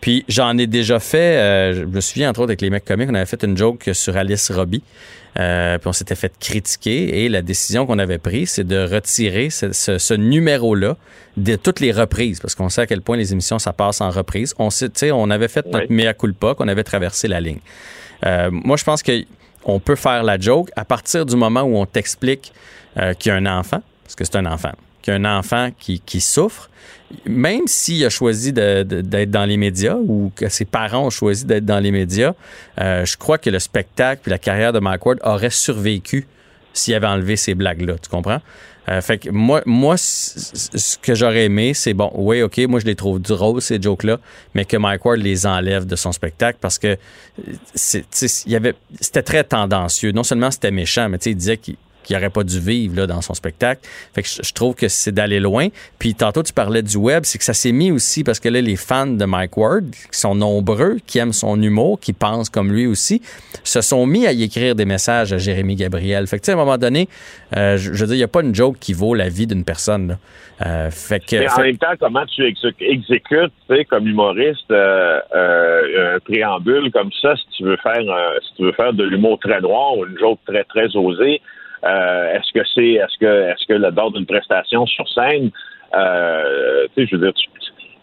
Puis 0.00 0.24
j'en 0.28 0.56
ai 0.56 0.66
déjà 0.66 0.98
fait, 0.98 1.36
euh, 1.36 1.74
je 1.74 1.84
me 1.84 2.00
souviens 2.00 2.30
entre 2.30 2.40
autres 2.40 2.50
avec 2.50 2.62
les 2.62 2.70
mecs 2.70 2.84
comiques, 2.84 3.08
on 3.10 3.14
avait 3.14 3.26
fait 3.26 3.42
une 3.44 3.56
joke 3.56 3.90
sur 3.92 4.16
Alice 4.16 4.50
Robbie. 4.50 4.82
Euh, 5.38 5.78
puis 5.78 5.86
on 5.86 5.92
s'était 5.92 6.16
fait 6.16 6.32
critiquer 6.40 7.24
et 7.24 7.28
la 7.28 7.40
décision 7.40 7.86
qu'on 7.86 8.00
avait 8.00 8.18
prise, 8.18 8.50
c'est 8.50 8.66
de 8.66 8.78
retirer 8.78 9.48
ce, 9.50 10.14
numéro-là 10.14 10.96
de 11.36 11.54
toutes 11.54 11.78
les 11.78 11.92
reprises, 11.92 12.40
parce 12.40 12.56
qu'on 12.56 12.68
sait 12.68 12.80
à 12.80 12.86
quel 12.86 13.00
point 13.00 13.16
les 13.16 13.32
émissions, 13.32 13.60
ça 13.60 13.72
passe 13.72 14.00
en 14.00 14.10
reprise. 14.10 14.54
On 14.58 14.70
sait, 14.70 14.90
on 15.12 15.30
avait 15.30 15.46
fait 15.46 15.66
notre 15.66 15.92
mea 15.92 16.14
culpa, 16.14 16.54
qu'on 16.54 16.66
avait 16.66 16.82
traversé 16.82 17.28
la 17.28 17.40
ligne. 17.40 17.60
Euh, 18.26 18.50
moi, 18.50 18.76
je 18.76 18.82
pense 18.82 19.04
qu'on 19.04 19.78
peut 19.78 19.94
faire 19.94 20.24
la 20.24 20.36
joke 20.36 20.70
à 20.74 20.84
partir 20.84 21.24
du 21.24 21.36
moment 21.36 21.62
où 21.62 21.76
on 21.76 21.86
t'explique 21.86 22.52
qu'il 23.20 23.30
y 23.30 23.32
a 23.32 23.36
un 23.36 23.46
enfant, 23.46 23.82
parce 24.02 24.16
que 24.16 24.24
c'est 24.24 24.34
un 24.34 24.46
enfant, 24.46 24.72
qu'il 25.00 25.12
y 25.12 25.16
a 25.16 25.20
un 25.20 25.38
enfant 25.38 25.70
qui, 25.78 26.00
qui 26.00 26.20
souffre, 26.20 26.70
même 27.26 27.66
s'il 27.66 28.04
a 28.04 28.10
choisi 28.10 28.52
d'être 28.52 29.30
dans 29.30 29.44
les 29.44 29.56
médias 29.56 29.96
ou 29.96 30.30
que 30.34 30.48
ses 30.48 30.64
parents 30.64 31.06
ont 31.06 31.10
choisi 31.10 31.44
d'être 31.44 31.64
dans 31.64 31.80
les 31.80 31.90
médias, 31.90 32.34
euh, 32.80 33.04
je 33.04 33.16
crois 33.16 33.38
que 33.38 33.50
le 33.50 33.58
spectacle 33.58 34.22
et 34.26 34.30
la 34.30 34.38
carrière 34.38 34.72
de 34.72 34.78
Mike 34.78 35.04
Ward 35.04 35.18
aurait 35.24 35.50
survécu 35.50 36.26
s'il 36.72 36.94
avait 36.94 37.08
enlevé 37.08 37.36
ces 37.36 37.54
blagues-là. 37.54 37.94
Tu 38.00 38.08
comprends? 38.08 38.40
Euh, 38.88 39.00
fait 39.00 39.18
que 39.18 39.30
moi, 39.30 39.62
moi 39.66 39.96
ce 39.96 40.96
que 40.98 41.14
j'aurais 41.14 41.44
aimé, 41.44 41.74
c'est 41.74 41.94
bon, 41.94 42.10
oui, 42.14 42.42
OK, 42.42 42.58
moi 42.68 42.80
je 42.80 42.86
les 42.86 42.94
trouve 42.94 43.20
drôles, 43.20 43.60
ces 43.60 43.80
jokes-là, 43.80 44.18
mais 44.54 44.64
que 44.64 44.76
Mike 44.76 45.04
Ward 45.04 45.18
les 45.18 45.46
enlève 45.46 45.86
de 45.86 45.96
son 45.96 46.12
spectacle 46.12 46.58
parce 46.60 46.78
que 46.78 46.96
c'était 47.74 49.22
très 49.22 49.44
tendancieux. 49.44 50.12
Non 50.12 50.22
seulement 50.22 50.50
c'était 50.50 50.70
méchant, 50.70 51.08
mais 51.08 51.18
il 51.18 51.36
disait 51.36 51.58
qu'il 51.58 51.76
qu'il 52.02 52.16
n'aurait 52.16 52.30
pas 52.30 52.44
dû 52.44 52.58
vivre 52.58 52.96
là, 52.96 53.06
dans 53.06 53.20
son 53.20 53.34
spectacle. 53.34 53.82
Fait 54.14 54.22
que 54.22 54.28
je, 54.28 54.52
trouve 54.52 54.74
que 54.74 54.88
c'est 54.88 55.12
d'aller 55.12 55.40
loin. 55.40 55.68
Puis 55.98 56.14
tantôt, 56.14 56.42
tu 56.42 56.52
parlais 56.52 56.82
du 56.82 56.96
web, 56.96 57.22
c'est 57.24 57.38
que 57.38 57.44
ça 57.44 57.54
s'est 57.54 57.72
mis 57.72 57.90
aussi 57.90 58.24
parce 58.24 58.40
que 58.40 58.48
là, 58.48 58.60
les 58.60 58.76
fans 58.76 59.06
de 59.06 59.24
Mike 59.24 59.56
Ward, 59.56 59.90
qui 59.90 60.18
sont 60.18 60.34
nombreux, 60.34 60.98
qui 61.06 61.18
aiment 61.18 61.32
son 61.32 61.60
humour, 61.60 62.00
qui 62.00 62.12
pensent 62.12 62.50
comme 62.50 62.72
lui 62.72 62.86
aussi, 62.86 63.22
se 63.64 63.80
sont 63.80 64.06
mis 64.06 64.26
à 64.26 64.32
y 64.32 64.42
écrire 64.42 64.74
des 64.74 64.84
messages 64.84 65.32
à 65.32 65.38
Jérémy 65.38 65.76
Gabriel. 65.76 66.26
Fait 66.26 66.36
que, 66.38 66.42
tu 66.42 66.46
sais, 66.46 66.52
à 66.52 66.54
un 66.54 66.58
moment 66.58 66.78
donné, 66.78 67.08
euh, 67.56 67.76
je, 67.76 67.90
veux 67.90 68.06
dire, 68.06 68.14
il 68.14 68.18
n'y 68.18 68.24
a 68.24 68.28
pas 68.28 68.42
une 68.42 68.54
joke 68.54 68.78
qui 68.78 68.92
vaut 68.92 69.14
la 69.14 69.28
vie 69.28 69.46
d'une 69.46 69.64
personne. 69.64 70.18
Euh, 70.64 70.90
fait 70.90 71.24
que, 71.24 71.36
Mais 71.36 71.50
en 71.50 71.62
même 71.62 71.78
temps, 71.78 71.94
comment 71.98 72.24
tu 72.26 72.46
exécutes, 72.46 73.52
tu 73.68 73.76
sais, 73.76 73.84
comme 73.86 74.06
humoriste, 74.06 74.70
euh, 74.70 75.20
un 75.34 76.18
préambule 76.20 76.90
comme 76.92 77.10
ça, 77.20 77.34
si 77.36 77.44
tu 77.56 77.64
veux 77.64 77.78
faire, 77.78 78.02
si 78.42 78.54
tu 78.56 78.62
veux 78.64 78.72
faire 78.72 78.92
de 78.92 79.04
l'humour 79.04 79.38
très 79.38 79.60
noir 79.60 79.96
ou 79.96 80.06
une 80.06 80.18
joke 80.18 80.38
très, 80.46 80.64
très 80.64 80.94
osée, 80.96 81.40
euh, 81.84 82.34
est-ce 82.34 82.52
que 82.52 82.66
c'est 82.74 82.92
est-ce 82.92 83.18
que 83.18 83.50
est-ce 83.50 83.66
que 83.66 83.72
le 83.72 83.90
bord 83.90 84.12
d'une 84.12 84.26
prestation 84.26 84.86
sur 84.86 85.08
scène, 85.08 85.50
euh, 85.94 86.86
tu 86.94 87.02
sais, 87.02 87.08
je 87.10 87.16
veux 87.16 87.22
dire, 87.22 87.34
tu, 87.34 87.48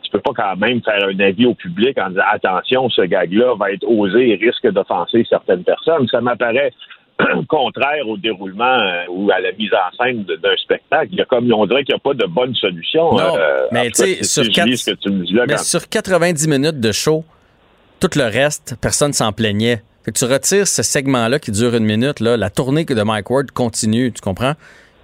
tu 0.04 0.12
peux 0.12 0.20
pas 0.20 0.32
quand 0.36 0.56
même 0.56 0.82
faire 0.84 1.04
un 1.04 1.20
avis 1.20 1.46
au 1.46 1.54
public 1.54 1.98
en 2.00 2.10
disant 2.10 2.24
attention, 2.32 2.90
ce 2.90 3.02
gag-là 3.02 3.56
va 3.56 3.72
être 3.72 3.86
osé 3.88 4.30
et 4.30 4.36
risque 4.36 4.68
d'offenser 4.72 5.26
certaines 5.30 5.64
personnes. 5.64 6.08
Ça 6.08 6.22
m'apparaît 6.22 6.72
contraire 7.48 8.08
au 8.08 8.18
déroulement 8.18 8.66
euh, 8.66 9.04
ou 9.10 9.30
à 9.32 9.40
la 9.40 9.52
mise 9.52 9.72
en 9.74 10.04
scène 10.04 10.24
d'un 10.24 10.56
spectacle. 10.58 11.10
Il 11.12 11.20
y 11.20 11.22
a 11.22 11.26
comme 11.26 11.52
on 11.52 11.66
dirait 11.66 11.84
qu'il 11.84 11.94
n'y 11.94 12.00
a 12.00 12.04
pas 12.04 12.14
de 12.14 12.26
bonne 12.26 12.56
solution. 12.56 13.14
Non, 13.14 13.34
mais 13.72 13.92
tu 13.92 14.04
sais, 14.04 14.24
sur, 14.24 14.46
sur 15.60 15.90
90 15.90 16.48
minutes 16.48 16.80
de 16.80 16.92
show, 16.92 17.24
tout 18.00 18.10
le 18.16 18.26
reste, 18.26 18.76
personne 18.82 19.14
s'en 19.14 19.32
plaignait 19.32 19.82
tu 20.12 20.26
retires 20.26 20.68
ce 20.68 20.84
segment-là 20.84 21.40
qui 21.40 21.52
dure 21.52 21.76
une 21.76 21.86
minute, 21.86 22.20
là, 22.20 22.38
la 22.38 22.50
tournée 22.50 22.86
de 22.86 23.02
Mike 23.02 23.30
Ward 23.30 23.52
continue, 23.52 24.12
tu 24.12 24.22
comprends? 24.22 24.54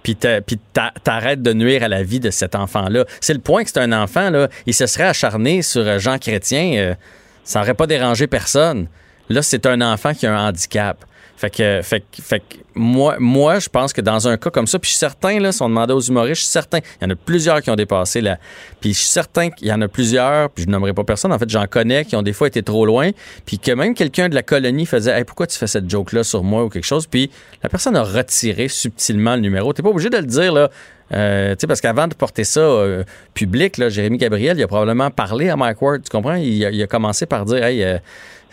Puis 0.02 0.16
t'arrêtes 0.16 1.42
de 1.42 1.52
nuire 1.54 1.82
à 1.82 1.88
la 1.88 2.02
vie 2.02 2.20
de 2.20 2.30
cet 2.30 2.54
enfant-là. 2.54 3.06
C'est 3.20 3.32
le 3.32 3.40
point 3.40 3.64
que 3.64 3.70
c'est 3.70 3.80
un 3.80 3.92
enfant, 3.92 4.28
là. 4.28 4.48
Il 4.66 4.74
se 4.74 4.86
serait 4.86 5.04
acharné 5.04 5.62
sur 5.62 5.80
euh, 5.80 5.98
Jean 5.98 6.18
Chrétien, 6.18 6.74
euh, 6.76 6.94
ça 7.42 7.60
n'aurait 7.60 7.74
pas 7.74 7.86
dérangé 7.86 8.26
personne. 8.26 8.88
Là, 9.30 9.42
c'est 9.42 9.64
un 9.66 9.80
enfant 9.80 10.12
qui 10.12 10.26
a 10.26 10.36
un 10.36 10.48
handicap. 10.48 11.04
Fait 11.36 11.50
que, 11.50 11.80
fait, 11.82 12.04
fait 12.12 12.42
moi, 12.76 13.16
moi, 13.18 13.58
je 13.58 13.68
pense 13.68 13.92
que 13.92 14.00
dans 14.00 14.28
un 14.28 14.36
cas 14.36 14.50
comme 14.50 14.66
ça, 14.66 14.78
puis 14.78 14.88
je 14.88 14.92
suis 14.92 14.98
certain, 14.98 15.40
là, 15.40 15.52
si 15.52 15.62
on 15.62 15.68
demandait 15.68 15.92
aux 15.92 16.00
humoristes, 16.00 16.42
je 16.42 16.44
suis 16.44 16.52
certain, 16.52 16.78
il 16.78 17.04
y 17.04 17.06
en 17.06 17.10
a 17.10 17.16
plusieurs 17.16 17.60
qui 17.60 17.70
ont 17.70 17.76
dépassé 17.76 18.20
là. 18.20 18.38
Puis 18.80 18.92
je 18.92 18.98
suis 18.98 19.08
certain 19.08 19.50
qu'il 19.50 19.66
y 19.68 19.72
en 19.72 19.80
a 19.80 19.88
plusieurs, 19.88 20.50
puis 20.50 20.64
je 20.64 20.68
nommerai 20.68 20.92
pas 20.92 21.04
personne, 21.04 21.32
en 21.32 21.38
fait, 21.38 21.50
j'en 21.50 21.66
connais 21.66 22.04
qui 22.04 22.14
ont 22.16 22.22
des 22.22 22.32
fois 22.32 22.46
été 22.46 22.62
trop 22.62 22.86
loin, 22.86 23.10
puis 23.46 23.58
que 23.58 23.72
même 23.72 23.94
quelqu'un 23.94 24.28
de 24.28 24.34
la 24.34 24.42
colonie 24.42 24.86
faisait, 24.86 25.16
hey, 25.16 25.24
pourquoi 25.24 25.46
tu 25.46 25.58
fais 25.58 25.66
cette 25.66 25.90
joke-là 25.90 26.24
sur 26.24 26.44
moi 26.44 26.64
ou 26.64 26.68
quelque 26.68 26.86
chose, 26.86 27.06
puis 27.06 27.30
la 27.62 27.68
personne 27.68 27.96
a 27.96 28.02
retiré 28.02 28.68
subtilement 28.68 29.34
le 29.34 29.40
numéro. 29.40 29.72
T'es 29.72 29.82
pas 29.82 29.90
obligé 29.90 30.10
de 30.10 30.18
le 30.18 30.26
dire, 30.26 30.52
là. 30.52 30.70
Euh, 31.12 31.54
parce 31.68 31.80
qu'avant 31.80 32.08
de 32.08 32.14
porter 32.14 32.44
ça 32.44 32.60
euh, 32.60 33.04
public, 33.34 33.76
là, 33.76 33.88
Jérémy 33.88 34.16
Gabriel, 34.18 34.58
il 34.58 34.62
a 34.62 34.66
probablement 34.66 35.10
parlé 35.10 35.50
à 35.50 35.56
Mike 35.56 35.80
Ward, 35.82 36.02
tu 36.02 36.10
comprends? 36.10 36.36
Il 36.36 36.82
a, 36.82 36.86
commencé 36.86 37.26
par 37.26 37.44
dire, 37.44 37.62
hey, 37.62 37.82
euh, 37.82 37.98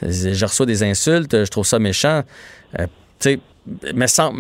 je 0.02 0.45
reçois 0.45 0.66
des 0.66 0.84
insultes, 0.84 1.45
je 1.45 1.49
trouve 1.49 1.66
ça 1.66 1.80
méchant. 1.80 2.24
Euh, 2.80 2.88
mais 3.93 4.08
sans, 4.08 4.34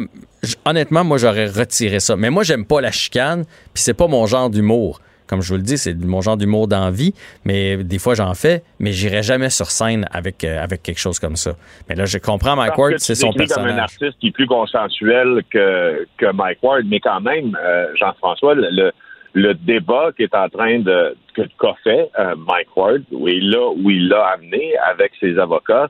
honnêtement, 0.65 1.03
moi, 1.03 1.17
j'aurais 1.17 1.47
retiré 1.47 1.99
ça. 1.99 2.15
Mais 2.15 2.29
moi, 2.29 2.43
j'aime 2.43 2.65
pas 2.65 2.81
la 2.81 2.91
chicane, 2.91 3.45
puis 3.73 3.83
c'est 3.83 3.93
pas 3.93 4.07
mon 4.07 4.25
genre 4.25 4.49
d'humour. 4.49 4.99
Comme 5.31 5.41
je 5.41 5.47
vous 5.47 5.55
le 5.55 5.63
dis, 5.63 5.77
c'est 5.77 5.93
mon 5.93 6.19
genre 6.19 6.35
d'humour 6.35 6.67
d'envie, 6.67 7.13
mais 7.45 7.77
des 7.77 7.99
fois 7.99 8.15
j'en 8.15 8.33
fais, 8.33 8.63
mais 8.79 8.91
j'irai 8.91 9.23
jamais 9.23 9.49
sur 9.49 9.67
scène 9.67 10.05
avec, 10.11 10.43
euh, 10.43 10.61
avec 10.61 10.83
quelque 10.83 10.99
chose 10.99 11.19
comme 11.19 11.37
ça. 11.37 11.55
Mais 11.87 11.95
là, 11.95 12.03
je 12.03 12.17
comprends 12.17 12.57
Mike 12.57 12.77
Ward, 12.77 12.95
c'est 12.97 13.15
son 13.15 13.31
personnage. 13.31 13.69
comme 13.69 13.79
un 13.79 13.81
artiste 13.81 14.19
qui 14.19 14.27
est 14.27 14.31
plus 14.31 14.45
consensuel 14.45 15.41
que, 15.49 16.05
que 16.17 16.33
Mike 16.33 16.57
Ward, 16.61 16.83
mais 16.85 16.99
quand 16.99 17.21
même, 17.21 17.57
euh, 17.63 17.85
Jean-François, 17.97 18.55
le, 18.55 18.91
le 19.33 19.53
débat 19.53 20.11
qui 20.15 20.23
est 20.23 20.35
en 20.35 20.49
train 20.49 20.79
de 20.79 21.15
qu'a 21.35 21.75
fait 21.83 22.09
Mike 22.37 22.75
Ward, 22.75 23.03
où 23.11 23.27
il 23.27 23.49
l'a 23.49 23.69
où 23.69 23.89
il 23.89 24.09
l'a 24.09 24.27
amené 24.27 24.75
avec 24.77 25.13
ses 25.19 25.39
avocats, 25.39 25.89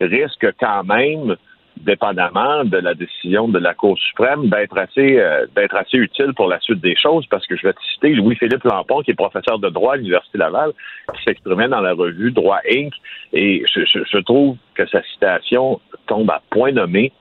risque 0.00 0.46
quand 0.58 0.84
même 0.84 1.36
dépendamment 1.84 2.64
de 2.64 2.76
la 2.76 2.94
décision 2.94 3.48
de 3.48 3.58
la 3.58 3.74
Cour 3.74 3.98
suprême, 3.98 4.48
d'être 4.48 4.76
assez, 4.76 5.18
euh, 5.18 5.46
d'être 5.54 5.74
assez 5.76 5.96
utile 5.96 6.32
pour 6.34 6.48
la 6.48 6.60
suite 6.60 6.80
des 6.80 6.96
choses, 6.96 7.26
parce 7.30 7.46
que 7.46 7.56
je 7.56 7.66
vais 7.66 7.72
te 7.72 7.80
citer 7.92 8.10
Louis-Philippe 8.10 8.64
Lampon, 8.64 9.02
qui 9.02 9.12
est 9.12 9.14
professeur 9.14 9.58
de 9.58 9.68
droit 9.68 9.94
à 9.94 9.96
l'Université 9.96 10.38
Laval, 10.38 10.72
qui 11.14 11.22
s'exprimait 11.24 11.68
dans 11.68 11.80
la 11.80 11.92
revue 11.92 12.30
Droit 12.30 12.60
Inc., 12.70 12.92
et 13.32 13.64
je 13.66 14.18
trouve 14.18 14.56
que 14.74 14.86
sa 14.86 15.02
citation 15.04 15.80
tombe 16.06 16.30
à 16.30 16.42
point 16.50 16.72
nommé. 16.72 17.12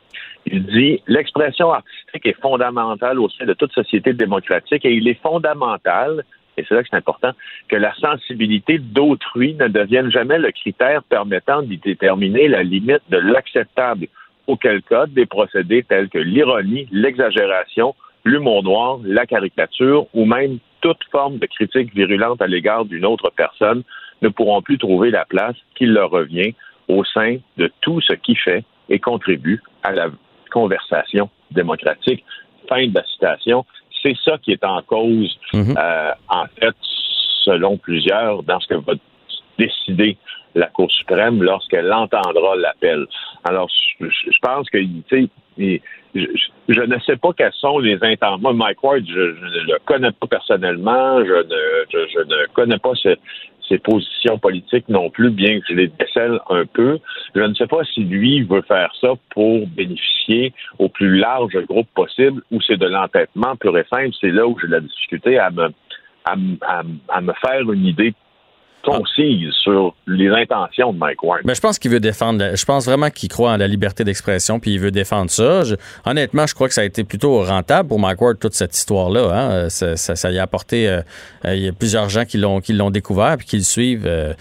Il 0.45 0.65
dit 0.65 1.01
l'expression 1.07 1.71
artistique 1.71 2.25
est 2.25 2.41
fondamentale 2.41 3.19
au 3.19 3.29
sein 3.29 3.45
de 3.45 3.53
toute 3.53 3.73
société 3.73 4.13
démocratique 4.13 4.85
et 4.85 4.93
il 4.93 5.07
est 5.07 5.21
fondamental 5.21 6.23
et 6.59 6.65
c'est 6.67 6.75
là 6.75 6.83
que 6.83 6.89
c'est 6.91 6.97
important, 6.97 7.31
que 7.69 7.77
la 7.77 7.93
sensibilité 7.95 8.79
d'autrui 8.79 9.53
ne 9.53 9.67
devienne 9.67 10.11
jamais 10.11 10.37
le 10.37 10.51
critère 10.51 11.03
permettant 11.03 11.61
d'y 11.61 11.77
déterminer 11.77 12.49
la 12.49 12.63
limite 12.63 13.01
de 13.09 13.17
l'acceptable, 13.17 14.07
auquel 14.45 14.81
cas 14.81 15.05
des 15.05 15.25
procédés 15.25 15.83
tels 15.83 16.09
que 16.09 16.17
l'ironie, 16.17 16.87
l'exagération, 16.91 17.95
l'humour 18.25 18.63
noir, 18.63 18.99
la 19.05 19.25
caricature 19.25 20.07
ou 20.13 20.25
même 20.25 20.59
toute 20.81 21.03
forme 21.11 21.37
de 21.37 21.45
critique 21.45 21.93
virulente 21.95 22.41
à 22.41 22.47
l'égard 22.47 22.85
d'une 22.85 23.05
autre 23.05 23.31
personne 23.35 23.83
ne 24.21 24.27
pourront 24.27 24.61
plus 24.61 24.77
trouver 24.77 25.11
la 25.11 25.25
place 25.25 25.55
qu'il 25.75 25.93
leur 25.93 26.09
revient 26.09 26.53
au 26.89 27.05
sein 27.05 27.37
de 27.57 27.71
tout 27.81 28.01
ce 28.01 28.13
qui 28.13 28.35
fait 28.35 28.65
et 28.89 28.99
contribue 28.99 29.61
à 29.83 29.91
la 29.91 30.09
conversation 30.49 31.29
démocratique. 31.51 32.23
Fin 32.67 32.87
de 32.87 32.93
la 32.95 33.03
citation. 33.05 33.65
C'est 34.03 34.15
ça 34.23 34.37
qui 34.37 34.51
est 34.51 34.63
en 34.63 34.81
cause, 34.81 35.37
Mhm. 35.53 35.75
euh, 35.77 36.11
en 36.29 36.45
fait, 36.59 36.75
selon 37.43 37.77
plusieurs, 37.77 38.43
dans 38.43 38.59
ce 38.59 38.67
que 38.67 38.75
va 38.75 38.93
décider 39.57 40.17
la 40.55 40.67
Cour 40.67 40.89
suprême 40.91 41.43
lorsqu'elle 41.43 41.91
entendra 41.91 42.55
l'appel. 42.55 43.05
Alors, 43.43 43.69
je, 43.99 44.05
je 44.09 44.37
pense 44.41 44.69
que, 44.69 44.77
tu 44.79 45.03
sais, 45.09 45.81
je, 46.15 46.25
je 46.69 46.81
ne 46.81 46.97
sais 46.99 47.17
pas 47.17 47.33
quelles 47.33 47.53
sont 47.53 47.77
les 47.79 47.95
intentions. 48.01 48.39
Moi, 48.39 48.53
Mike 48.53 48.83
Ward, 48.83 49.03
je, 49.05 49.13
je 49.13 49.45
ne 49.45 49.73
le 49.73 49.79
connais 49.85 50.11
pas 50.11 50.27
personnellement, 50.27 51.19
je 51.23 51.43
ne, 51.43 52.07
je 52.07 52.19
ne 52.19 52.47
connais 52.53 52.79
pas 52.79 52.95
ce- 52.95 53.17
ses 53.70 53.78
positions 53.78 54.38
politiques 54.39 54.89
non 54.89 55.09
plus, 55.09 55.30
bien 55.30 55.59
que 55.59 55.65
je 55.70 55.74
les 55.76 55.88
décèle 55.88 56.39
un 56.49 56.65
peu. 56.65 56.99
Je 57.36 57.41
ne 57.41 57.53
sais 57.53 57.67
pas 57.67 57.84
si 57.86 58.01
lui 58.01 58.41
veut 58.41 58.63
faire 58.63 58.91
ça 58.99 59.13
pour 59.30 59.67
bénéficier 59.67 60.53
au 60.80 60.89
plus 60.89 61.17
large 61.17 61.55
groupe 61.67 61.88
possible 61.95 62.41
ou 62.51 62.59
c'est 62.61 62.78
de 62.78 62.88
l'entêtement 62.88 63.55
pur 63.55 63.78
et 63.78 63.86
simple. 63.89 64.15
C'est 64.20 64.32
là 64.32 64.47
où 64.47 64.57
j'ai 64.59 64.67
la 64.67 64.82
difficulté 64.82 65.38
à 65.38 65.49
me- 65.51 65.72
à 66.26 67.22
me 67.22 67.34
faire 67.41 67.72
une 67.72 67.86
idée 67.86 68.13
concise 68.84 69.51
sur 69.63 69.93
les 70.07 70.30
intentions 70.30 70.93
de 70.93 70.97
Mike 70.97 71.23
Ward. 71.23 71.41
Mais 71.45 71.55
je 71.55 71.61
pense 71.61 71.80
qu'il 71.80 71.91
veut 71.91 71.99
défendre. 71.99 72.55
Je 72.55 72.65
pense 72.65 72.86
vraiment 72.86 73.09
qu'il 73.09 73.30
croit 73.30 73.51
en 73.51 73.57
la 73.57 73.67
liberté 73.67 74.03
d'expression, 74.03 74.59
puis 74.59 74.73
il 74.73 74.80
veut 74.80 74.91
défendre 74.91 75.30
ça. 75.30 75.61
Honnêtement, 76.05 76.47
je 76.47 76.55
crois 76.55 76.67
que 76.67 76.73
ça 76.73 76.82
a 76.82 76.86
été 76.86 77.03
plutôt 77.03 77.43
rentable 77.43 77.89
pour 77.89 77.99
Mike 77.99 78.21
Ward 78.21 78.39
toute 78.39 78.53
cette 78.53 78.75
histoire-là. 78.75 79.32
Hein. 79.34 79.69
Ça, 79.69 80.32
y 80.32 80.39
a 80.39 80.43
apporté. 80.43 80.88
euh, 80.89 81.01
euh, 81.45 81.55
il 81.55 81.63
y 81.63 81.67
a 81.67 81.71
plusieurs 81.71 82.09
gens 82.09 82.25
qui 82.25 82.38
l'ont 82.38 82.89
découvert, 82.89 83.38
puis 83.38 83.47
qui 83.47 83.57
le 83.57 83.63
suivent, 83.63 84.05
euh, 84.07 84.34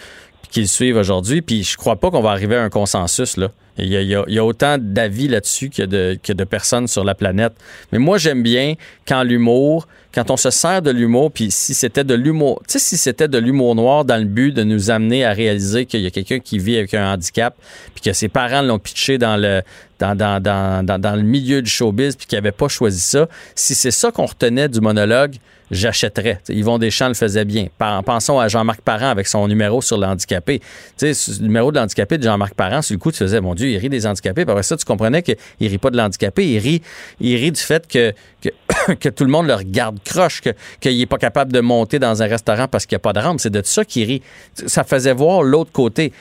qui 0.50 0.60
le 0.60 0.66
suivent 0.66 0.96
aujourd'hui. 0.96 1.42
Puis 1.42 1.62
je 1.64 1.76
crois 1.76 1.96
pas 1.96 2.10
qu'on 2.10 2.22
va 2.22 2.30
arriver 2.30 2.56
à 2.56 2.62
un 2.62 2.70
consensus 2.70 3.36
là. 3.36 3.48
Il 3.80 3.86
y 3.86 3.96
a, 3.96 4.02
y 4.02 4.12
a- 4.16 4.24
y 4.26 4.38
a 4.40 4.44
autant 4.44 4.76
d'avis 4.76 5.28
là-dessus 5.28 5.70
que 5.70 5.84
de, 5.84 6.18
que 6.20 6.32
de 6.32 6.42
personnes 6.42 6.88
sur 6.88 7.04
la 7.04 7.14
planète. 7.14 7.52
Mais 7.92 7.98
moi, 8.00 8.18
j'aime 8.18 8.42
bien 8.42 8.74
quand 9.06 9.22
l'humour, 9.22 9.86
quand 10.12 10.32
on 10.32 10.36
se 10.36 10.50
sert 10.50 10.82
de 10.82 10.90
l'humour, 10.90 11.30
puis 11.30 11.52
si 11.52 11.74
c'était 11.74 12.02
de 12.02 12.14
l'humour, 12.14 12.60
tu 12.66 12.72
sais, 12.72 12.78
si 12.80 12.96
c'était 12.96 13.28
de 13.28 13.38
l'humour 13.38 13.76
noir 13.76 14.04
dans 14.04 14.16
le 14.16 14.24
but 14.24 14.50
de 14.52 14.64
nous 14.64 14.90
amener 14.90 15.24
à 15.24 15.32
réaliser 15.32 15.86
qu'il 15.86 16.00
y 16.00 16.06
a 16.06 16.10
quelqu'un 16.10 16.40
qui 16.40 16.58
vit 16.58 16.76
avec 16.76 16.92
un 16.94 17.12
handicap, 17.12 17.54
puis 17.94 18.02
que 18.02 18.12
ses 18.12 18.26
parents 18.26 18.62
l'ont 18.62 18.80
pitché 18.80 19.16
dans 19.16 19.36
le, 19.36 19.62
dans, 20.00 20.16
dans, 20.16 20.42
dans, 20.42 21.00
dans 21.00 21.14
le 21.14 21.22
milieu 21.22 21.62
du 21.62 21.70
showbiz, 21.70 22.16
puis 22.16 22.26
qu'il 22.26 22.36
n'avait 22.36 22.50
pas 22.50 22.66
choisi 22.66 23.00
ça, 23.00 23.28
si 23.54 23.76
c'est 23.76 23.92
ça 23.92 24.10
qu'on 24.10 24.26
retenait 24.26 24.68
du 24.68 24.80
monologue, 24.80 25.36
j'achèterais. 25.70 26.40
Yvon 26.48 26.78
Deschamps 26.78 27.08
le 27.08 27.14
faisait 27.14 27.44
bien. 27.44 27.66
Pensons 28.04 28.38
à 28.38 28.48
Jean-Marc 28.48 28.80
Parent 28.80 29.08
avec 29.10 29.26
son 29.26 29.46
numéro 29.48 29.82
sur 29.82 29.98
l'handicapé. 29.98 30.60
Tu 30.60 30.66
sais, 30.96 31.14
ce 31.14 31.42
numéro 31.42 31.72
de 31.72 31.78
l'handicapé 31.78 32.18
de 32.18 32.22
Jean-Marc 32.22 32.54
Parent, 32.54 32.82
sur 32.82 32.94
le 32.94 32.98
coup, 32.98 33.12
tu 33.12 33.18
faisais, 33.18 33.40
mon 33.40 33.54
Dieu, 33.54 33.68
il 33.68 33.78
rit 33.78 33.88
des 33.88 34.06
handicapés. 34.06 34.44
Puis 34.44 34.50
après 34.52 34.62
ça, 34.62 34.76
tu 34.76 34.84
comprenais 34.84 35.22
qu'il 35.22 35.36
rit 35.60 35.78
pas 35.78 35.90
de 35.90 35.96
l'handicapé, 35.96 36.46
il 36.46 36.58
rit, 36.58 36.82
il 37.20 37.36
rit 37.36 37.52
du 37.52 37.60
fait 37.60 37.86
que, 37.86 38.12
que, 38.42 38.48
que 38.94 39.08
tout 39.08 39.24
le 39.24 39.30
monde 39.30 39.46
le 39.46 39.54
regarde 39.54 39.98
croche, 40.04 40.40
que- 40.40 40.50
qu'il 40.80 41.00
est 41.00 41.06
pas 41.06 41.18
capable 41.18 41.52
de 41.52 41.60
monter 41.60 41.98
dans 41.98 42.22
un 42.22 42.26
restaurant 42.26 42.68
parce 42.68 42.86
qu'il 42.86 42.94
n'y 42.96 43.00
a 43.00 43.00
pas 43.00 43.12
de 43.12 43.20
rampe. 43.20 43.40
C'est 43.40 43.50
de 43.50 43.62
ça 43.64 43.84
qu'il 43.84 44.04
rit. 44.06 44.22
Ça 44.66 44.84
faisait 44.84 45.12
voir 45.14 45.42
l'autre 45.42 45.72
côté. 45.72 46.12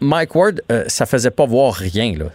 Mike 0.00 0.34
Ward, 0.34 0.62
euh, 0.70 0.84
ça 0.88 1.06
faisait 1.06 1.30
pas 1.30 1.46
voir 1.46 1.74
rien, 1.74 2.14
là. 2.16 2.26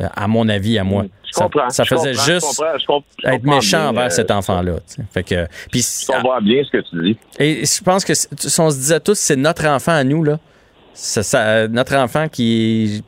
Euh, 0.00 0.06
À 0.14 0.26
mon 0.28 0.48
avis, 0.48 0.78
à 0.78 0.84
moi. 0.84 1.04
Je 1.24 1.32
Ça- 1.32 1.44
comprends. 1.44 1.68
Ça, 1.70 1.84
faisait 1.84 2.14
je 2.14 2.20
juste 2.20 2.60
je 2.78 3.28
être 3.30 3.42
méchant 3.44 3.88
envers 3.88 4.06
euh, 4.06 4.10
cet 4.10 4.30
enfant-là. 4.30 4.74
tu 4.88 4.94
sais. 4.96 5.02
Fait 5.12 5.22
que, 5.22 5.46
puis, 5.70 5.82
Je 5.82 6.06
comprends 6.06 6.40
bien 6.40 6.62
ce 6.64 6.70
que 6.70 6.82
tu 6.88 7.02
dis. 7.02 7.18
et 7.38 7.64
je 7.64 7.82
pense 7.82 8.04
que 8.04 8.14
si 8.14 8.60
on 8.60 8.70
se 8.70 8.76
disait 8.76 9.00
tous, 9.00 9.18
c'est 9.18 9.36
notre 9.36 9.66
enfant 9.66 9.92
à 9.92 10.04
nous, 10.04 10.22
là. 10.24 10.38
Ça- 10.94 11.22
ça- 11.22 11.68
notre 11.68 11.94
enfant 11.96 12.28
qui, 12.28 13.02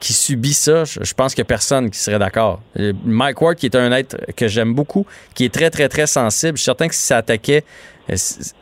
qui 0.00 0.12
subit 0.12 0.52
ça, 0.52 0.84
je, 0.84 1.14
pense 1.14 1.34
qu'il 1.34 1.42
n'y 1.42 1.46
a 1.46 1.48
personne 1.48 1.88
qui 1.90 1.98
serait 1.98 2.18
d'accord. 2.18 2.60
Euh, 2.78 2.92
Mike 3.04 3.40
Ward, 3.40 3.56
qui 3.56 3.66
est 3.66 3.76
un 3.76 3.90
être 3.92 4.16
que 4.36 4.48
j'aime 4.48 4.74
beaucoup, 4.74 5.06
qui 5.34 5.44
est 5.44 5.54
très, 5.54 5.70
très, 5.70 5.88
très 5.88 6.06
sensible, 6.06 6.56
je 6.58 6.62
suis 6.62 6.66
certain 6.66 6.88
que 6.88 6.94
si 6.94 7.02
ça 7.02 7.18
attaquait 7.18 7.64
euh, 8.10 8.16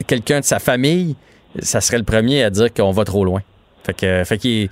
quelqu'un 0.07 0.41
de 0.41 0.45
sa 0.45 0.59
famille, 0.59 1.17
ça 1.61 1.81
serait 1.81 1.97
le 1.99 2.05
premier 2.05 2.45
à 2.45 2.51
dire 2.51 2.73
qu'on 2.73 2.91
va 2.93 3.05
trop 3.05 3.25
loin. 3.25 3.41
Fait 3.85 3.95
que, 3.95 4.23
fait 4.25 4.39
qu'il 4.39 4.69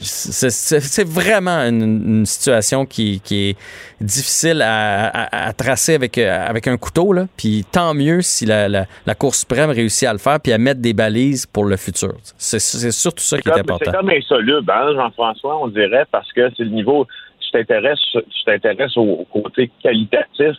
c'est- 0.00 1.06
vraiment 1.08 1.58
une, 1.66 1.82
une 2.20 2.26
situation 2.26 2.86
qui, 2.86 3.20
qui 3.20 3.50
est 3.50 3.56
difficile 4.00 4.62
à, 4.62 5.06
à- 5.08 5.48
à 5.48 5.52
tracer 5.52 5.94
avec, 5.94 6.18
euh, 6.18 6.46
avec 6.46 6.66
un 6.68 6.76
couteau. 6.76 7.12
Là. 7.12 7.26
Puis 7.36 7.64
tant 7.70 7.94
mieux 7.94 8.20
si 8.22 8.46
la, 8.46 8.68
la, 8.68 8.86
la 9.06 9.14
Cour 9.14 9.34
suprême 9.34 9.70
réussit 9.70 10.08
à 10.08 10.12
le 10.12 10.18
faire 10.18 10.38
puis 10.40 10.52
à 10.52 10.58
mettre 10.58 10.80
des 10.80 10.92
balises 10.92 11.46
pour 11.46 11.64
le 11.64 11.76
futur. 11.76 12.14
C'est 12.36 12.58
surtout 12.60 13.22
ça 13.22 13.38
qui 13.38 13.48
est 13.48 13.52
comme- 13.52 13.60
important. 13.60 13.90
C'est 13.92 13.96
comme 13.96 14.10
insoluble, 14.10 14.70
hein, 14.70 14.92
Jean-François, 14.94 15.58
on 15.62 15.68
dirait, 15.68 16.04
parce 16.10 16.32
que 16.32 16.48
c'est 16.56 16.64
le 16.64 16.70
niveau. 16.70 17.06
Tu 17.40 17.50
t'intéresses, 17.52 17.98
tu 18.12 18.44
t'intéresses 18.44 18.96
au, 18.96 19.26
au 19.32 19.42
côté 19.42 19.70
qualitatif 19.82 20.56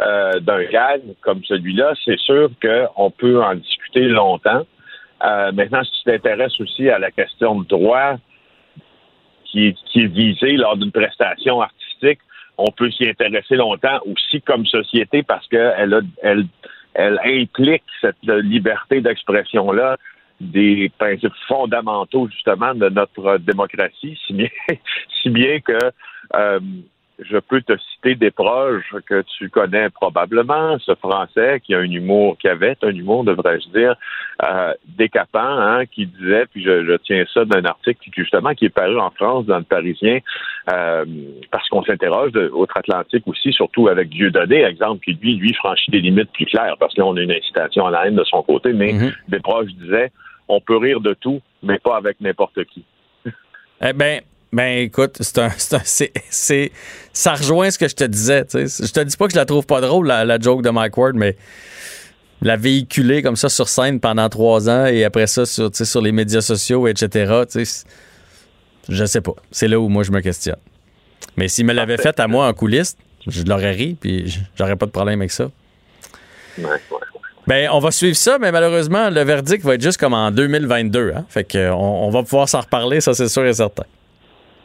euh, 0.00 0.40
d'un 0.40 0.64
gag 0.64 1.02
comme 1.22 1.42
celui-là. 1.44 1.92
C'est 2.04 2.18
sûr 2.20 2.50
qu'on 2.62 3.10
peut 3.10 3.42
en 3.42 3.54
discuter 3.56 4.02
longtemps. 4.02 4.62
Euh, 5.24 5.52
maintenant, 5.52 5.82
si 5.84 5.90
tu 6.02 6.10
t'intéresses 6.10 6.60
aussi 6.60 6.88
à 6.90 6.98
la 6.98 7.10
question 7.10 7.60
de 7.60 7.66
droit 7.66 8.16
qui 9.54 9.68
est, 9.68 9.76
qui 9.84 10.00
est 10.00 10.06
visée 10.08 10.56
lors 10.56 10.76
d'une 10.76 10.90
prestation 10.90 11.62
artistique, 11.62 12.18
on 12.58 12.70
peut 12.72 12.90
s'y 12.90 13.08
intéresser 13.08 13.54
longtemps 13.54 14.00
aussi 14.04 14.42
comme 14.42 14.66
société 14.66 15.22
parce 15.22 15.46
qu'elle 15.46 16.02
elle, 16.22 16.46
elle 16.94 17.20
implique 17.24 17.84
cette 18.00 18.22
liberté 18.24 19.00
d'expression-là 19.00 19.96
des 20.40 20.90
principes 20.98 21.32
fondamentaux 21.46 22.28
justement 22.28 22.74
de 22.74 22.88
notre 22.88 23.38
démocratie, 23.38 24.18
si 24.26 24.32
bien, 24.32 24.48
si 25.22 25.30
bien 25.30 25.60
que 25.60 25.78
euh, 26.34 26.60
je 27.18 27.38
peux 27.38 27.62
te 27.62 27.72
citer 27.76 28.14
des 28.14 28.30
proches 28.30 28.94
que 29.06 29.22
tu 29.38 29.48
connais 29.48 29.88
probablement, 29.90 30.78
ce 30.78 30.94
Français 30.94 31.60
qui 31.64 31.74
a 31.74 31.78
un 31.78 31.90
humour, 31.90 32.36
qui 32.38 32.48
avait 32.48 32.76
un 32.82 32.90
humour, 32.90 33.24
devrais-je 33.24 33.68
dire, 33.68 33.94
euh, 34.42 34.74
décapant, 34.98 35.38
hein, 35.38 35.86
qui 35.86 36.06
disait, 36.06 36.46
puis 36.46 36.62
je, 36.62 36.84
je 36.84 36.96
tiens 37.04 37.24
ça 37.32 37.44
d'un 37.44 37.64
article 37.64 38.00
qui 38.02 38.10
justement 38.16 38.54
qui 38.54 38.66
est 38.66 38.74
paru 38.74 38.98
en 38.98 39.10
France 39.10 39.46
dans 39.46 39.58
le 39.58 39.64
Parisien, 39.64 40.18
euh, 40.72 41.04
parce 41.50 41.68
qu'on 41.68 41.84
s'interroge 41.84 42.32
outre-Atlantique 42.52 43.26
aussi, 43.26 43.52
surtout 43.52 43.88
avec 43.88 44.08
Dieudonné, 44.08 44.64
exemple, 44.64 45.04
qui 45.04 45.12
lui, 45.14 45.36
lui 45.36 45.54
franchit 45.54 45.90
des 45.90 46.00
limites 46.00 46.32
plus 46.32 46.46
claires, 46.46 46.76
parce 46.78 46.94
que 46.94 47.00
là, 47.00 47.06
on 47.06 47.16
a 47.16 47.20
une 47.20 47.32
incitation 47.32 47.86
à 47.86 47.90
la 47.90 48.06
haine 48.06 48.16
de 48.16 48.24
son 48.24 48.42
côté, 48.42 48.72
mais 48.72 48.92
des 49.28 49.40
proches 49.40 49.72
disaient, 49.72 50.10
on 50.48 50.60
peut 50.60 50.76
rire 50.76 51.00
de 51.00 51.14
tout, 51.14 51.40
mais 51.62 51.78
pas 51.78 51.96
avec 51.96 52.20
n'importe 52.20 52.64
qui. 52.64 52.84
Eh 53.80 53.92
ben, 53.92 54.20
ben 54.54 54.78
écoute, 54.78 55.16
c'est 55.20 55.38
un, 55.38 55.50
c'est 55.56 55.74
un- 55.76 55.82
c'est- 55.84 56.12
c'est- 56.30 56.72
ça 57.12 57.34
rejoint 57.34 57.70
ce 57.70 57.78
que 57.78 57.88
je 57.88 57.94
te 57.94 58.04
disais. 58.04 58.44
tu 58.44 58.66
sais. 58.68 58.86
Je 58.86 58.92
te 58.92 59.00
dis 59.00 59.16
pas 59.16 59.26
que 59.26 59.32
je 59.32 59.38
la 59.38 59.44
trouve 59.44 59.66
pas 59.66 59.80
drôle, 59.80 60.06
la, 60.06 60.24
la 60.24 60.38
joke 60.38 60.62
de 60.62 60.70
Mike 60.70 60.96
Ward, 60.96 61.14
mais 61.16 61.36
la 62.42 62.56
véhiculer 62.56 63.22
comme 63.22 63.36
ça 63.36 63.48
sur 63.48 63.68
scène 63.68 64.00
pendant 64.00 64.28
trois 64.28 64.68
ans 64.68 64.86
et 64.86 65.04
après 65.04 65.26
ça 65.26 65.46
sur, 65.46 65.70
sur 65.74 66.00
les 66.02 66.12
médias 66.12 66.40
sociaux, 66.42 66.86
etc. 66.88 67.32
je 68.88 69.04
sais 69.04 69.20
pas. 69.20 69.34
C'est 69.50 69.68
là 69.68 69.78
où 69.80 69.88
moi 69.88 70.02
je 70.02 70.10
me 70.12 70.20
questionne. 70.20 70.56
Mais 71.36 71.48
s'il 71.48 71.64
me 71.66 71.72
l'avait 71.72 71.96
fait 71.96 72.18
à 72.20 72.28
moi 72.28 72.46
en 72.48 72.52
coulisses, 72.52 72.96
je 73.26 73.42
l'aurais 73.44 73.72
ri, 73.72 73.96
puis 73.98 74.38
j'aurais 74.58 74.76
pas 74.76 74.86
de 74.86 74.90
problème 74.90 75.20
avec 75.20 75.30
ça. 75.32 75.50
Ouais, 76.58 76.64
ouais. 76.64 76.98
Ben, 77.46 77.68
on 77.72 77.78
va 77.78 77.90
suivre 77.90 78.16
ça, 78.16 78.38
mais 78.38 78.52
malheureusement, 78.52 79.10
le 79.10 79.22
verdict 79.22 79.64
va 79.64 79.74
être 79.74 79.82
juste 79.82 79.98
comme 79.98 80.14
en 80.14 80.30
2022. 80.30 81.12
Hein? 81.14 81.24
Fait 81.28 81.44
que, 81.44 81.58
euh, 81.58 81.74
on, 81.74 82.06
on 82.06 82.10
va 82.10 82.22
pouvoir 82.22 82.48
s'en 82.48 82.60
reparler, 82.60 83.00
ça 83.02 83.12
c'est 83.14 83.28
sûr 83.28 83.44
et 83.44 83.52
certain. 83.52 83.84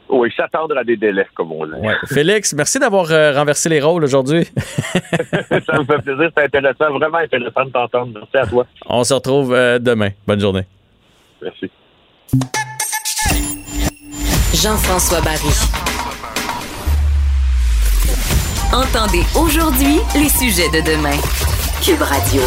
Oui, 0.09 0.33
s'attendre 0.35 0.75
à 0.77 0.83
des 0.83 0.97
délais, 0.97 1.27
comme 1.35 1.51
on 1.51 1.65
dit. 1.65 1.73
Ouais. 1.73 1.93
Félix, 2.07 2.53
merci 2.53 2.79
d'avoir 2.79 3.11
euh, 3.11 3.31
renversé 3.33 3.69
les 3.69 3.79
rôles 3.79 4.03
aujourd'hui. 4.03 4.43
ça 4.55 5.77
me 5.77 5.83
fait 5.85 6.01
plaisir, 6.01 6.31
c'est 6.35 6.45
intéressant, 6.45 6.91
vraiment 6.97 7.19
intéressant 7.19 7.65
de 7.65 7.69
t'entendre. 7.69 8.11
Merci 8.15 8.37
à 8.37 8.47
toi. 8.47 8.65
On 8.87 9.03
se 9.03 9.13
retrouve 9.13 9.53
euh, 9.53 9.77
demain. 9.77 10.09
Bonne 10.25 10.39
journée. 10.39 10.63
Merci. 11.41 11.69
Jean-François 14.53 15.21
Barry. 15.21 15.53
Entendez 18.73 19.23
aujourd'hui 19.35 19.99
les 20.15 20.29
sujets 20.29 20.69
de 20.69 20.81
demain. 20.85 21.17
Cube 21.83 22.01
Radio. 22.01 22.41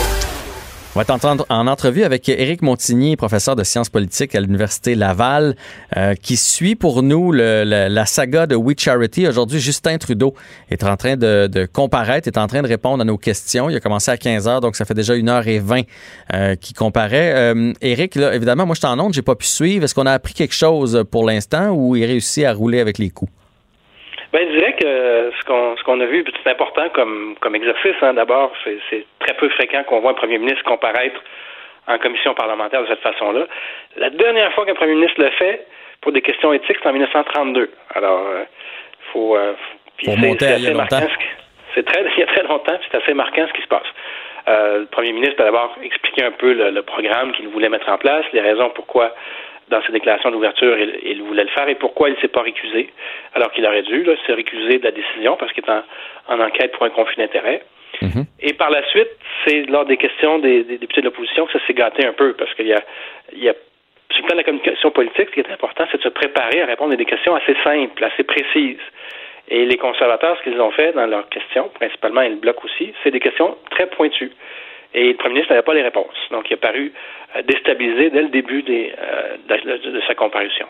On 0.94 0.98
va 0.98 1.06
t'entendre 1.06 1.46
en 1.48 1.68
entrevue 1.68 2.04
avec 2.04 2.28
Éric 2.28 2.60
Montigny, 2.60 3.16
professeur 3.16 3.56
de 3.56 3.64
sciences 3.64 3.88
politiques 3.88 4.34
à 4.34 4.40
l'Université 4.40 4.94
Laval, 4.94 5.56
euh, 5.96 6.14
qui 6.14 6.36
suit 6.36 6.74
pour 6.74 7.02
nous 7.02 7.32
le, 7.32 7.64
le, 7.64 7.88
la 7.88 8.04
saga 8.04 8.46
de 8.46 8.56
We 8.56 8.76
Charity. 8.78 9.26
Aujourd'hui, 9.26 9.58
Justin 9.58 9.96
Trudeau 9.96 10.34
est 10.70 10.84
en 10.84 10.94
train 10.98 11.16
de, 11.16 11.46
de, 11.50 11.64
comparaître, 11.64 12.28
est 12.28 12.36
en 12.36 12.46
train 12.46 12.60
de 12.60 12.68
répondre 12.68 13.00
à 13.00 13.06
nos 13.06 13.16
questions. 13.16 13.70
Il 13.70 13.76
a 13.76 13.80
commencé 13.80 14.10
à 14.10 14.18
15 14.18 14.46
heures, 14.46 14.60
donc 14.60 14.76
ça 14.76 14.84
fait 14.84 14.92
déjà 14.92 15.14
1h20 15.14 15.86
euh, 16.34 16.56
qu'il 16.56 16.76
comparaît. 16.76 17.32
Euh, 17.36 17.72
Éric, 17.80 18.14
là, 18.14 18.34
évidemment, 18.34 18.66
moi, 18.66 18.74
je 18.74 18.82
t'en 18.82 18.98
honte, 18.98 19.14
j'ai 19.14 19.22
pas 19.22 19.34
pu 19.34 19.46
suivre. 19.46 19.84
Est-ce 19.84 19.94
qu'on 19.94 20.04
a 20.04 20.12
appris 20.12 20.34
quelque 20.34 20.54
chose 20.54 21.04
pour 21.10 21.24
l'instant 21.24 21.70
ou 21.70 21.96
il 21.96 22.04
réussit 22.04 22.44
à 22.44 22.52
rouler 22.52 22.80
avec 22.80 22.98
les 22.98 23.08
coups? 23.08 23.32
Ben, 24.32 24.48
je 24.48 24.56
dirais 24.56 24.72
que 24.72 25.32
ce 25.38 25.44
qu'on 25.44 25.76
ce 25.76 25.84
qu'on 25.84 26.00
a 26.00 26.06
vu, 26.06 26.24
c'est 26.42 26.50
important 26.50 26.88
comme 26.90 27.34
comme 27.40 27.54
exercice. 27.54 27.96
Hein. 28.00 28.14
D'abord, 28.14 28.52
c'est 28.64 29.04
très 29.18 29.34
peu 29.34 29.48
fréquent 29.50 29.84
qu'on 29.84 30.00
voit 30.00 30.12
un 30.12 30.14
premier 30.14 30.38
ministre 30.38 30.64
comparaître 30.64 31.20
en 31.86 31.98
commission 31.98 32.32
parlementaire 32.34 32.82
de 32.82 32.86
cette 32.86 33.00
façon-là. 33.00 33.46
La 33.96 34.10
dernière 34.10 34.52
fois 34.54 34.64
qu'un 34.64 34.74
premier 34.74 34.94
ministre 34.94 35.20
le 35.22 35.30
fait 35.30 35.66
pour 36.00 36.12
des 36.12 36.22
questions 36.22 36.52
éthiques, 36.52 36.78
c'est 36.82 36.88
en 36.88 36.92
1932. 36.92 37.70
Alors, 37.94 38.26
euh, 38.26 38.44
faut, 39.12 39.36
euh, 39.36 39.54
faut 40.04 40.16
monter 40.16 40.46
à 40.46 40.56
il 40.56 40.64
y 40.64 40.68
a 40.68 40.72
longtemps. 40.72 41.00
C'est 41.74 41.84
très 41.84 42.02
il 42.16 42.20
y 42.20 42.22
a 42.22 42.26
très 42.26 42.42
longtemps, 42.44 42.78
c'est 42.90 43.02
assez 43.02 43.14
marquant 43.14 43.46
ce 43.48 43.52
qui 43.52 43.62
se 43.62 43.68
passe. 43.68 43.86
Euh, 44.48 44.80
le 44.80 44.86
premier 44.86 45.12
ministre 45.12 45.40
a 45.40 45.44
d'abord 45.44 45.76
expliqué 45.82 46.24
un 46.24 46.32
peu 46.32 46.52
le, 46.52 46.70
le 46.70 46.82
programme 46.82 47.32
qu'il 47.32 47.48
voulait 47.48 47.68
mettre 47.68 47.88
en 47.88 47.98
place, 47.98 48.24
les 48.32 48.40
raisons 48.40 48.70
pourquoi 48.70 49.14
dans 49.68 49.82
ses 49.82 49.92
déclarations 49.92 50.30
d'ouverture, 50.30 50.78
il, 50.78 50.98
il, 51.04 51.22
voulait 51.22 51.44
le 51.44 51.50
faire 51.50 51.68
et 51.68 51.74
pourquoi 51.74 52.08
il 52.08 52.16
ne 52.16 52.20
s'est 52.20 52.28
pas 52.28 52.42
récusé, 52.42 52.90
alors 53.34 53.50
qu'il 53.52 53.66
aurait 53.66 53.82
dû 53.82 54.04
se 54.26 54.32
récuser 54.32 54.78
de 54.78 54.84
la 54.84 54.90
décision 54.90 55.36
parce 55.36 55.52
qu'il 55.52 55.64
est 55.64 55.70
en, 55.70 55.82
en, 56.28 56.40
enquête 56.40 56.72
pour 56.72 56.84
un 56.84 56.90
conflit 56.90 57.16
d'intérêts. 57.16 57.62
Mm-hmm. 58.00 58.24
Et 58.40 58.52
par 58.54 58.70
la 58.70 58.86
suite, 58.88 59.10
c'est 59.46 59.62
lors 59.68 59.84
des 59.84 59.96
questions 59.96 60.38
des, 60.38 60.64
des 60.64 60.78
députés 60.78 61.00
de 61.00 61.06
l'opposition 61.06 61.46
que 61.46 61.52
ça 61.52 61.66
s'est 61.66 61.74
gâté 61.74 62.06
un 62.06 62.12
peu 62.12 62.34
parce 62.34 62.52
qu'il 62.54 62.66
y 62.66 62.72
a, 62.72 62.82
il 63.32 63.42
y 63.42 63.48
a 63.48 63.54
sur 64.12 64.22
le 64.22 64.26
plan 64.26 64.34
de 64.34 64.40
la 64.40 64.44
communication 64.44 64.90
politique, 64.90 65.28
ce 65.28 65.34
qui 65.34 65.40
est 65.40 65.50
important, 65.50 65.84
c'est 65.90 65.98
de 65.98 66.02
se 66.02 66.08
préparer 66.08 66.62
à 66.62 66.66
répondre 66.66 66.92
à 66.92 66.96
des 66.96 67.04
questions 67.04 67.34
assez 67.34 67.56
simples, 67.64 68.04
assez 68.04 68.24
précises. 68.24 68.80
Et 69.48 69.66
les 69.66 69.76
conservateurs, 69.76 70.36
ce 70.38 70.42
qu'ils 70.44 70.60
ont 70.60 70.70
fait 70.70 70.92
dans 70.92 71.06
leurs 71.06 71.28
questions, 71.28 71.68
principalement, 71.74 72.20
et 72.22 72.28
le 72.28 72.36
bloc 72.36 72.64
aussi, 72.64 72.92
c'est 73.02 73.10
des 73.10 73.20
questions 73.20 73.56
très 73.70 73.86
pointues. 73.86 74.32
Et 74.94 75.08
le 75.08 75.14
premier 75.14 75.34
ministre 75.34 75.52
n'avait 75.52 75.64
pas 75.64 75.74
les 75.74 75.82
réponses. 75.82 76.14
Donc, 76.30 76.50
il 76.50 76.54
a 76.54 76.56
paru 76.58 76.92
euh, 77.36 77.42
déstabilisé 77.42 78.10
dès 78.10 78.22
le 78.22 78.28
début 78.28 78.64
euh, 78.68 79.36
de, 79.48 80.00
sa 80.06 80.14
comparution. 80.14 80.66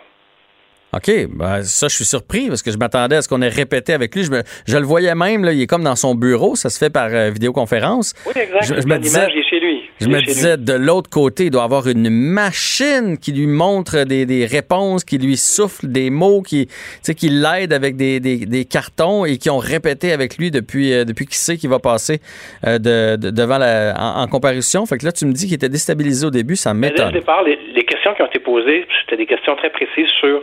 OK, 0.94 1.10
ben 1.31 1.62
ça, 1.62 1.89
je 1.89 1.94
suis 1.94 2.05
surpris 2.05 2.48
parce 2.48 2.60
que 2.60 2.70
je 2.70 2.77
m'attendais 2.77 3.16
à 3.16 3.23
ce 3.23 3.28
qu'on 3.28 3.40
ait 3.40 3.48
répété 3.48 3.94
avec 3.94 4.14
lui. 4.14 4.24
Je, 4.24 4.31
me, 4.31 4.43
je, 4.66 4.77
le 4.77 4.85
voyais 4.85 5.14
même, 5.14 5.43
là, 5.43 5.55
il 5.55 5.62
est 5.62 5.66
comme 5.66 5.85
dans 5.85 5.97
son 5.97 6.14
bureau, 6.14 6.55
ça 6.55 6.69
se 6.69 6.78
fait 6.78 6.93
par 6.93 7.09
euh, 7.10 7.31
vidéoconférence. 7.31 8.12
Oui, 8.27 8.32
exact. 8.36 8.64
Je, 8.77 8.82
je 8.82 8.86
me 8.86 8.98
disais, 8.98 9.24
est 9.24 9.48
chez 9.48 9.59
lui. 9.59 9.82
Je 10.02 10.09
me 10.09 10.20
disais, 10.20 10.59
de 10.59 10.74
l'autre 10.74 11.09
côté, 11.09 11.44
il 11.44 11.51
doit 11.51 11.62
avoir 11.62 11.89
une 11.89 12.10
machine 12.10 13.16
qui 13.16 13.32
lui 13.32 13.47
montre 13.47 14.05
des, 14.05 14.27
des 14.27 14.44
réponses, 14.44 15.05
qui 15.05 15.16
lui 15.16 15.39
souffle 15.39 15.86
des 15.89 16.10
mots, 16.10 16.43
qui, 16.43 16.69
qui 17.16 17.28
l'aide 17.31 17.73
avec 17.73 17.97
des, 17.97 18.20
des, 18.20 18.44
des, 18.44 18.64
cartons 18.66 19.24
et 19.24 19.39
qui 19.39 19.48
ont 19.48 19.56
répété 19.56 20.12
avec 20.12 20.36
lui 20.36 20.51
depuis, 20.51 20.93
euh, 20.93 21.05
depuis 21.05 21.24
qu'il 21.24 21.36
sait 21.36 21.56
qu'il 21.56 21.70
va 21.70 21.78
passer 21.78 22.19
euh, 22.66 22.78
de, 22.78 23.16
de, 23.16 23.31
devant 23.31 23.56
la, 23.56 23.94
en, 23.97 24.24
en, 24.24 24.27
comparution. 24.27 24.85
Fait 24.85 24.98
que 24.98 25.06
là, 25.06 25.12
tu 25.12 25.24
me 25.24 25.32
dis 25.32 25.47
qu'il 25.47 25.55
était 25.55 25.70
déstabilisé 25.70 26.27
au 26.27 26.31
début, 26.31 26.56
ça 26.56 26.74
m'étonne. 26.74 27.06
Dès 27.06 27.14
le 27.14 27.20
départ, 27.20 27.43
les, 27.44 27.59
les 27.74 27.85
questions 27.85 28.12
qui 28.12 28.20
ont 28.20 28.27
été 28.27 28.40
posées, 28.40 28.86
c'était 29.01 29.16
des 29.16 29.27
questions 29.27 29.56
très 29.56 29.70
précises 29.70 30.10
sur 30.20 30.43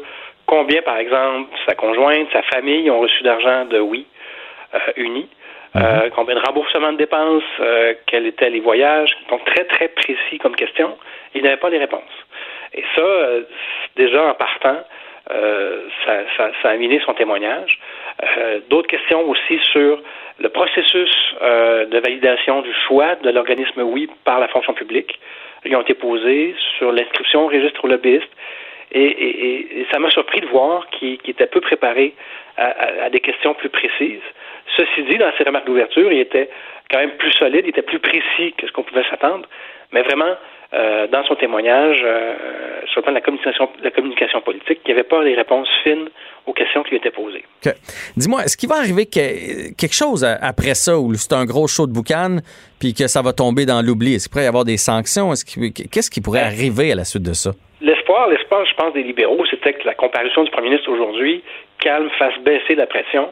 combien, 0.49 0.81
par 0.81 0.97
exemple, 0.97 1.55
sa 1.67 1.75
conjointe, 1.75 2.27
sa 2.33 2.41
famille 2.41 2.89
ont 2.89 2.99
reçu 2.99 3.21
d'argent 3.21 3.65
de 3.65 3.79
Oui 3.79 4.07
euh, 4.73 4.79
Uni, 4.97 5.29
euh, 5.75 6.09
combien 6.15 6.33
de 6.33 6.39
remboursements 6.39 6.91
de 6.91 6.97
dépenses, 6.97 7.43
euh, 7.59 7.93
quels 8.07 8.25
étaient 8.25 8.49
les 8.49 8.59
voyages, 8.59 9.15
donc 9.29 9.45
très, 9.45 9.65
très 9.65 9.89
précis 9.89 10.39
comme 10.41 10.55
question. 10.55 10.97
Il 11.35 11.43
n'avait 11.43 11.57
pas 11.57 11.69
les 11.69 11.77
réponses. 11.77 12.17
Et 12.73 12.83
ça, 12.95 13.01
euh, 13.01 13.43
déjà 13.95 14.23
en 14.25 14.33
partant, 14.33 14.79
euh, 15.31 15.83
ça, 16.03 16.13
ça, 16.35 16.51
ça, 16.63 16.69
a 16.69 16.75
miné 16.77 16.99
son 17.05 17.13
témoignage. 17.13 17.79
Euh, 18.23 18.59
d'autres 18.69 18.87
questions 18.87 19.21
aussi 19.29 19.59
sur 19.71 20.01
le 20.39 20.49
processus 20.49 21.11
de 21.41 21.99
validation 21.99 22.61
du 22.61 22.73
choix 22.87 23.15
de 23.15 23.29
l'organisme 23.29 23.81
Oui 23.81 24.09
par 24.23 24.39
la 24.39 24.47
fonction 24.47 24.73
publique. 24.73 25.19
Ils 25.65 25.75
ont 25.75 25.81
été 25.81 25.93
posées 25.93 26.55
sur 26.77 26.91
l'inscription 26.91 27.43
au 27.43 27.47
registre 27.47 27.85
lobbyiste 27.87 28.31
et, 28.91 29.01
et, 29.01 29.81
et 29.81 29.87
ça 29.91 29.99
m'a 29.99 30.09
surpris 30.09 30.41
de 30.41 30.47
voir 30.47 30.87
qu'il 30.89 31.17
qu 31.19 31.31
était 31.31 31.47
peu 31.47 31.61
préparé 31.61 32.13
à, 32.57 32.65
à, 32.65 33.05
à, 33.05 33.09
des 33.09 33.19
questions 33.19 33.53
plus 33.53 33.69
précises. 33.69 34.27
Ceci 34.75 35.03
dit, 35.03 35.17
dans 35.17 35.31
ses 35.37 35.43
remarques 35.43 35.65
d'ouverture, 35.65 36.11
il 36.11 36.19
était 36.19 36.49
quand 36.89 36.99
même 36.99 37.11
plus 37.17 37.31
solide, 37.33 37.61
il 37.65 37.69
était 37.69 37.81
plus 37.81 37.99
précis 37.99 38.53
que 38.57 38.67
ce 38.67 38.71
qu'on 38.71 38.83
pouvait 38.83 39.03
s'attendre, 39.09 39.47
mais 39.91 40.01
vraiment, 40.01 40.35
euh, 40.73 41.07
dans 41.07 41.23
son 41.23 41.35
témoignage, 41.35 41.99
euh, 42.03 42.33
sur 42.87 42.99
le 42.99 43.03
plan 43.03 43.11
de 43.11 43.17
la 43.17 43.21
communication, 43.21 43.69
la 43.83 43.91
communication 43.91 44.41
politique, 44.41 44.79
il 44.85 44.87
n'y 44.87 44.93
avait 44.93 45.07
pas 45.07 45.23
les 45.23 45.35
réponses 45.35 45.67
fines 45.83 46.09
aux 46.45 46.53
questions 46.53 46.83
qui 46.83 46.91
lui 46.91 46.97
étaient 46.97 47.11
posées. 47.11 47.43
Okay. 47.63 47.75
Dis-moi, 48.17 48.43
est-ce 48.43 48.57
qu'il 48.57 48.69
va 48.69 48.77
arriver 48.77 49.05
que, 49.05 49.73
quelque 49.75 49.95
chose 49.95 50.23
après 50.23 50.73
ça, 50.73 50.97
où 50.97 51.13
c'est 51.13 51.33
un 51.33 51.45
gros 51.45 51.67
show 51.67 51.85
de 51.85 51.93
boucan, 51.93 52.37
puis 52.79 52.93
que 52.93 53.07
ça 53.07 53.21
va 53.21 53.33
tomber 53.33 53.65
dans 53.65 53.81
l'oubli? 53.83 54.15
Est-ce 54.15 54.27
qu'il 54.27 54.31
pourrait 54.31 54.45
y 54.45 54.47
avoir 54.47 54.65
des 54.65 54.77
sanctions? 54.77 55.29
Qu'est-ce 55.91 56.09
qui 56.09 56.21
pourrait 56.21 56.41
arriver 56.41 56.91
à 56.91 56.95
la 56.95 57.03
suite 57.03 57.23
de 57.23 57.33
ça? 57.33 57.51
L'espoir, 57.81 58.27
l'espoir, 58.27 58.65
je 58.65 58.73
pense, 58.75 58.93
des 58.93 59.03
libéraux, 59.03 59.45
c'était 59.45 59.73
que 59.73 59.85
la 59.85 59.93
comparution 59.93 60.43
du 60.43 60.51
premier 60.51 60.69
ministre 60.69 60.91
aujourd'hui 60.91 61.43
calme, 61.79 62.09
fasse 62.11 62.37
baisser 62.39 62.75
la 62.75 62.85
pression. 62.85 63.31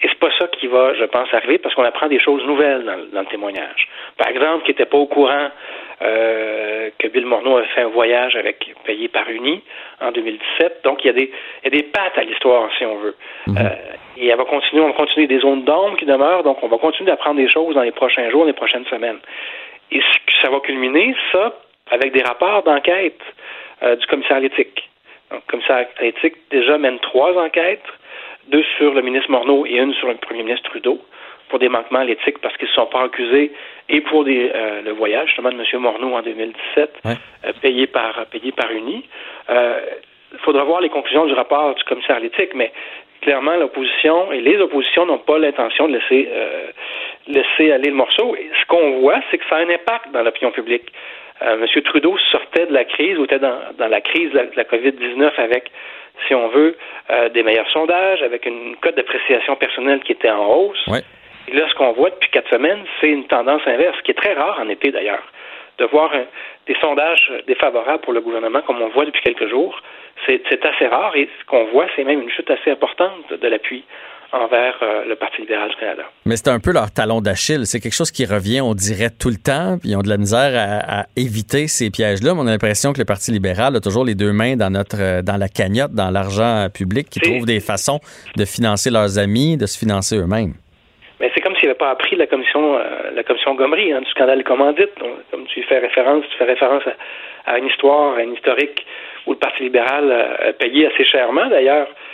Et 0.00 0.08
c'est 0.08 0.18
pas 0.18 0.30
ça 0.38 0.46
qui 0.46 0.68
va, 0.68 0.94
je 0.94 1.04
pense, 1.04 1.32
arriver 1.34 1.58
parce 1.58 1.74
qu'on 1.74 1.82
apprend 1.82 2.06
des 2.06 2.20
choses 2.20 2.44
nouvelles 2.44 2.84
dans, 2.84 2.98
dans 3.12 3.20
le 3.20 3.26
témoignage. 3.26 3.88
Par 4.16 4.28
exemple, 4.28 4.64
qui 4.64 4.70
n'était 4.70 4.86
pas 4.86 4.96
au 4.96 5.06
courant 5.06 5.48
euh, 6.02 6.90
que 7.00 7.08
Bill 7.08 7.26
Morneau 7.26 7.56
avait 7.56 7.66
fait 7.66 7.80
un 7.80 7.88
voyage 7.88 8.36
avec 8.36 8.72
payé 8.84 9.08
par 9.08 9.28
Uni 9.28 9.60
en 10.00 10.12
2017. 10.12 10.82
Donc, 10.84 11.04
il 11.04 11.08
y 11.08 11.10
a 11.10 11.14
des, 11.14 11.32
il 11.64 11.64
y 11.64 11.66
a 11.66 11.82
des 11.82 11.82
pattes 11.82 12.16
à 12.16 12.22
l'histoire, 12.22 12.70
si 12.78 12.84
on 12.86 12.96
veut. 12.98 13.16
Mm 13.48 13.54
-hmm. 13.54 13.66
euh, 13.66 14.20
et 14.20 14.28
elle 14.28 14.38
va 14.38 14.44
continuer, 14.44 14.82
on 14.82 14.88
va 14.88 14.92
continuer 15.04 15.26
des 15.26 15.40
zones 15.40 15.64
d'ombre 15.64 15.96
qui 15.96 16.06
demeurent. 16.06 16.44
Donc, 16.44 16.58
on 16.62 16.68
va 16.68 16.78
continuer 16.78 17.10
d'apprendre 17.10 17.40
des 17.44 17.50
choses 17.50 17.74
dans 17.74 17.86
les 17.90 17.96
prochains 18.02 18.30
jours, 18.30 18.44
les 18.44 18.58
prochaines 18.62 18.86
semaines. 18.86 19.20
Et 19.90 20.00
ça 20.40 20.48
va 20.50 20.60
culminer, 20.60 21.14
ça, 21.32 21.44
avec 21.90 22.12
des 22.12 22.22
rapports 22.22 22.62
d'enquête 22.62 23.22
euh, 23.82 23.96
du 23.96 24.06
commissaire 24.06 24.36
à 24.36 24.40
l'éthique. 24.40 24.88
Donc, 25.30 25.42
le 25.46 25.50
commissaire 25.50 25.86
à 25.98 26.02
l'éthique 26.02 26.36
déjà 26.50 26.78
mène 26.78 26.98
trois 27.00 27.36
enquêtes, 27.38 27.84
deux 28.48 28.64
sur 28.76 28.94
le 28.94 29.02
ministre 29.02 29.30
Morneau 29.30 29.66
et 29.66 29.76
une 29.76 29.94
sur 29.94 30.08
le 30.08 30.14
premier 30.14 30.42
ministre 30.42 30.70
Trudeau, 30.70 31.00
pour 31.48 31.58
des 31.58 31.68
manquements 31.68 32.00
à 32.00 32.04
l'éthique 32.04 32.38
parce 32.38 32.56
qu'ils 32.56 32.68
ne 32.68 32.72
sont 32.72 32.86
pas 32.86 33.02
accusés 33.02 33.52
et 33.88 34.00
pour 34.02 34.24
des, 34.24 34.50
euh, 34.54 34.82
le 34.82 34.92
voyage 34.92 35.28
justement 35.28 35.50
de 35.50 35.56
M. 35.56 35.80
Morneau 35.80 36.14
en 36.14 36.22
2017, 36.22 37.00
ouais. 37.04 37.12
euh, 37.46 37.52
payé 37.60 37.86
par 37.86 38.26
payé 38.26 38.52
par 38.52 38.70
Uni. 38.70 39.04
Il 39.48 39.54
euh, 39.54 39.80
faudra 40.44 40.64
voir 40.64 40.80
les 40.80 40.90
conclusions 40.90 41.26
du 41.26 41.32
rapport 41.32 41.74
du 41.74 41.84
commissaire 41.84 42.16
à 42.16 42.20
l'éthique, 42.20 42.54
mais 42.54 42.72
clairement 43.22 43.56
l'opposition 43.56 44.30
et 44.32 44.40
les 44.40 44.58
oppositions 44.58 45.06
n'ont 45.06 45.18
pas 45.18 45.38
l'intention 45.38 45.88
de 45.88 45.94
laisser 45.94 46.28
laisser 47.26 47.72
aller 47.72 47.90
le 47.90 47.96
morceau. 47.96 48.36
Et 48.36 48.48
ce 48.60 48.66
qu'on 48.66 49.00
voit, 49.00 49.20
c'est 49.30 49.38
que 49.38 49.44
ça 49.48 49.56
a 49.56 49.60
un 49.60 49.68
impact 49.68 50.12
dans 50.12 50.22
l'opinion 50.22 50.50
publique. 50.50 50.92
Euh, 51.42 51.62
M. 51.62 51.82
Trudeau 51.82 52.16
sortait 52.30 52.66
de 52.66 52.72
la 52.72 52.84
crise 52.84 53.18
ou 53.18 53.24
était 53.24 53.38
dans, 53.38 53.58
dans 53.78 53.88
la 53.88 54.00
crise 54.00 54.30
de 54.32 54.36
la, 54.36 54.46
de 54.46 54.56
la 54.56 54.64
COVID-19 54.64 55.32
avec, 55.38 55.70
si 56.26 56.34
on 56.34 56.48
veut, 56.48 56.76
euh, 57.10 57.28
des 57.28 57.42
meilleurs 57.42 57.70
sondages, 57.70 58.22
avec 58.22 58.46
une 58.46 58.76
cote 58.76 58.96
d'appréciation 58.96 59.56
personnelle 59.56 60.00
qui 60.00 60.12
était 60.12 60.30
en 60.30 60.46
hausse. 60.46 60.86
Ouais. 60.88 61.02
Et 61.48 61.52
là, 61.54 61.66
ce 61.68 61.74
qu'on 61.74 61.92
voit 61.92 62.10
depuis 62.10 62.30
quatre 62.30 62.50
semaines, 62.50 62.84
c'est 63.00 63.08
une 63.08 63.26
tendance 63.26 63.62
inverse, 63.66 64.00
qui 64.02 64.10
est 64.10 64.14
très 64.14 64.34
rare 64.34 64.58
en 64.60 64.68
été 64.68 64.90
d'ailleurs, 64.90 65.22
de 65.78 65.84
voir 65.86 66.12
un, 66.12 66.24
des 66.66 66.76
sondages 66.80 67.32
défavorables 67.46 68.02
pour 68.02 68.12
le 68.12 68.20
gouvernement, 68.20 68.60
comme 68.62 68.82
on 68.82 68.88
voit 68.88 69.04
depuis 69.04 69.22
quelques 69.22 69.48
jours. 69.48 69.80
C'est 70.26 70.64
assez 70.64 70.86
rare 70.88 71.14
et 71.14 71.28
ce 71.40 71.44
qu'on 71.46 71.64
voit, 71.66 71.86
c'est 71.94 72.02
même 72.02 72.20
une 72.20 72.30
chute 72.30 72.50
assez 72.50 72.72
importante 72.72 73.32
de 73.32 73.48
l'appui 73.48 73.84
envers 74.32 74.78
euh, 74.82 75.04
le 75.06 75.16
Parti 75.16 75.40
libéral 75.40 75.70
du 75.70 75.76
Canada. 75.76 76.02
Mais 76.26 76.36
c'est 76.36 76.48
un 76.48 76.60
peu 76.60 76.72
leur 76.72 76.90
talon 76.90 77.20
d'Achille. 77.20 77.64
C'est 77.64 77.80
quelque 77.80 77.94
chose 77.94 78.10
qui 78.10 78.26
revient, 78.26 78.60
on 78.60 78.74
dirait, 78.74 79.10
tout 79.10 79.30
le 79.30 79.36
temps. 79.42 79.78
Puis 79.80 79.90
ils 79.90 79.96
ont 79.96 80.02
de 80.02 80.08
la 80.08 80.18
misère 80.18 80.52
à, 80.54 81.00
à 81.00 81.06
éviter 81.16 81.66
ces 81.66 81.90
pièges-là. 81.90 82.34
Mais 82.34 82.40
on 82.40 82.46
a 82.46 82.50
l'impression 82.50 82.92
que 82.92 82.98
le 82.98 83.06
Parti 83.06 83.30
libéral 83.32 83.76
a 83.76 83.80
toujours 83.80 84.04
les 84.04 84.14
deux 84.14 84.32
mains 84.32 84.56
dans 84.56 84.70
notre 84.70 85.00
euh, 85.00 85.22
dans 85.22 85.36
la 85.36 85.48
cagnotte, 85.48 85.92
dans 85.92 86.10
l'argent 86.10 86.68
public, 86.72 87.08
qui 87.08 87.20
trouvent 87.20 87.46
des 87.46 87.60
façons 87.60 88.00
de 88.36 88.44
financer 88.44 88.90
leurs 88.90 89.18
amis, 89.18 89.56
de 89.56 89.66
se 89.66 89.78
financer 89.78 90.16
eux-mêmes. 90.16 90.52
Mais 91.20 91.30
c'est 91.34 91.40
comme 91.40 91.56
s'ils 91.56 91.68
n'avaient 91.68 91.78
pas 91.78 91.90
appris 91.90 92.14
la 92.16 92.26
commission 92.26 92.76
euh, 92.76 93.10
la 93.14 93.22
commission 93.22 93.54
Gomery 93.54 93.92
hein, 93.92 94.00
du 94.00 94.10
scandale 94.10 94.44
commandite. 94.44 94.92
Comme 95.30 95.46
tu 95.46 95.62
fais 95.62 95.78
référence, 95.78 96.24
tu 96.30 96.36
fais 96.36 96.44
référence 96.44 96.82
à, 96.86 97.52
à, 97.52 97.58
une 97.58 97.66
histoire, 97.66 98.16
à 98.16 98.22
une 98.22 98.34
historique 98.34 98.84
où 99.26 99.32
le 99.32 99.38
Parti 99.38 99.62
libéral 99.62 100.12
a 100.12 100.52
payé 100.52 100.86
assez 100.86 101.04
chèrement 101.04 101.48
d'ailleurs 101.48 101.88
euh, 101.88 102.07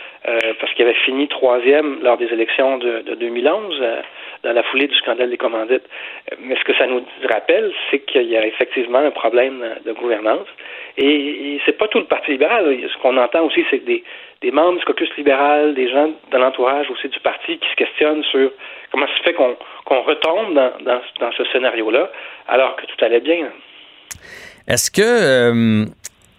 parce 0.61 0.73
qu'il 0.75 0.85
avait 0.85 0.99
fini 1.05 1.29
troisième 1.29 2.03
lors 2.03 2.17
des 2.17 2.27
élections 2.27 2.79
de, 2.79 3.03
de 3.03 3.15
2011, 3.15 3.79
euh, 3.81 4.01
dans 4.43 4.53
la 4.53 4.63
foulée 4.65 4.87
du 4.87 4.95
scandale 4.97 5.31
des 5.31 5.37
commandites. 5.37 5.85
Mais 6.41 6.57
ce 6.57 6.65
que 6.65 6.75
ça 6.75 6.87
nous 6.87 7.05
rappelle, 7.29 7.73
c'est 7.91 8.01
qu'il 8.01 8.29
y 8.29 8.37
a 8.37 8.47
effectivement 8.47 8.99
un 8.99 9.11
problème 9.11 9.63
de 9.85 9.93
gouvernance. 9.93 10.47
Et, 10.97 11.61
c'est 11.65 11.77
pas 11.77 11.89
tout 11.89 11.99
le 11.99 12.05
Parti 12.05 12.33
libéral. 12.33 12.79
Ce 12.93 13.03
qu'on 13.03 13.17
entend 13.17 13.43
aussi, 13.43 13.65
c'est 13.71 13.85
des, 13.85 14.05
des 14.43 14.51
membres 14.51 14.79
du 14.79 14.85
caucus 14.85 15.09
libéral, 15.17 15.75
des 15.75 15.91
gens 15.91 16.11
de 16.31 16.39
l'entourage 16.39 16.91
aussi 16.91 17.09
du 17.09 17.21
parti 17.21 17.59
qui 17.59 17.69
se 17.71 17.77
questionnent 17.77 18.25
sur 18.25 18.51
comment 18.93 19.07
ça 19.07 19.19
se 19.19 19.23
fait 19.23 19.35
qu'on 19.35 20.03
retombe 20.03 20.55
dans, 20.55 21.33
ce 21.37 21.45
scénario-là, 21.53 22.11
alors 22.49 22.77
que 22.77 22.87
tout 22.87 23.05
allait 23.05 23.21
bien. 23.21 23.49
Est-ce 24.69 24.91
que 24.91 25.03
euh, 25.03 25.85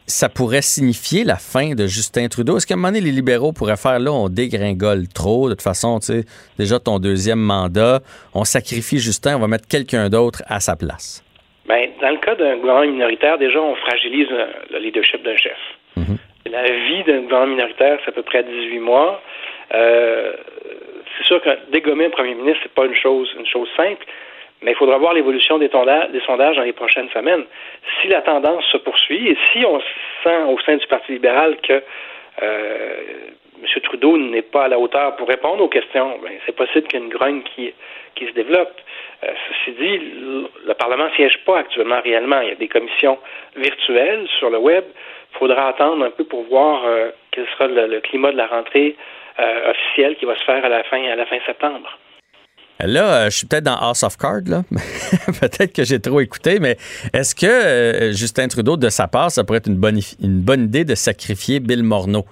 ça 0.07 0.29
pourrait 0.29 0.61
signifier 0.61 1.23
la 1.23 1.35
fin 1.35 1.73
de 1.73 1.87
Justin 1.87 2.27
Trudeau? 2.27 2.57
Est-ce 2.57 2.67
qu'à 2.67 2.75
un 2.75 2.77
moment 2.77 2.89
donné, 2.89 3.01
les 3.01 3.11
libéraux 3.11 3.53
pourraient 3.53 3.77
faire 3.77 3.99
là, 3.99 4.11
on 4.11 4.29
dégringole 4.29 5.07
trop, 5.07 5.49
de 5.49 5.53
toute 5.53 5.63
façon, 5.63 5.99
tu 5.99 6.07
sais, 6.07 6.25
déjà 6.59 6.79
ton 6.79 6.99
deuxième 6.99 7.39
mandat, 7.39 7.99
on 8.33 8.43
sacrifie 8.43 8.99
Justin, 8.99 9.37
on 9.37 9.39
va 9.39 9.47
mettre 9.47 9.67
quelqu'un 9.67 10.09
d'autre 10.09 10.43
à 10.47 10.59
sa 10.59 10.75
place? 10.75 11.23
Bien, 11.67 11.87
dans 12.01 12.11
le 12.11 12.17
cas 12.17 12.35
d'un 12.35 12.57
gouvernement 12.57 12.91
minoritaire, 12.91 13.37
déjà, 13.39 13.59
on 13.59 13.75
fragilise 13.75 14.27
le 14.71 14.79
leadership 14.79 15.23
d'un 15.23 15.35
chef. 15.35 15.57
Mhm. 15.97 16.17
La 16.51 16.63
vie 16.63 17.03
d'un 17.05 17.21
gouvernement 17.21 17.55
minoritaire, 17.55 17.97
c'est 18.03 18.09
à 18.09 18.13
peu 18.13 18.21
près 18.21 18.43
18 18.43 18.79
mois. 18.79 19.21
Euh, 19.73 20.33
c'est 21.17 21.25
sûr 21.25 21.41
que 21.41 21.49
dégommer 21.71 22.05
un 22.05 22.09
premier 22.11 22.35
ministre, 22.35 22.59
c'est 22.63 22.73
pas 22.73 22.85
une 22.85 22.95
chose, 22.95 23.27
une 23.39 23.47
chose 23.47 23.67
simple, 23.75 24.05
mais 24.61 24.71
il 24.71 24.77
faudra 24.77 24.97
voir 24.97 25.13
l'évolution 25.13 25.57
des, 25.57 25.69
sondages 25.69 26.55
dans 26.55 26.63
les 26.63 26.73
prochaines 26.73 27.09
semaines. 27.09 27.45
Si 28.01 28.07
la 28.07 28.21
tendance 28.21 28.63
se 28.71 28.77
poursuit 28.77 29.29
et 29.29 29.37
si 29.51 29.65
on 29.65 29.79
sent 30.23 30.43
au 30.47 30.59
sein 30.59 30.77
du 30.77 30.87
Parti 30.87 31.13
libéral 31.13 31.57
que 31.61 31.83
euh, 32.41 32.97
M. 33.61 33.81
Trudeau 33.83 34.17
n'est 34.17 34.41
pas 34.41 34.65
à 34.65 34.67
la 34.67 34.79
hauteur 34.79 35.15
pour 35.15 35.27
répondre 35.27 35.63
aux 35.63 35.69
questions, 35.69 36.17
ben, 36.21 36.31
c'est 36.45 36.55
possible 36.55 36.87
qu'il 36.87 36.99
y 36.99 37.03
ait 37.03 37.05
une 37.05 37.11
grogne 37.11 37.41
qui, 37.43 37.73
qui 38.15 38.25
se 38.25 38.31
développe. 38.31 38.73
Euh, 39.23 39.33
ceci 39.49 39.77
dit, 39.77 39.99
le 40.65 40.73
Parlement 40.73 41.05
ne 41.05 41.11
siège 41.11 41.37
pas 41.45 41.59
actuellement 41.59 42.01
réellement. 42.01 42.41
Il 42.41 42.49
y 42.49 42.51
a 42.51 42.55
des 42.55 42.67
commissions 42.67 43.17
virtuelles 43.55 44.27
sur 44.39 44.49
le 44.49 44.57
web. 44.57 44.83
Il 45.33 45.37
faudra 45.37 45.69
attendre 45.69 46.05
un 46.05 46.11
peu 46.11 46.23
pour 46.23 46.43
voir 46.43 46.83
euh, 46.85 47.11
quel 47.31 47.45
sera 47.47 47.67
le, 47.67 47.99
climat 48.01 48.31
de 48.31 48.37
la 48.37 48.47
rentrée 48.47 48.95
euh, 49.39 49.71
officielle 49.71 50.15
qui 50.15 50.25
va 50.25 50.35
se 50.35 50.43
faire 50.43 50.63
à 50.63 50.69
la 50.69 50.83
fin, 50.83 51.03
à 51.03 51.15
la 51.15 51.25
fin 51.25 51.39
septembre. 51.45 51.97
Là, 52.79 53.29
je 53.29 53.37
suis 53.37 53.47
peut-être 53.47 53.63
dans 53.63 53.77
House 53.77 54.03
of 54.03 54.17
Cards, 54.17 54.47
là. 54.47 54.63
peut-être 55.39 55.71
que 55.71 55.85
j'ai 55.85 55.99
trop 55.99 56.19
écouté, 56.19 56.59
mais 56.59 56.77
est-ce 57.13 57.33
que 57.33 58.11
Justin 58.13 58.47
Trudeau, 58.49 58.75
de 58.75 58.89
sa 58.89 59.07
part, 59.07 59.31
ça 59.31 59.43
pourrait 59.43 59.59
être 59.59 59.69
une 59.69 59.77
bonne, 59.77 60.63
idée 60.63 60.83
de 60.83 60.95
sacrifier 60.95 61.59
Bill 61.59 61.83
Morneau? 61.83 62.25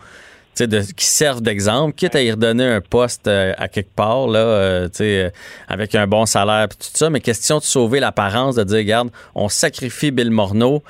de, 0.62 0.82
qui 0.96 1.06
servent 1.06 1.42
d'exemple, 1.42 1.96
quitte 1.96 2.16
à 2.16 2.22
y 2.22 2.32
redonner 2.32 2.66
un 2.66 2.82
poste 2.82 3.28
euh, 3.28 3.54
à 3.58 3.68
quelque 3.68 3.94
part, 3.96 4.28
là, 4.28 4.40
euh, 4.40 4.90
euh, 5.02 5.30
avec 5.68 5.96
un 5.96 6.08
bon 6.08 6.26
salaire 6.26 6.66
et 6.66 6.68
tout 6.68 6.90
ça, 6.94 7.10
mais 7.10 7.20
question 7.20 7.58
de 7.58 7.64
sauver 7.64 8.00
l'apparence, 8.00 8.56
de 8.56 8.64
dire, 8.64 8.78
regarde, 8.78 9.10
on 9.36 9.50
sacrifie 9.50 10.12
Bill 10.12 10.32
Morneau, 10.32 10.84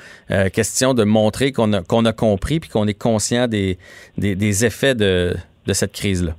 question 0.52 0.94
de 0.94 1.04
montrer 1.04 1.52
qu'on 1.52 1.72
a, 1.72 1.82
qu'on 1.82 2.04
a 2.04 2.12
compris 2.12 2.60
puis 2.60 2.70
qu'on 2.70 2.86
est 2.86 2.94
conscient 2.94 3.48
des, 3.48 3.78
des, 4.18 4.64
effets 4.64 4.94
de, 4.94 5.34
de 5.66 5.72
cette 5.72 5.92
crise-là. 5.92 6.34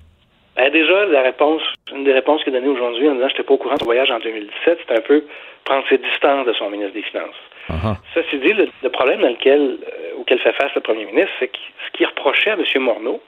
Ben 0.55 0.71
déjà, 0.71 1.05
la 1.05 1.21
réponse, 1.21 1.61
une 1.93 2.05
des 2.05 2.13
réponses 2.13 2.43
qu'il 2.43 2.55
a 2.55 2.59
données 2.59 2.71
aujourd'hui 2.71 3.09
en 3.09 3.15
disant, 3.15 3.27
je 3.27 3.33
n'étais 3.33 3.43
pas 3.43 3.53
au 3.53 3.57
courant 3.57 3.75
de 3.75 3.79
son 3.79 3.85
voyage 3.85 4.09
en 4.09 4.19
2017, 4.19 4.79
c'est 4.87 4.97
un 4.97 5.01
peu 5.01 5.25
prendre 5.65 5.85
ses 5.89 5.97
distances 5.97 6.45
de 6.45 6.53
son 6.53 6.69
ministre 6.69 6.93
des 6.93 7.01
Finances. 7.01 7.35
Uh-huh. 7.69 7.95
Ça, 8.13 8.21
c'est 8.31 8.37
dit, 8.37 8.53
le, 8.53 8.89
problème 8.89 9.21
dans 9.21 9.29
lequel, 9.29 9.79
auquel 10.17 10.39
fait 10.39 10.53
face 10.53 10.73
le 10.75 10.81
premier 10.81 11.05
ministre, 11.05 11.31
c'est 11.39 11.49
que 11.49 11.57
ce 11.85 11.97
qu'il 11.97 12.05
reprochait 12.05 12.51
à 12.51 12.53
M. 12.53 12.63
Morneau, 12.81 13.21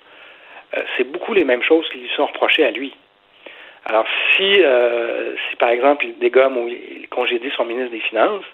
euh, 0.76 0.82
c'est 0.96 1.04
beaucoup 1.04 1.34
les 1.34 1.44
mêmes 1.44 1.64
choses 1.64 1.88
qui 1.90 1.98
lui 1.98 2.10
sont 2.16 2.28
reprochées 2.28 2.64
à 2.64 2.72
lui. 2.72 2.94
Alors, 3.86 4.06
si, 4.36 4.62
euh, 4.62 5.36
si 5.50 5.56
par 5.58 5.70
exemple, 5.70 6.06
il 6.06 6.18
dégomme 6.20 6.58
ou 6.58 6.68
il 6.70 7.08
congédie 7.10 7.50
son 7.56 7.66
ministre 7.66 7.92
des 7.92 8.02
Finances 8.02 8.46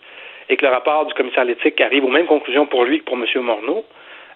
et 0.50 0.58
que 0.58 0.66
le 0.66 0.72
rapport 0.72 1.06
du 1.06 1.14
commissaire 1.14 1.42
à 1.42 1.46
l'éthique 1.46 1.80
arrive 1.82 2.06
aux 2.06 2.10
mêmes 2.10 2.28
conclusions 2.28 2.66
pour 2.66 2.86
lui 2.86 3.00
que 3.00 3.06
pour 3.06 3.18
M. 3.18 3.26
Morneau, 3.42 3.86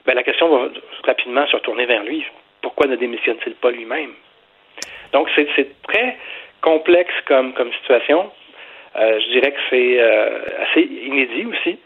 ben, 0.05 0.13
la 0.13 0.23
question 0.23 0.47
va 0.49 0.69
rapidement 1.03 1.45
se 1.47 1.55
retourner 1.55 1.85
vers 1.85 2.03
lui. 2.03 2.25
Pourquoi 2.61 2.87
ne 2.87 2.95
démissionne-t-il 2.95 3.55
pas 3.55 3.71
lui-même? 3.71 4.11
Donc, 5.13 5.29
c'est 5.35 5.47
très 5.83 6.17
complexe 6.61 7.13
comme, 7.25 7.53
comme 7.53 7.71
situation. 7.73 8.29
Euh, 8.95 9.19
je 9.19 9.31
dirais 9.31 9.51
que 9.51 9.59
c'est 9.69 9.99
assez 10.61 10.81
inédit 10.81 11.45
aussi 11.45 11.77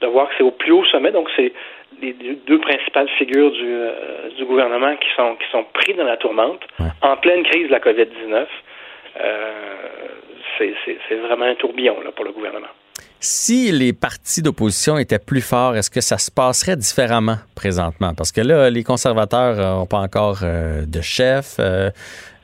de 0.00 0.06
voir 0.06 0.28
que 0.28 0.34
c'est 0.36 0.44
au 0.44 0.50
plus 0.50 0.72
haut 0.72 0.84
sommet. 0.86 1.10
Donc, 1.10 1.28
c'est 1.36 1.52
les 2.00 2.12
deux 2.46 2.60
principales 2.60 3.08
figures 3.18 3.50
du, 3.52 3.66
euh, 3.66 4.28
du, 4.36 4.44
gouvernement 4.44 4.96
qui 4.96 5.08
sont, 5.16 5.36
qui 5.36 5.50
sont 5.50 5.64
pris 5.72 5.94
dans 5.94 6.04
la 6.04 6.16
tourmente 6.16 6.60
en 7.02 7.16
pleine 7.16 7.42
crise 7.44 7.68
de 7.68 7.72
la 7.72 7.80
COVID-19. 7.80 8.46
Euh, 9.20 9.52
c'est 10.58 11.16
vraiment 11.16 11.46
un 11.46 11.54
tourbillon 11.54 12.00
là, 12.02 12.12
pour 12.12 12.24
le 12.24 12.32
gouvernement. 12.32 12.68
Si 13.18 13.72
les 13.72 13.92
partis 13.92 14.42
d'opposition 14.42 14.98
étaient 14.98 15.18
plus 15.18 15.40
forts, 15.40 15.76
est-ce 15.76 15.90
que 15.90 16.00
ça 16.00 16.18
se 16.18 16.30
passerait 16.30 16.76
différemment 16.76 17.36
présentement? 17.54 18.12
Parce 18.14 18.30
que 18.30 18.40
là, 18.40 18.70
les 18.70 18.84
conservateurs 18.84 19.56
n'ont 19.56 19.86
pas 19.86 19.98
encore 19.98 20.40
euh, 20.42 20.84
de 20.86 21.00
chef. 21.00 21.58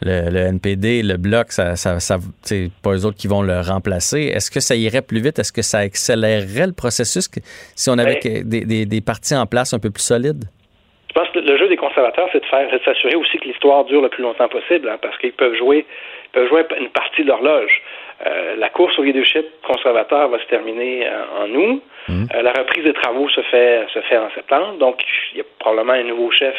Le, 0.05 0.49
NPD, 0.49 1.03
le 1.03 1.17
Bloc, 1.17 1.53
ça, 1.53 1.77
ça, 1.77 1.99
c'est 2.43 2.71
pas 2.83 2.91
eux 2.91 3.07
autres 3.07 3.17
qui 3.17 3.29
vont 3.29 3.43
le 3.43 3.61
remplacer. 3.61 4.33
Est-ce 4.35 4.51
que 4.51 4.61
ça 4.61 4.75
irait 4.75 5.03
plus 5.03 5.21
vite? 5.21 5.39
Est-ce 5.39 5.53
que 5.53 5.63
ça 5.63 5.79
accélérerait 5.79 6.67
le 6.67 6.73
processus 6.73 7.29
si 7.77 7.91
on 7.91 7.99
avait 7.99 8.19
ben 8.23 8.49
des, 8.49 8.65
des, 8.65 8.87
des, 8.87 9.01
partis 9.01 9.37
en 9.37 9.47
place 9.47 9.73
un 9.75 9.79
peu 9.79 9.91
plus 9.91 10.03
solides? 10.03 10.45
Je 11.09 11.21
pense 11.21 11.29
que 11.29 11.41
le 11.41 11.59
jeu 11.59 11.69
des 11.69 11.77
conservateurs, 11.77 12.29
c'est 12.33 12.41
de 12.41 12.47
faire, 12.47 12.69
s'assurer 12.85 13.15
aussi 13.17 13.39
que 13.39 13.45
l'histoire 13.45 13.85
dure 13.85 14.01
le 14.01 14.09
plus 14.09 14.23
longtemps 14.23 14.49
possible, 14.49 14.89
hein, 14.89 14.99
parce 15.01 15.17
qu'ils 15.19 15.35
peuvent 15.35 15.55
jouer, 15.55 15.85
peuvent 16.33 16.49
jouer 16.49 16.65
une 16.81 16.89
partie 16.89 17.23
de 17.23 17.29
l'horloge. 17.29 17.83
Euh, 18.27 18.57
la 18.57 18.69
course 18.71 18.99
au 18.99 19.03
leadership 19.03 19.45
conservateur 19.67 20.29
va 20.29 20.39
se 20.39 20.47
terminer 20.47 21.07
euh, 21.07 21.45
en 21.45 21.51
août. 21.55 21.83
Mmh. 22.09 22.25
Euh, 22.35 22.43
la 22.43 22.53
reprise 22.53 22.85
des 22.85 22.93
travaux 22.93 23.29
se 23.29 23.41
fait 23.43 23.87
se 23.93 24.01
fait 24.01 24.17
en 24.17 24.31
septembre. 24.31 24.79
Donc, 24.79 25.03
il 25.33 25.39
y 25.39 25.41
a 25.41 25.45
probablement 25.59 25.95
un 25.95 26.05
nouveau 26.05 26.31
chef 26.31 26.55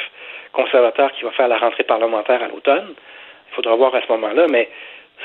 conservateur 0.52 1.12
qui 1.14 1.24
va 1.24 1.32
faire 1.32 1.48
la 1.48 1.58
rentrée 1.58 1.84
parlementaire 1.84 2.44
à 2.44 2.48
l'automne. 2.48 2.94
Il 3.54 3.56
faudra 3.56 3.76
voir 3.76 3.94
à 3.94 4.02
ce 4.02 4.12
moment-là. 4.12 4.48
Mais 4.50 4.70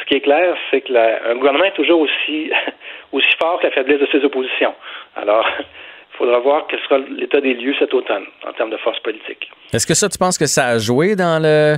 ce 0.00 0.04
qui 0.06 0.14
est 0.14 0.20
clair, 0.20 0.54
c'est 0.70 0.82
que 0.82 0.92
un 1.30 1.34
gouvernement 1.36 1.64
est 1.64 1.74
toujours 1.74 2.00
aussi 2.00 2.50
aussi 3.12 3.26
fort 3.40 3.58
que 3.60 3.66
la 3.66 3.72
faiblesse 3.72 4.00
de 4.00 4.08
ses 4.12 4.24
oppositions. 4.24 4.74
Alors, 5.16 5.46
il 5.58 5.64
faudra 6.18 6.38
voir 6.40 6.66
quel 6.68 6.78
sera 6.80 6.98
l'état 6.98 7.40
des 7.40 7.54
lieux 7.54 7.74
cet 7.78 7.94
automne 7.94 8.26
en 8.46 8.52
termes 8.52 8.70
de 8.70 8.76
force 8.76 9.00
politique. 9.00 9.50
Est-ce 9.72 9.86
que 9.86 9.94
ça, 9.94 10.08
tu 10.08 10.18
penses 10.18 10.38
que 10.38 10.46
ça 10.46 10.66
a 10.66 10.78
joué 10.78 11.16
dans 11.16 11.42
le 11.42 11.76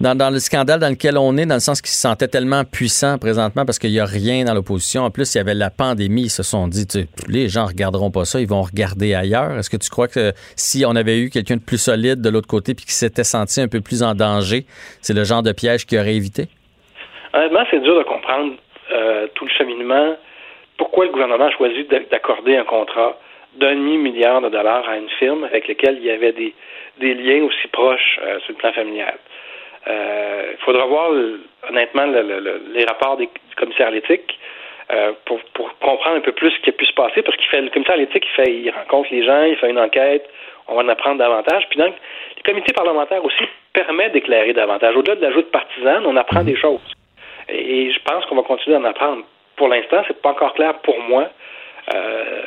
dans, 0.00 0.32
le 0.32 0.38
scandale 0.38 0.80
dans 0.80 0.88
lequel 0.88 1.18
on 1.18 1.36
est, 1.36 1.44
dans 1.44 1.54
le 1.54 1.60
sens 1.60 1.82
qu'ils 1.82 1.90
se 1.90 2.00
sentaient 2.00 2.28
tellement 2.28 2.64
puissants 2.64 3.18
présentement 3.18 3.64
parce 3.66 3.78
qu'il 3.78 3.90
n'y 3.90 4.00
a 4.00 4.06
rien 4.06 4.44
dans 4.44 4.54
l'opposition. 4.54 5.02
En 5.02 5.10
plus, 5.10 5.34
il 5.34 5.38
y 5.38 5.40
avait 5.40 5.54
la 5.54 5.70
pandémie. 5.70 6.22
Ils 6.22 6.30
se 6.30 6.42
sont 6.42 6.68
dit, 6.68 6.86
les 7.28 7.48
gens 7.48 7.66
regarderont 7.66 8.10
pas 8.10 8.24
ça, 8.24 8.40
ils 8.40 8.48
vont 8.48 8.62
regarder 8.62 9.14
ailleurs. 9.14 9.58
Est-ce 9.58 9.68
que 9.68 9.76
tu 9.76 9.90
crois 9.90 10.08
que 10.08 10.32
si 10.56 10.84
on 10.86 10.96
avait 10.96 11.18
eu 11.18 11.30
quelqu'un 11.30 11.56
de 11.56 11.64
plus 11.64 11.80
solide 11.80 12.22
de 12.22 12.30
l'autre 12.30 12.48
côté 12.48 12.74
puis 12.74 12.86
qui 12.86 12.94
s'était 12.94 13.24
senti 13.24 13.60
un 13.60 13.68
peu 13.68 13.80
plus 13.80 14.02
en 14.02 14.14
danger, 14.14 14.64
c'est 15.02 15.14
le 15.14 15.24
genre 15.24 15.42
de 15.42 15.52
piège 15.52 15.84
qu'il 15.84 15.98
aurait 15.98 16.14
évité? 16.14 16.48
Honnêtement, 17.34 17.64
c'est 17.70 17.80
dur 17.80 17.98
de 17.98 18.04
comprendre 18.04 18.54
euh, 18.92 19.26
tout 19.34 19.44
le 19.44 19.50
cheminement. 19.50 20.16
Pourquoi 20.78 21.04
le 21.04 21.12
gouvernement 21.12 21.44
a 21.44 21.50
choisi 21.50 21.84
d'accorder 22.10 22.56
un 22.56 22.64
contrat 22.64 23.18
d'un 23.58 23.74
demi-milliard 23.74 24.40
de 24.40 24.48
dollars 24.48 24.88
à 24.88 24.96
une 24.96 25.10
firme 25.18 25.44
avec 25.44 25.68
laquelle 25.68 25.98
il 25.98 26.04
y 26.04 26.10
avait 26.10 26.32
des, 26.32 26.54
liens 27.14 27.44
aussi 27.44 27.68
proches 27.68 28.18
euh, 28.22 28.38
sur 28.40 28.52
le 28.52 28.58
plan 28.58 28.72
familial? 28.72 29.18
Il 29.86 29.92
euh, 29.92 30.56
faudra 30.58 30.84
voir, 30.86 31.10
honnêtement, 31.68 32.04
les 32.04 32.84
rapports 32.84 33.16
des, 33.16 33.26
du 33.26 33.54
commissaire 33.56 33.88
à 33.88 33.90
l'éthique 33.90 34.38
euh, 34.92 35.12
pour, 35.24 35.40
comprendre 35.80 36.16
un 36.16 36.20
peu 36.20 36.32
plus 36.32 36.50
ce 36.50 36.60
qui 36.60 36.70
a 36.70 36.72
pu 36.72 36.84
se 36.84 36.92
passer, 36.92 37.22
parce 37.22 37.36
qu'il 37.36 37.46
fait 37.46 37.60
le 37.60 37.70
commissaire 37.70 37.94
à 37.94 37.98
l'éthique, 37.98 38.26
il, 38.26 38.34
fait, 38.34 38.52
il 38.52 38.70
rencontre 38.70 39.08
les 39.12 39.24
gens, 39.24 39.42
il 39.44 39.56
fait 39.56 39.70
une 39.70 39.78
enquête, 39.78 40.28
on 40.68 40.74
va 40.74 40.82
en 40.82 40.88
apprendre 40.88 41.18
davantage. 41.18 41.66
Puis 41.70 41.78
donc, 41.78 41.94
les 42.36 42.42
comités 42.42 42.72
parlementaires 42.72 43.24
aussi 43.24 43.44
permettent 43.72 44.12
d'éclairer 44.12 44.52
davantage. 44.52 44.96
Au-delà 44.96 45.16
de 45.16 45.22
l'ajout 45.22 45.42
de 45.42 45.46
partisane, 45.46 46.04
on 46.06 46.16
apprend 46.16 46.42
des 46.42 46.56
choses. 46.56 46.80
Et, 47.48 47.90
je 47.92 47.98
pense 48.00 48.24
qu'on 48.26 48.36
va 48.36 48.42
continuer 48.42 48.76
d'en 48.76 48.84
apprendre. 48.84 49.24
Pour 49.56 49.68
l'instant, 49.68 50.02
c'est 50.06 50.20
pas 50.20 50.30
encore 50.30 50.54
clair 50.54 50.74
pour 50.80 50.98
moi. 51.00 51.28
Euh, 51.94 52.42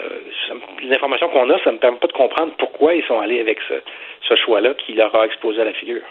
les 0.81 0.93
informations 0.95 1.29
qu'on 1.29 1.49
a, 1.49 1.59
ça 1.59 1.69
ne 1.69 1.75
me 1.75 1.79
permet 1.79 1.97
pas 1.97 2.07
de 2.07 2.13
comprendre 2.13 2.53
pourquoi 2.57 2.93
ils 2.93 3.03
sont 3.05 3.19
allés 3.19 3.39
avec 3.39 3.59
ce, 3.67 3.73
ce 4.27 4.35
choix-là 4.35 4.73
qui 4.73 4.93
leur 4.93 5.15
a 5.15 5.25
exposé 5.25 5.61
à 5.61 5.65
la 5.65 5.73
figure. 5.73 6.03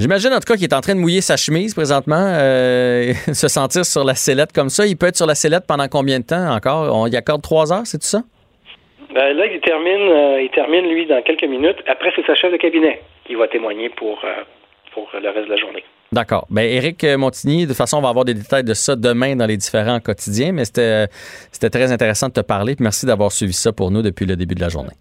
J'imagine 0.00 0.32
en 0.32 0.38
tout 0.38 0.50
cas 0.50 0.54
qu'il 0.54 0.64
est 0.64 0.72
en 0.72 0.80
train 0.80 0.94
de 0.94 0.98
mouiller 0.98 1.20
sa 1.20 1.36
chemise 1.36 1.74
présentement, 1.74 2.16
euh, 2.16 3.12
se 3.34 3.48
sentir 3.48 3.84
sur 3.84 4.02
la 4.02 4.14
sellette 4.14 4.50
comme 4.50 4.70
ça. 4.70 4.86
Il 4.86 4.96
peut 4.96 5.08
être 5.08 5.16
sur 5.16 5.26
la 5.26 5.34
sellette 5.34 5.66
pendant 5.68 5.88
combien 5.88 6.20
de 6.20 6.24
temps 6.24 6.54
encore? 6.54 6.96
On 6.96 7.06
y 7.06 7.16
accorde 7.16 7.42
trois 7.42 7.70
heures, 7.70 7.82
c'est 7.84 7.98
tout 7.98 8.06
ça? 8.06 8.22
Ben 9.14 9.36
là, 9.36 9.44
il 9.44 9.60
termine, 9.60 10.08
euh, 10.08 10.40
il 10.40 10.50
termine, 10.54 10.88
lui, 10.88 11.04
dans 11.04 11.20
quelques 11.20 11.44
minutes. 11.44 11.76
Après, 11.86 12.10
c'est 12.16 12.24
sa 12.24 12.34
chef 12.34 12.50
de 12.50 12.56
cabinet 12.56 13.02
qui 13.26 13.34
va 13.34 13.46
témoigner 13.48 13.90
pour, 13.90 14.18
euh, 14.24 14.42
pour 14.94 15.06
le 15.12 15.28
reste 15.28 15.48
de 15.48 15.54
la 15.54 15.60
journée. 15.60 15.84
D'accord. 16.12 16.46
Ben, 16.48 16.62
Éric 16.62 17.04
Montigny, 17.04 17.64
de 17.64 17.68
toute 17.68 17.76
façon, 17.76 17.98
on 17.98 18.02
va 18.02 18.08
avoir 18.08 18.24
des 18.24 18.34
détails 18.34 18.64
de 18.64 18.72
ça 18.72 18.96
demain 18.96 19.36
dans 19.36 19.46
les 19.46 19.58
différents 19.58 20.00
quotidiens, 20.00 20.52
mais 20.52 20.64
c'était, 20.64 21.08
c'était 21.52 21.68
très 21.68 21.92
intéressant 21.92 22.28
de 22.28 22.32
te 22.32 22.40
parler. 22.40 22.74
Merci 22.80 23.04
d'avoir 23.04 23.32
suivi 23.32 23.52
ça 23.52 23.70
pour 23.70 23.90
nous 23.90 24.00
depuis 24.00 24.24
le 24.24 24.36
début 24.36 24.54
de 24.54 24.62
la 24.62 24.70
journée. 24.70 24.94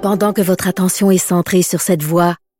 Pendant 0.00 0.32
que 0.32 0.40
votre 0.40 0.66
attention 0.66 1.10
est 1.10 1.18
centrée 1.18 1.62
sur 1.62 1.80
cette 1.80 2.02
voix 2.02 2.36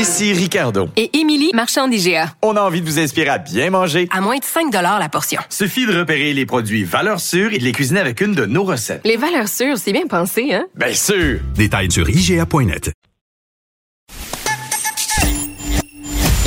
Ici 0.00 0.32
Ricardo. 0.32 0.88
Et 0.96 1.10
Émilie, 1.18 1.50
marchand 1.52 1.86
d'IGA. 1.86 2.34
On 2.40 2.56
a 2.56 2.62
envie 2.62 2.80
de 2.80 2.86
vous 2.86 2.98
inspirer 2.98 3.28
à 3.28 3.36
bien 3.36 3.68
manger. 3.68 4.08
À 4.10 4.22
moins 4.22 4.38
de 4.38 4.44
5 4.44 4.72
la 4.72 5.08
portion. 5.10 5.42
Suffit 5.50 5.84
de 5.84 5.94
repérer 5.94 6.32
les 6.32 6.46
produits 6.46 6.84
valeurs 6.84 7.20
sûres 7.20 7.52
et 7.52 7.58
de 7.58 7.64
les 7.64 7.72
cuisiner 7.72 8.00
avec 8.00 8.22
une 8.22 8.34
de 8.34 8.46
nos 8.46 8.64
recettes. 8.64 9.02
Les 9.04 9.18
valeurs 9.18 9.48
sûres, 9.48 9.76
c'est 9.76 9.92
bien 9.92 10.06
pensé, 10.06 10.54
hein? 10.54 10.64
Bien 10.74 10.94
sûr! 10.94 11.40
Détails 11.54 11.90
sur 11.92 12.08
IGA.net. 12.08 12.92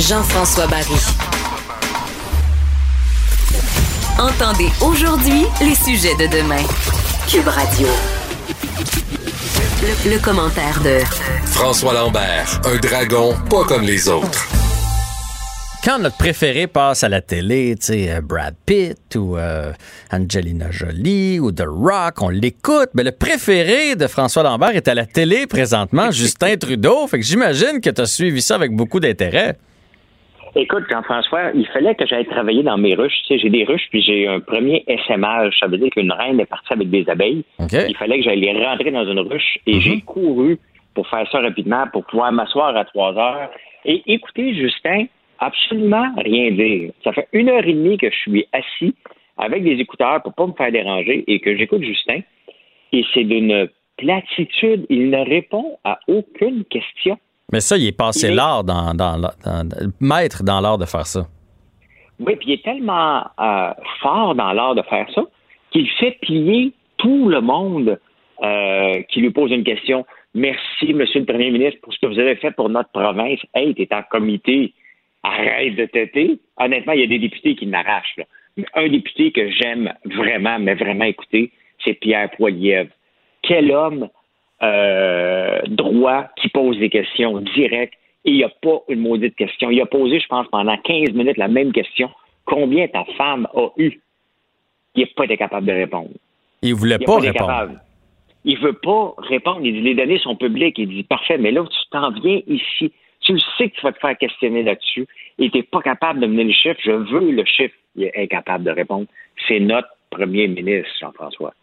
Jean-François 0.00 0.66
Barry. 0.66 1.00
Entendez 4.18 4.70
aujourd'hui 4.80 5.44
les 5.60 5.76
sujets 5.76 6.16
de 6.16 6.26
demain. 6.26 6.64
Cube 7.28 7.46
Radio. 7.46 7.86
Le, 9.84 10.12
le 10.12 10.18
commentaire 10.18 10.80
de 10.82 11.00
François 11.44 11.92
Lambert, 11.92 12.58
un 12.64 12.76
dragon 12.78 13.34
pas 13.50 13.64
comme 13.64 13.82
les 13.82 14.08
autres. 14.08 14.48
Quand 15.84 15.98
notre 15.98 16.16
préféré 16.16 16.66
passe 16.66 17.04
à 17.04 17.10
la 17.10 17.20
télé, 17.20 17.76
tu 17.78 17.86
sais, 17.86 18.10
euh, 18.10 18.22
Brad 18.22 18.54
Pitt 18.64 19.14
ou 19.16 19.36
euh, 19.36 19.72
Angelina 20.10 20.70
Jolie 20.70 21.38
ou 21.38 21.52
The 21.52 21.64
Rock, 21.66 22.22
on 22.22 22.30
l'écoute. 22.30 22.88
Mais 22.94 23.02
le 23.02 23.12
préféré 23.12 23.94
de 23.94 24.06
François 24.06 24.42
Lambert 24.42 24.74
est 24.74 24.88
à 24.88 24.94
la 24.94 25.04
télé 25.04 25.46
présentement, 25.46 26.10
Justin 26.10 26.56
Trudeau. 26.56 27.06
Fait 27.06 27.18
que 27.18 27.24
j'imagine 27.26 27.82
que 27.82 27.90
tu 27.90 28.00
as 28.00 28.06
suivi 28.06 28.40
ça 28.40 28.54
avec 28.54 28.72
beaucoup 28.72 29.00
d'intérêt. 29.00 29.58
Écoute, 30.56 30.84
Jean-François, 30.88 31.50
il 31.54 31.66
fallait 31.66 31.96
que 31.96 32.06
j'aille 32.06 32.26
travailler 32.26 32.62
dans 32.62 32.78
mes 32.78 32.94
ruches. 32.94 33.22
Tu 33.26 33.34
sais, 33.34 33.38
j'ai 33.40 33.50
des 33.50 33.64
ruches, 33.64 33.88
puis 33.90 34.02
j'ai 34.02 34.28
un 34.28 34.38
premier 34.38 34.84
SMH. 34.86 35.58
Ça 35.58 35.66
veut 35.66 35.78
dire 35.78 35.90
qu'une 35.90 36.12
reine 36.12 36.38
est 36.38 36.46
partie 36.46 36.72
avec 36.72 36.90
des 36.90 37.08
abeilles. 37.08 37.44
Il 37.88 37.96
fallait 37.96 38.18
que 38.18 38.24
j'aille 38.24 38.40
les 38.40 38.64
rentrer 38.64 38.92
dans 38.92 39.04
une 39.04 39.18
ruche 39.18 39.58
et 39.66 39.80
j'ai 39.80 40.00
couru 40.02 40.58
pour 40.94 41.08
faire 41.08 41.28
ça 41.32 41.40
rapidement, 41.40 41.86
pour 41.92 42.04
pouvoir 42.04 42.30
m'asseoir 42.30 42.76
à 42.76 42.84
trois 42.84 43.16
heures 43.18 43.50
et 43.84 44.02
écouter 44.06 44.54
Justin 44.54 45.06
absolument 45.40 46.08
rien 46.16 46.52
dire. 46.52 46.92
Ça 47.02 47.12
fait 47.12 47.28
une 47.32 47.48
heure 47.48 47.66
et 47.66 47.72
demie 47.72 47.98
que 47.98 48.10
je 48.10 48.16
suis 48.16 48.46
assis 48.52 48.94
avec 49.36 49.64
des 49.64 49.80
écouteurs 49.80 50.22
pour 50.22 50.34
pas 50.34 50.46
me 50.46 50.52
faire 50.52 50.70
déranger 50.70 51.24
et 51.26 51.40
que 51.40 51.56
j'écoute 51.56 51.82
Justin. 51.82 52.20
Et 52.92 53.04
c'est 53.12 53.24
d'une 53.24 53.68
platitude. 53.96 54.86
Il 54.88 55.10
ne 55.10 55.18
répond 55.18 55.78
à 55.82 55.98
aucune 56.06 56.64
question. 56.64 57.18
Mais 57.52 57.60
ça, 57.60 57.76
il 57.76 57.86
est 57.86 57.96
passé 57.96 58.28
est- 58.28 58.34
l'art 58.34 58.64
dans, 58.64 58.94
dans, 58.94 59.18
dans- 59.18 59.92
maître 60.00 60.42
dans 60.42 60.60
l'art 60.60 60.78
de 60.78 60.84
faire 60.86 61.06
ça. 61.06 61.26
Oui, 62.20 62.36
puis 62.36 62.48
il 62.48 62.52
est 62.54 62.64
tellement 62.64 63.24
euh, 63.40 63.72
fort 64.00 64.34
dans 64.34 64.52
l'art 64.52 64.74
de 64.74 64.82
faire 64.82 65.06
ça 65.14 65.22
qu'il 65.72 65.88
fait 65.98 66.16
plier 66.22 66.72
tout 66.96 67.28
le 67.28 67.40
monde 67.40 67.98
euh, 68.42 69.02
qui 69.10 69.20
lui 69.20 69.30
pose 69.30 69.50
une 69.50 69.64
question. 69.64 70.06
Merci, 70.34 70.94
Monsieur 70.94 71.20
le 71.20 71.26
Premier 71.26 71.50
ministre, 71.50 71.80
pour 71.82 71.92
ce 71.92 71.98
que 71.98 72.06
vous 72.06 72.18
avez 72.18 72.36
fait 72.36 72.50
pour 72.52 72.68
notre 72.68 72.90
province. 72.90 73.40
Hey, 73.54 73.74
t'es 73.74 73.88
en 73.92 74.02
comité. 74.02 74.72
Arrête 75.22 75.74
de 75.76 75.86
têter. 75.86 76.38
Honnêtement, 76.58 76.92
il 76.92 77.00
y 77.00 77.04
a 77.04 77.06
des 77.06 77.18
députés 77.18 77.56
qui 77.56 77.66
m'arrachent. 77.66 78.16
Un 78.74 78.88
député 78.88 79.32
que 79.32 79.50
j'aime 79.50 79.92
vraiment, 80.04 80.58
mais 80.58 80.74
vraiment 80.74 81.04
écouter, 81.04 81.50
c'est 81.84 81.94
Pierre 81.94 82.30
Poilievre. 82.36 82.90
Quel 83.42 83.72
homme 83.72 84.08
euh, 84.62 85.60
droit 85.66 86.28
qui 86.36 86.48
pose 86.48 86.78
des 86.78 86.90
questions 86.90 87.40
directes 87.40 87.94
et 88.24 88.30
il 88.30 88.36
n'y 88.36 88.44
a 88.44 88.48
pas 88.48 88.80
une 88.88 89.00
maudite 89.00 89.36
question. 89.36 89.70
Il 89.70 89.80
a 89.80 89.86
posé, 89.86 90.18
je 90.20 90.26
pense, 90.26 90.46
pendant 90.48 90.76
15 90.76 91.12
minutes 91.12 91.36
la 91.36 91.48
même 91.48 91.72
question. 91.72 92.10
Combien 92.46 92.88
ta 92.88 93.04
femme 93.16 93.46
a 93.54 93.68
eu? 93.76 94.00
Il 94.94 95.02
n'a 95.02 95.06
pas 95.16 95.24
été 95.24 95.36
capable 95.36 95.66
de 95.66 95.72
répondre. 95.72 96.10
Il 96.62 96.74
voulait 96.74 96.96
Il 96.98 97.02
a 97.02 97.06
pas 97.06 97.18
répondre. 97.18 97.46
capable. 97.46 97.80
Il 98.44 98.58
veut 98.58 98.74
pas 98.74 99.14
répondre. 99.18 99.60
Il 99.62 99.74
dit 99.74 99.80
les 99.80 99.94
données 99.94 100.18
sont 100.18 100.36
publiques. 100.36 100.78
Il 100.78 100.88
dit 100.88 101.02
parfait, 101.02 101.36
mais 101.38 101.50
là, 101.50 101.64
tu 101.64 101.90
t'en 101.90 102.10
viens 102.12 102.40
ici. 102.46 102.92
Tu 103.20 103.32
le 103.32 103.40
sais 103.58 103.70
que 103.70 103.76
tu 103.76 103.82
vas 103.82 103.92
te 103.92 103.98
faire 103.98 104.16
questionner 104.16 104.62
là-dessus 104.62 105.06
et 105.38 105.50
tu 105.50 105.58
n'es 105.58 105.62
pas 105.62 105.80
capable 105.80 106.20
de 106.20 106.26
mener 106.26 106.44
le 106.44 106.52
chiffre. 106.52 106.78
Je 106.82 106.92
veux 106.92 107.30
le 107.30 107.44
chiffre. 107.44 107.74
Il 107.96 108.04
est 108.04 108.16
incapable 108.16 108.64
de 108.64 108.70
répondre. 108.70 109.06
C'est 109.48 109.60
notre 109.60 109.88
premier 110.10 110.46
ministre, 110.46 110.90
Jean-François. 111.00 111.54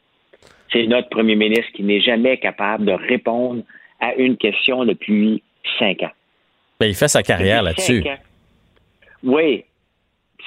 C'est 0.72 0.88
notre 0.88 1.10
premier 1.10 1.36
ministre 1.36 1.72
qui 1.74 1.84
n'est 1.84 2.02
jamais 2.02 2.38
capable 2.38 2.86
de 2.86 2.94
répondre 2.94 3.64
à 4.00 4.14
une 4.16 4.38
question 4.38 4.86
depuis 4.86 5.44
cinq 5.80 6.02
ans. 6.04 6.12
Ben, 6.80 6.88
il 6.88 6.96
fait 6.96 7.08
sa 7.08 7.24
carrière 7.24 7.62
là-dessus. 7.64 8.02
cinq 8.04 8.12
ans. 8.12 8.18
Oui, 9.24 9.64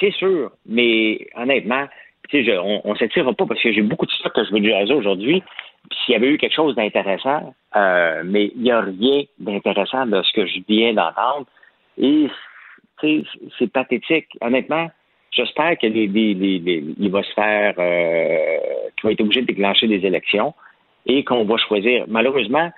c'est 0.01 0.12
sûr. 0.12 0.51
Mais 0.66 1.26
honnêtement, 1.36 1.86
je- 2.32 2.59
on, 2.59 2.80
on 2.84 2.94
s'étirera 2.96 3.32
pas 3.32 3.46
parce 3.46 3.62
que 3.62 3.72
j'ai 3.72 3.82
beaucoup 3.82 4.06
de 4.06 4.10
stock 4.12 4.32
que 4.34 4.44
je 4.44 4.51
veux 4.52 4.62
jaser 4.64 4.94
aujourd'hui. 4.94 5.42
Puis 5.90 5.98
S'il 6.05 6.12
y 6.14 6.16
avait 6.16 6.28
eu 6.30 6.38
quelque 6.38 6.55
chose 6.55 6.74
d'intéressant, 6.74 7.55
euh, 7.76 8.22
mais 8.24 8.51
il 8.56 8.62
n'y 8.62 8.70
a 8.72 8.80
rien 8.80 9.22
d'intéressant 9.38 10.06
de 10.06 10.22
ce 10.22 10.32
que 10.32 10.46
je 10.46 10.59
viens 10.68 10.94
d'entendre. 10.94 11.46
Et 11.98 12.28
c'est 13.01 13.70
pathétique. 13.72 14.28
Honnêtement, 14.40 14.90
j'espère 15.35 15.77
que 15.78 15.86
les, 15.86 16.06
les- 16.06 16.35
les- 16.35 16.59
les- 16.59 16.85
il 16.98 17.11
va 17.11 17.23
se 17.23 17.32
faire, 17.32 17.74
euh, 17.78 18.59
qu'il 18.97 19.05
va 19.09 19.12
être 19.12 19.20
obligé 19.20 19.43
de 19.43 19.47
déclencher 19.47 19.86
des 19.86 20.05
élections 20.06 20.55
et 21.06 21.24
qu'on 21.24 21.44
va 21.44 21.56
choisir. 21.56 22.05
Malheureusement, 22.09 22.70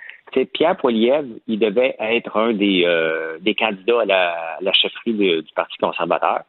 Pierre 0.52 0.76
Poilievre, 0.76 1.28
il 1.46 1.58
devait 1.58 1.94
être 2.00 2.36
un 2.36 2.52
des, 2.52 2.82
euh, 2.84 3.38
des 3.40 3.54
candidats 3.54 4.00
à 4.02 4.04
la, 4.04 4.58
la 4.60 4.72
chefferie 4.72 5.14
de- 5.14 5.40
du 5.42 5.52
Parti 5.54 5.76
conservateur. 5.78 6.40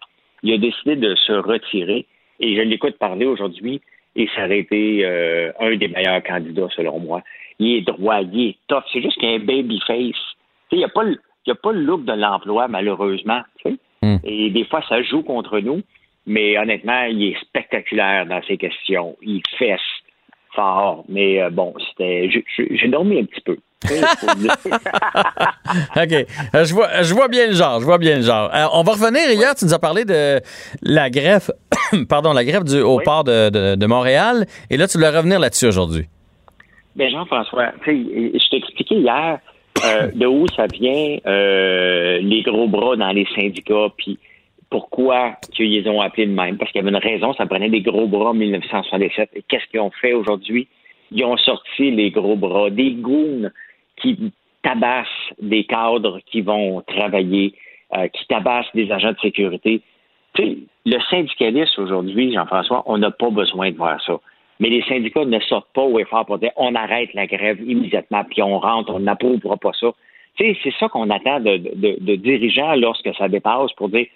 Il 0.44 0.54
a 0.54 0.58
décidé 0.58 0.96
de 0.96 1.16
se 1.16 1.34
retirer 1.34 2.06
et 2.40 2.56
je 2.56 2.62
l'écoute 2.62 2.98
parler 2.98 3.26
aujourd'hui 3.26 3.82
et 4.16 4.28
ça 4.36 4.46
aurait 4.46 4.60
été 4.60 5.06
euh, 5.06 5.52
un 5.60 5.76
des 5.76 5.88
meilleurs 5.88 6.24
candidats 6.24 6.68
selon 6.76 7.00
moi. 7.00 7.22
Il 7.60 7.76
est 7.78 7.82
droit, 7.82 8.22
il 8.22 8.50
est 8.50 8.56
tough. 8.68 8.84
C'est 8.92 9.02
juste 9.02 9.18
qu'il 9.20 9.30
a 9.30 9.34
un 9.34 9.40
baby 9.40 9.80
face. 9.86 10.16
Il 10.72 10.80
n'y 10.80 10.84
a, 10.84 10.90
pas 10.90 11.04
le- 11.04 11.20
il 11.46 11.50
y 11.50 11.52
a 11.52 11.56
pas 11.56 11.72
le 11.72 11.82
look 11.82 12.04
de 12.06 12.14
l'emploi, 12.14 12.68
malheureusement. 12.68 13.42
sais. 13.64 13.76
Et 14.24 14.50
des 14.52 14.66
fois, 14.66 14.82
ça 14.90 15.02
joue 15.02 15.24
contre 15.24 15.60
nous. 15.60 15.82
Mais 16.30 16.58
honnêtement, 16.58 17.04
il 17.10 17.24
est 17.32 17.40
spectaculaire 17.42 18.26
dans 18.26 18.42
ses 18.48 18.58
questions. 18.58 19.16
Il 19.22 19.42
fesse 19.58 19.80
fort. 20.54 21.06
Mais 21.08 21.42
euh, 21.42 21.50
bon, 21.50 21.74
c'était. 21.90 22.30
j'ai- 22.30 22.88
dormi 22.90 23.20
un 23.20 23.24
petit 23.26 23.42
peu. 23.42 23.58
OK. 25.96 26.14
Euh, 26.56 26.66
je, 26.66 26.74
vois, 26.74 27.02
je 27.02 27.14
vois 27.14 27.28
bien 27.28 27.48
le 27.48 27.54
genre. 27.54 27.80
Je 27.80 27.86
vois 27.86 27.98
bien 27.98 28.16
le 28.18 28.22
genre. 28.24 28.50
Euh, 28.54 28.66
on 28.74 28.84
va 28.84 28.94
revenir. 28.94 29.30
Hier, 29.32 29.56
tu 29.56 29.66
nous 29.66 29.74
as 29.74 29.80
parlé 29.80 30.04
de 30.06 30.40
la 30.82 31.10
greffe, 31.10 31.50
pardon, 32.10 32.34
la 32.34 32.44
greffe 32.44 32.64
du, 32.64 32.80
au 32.82 33.00
port 33.00 33.24
de, 33.24 33.50
de- 33.50 33.76
de 33.76 33.86
Montréal. 33.86 34.46
Et 34.70 34.78
là, 34.78 34.88
tu 34.88 34.98
voulais 34.98 35.16
revenir 35.16 35.40
là-dessus 35.40 35.68
aujourd'hui. 35.68 36.06
Ben 36.96 37.10
Jean-François, 37.12 37.72
tu 37.84 37.92
sais, 37.92 38.32
je 38.40 38.50
t'ai 38.50 38.58
expliqué 38.58 38.96
hier 38.96 39.40
de 40.16 40.26
où 40.26 40.48
ça 40.56 40.66
vient 40.74 41.18
les 41.24 42.42
gros 42.44 42.68
bras 42.68 42.96
dans 42.96 43.12
les 43.12 43.28
syndicats, 43.36 43.90
puis 43.96 44.18
pourquoi 44.70 45.34
qu'ils 45.54 45.88
ont 45.90 46.02
appelés 46.02 46.28
de 46.28 46.34
même. 46.34 46.58
Parce 46.58 46.72
qu'il 46.72 46.80
y 46.80 46.88
avait 46.88 46.96
une 46.96 47.04
raison, 47.04 47.34
ça 47.34 47.46
prenait 47.46 47.70
des 47.70 47.82
gros 47.82 48.08
bras 48.08 48.32
en 48.32 48.34
1967. 48.34 49.30
Et 49.34 49.44
qu'est-ce 49.48 49.66
qu'ils 49.68 49.80
ont 49.80 49.92
fait 49.92 50.14
aujourd'hui? 50.14 50.68
Ils 51.12 51.24
ont 51.24 51.38
sorti 51.38 51.92
les 51.92 52.12
gros 52.12 52.36
bras, 52.36 52.70
des 52.70 52.92
goons 52.92 53.50
qui 53.96 54.32
tabassent 54.62 55.08
des 55.42 55.64
cadres 55.64 56.20
qui 56.26 56.42
vont 56.42 56.82
travailler, 56.82 57.54
euh, 57.96 58.08
qui 58.10 58.28
tabassent 58.28 58.74
des 58.74 58.92
agents 58.92 59.14
de 59.14 59.20
sécurité. 59.20 59.82
Tu 60.34 60.44
sais, 60.44 60.58
le 60.86 61.00
syndicalisme 61.10 61.84
aujourd'hui, 61.84 62.34
Jean-François, 62.34 62.84
on 62.86 62.98
n'a 62.98 63.12
pas 63.12 63.30
besoin 63.30 63.72
de 63.72 63.78
voir 63.78 64.02
ça. 64.04 64.20
Mais 64.60 64.70
les 64.70 64.84
syndicats 64.84 65.24
ne 65.24 65.40
sortent 65.40 65.72
pas 65.74 65.84
au 65.84 66.00
effort 66.00 66.26
pour 66.26 66.40
dire 66.40 66.52
on 66.58 66.76
arrête 66.76 67.14
la 67.14 67.28
grève 67.28 67.62
immédiatement, 67.62 68.24
puis 68.26 68.42
on 68.42 68.60
rentre, 68.60 68.94
on 68.94 69.00
n'approuvera 69.00 69.56
pas 69.56 69.72
ça. 69.80 69.92
Tu 70.36 70.46
sais, 70.46 70.60
c'est 70.64 70.74
ça 70.80 70.90
qu'on 70.90 71.10
attend 71.10 71.40
de 71.40 72.16
dirigeants 72.16 72.76
lorsque 72.76 73.14
ça 73.16 73.30
dépasse 73.30 73.72
pour 73.74 73.90
dire 73.90 74.08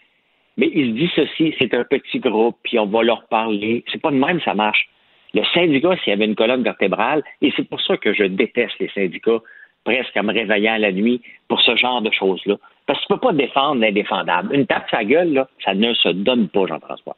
mais 0.57 0.69
ils 0.73 0.91
se 0.91 0.99
dissocient, 0.99 1.51
c'est 1.59 1.73
un 1.73 1.83
petit 1.83 2.19
groupe, 2.19 2.57
puis 2.63 2.79
on 2.79 2.85
va 2.85 3.03
leur 3.03 3.27
parler. 3.27 3.83
C'est 3.91 4.01
pas 4.01 4.11
de 4.11 4.17
même 4.17 4.41
ça 4.41 4.53
marche. 4.53 4.87
Le 5.33 5.43
syndicat, 5.53 5.95
s'il 5.97 6.11
y 6.11 6.13
avait 6.13 6.25
une 6.25 6.35
colonne 6.35 6.63
vertébrale, 6.63 7.23
et 7.41 7.53
c'est 7.55 7.67
pour 7.67 7.81
ça 7.81 7.97
que 7.97 8.13
je 8.13 8.23
déteste 8.23 8.75
les 8.79 8.89
syndicats, 8.89 9.39
presque 9.83 10.15
en 10.17 10.23
me 10.23 10.33
réveillant 10.33 10.77
la 10.77 10.91
nuit 10.91 11.21
pour 11.47 11.61
ce 11.61 11.75
genre 11.75 12.01
de 12.01 12.11
choses-là. 12.11 12.57
Parce 12.85 12.99
que 12.99 13.05
tu 13.05 13.13
peux 13.13 13.19
pas 13.19 13.33
défendre 13.33 13.81
l'indéfendable. 13.81 14.53
Une 14.53 14.67
tape 14.67 14.89
sa 14.91 15.03
gueule, 15.03 15.33
là, 15.33 15.47
ça 15.63 15.73
ne 15.73 15.93
se 15.93 16.09
donne 16.09 16.49
pas, 16.49 16.67
Jean-François. 16.67 17.15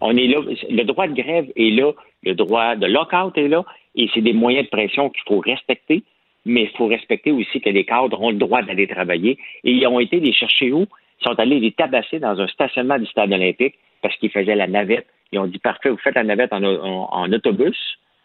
On 0.00 0.16
est 0.16 0.26
là, 0.26 0.40
le 0.70 0.82
droit 0.84 1.06
de 1.06 1.14
grève 1.14 1.50
est 1.56 1.70
là, 1.70 1.92
le 2.24 2.34
droit 2.34 2.76
de 2.76 2.86
lockout 2.86 3.36
est 3.38 3.48
là, 3.48 3.64
et 3.94 4.08
c'est 4.12 4.20
des 4.20 4.32
moyens 4.32 4.66
de 4.66 4.70
pression 4.70 5.08
qu'il 5.08 5.22
faut 5.26 5.38
respecter, 5.38 6.02
mais 6.44 6.64
il 6.64 6.76
faut 6.76 6.86
respecter 6.86 7.32
aussi 7.32 7.60
que 7.60 7.70
les 7.70 7.84
cadres 7.84 8.20
ont 8.20 8.30
le 8.30 8.36
droit 8.36 8.62
d'aller 8.62 8.86
travailler. 8.86 9.38
Et 9.64 9.72
ils 9.72 9.86
ont 9.86 10.00
été 10.00 10.20
les 10.20 10.32
chercher 10.32 10.72
où? 10.72 10.86
Ils 11.24 11.30
sont 11.30 11.40
allés 11.40 11.58
les 11.58 11.72
tabasser 11.72 12.18
dans 12.18 12.38
un 12.38 12.46
stationnement 12.48 12.98
du 12.98 13.06
stade 13.06 13.32
olympique 13.32 13.76
parce 14.02 14.14
qu'ils 14.16 14.30
faisaient 14.30 14.54
la 14.54 14.66
navette. 14.66 15.06
Ils 15.32 15.38
ont 15.38 15.46
dit, 15.46 15.58
parfait, 15.58 15.88
vous 15.88 15.96
faites 15.96 16.16
la 16.16 16.22
navette 16.22 16.52
en, 16.52 17.32
autobus 17.32 17.78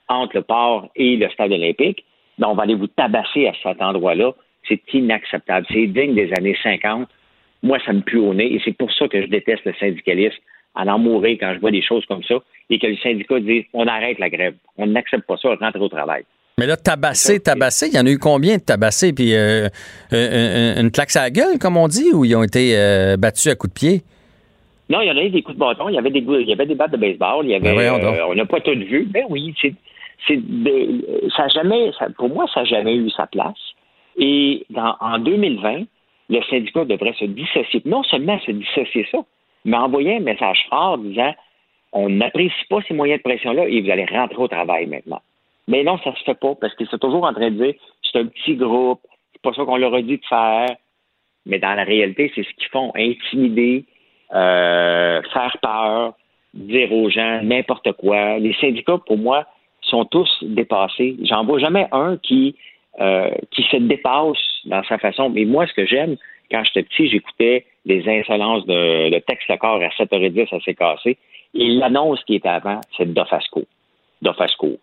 entre 0.09 0.35
le 0.37 0.41
port 0.41 0.89
et 0.97 1.15
le 1.15 1.29
stade 1.29 1.51
olympique. 1.53 2.03
ben, 2.37 2.47
on 2.49 2.55
va 2.55 2.63
aller 2.63 2.75
vous 2.75 2.87
tabasser 2.87 3.47
à 3.47 3.53
cet 3.63 3.81
endroit-là. 3.81 4.33
C'est 4.67 4.81
inacceptable. 4.93 5.65
C'est 5.71 5.87
digne 5.87 6.13
des 6.13 6.33
années 6.37 6.57
50. 6.61 7.07
Moi, 7.63 7.79
ça 7.85 7.93
me 7.93 8.01
pue 8.01 8.17
au 8.17 8.33
nez 8.33 8.53
et 8.53 8.61
c'est 8.65 8.75
pour 8.75 8.91
ça 8.91 9.07
que 9.07 9.21
je 9.21 9.27
déteste 9.27 9.63
le 9.63 9.73
syndicalisme 9.75 10.39
à 10.75 10.83
en 10.85 10.99
mourir 10.99 11.37
quand 11.39 11.53
je 11.53 11.59
vois 11.59 11.71
des 11.71 11.81
choses 11.81 12.05
comme 12.05 12.23
ça 12.23 12.35
et 12.69 12.79
que 12.79 12.87
le 12.87 12.97
syndicat 12.97 13.39
dit 13.39 13.65
on 13.73 13.87
arrête 13.87 14.19
la 14.19 14.29
grève. 14.29 14.55
On 14.77 14.87
n'accepte 14.87 15.25
pas 15.25 15.37
ça, 15.37 15.49
on 15.49 15.55
rentre 15.55 15.79
au 15.79 15.89
travail. 15.89 16.25
Mais 16.59 16.67
là, 16.67 16.77
tabasser, 16.77 17.39
tabasser, 17.39 17.87
il 17.87 17.95
y 17.95 17.99
en 17.99 18.05
a 18.05 18.09
eu 18.09 18.19
combien 18.19 18.57
de 18.57 18.61
tabassés? 18.61 19.13
Puis 19.13 19.33
euh, 19.33 19.67
une, 20.11 20.85
une 20.85 20.91
claque 20.91 21.15
à 21.15 21.21
la 21.23 21.29
gueule, 21.31 21.57
comme 21.59 21.77
on 21.77 21.87
dit, 21.87 22.11
ou 22.13 22.25
ils 22.25 22.35
ont 22.35 22.43
été 22.43 22.75
euh, 22.77 23.17
battus 23.17 23.47
à 23.47 23.55
coups 23.55 23.73
de 23.73 23.79
pied? 23.79 24.01
Non, 24.89 25.01
il 25.01 25.07
y 25.07 25.11
en 25.11 25.17
a 25.17 25.21
eu 25.23 25.29
des 25.29 25.41
coups 25.43 25.55
de 25.55 25.59
bâton, 25.59 25.87
il 25.89 25.95
y 25.95 25.97
avait 25.99 26.09
des, 26.09 26.19
il 26.19 26.49
y 26.49 26.53
avait 26.53 26.65
des 26.65 26.75
battes 26.75 26.91
de 26.91 26.97
baseball, 26.97 27.45
il 27.45 27.51
y 27.51 27.55
avait, 27.55 27.75
Ben 27.75 27.93
euh, 28.03 28.25
on 28.27 28.33
n'a 28.35 28.45
pas 28.45 28.59
tout 28.59 28.71
vu. 28.71 29.05
Ben 29.05 29.23
oui, 29.29 29.53
c'est, 29.61 29.73
ça 31.35 31.47
jamais, 31.47 31.91
ça- 31.97 32.07
pour 32.17 32.29
moi, 32.29 32.45
ça 32.53 32.61
n'a 32.61 32.65
jamais 32.65 32.95
eu 32.95 33.09
sa 33.11 33.27
place. 33.27 33.57
Et 34.17 34.65
dans, 34.69 34.95
en 34.99 35.19
2020, 35.19 35.83
le 36.29 36.39
syndicat 36.49 36.85
devrait 36.85 37.13
se 37.19 37.25
dissocier, 37.25 37.81
non 37.85 38.03
seulement 38.03 38.39
se 38.39 38.51
dissocier 38.51 39.07
ça, 39.11 39.19
mais 39.65 39.77
envoyer 39.77 40.17
un 40.17 40.21
message 40.21 40.59
fort 40.69 40.97
disant 40.97 41.33
on 41.91 42.09
n'apprécie 42.09 42.53
pas 42.69 42.79
ces 42.87 42.93
moyens 42.93 43.19
de 43.19 43.23
pression-là 43.23 43.67
et 43.67 43.81
vous 43.81 43.89
allez 43.89 44.05
rentrer 44.05 44.37
au 44.37 44.47
travail 44.47 44.85
maintenant. 44.85 45.21
Mais 45.69 45.83
non, 45.83 45.99
ça 45.99 46.13
se 46.15 46.23
fait 46.23 46.39
pas 46.39 46.55
parce 46.59 46.73
qu'ils 46.73 46.87
sont 46.87 46.97
toujours 46.97 47.23
en 47.23 47.33
train 47.33 47.51
de 47.51 47.63
dire 47.63 47.75
c'est 48.01 48.19
un 48.19 48.25
petit 48.25 48.55
groupe, 48.55 49.01
c'est 49.31 49.41
pas 49.41 49.53
ça 49.53 49.63
qu'on 49.63 49.77
leur 49.77 49.93
a 49.93 50.01
dit 50.01 50.17
de 50.17 50.25
faire. 50.27 50.75
Mais 51.45 51.59
dans 51.59 51.75
la 51.75 51.83
réalité, 51.83 52.31
c'est 52.33 52.43
ce 52.43 52.49
qu'ils 52.55 52.69
font, 52.69 52.91
intimider, 52.95 53.85
euh, 54.33 55.21
faire 55.31 55.57
peur, 55.61 56.13
dire 56.55 56.91
aux 56.91 57.09
gens 57.11 57.41
n'importe 57.43 57.91
quoi. 57.93 58.39
Les 58.39 58.53
syndicats, 58.53 58.97
pour 59.05 59.19
moi, 59.19 59.45
sont 59.81 60.05
tous 60.05 60.29
dépassés. 60.41 61.17
J'en 61.21 61.45
vois 61.45 61.59
jamais 61.59 61.87
un 61.91 62.17
qui 62.17 62.55
euh, 62.99 63.29
qui 63.51 63.61
se 63.63 63.77
dépasse 63.77 64.37
dans 64.65 64.83
sa 64.85 64.97
façon. 64.97 65.29
Mais 65.29 65.45
moi, 65.45 65.67
ce 65.67 65.73
que 65.73 65.85
j'aime, 65.85 66.17
quand 66.49 66.63
j'étais 66.63 66.83
petit, 66.83 67.07
j'écoutais 67.09 67.65
les 67.85 68.09
insolences 68.09 68.65
de 68.65 69.09
le 69.11 69.19
texte 69.19 69.47
le 69.49 69.57
corps 69.57 69.81
à 69.81 69.89
7h10, 69.89 70.49
ça 70.49 70.59
s'est 70.61 70.73
cassé. 70.73 71.17
Et 71.53 71.67
l'annonce 71.69 72.23
qui 72.23 72.35
était 72.35 72.49
avant, 72.49 72.81
c'est 72.97 73.13
Dofasco. 73.13 73.63
Dofasco. 74.23 74.79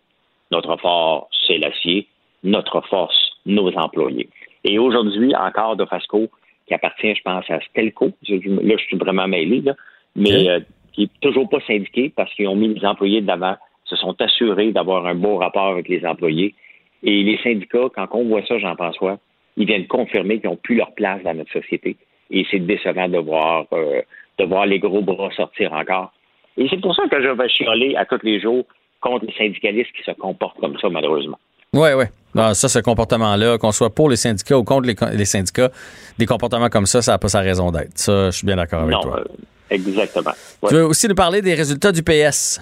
Notre 0.51 0.77
fort, 0.77 1.29
c'est 1.47 1.57
l'acier. 1.57 2.07
Notre 2.43 2.81
force, 2.81 3.31
nos 3.45 3.71
employés. 3.75 4.29
Et 4.63 4.79
aujourd'hui, 4.79 5.35
encore 5.35 5.75
Dofasco, 5.75 6.29
qui 6.67 6.73
appartient, 6.73 7.15
je 7.15 7.21
pense, 7.23 7.49
à 7.49 7.59
Stelco. 7.61 8.11
Là, 8.27 8.75
je 8.77 8.83
suis 8.83 8.97
vraiment 8.97 9.27
mêlé, 9.27 9.61
là. 9.61 9.73
Mais 10.15 10.49
euh, 10.49 10.59
qui 10.93 11.03
est 11.03 11.19
toujours 11.21 11.47
pas 11.47 11.59
syndiqué 11.65 12.11
parce 12.15 12.33
qu'ils 12.33 12.47
ont 12.47 12.55
mis 12.55 12.73
les 12.73 12.85
employés 12.85 13.21
de 13.21 13.27
l'avant, 13.27 13.55
se 13.85 13.95
sont 13.95 14.19
assurés 14.21 14.71
d'avoir 14.71 15.05
un 15.05 15.15
beau 15.15 15.37
rapport 15.37 15.67
avec 15.67 15.87
les 15.87 16.05
employés. 16.05 16.55
Et 17.03 17.23
les 17.23 17.37
syndicats, 17.37 17.89
quand 17.95 18.07
on 18.11 18.25
voit 18.25 18.45
ça, 18.45 18.57
Jean-François, 18.57 19.19
ils 19.55 19.65
viennent 19.65 19.87
confirmer 19.87 20.39
qu'ils 20.39 20.49
n'ont 20.49 20.57
plus 20.57 20.75
leur 20.75 20.93
place 20.93 21.21
dans 21.23 21.33
notre 21.33 21.51
société. 21.51 21.95
Et 22.31 22.45
c'est 22.51 22.59
décevant 22.59 23.07
de 23.07 23.19
voir, 23.19 23.65
euh, 23.73 24.01
de 24.37 24.45
voir 24.45 24.65
les 24.65 24.79
gros 24.79 25.01
bras 25.01 25.31
sortir 25.31 25.71
encore. 25.73 26.11
Et 26.57 26.67
c'est 26.69 26.81
pour 26.81 26.95
ça 26.95 27.07
que 27.07 27.21
je 27.21 27.29
vais 27.29 27.49
chialer 27.49 27.95
à 27.95 28.05
tous 28.05 28.19
les 28.23 28.39
jours 28.39 28.65
contre 29.01 29.25
les 29.25 29.33
syndicalistes 29.33 29.91
qui 29.95 30.03
se 30.03 30.11
comportent 30.11 30.59
comme 30.59 30.77
ça, 30.79 30.89
malheureusement. 30.89 31.37
Oui, 31.73 31.89
oui. 31.95 32.05
Non, 32.33 32.53
ça, 32.53 32.67
ce 32.69 32.79
comportement-là, 32.79 33.57
qu'on 33.57 33.71
soit 33.71 33.93
pour 33.93 34.09
les 34.09 34.15
syndicats 34.15 34.57
ou 34.57 34.63
contre 34.63 34.87
les, 34.87 34.95
les 35.17 35.25
syndicats, 35.25 35.69
des 36.17 36.25
comportements 36.25 36.69
comme 36.69 36.85
ça, 36.85 37.01
ça 37.01 37.13
n'a 37.13 37.17
pas 37.17 37.27
sa 37.29 37.41
raison 37.41 37.71
d'être. 37.71 37.97
Ça, 37.97 38.29
je 38.31 38.37
suis 38.37 38.45
bien 38.47 38.55
d'accord 38.55 38.81
avec 38.83 38.93
non, 38.93 39.01
toi. 39.01 39.19
euh, 39.19 39.25
exactement. 39.69 40.31
Tu 40.67 40.75
veux 40.75 40.85
aussi 40.85 41.07
nous 41.07 41.15
parler 41.15 41.41
des 41.41 41.53
résultats 41.55 41.91
du 41.91 42.03
PS? 42.03 42.61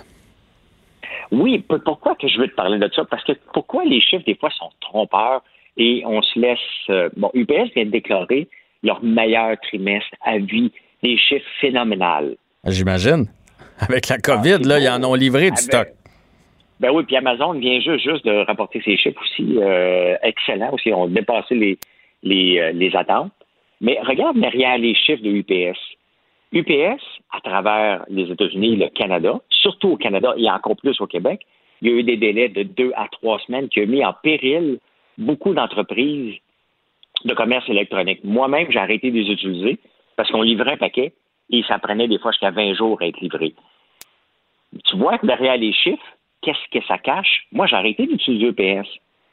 Oui, 1.31 1.63
pourquoi 1.85 2.15
que 2.15 2.27
je 2.27 2.39
veux 2.39 2.47
te 2.47 2.55
parler 2.55 2.77
de 2.79 2.89
ça? 2.95 3.03
Parce 3.09 3.23
que 3.23 3.33
pourquoi 3.53 3.83
les 3.83 3.99
chiffres, 3.99 4.23
des 4.25 4.35
fois, 4.35 4.49
sont 4.57 4.69
trompeurs 4.81 5.43
et 5.77 6.03
on 6.05 6.21
se 6.21 6.39
laisse. 6.39 6.59
euh, 6.89 7.09
bon, 7.17 7.29
UPS 7.33 7.73
vient 7.75 7.85
de 7.85 7.91
déclarer 7.91 8.47
leur 8.83 9.03
meilleur 9.03 9.57
trimestre 9.61 10.09
à 10.23 10.37
vie, 10.37 10.71
des 11.03 11.17
chiffres 11.17 11.45
phénoménales. 11.59 12.35
J'imagine. 12.65 13.27
Avec 13.79 14.07
la 14.07 14.17
COVID, 14.19 14.59
là, 14.63 14.79
ils 14.79 14.87
en 14.89 15.03
ont 15.03 15.15
livré 15.15 15.45
du 15.51 15.57
Avec- 15.57 15.59
stock. 15.59 15.87
Ben 16.79 16.91
oui, 16.91 17.03
puis 17.03 17.15
Amazon 17.15 17.53
vient 17.53 17.79
juste, 17.79 18.03
juste 18.03 18.25
de 18.25 18.45
rapporter 18.45 18.81
ses 18.81 18.97
chiffres 18.97 19.21
aussi. 19.21 19.57
Euh, 19.57 20.17
excellent 20.23 20.73
aussi. 20.73 20.91
On 20.91 21.05
a 21.05 21.07
dépassé 21.07 21.55
les, 21.55 21.77
les, 22.23 22.59
euh, 22.59 22.71
les 22.73 22.95
attentes. 22.95 23.31
Mais 23.81 23.99
regarde 24.01 24.37
derrière 24.39 24.77
les 24.77 24.93
chiffres 24.93 25.23
de 25.23 25.29
UPS. 25.29 25.77
UPS, 26.51 27.01
à 27.31 27.41
travers 27.41 28.05
les 28.09 28.29
États-Unis 28.31 28.73
et 28.73 28.75
le 28.77 28.89
Canada, 28.89 29.39
surtout 29.49 29.89
au 29.89 29.97
Canada 29.97 30.33
et 30.37 30.49
encore 30.49 30.75
plus 30.77 30.99
au 31.01 31.07
Québec, 31.07 31.45
il 31.81 31.89
y 31.89 31.93
a 31.93 31.97
eu 31.97 32.03
des 32.03 32.17
délais 32.17 32.49
de 32.49 32.63
deux 32.63 32.91
à 32.95 33.07
trois 33.09 33.39
semaines 33.39 33.67
qui 33.69 33.81
ont 33.81 33.87
mis 33.87 34.03
en 34.05 34.13
péril 34.13 34.79
beaucoup 35.17 35.53
d'entreprises 35.53 36.35
de 37.25 37.33
commerce 37.33 37.67
électronique. 37.69 38.23
Moi-même, 38.23 38.67
j'ai 38.69 38.79
arrêté 38.79 39.11
de 39.11 39.17
les 39.17 39.31
utiliser 39.31 39.79
parce 40.15 40.29
qu'on 40.31 40.41
livrait 40.41 40.73
un 40.73 40.77
paquet 40.77 41.13
et 41.49 41.63
ça 41.67 41.79
prenait 41.79 42.07
des 42.07 42.19
fois 42.19 42.31
jusqu'à 42.31 42.51
20 42.51 42.73
jours 42.75 43.01
à 43.01 43.07
être 43.07 43.19
livré. 43.19 43.53
Tu 44.85 44.97
vois 44.97 45.17
que 45.17 45.25
derrière 45.25 45.57
les 45.57 45.73
chiffres, 45.73 46.05
qu'est-ce 46.45 46.79
que 46.79 46.85
ça 46.85 46.97
cache? 46.97 47.47
Moi, 47.51 47.65
j'ai 47.65 47.75
arrêté 47.75 48.05
d'utiliser 48.05 48.47
EPS. 48.47 48.87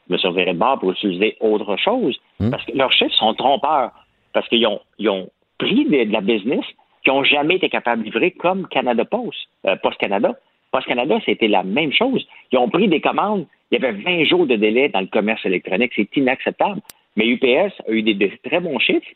Je 0.09 0.13
me 0.13 0.27
reviré 0.27 0.53
de 0.53 0.59
bord 0.59 0.79
pour 0.79 0.91
utiliser 0.91 1.37
autre 1.39 1.77
chose 1.77 2.19
parce 2.51 2.65
que 2.65 2.75
leurs 2.75 2.91
chiffres 2.91 3.15
sont 3.15 3.33
trompeurs. 3.35 3.91
Parce 4.33 4.47
qu'ils 4.49 4.65
ont, 4.67 4.81
ils 4.97 5.09
ont 5.09 5.29
pris 5.59 5.85
de, 5.85 6.05
de 6.05 6.11
la 6.11 6.21
business 6.21 6.65
qui 7.03 7.11
n'ont 7.11 7.23
jamais 7.23 7.55
été 7.55 7.69
capables 7.69 8.01
de 8.01 8.05
livrer 8.05 8.31
comme 8.31 8.67
Canada 8.67 9.05
Post, 9.05 9.37
euh, 9.65 9.75
Post 9.77 9.97
Canada. 9.97 10.33
Post 10.71 10.87
Canada, 10.87 11.19
c'était 11.25 11.47
la 11.47 11.63
même 11.63 11.93
chose. 11.93 12.25
Ils 12.51 12.57
ont 12.57 12.69
pris 12.69 12.87
des 12.87 12.99
commandes. 12.99 13.45
Il 13.69 13.79
y 13.79 13.85
avait 13.85 14.01
20 14.01 14.23
jours 14.25 14.47
de 14.47 14.55
délai 14.55 14.89
dans 14.89 15.01
le 15.01 15.07
commerce 15.07 15.45
électronique. 15.45 15.93
C'est 15.95 16.17
inacceptable. 16.17 16.81
Mais 17.15 17.27
UPS 17.27 17.73
a 17.87 17.91
eu 17.91 18.01
des, 18.01 18.15
des 18.15 18.37
très 18.43 18.59
bons 18.59 18.79
chiffres 18.79 19.07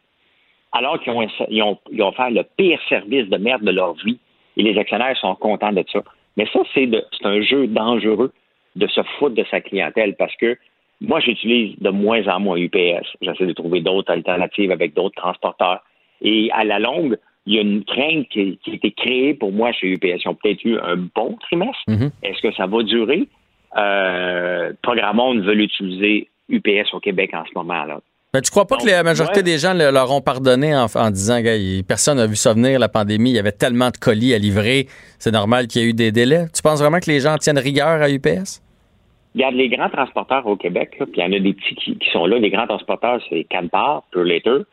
alors 0.72 1.02
qu'ils 1.02 1.14
ont, 1.14 1.28
ils 1.50 1.64
ont, 1.64 1.78
ils 1.92 2.04
ont 2.04 2.12
fait 2.12 2.30
le 2.30 2.44
pire 2.58 2.80
service 2.88 3.28
de 3.30 3.38
merde 3.38 3.64
de 3.64 3.72
leur 3.72 3.94
vie. 3.94 4.20
Et 4.56 4.64
les 4.64 4.78
actionnaires 4.78 5.18
sont 5.18 5.36
contents 5.36 5.72
de 5.72 5.84
ça. 5.92 6.04
Mais 6.38 6.48
ça, 6.54 6.60
c'est 6.74 6.90
un 7.24 7.42
jeu 7.42 7.68
dangereux 7.68 8.32
de 8.76 8.88
se 8.88 9.02
foutre 9.18 9.36
de 9.36 9.46
sa 9.50 9.60
clientèle 9.60 10.16
parce 10.16 10.36
que 10.36 10.58
moi, 11.02 11.20
j'utilise 11.20 11.78
de 11.80 11.90
moins 11.90 12.26
en 12.28 12.40
moins 12.40 12.58
UPS. 12.58 13.06
J'essaie 13.22 13.46
de 13.46 13.54
trouver 13.54 13.82
d'autres 13.82 14.12
alternatives 14.12 14.72
avec 14.72 14.94
d'autres 14.94 15.16
transporteurs. 15.16 15.84
Et 16.22 16.50
à 16.52 16.64
la 16.64 16.80
longue, 16.80 17.18
il 17.46 17.56
y 17.56 17.60
a 17.60 17.62
une 17.62 17.84
crainte 17.84 18.28
qui, 18.30 18.58
qui 18.64 18.72
a 18.72 18.74
été 18.74 18.92
créée 18.92 19.34
pour 19.34 19.52
moi 19.52 19.72
chez 19.72 19.88
UPS. 19.88 20.24
Ils 20.24 20.28
ont 20.28 20.36
peut-être 20.36 20.64
eu 20.66 20.78
un 20.80 20.98
bon 20.98 21.38
trimestre. 21.42 21.82
Est-ce 22.24 22.42
que 22.42 22.52
ça 22.54 22.66
va 22.66 22.84
durer? 22.84 23.28
Euh, 23.78 24.74
Programmone 24.82 25.42
veut 25.42 25.60
utiliser 25.60 26.30
UPS 26.50 26.94
au 26.94 27.00
Québec 27.00 27.32
en 27.34 27.46
ce 27.46 27.52
moment-là. 27.56 28.00
Mais 28.34 28.42
tu 28.42 28.52
crois 28.52 28.68
pas 28.68 28.76
que 28.78 28.86
la 28.86 29.04
majorité 29.04 29.42
des 29.42 29.58
gens 29.58 29.74
le- 29.74 29.90
leur 29.90 30.12
ont 30.12 30.20
pardonné 30.22 30.76
en, 30.76 30.86
en 30.94 31.12
disant 31.12 31.42
que 31.42 31.82
personne 31.84 32.18
n'a 32.18 32.28
vu 32.28 32.36
ça 32.36 32.54
venir, 32.54 32.78
la 32.78 32.90
pandémie, 32.90 33.30
il 33.32 33.36
y 33.36 33.40
avait 33.40 33.54
tellement 33.54 33.90
de 33.90 33.98
colis 33.98 34.34
à 34.34 34.38
livrer, 34.38 34.88
c'est 35.18 35.32
normal 35.32 35.68
qu'il 35.68 35.82
y 35.82 35.86
ait 35.86 35.90
eu 35.90 35.94
des 35.94 36.12
délais. 36.12 36.46
Tu 36.54 36.62
penses 36.62 36.82
vraiment 36.82 37.00
que 37.00 37.10
les 37.10 37.22
gens 37.22 37.38
tiennent 37.38 37.58
rigueur 37.58 38.02
à 38.02 38.10
UPS? 38.10 38.62
Regarde, 39.34 39.56
les 39.56 39.70
grands 39.70 39.90
transporteurs 39.90 40.46
au 40.46 40.58
Québec, 40.58 40.92
puis 41.00 41.08
il 41.16 41.20
y 41.20 41.24
en 41.24 41.32
a 41.32 41.40
des 41.40 41.54
petits 41.54 41.76
qui, 41.76 41.98
qui 41.98 42.10
sont 42.12 42.26
là. 42.26 42.38
Les 42.38 42.50
grands 42.50 42.68
transporteurs, 42.68 43.22
c'est 43.30 43.46
Canpar, 43.50 44.04
Pure 44.12 44.24
Later, 44.26 44.64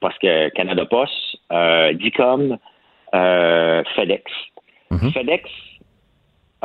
parce 0.00 0.18
que 0.18 0.48
Canada 0.50 0.84
Post, 0.86 1.12
euh, 1.52 1.92
Dicom, 1.92 2.56
euh, 3.14 3.82
FedEx. 3.94 4.22
FedEx 5.12 5.48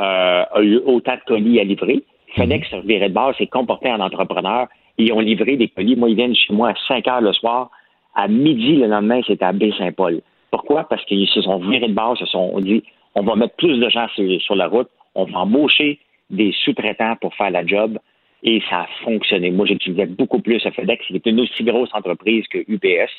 euh, 0.00 0.44
a 0.52 0.60
eu 0.62 0.78
autant 0.84 1.14
de 1.14 1.20
colis 1.26 1.60
à 1.60 1.64
livrer. 1.64 2.02
FedEx 2.34 2.68
se 2.70 2.76
revirait 2.76 3.08
de 3.08 3.14
base, 3.14 3.36
s'est 3.36 3.46
comporté 3.46 3.88
en 3.90 4.00
entrepreneur. 4.00 4.66
Ils 4.98 5.12
ont 5.12 5.20
livré 5.20 5.56
des 5.56 5.68
colis. 5.68 5.96
Moi, 5.96 6.10
ils 6.10 6.16
viennent 6.16 6.34
chez 6.34 6.52
moi 6.52 6.70
à 6.70 6.74
5 6.88 7.06
heures 7.08 7.20
le 7.20 7.32
soir. 7.32 7.70
À 8.14 8.28
midi 8.28 8.76
le 8.76 8.86
lendemain, 8.86 9.20
c'était 9.26 9.44
à 9.44 9.52
Baie-Saint-Paul. 9.52 10.20
Pourquoi? 10.50 10.84
Parce 10.84 11.04
qu'ils 11.04 11.28
se 11.28 11.42
sont 11.42 11.58
virés 11.58 11.88
de 11.88 11.94
base, 11.94 12.18
se 12.18 12.26
sont 12.26 12.58
dit 12.60 12.82
on 13.14 13.22
va 13.22 13.34
mettre 13.34 13.56
plus 13.56 13.78
de 13.78 13.88
gens 13.88 14.06
sur, 14.14 14.54
la 14.54 14.68
route, 14.68 14.88
on 15.14 15.24
va 15.24 15.40
embaucher 15.40 15.98
des 16.30 16.52
sous-traitants 16.64 17.16
pour 17.20 17.34
faire 17.34 17.50
la 17.50 17.66
job. 17.66 17.98
Et 18.42 18.62
ça 18.70 18.82
a 18.82 18.86
fonctionné. 19.04 19.50
Moi, 19.50 19.66
j'utilisais 19.66 20.06
beaucoup 20.06 20.40
plus 20.40 20.64
à 20.64 20.70
FedEx, 20.70 21.04
est 21.12 21.26
une 21.26 21.40
aussi 21.40 21.62
grosse 21.62 21.90
entreprise 21.92 22.46
que 22.48 22.58
UPS. 22.58 23.10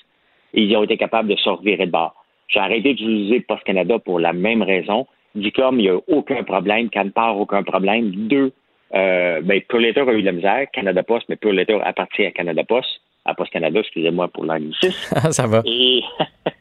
Et 0.54 0.64
ils 0.64 0.76
ont 0.76 0.84
été 0.84 0.98
capables 0.98 1.30
de 1.30 1.36
se 1.36 1.50
revirer 1.50 1.86
de 1.86 1.92
bord. 1.92 2.16
J'ai 2.48 2.60
arrêté 2.60 2.94
d'utiliser 2.94 3.42
Post 3.42 3.64
Canada 3.64 4.00
pour 4.00 4.20
la 4.20 4.34
même 4.34 4.64
raison. 4.64 5.06
Dicom, 5.36 5.80
il 5.80 5.84
n'y 5.84 5.90
a 5.90 5.98
aucun 6.08 6.44
problème. 6.44 6.90
Canpar, 6.90 7.38
aucun 7.38 7.64
problème. 7.64 8.12
Deux, 8.28 8.52
euh, 8.94 9.42
ben, 9.42 9.62
Pure 9.62 9.80
Letter 9.80 10.02
a 10.02 10.14
eu 10.14 10.22
de 10.22 10.26
la 10.26 10.32
misère. 10.32 10.68
Canada 10.74 11.04
Post, 11.04 11.28
mais 11.30 11.36
Pure 11.36 11.54
Letter 11.54 11.80
appartient 11.84 12.26
à 12.26 12.32
Canada 12.32 12.64
Post, 12.64 12.90
à 13.26 13.34
Post 13.34 13.52
Canada, 13.52 13.80
excusez-moi 13.80 14.28
pour 14.28 14.46
l'anglicisme. 14.46 15.16
ça 15.32 15.48
va. 15.48 15.62
Et 15.66 16.02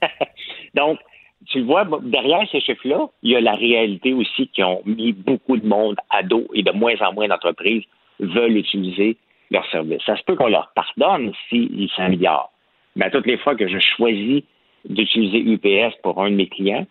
donc, 0.74 0.98
tu 1.46 1.58
le 1.58 1.64
vois, 1.64 1.88
derrière 2.02 2.46
ces 2.50 2.60
chiffres-là, 2.60 3.08
il 3.22 3.32
y 3.32 3.36
a 3.36 3.40
la 3.40 3.54
réalité 3.54 4.12
aussi 4.12 4.48
qui 4.48 4.62
ont 4.62 4.82
mis 4.84 5.12
beaucoup 5.12 5.56
de 5.56 5.66
monde 5.66 5.96
à 6.10 6.22
dos 6.22 6.46
et 6.54 6.62
de 6.62 6.70
moins 6.70 6.94
en 7.00 7.12
moins 7.12 7.28
d'entreprises 7.28 7.82
veulent 8.20 8.56
utiliser 8.56 9.16
leur 9.50 9.68
service. 9.70 10.02
Ça 10.04 10.16
se 10.16 10.22
peut 10.22 10.36
qu'on 10.36 10.48
leur 10.48 10.70
pardonne 10.74 11.32
s'ils 11.48 11.90
s'améliorent. 11.96 12.52
Mais 12.94 13.06
à 13.06 13.10
toutes 13.10 13.26
les 13.26 13.38
fois 13.38 13.56
que 13.56 13.66
je 13.66 13.78
choisis 13.78 14.42
d'utiliser 14.84 15.38
UPS 15.38 15.96
pour 16.02 16.22
un 16.22 16.30
de 16.30 16.36
mes 16.36 16.48
clients, 16.48 16.86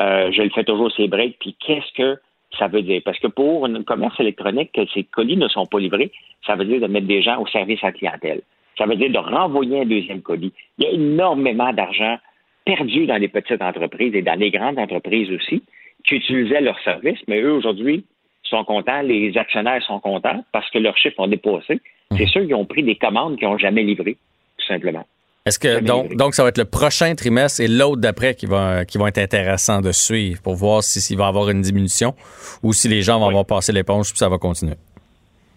euh, 0.00 0.30
je 0.32 0.42
le 0.42 0.50
fais 0.50 0.64
toujours 0.64 0.92
ces 0.92 1.08
breaks. 1.08 1.38
Puis 1.40 1.56
qu'est-ce 1.58 1.92
que 1.94 2.20
ça 2.58 2.68
veut 2.68 2.82
dire? 2.82 3.02
Parce 3.04 3.18
que 3.18 3.26
pour 3.26 3.66
un 3.66 3.82
commerce 3.82 4.18
électronique, 4.20 4.72
que 4.72 4.86
ces 4.92 5.04
colis 5.04 5.36
ne 5.36 5.48
sont 5.48 5.66
pas 5.66 5.78
livrés, 5.78 6.12
ça 6.46 6.56
veut 6.56 6.64
dire 6.64 6.80
de 6.80 6.86
mettre 6.86 7.06
des 7.06 7.22
gens 7.22 7.40
au 7.40 7.46
service 7.46 7.82
à 7.82 7.86
la 7.88 7.92
clientèle. 7.92 8.42
Ça 8.76 8.86
veut 8.86 8.96
dire 8.96 9.10
de 9.10 9.18
renvoyer 9.18 9.82
un 9.82 9.86
deuxième 9.86 10.22
colis. 10.22 10.52
Il 10.78 10.84
y 10.84 10.88
a 10.88 10.90
énormément 10.92 11.72
d'argent 11.72 12.18
perdu 12.64 13.06
dans 13.06 13.16
les 13.16 13.28
petites 13.28 13.62
entreprises 13.62 14.14
et 14.14 14.22
dans 14.22 14.38
les 14.38 14.50
grandes 14.50 14.78
entreprises 14.78 15.30
aussi 15.30 15.62
qui 16.06 16.16
utilisaient 16.16 16.60
leurs 16.60 16.80
services, 16.80 17.20
mais 17.28 17.40
eux, 17.40 17.52
aujourd'hui, 17.52 18.04
sont 18.42 18.64
contents, 18.64 19.00
les 19.02 19.36
actionnaires 19.36 19.82
sont 19.82 20.00
contents 20.00 20.44
parce 20.52 20.68
que 20.70 20.78
leurs 20.78 20.96
chiffres 20.98 21.18
ont 21.20 21.26
dépassé. 21.26 21.80
C'est 22.16 22.26
ceux 22.26 22.46
qui 22.46 22.54
ont 22.54 22.66
pris 22.66 22.82
des 22.82 22.96
commandes 22.96 23.38
qui 23.38 23.44
n'ont 23.44 23.58
jamais 23.58 23.82
livré, 23.82 24.16
tout 24.58 24.66
simplement. 24.66 25.04
Est-ce 25.46 25.58
que 25.58 25.84
donc, 25.84 26.16
donc 26.16 26.34
ça 26.34 26.42
va 26.42 26.48
être 26.48 26.56
le 26.56 26.64
prochain 26.64 27.14
trimestre 27.14 27.60
et 27.60 27.68
l'autre 27.68 28.00
d'après 28.00 28.34
qui, 28.34 28.46
va, 28.46 28.86
qui 28.86 28.96
vont 28.96 29.06
être 29.06 29.18
intéressants 29.18 29.82
de 29.82 29.92
suivre 29.92 30.40
pour 30.40 30.54
voir 30.54 30.82
si 30.82 31.02
s'il 31.02 31.18
va 31.18 31.26
y 31.26 31.28
avoir 31.28 31.50
une 31.50 31.60
diminution 31.60 32.14
ou 32.62 32.72
si 32.72 32.88
les 32.88 33.02
gens 33.02 33.20
vont 33.20 33.28
avoir 33.28 33.44
passé 33.44 33.70
l'éponge 33.70 34.08
puis 34.08 34.18
ça 34.18 34.30
va 34.30 34.38
continuer? 34.38 34.76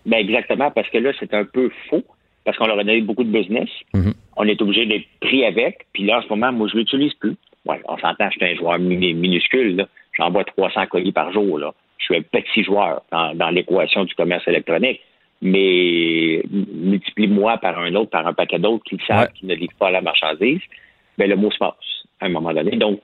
Ben 0.05 0.17
exactement, 0.17 0.71
parce 0.71 0.89
que 0.89 0.97
là, 0.97 1.13
c'est 1.17 1.33
un 1.33 1.45
peu 1.45 1.69
faux, 1.89 2.03
parce 2.43 2.57
qu'on 2.57 2.67
leur 2.67 2.79
a 2.79 2.83
donné 2.83 2.99
beaucoup 2.99 3.23
de 3.23 3.31
business. 3.31 3.69
On 4.35 4.45
est 4.45 4.61
obligé 4.61 4.85
d'être 4.85 5.05
pris 5.21 5.45
avec, 5.45 5.87
puis 5.93 6.05
là, 6.05 6.19
en 6.19 6.21
ce 6.21 6.27
moment, 6.27 6.51
moi, 6.51 6.67
je 6.69 6.77
l'utilise 6.77 7.13
plus. 7.13 7.35
Ouais, 7.65 7.79
on 7.87 7.97
s'entend, 7.97 8.29
je 8.29 8.37
suis 8.37 8.45
un 8.45 8.55
joueur 8.55 8.79
minuscule, 8.79 9.77
là. 9.77 9.87
J'envoie 10.17 10.43
300 10.43 10.87
colis 10.87 11.13
par 11.13 11.31
jour, 11.31 11.59
là. 11.59 11.73
Je 11.97 12.05
suis 12.05 12.17
un 12.17 12.21
petit 12.21 12.63
joueur 12.63 13.03
dans, 13.11 13.33
dans 13.35 13.49
l'équation 13.49 14.03
du 14.03 14.13
commerce 14.15 14.45
électronique. 14.47 14.99
Mais 15.41 16.41
multiplie-moi 16.51 17.57
par 17.57 17.77
un 17.77 17.93
autre, 17.95 18.09
par 18.09 18.25
un 18.25 18.33
paquet 18.33 18.59
d'autres 18.59 18.83
qui 18.85 18.99
savent 19.07 19.31
qu'ils 19.33 19.47
ne 19.47 19.55
livrent 19.55 19.77
pas 19.77 19.91
la 19.91 20.01
marchandise, 20.01 20.61
ben 21.17 21.29
le 21.29 21.35
mot 21.35 21.51
se 21.51 21.57
passe 21.57 21.75
à 22.19 22.25
un 22.25 22.29
moment 22.29 22.53
donné. 22.53 22.75
Donc, 22.77 23.01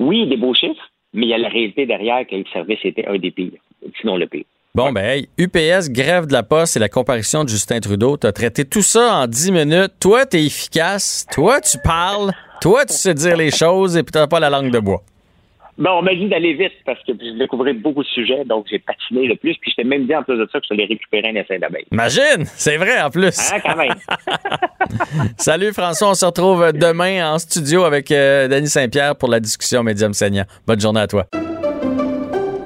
oui, 0.00 0.26
des 0.26 0.36
beaux 0.36 0.54
chiffres, 0.54 0.90
mais 1.14 1.26
il 1.26 1.28
y 1.28 1.34
a 1.34 1.38
la 1.38 1.48
réalité 1.48 1.86
derrière 1.86 2.26
que 2.26 2.36
le 2.36 2.44
service 2.52 2.80
était 2.84 3.06
un 3.06 3.18
des 3.18 3.30
pires, 3.30 3.60
sinon 4.00 4.16
le 4.16 4.26
pire. 4.26 4.44
Bon, 4.74 4.92
ben, 4.92 5.04
hey, 5.06 5.28
UPS, 5.38 5.88
grève 5.90 6.26
de 6.26 6.34
la 6.34 6.42
poste 6.42 6.76
et 6.76 6.80
la 6.80 6.90
comparution 6.90 7.44
de 7.44 7.48
Justin 7.48 7.80
Trudeau. 7.80 8.18
Tu 8.18 8.26
as 8.26 8.32
traité 8.32 8.66
tout 8.66 8.82
ça 8.82 9.22
en 9.22 9.26
10 9.26 9.50
minutes. 9.50 9.92
Toi, 9.98 10.26
tu 10.26 10.36
es 10.36 10.44
efficace. 10.44 11.26
Toi, 11.32 11.62
tu 11.62 11.78
parles. 11.82 12.32
Toi, 12.60 12.84
tu 12.84 12.92
sais 12.92 13.14
dire 13.14 13.38
les 13.38 13.50
choses 13.50 13.96
et 13.96 14.02
puis 14.02 14.12
tu 14.12 14.28
pas 14.28 14.38
la 14.38 14.50
langue 14.50 14.70
de 14.70 14.78
bois. 14.78 15.02
Bon, 15.78 15.90
on 15.98 16.02
m'a 16.02 16.14
dit 16.14 16.26
d'aller 16.28 16.54
vite 16.54 16.72
parce 16.86 16.98
que 17.00 17.12
je 17.12 17.38
découvrais 17.38 17.74
beaucoup 17.74 18.02
de 18.02 18.08
sujets, 18.08 18.44
donc 18.46 18.66
j'ai 18.70 18.78
patiné 18.78 19.26
le 19.26 19.36
plus. 19.36 19.54
Puis 19.60 19.70
je 19.70 19.76
t'ai 19.76 19.84
même 19.84 20.06
dit 20.06 20.16
en 20.16 20.22
plus 20.22 20.38
de 20.38 20.48
ça 20.50 20.58
que 20.58 20.64
je 20.66 20.74
allais 20.74 20.86
récupérer 20.86 21.28
un 21.28 21.34
essai 21.34 21.58
d'abeille. 21.58 21.84
Imagine, 21.92 22.44
c'est 22.46 22.78
vrai 22.78 23.00
en 23.02 23.10
plus. 23.10 23.52
Hein, 23.52 23.58
quand 23.62 23.76
même. 23.76 23.92
Salut 25.36 25.74
François, 25.74 26.10
on 26.10 26.14
se 26.14 26.24
retrouve 26.24 26.72
demain 26.72 27.30
en 27.30 27.38
studio 27.38 27.84
avec 27.84 28.10
euh, 28.10 28.48
Denis 28.48 28.68
Saint-Pierre 28.68 29.16
pour 29.16 29.28
la 29.28 29.38
discussion 29.38 29.82
Médium 29.82 30.14
Seigneur. 30.14 30.46
Bonne 30.66 30.80
journée 30.80 31.00
à 31.00 31.06
toi. 31.08 31.26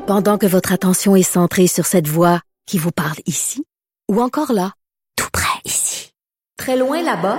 Pendant 0.07 0.39
que 0.39 0.47
votre 0.47 0.73
attention 0.73 1.17
est 1.17 1.23
centrée 1.23 1.67
sur 1.67 1.87
cette 1.87 2.07
voix 2.07 2.41
qui 2.67 2.79
vous 2.79 2.93
parle 2.93 3.19
ici, 3.27 3.65
ou 4.09 4.21
encore 4.21 4.53
là, 4.53 4.71
tout 5.17 5.29
près 5.33 5.59
ici, 5.65 6.13
très 6.57 6.77
loin 6.77 7.03
là-bas, 7.03 7.39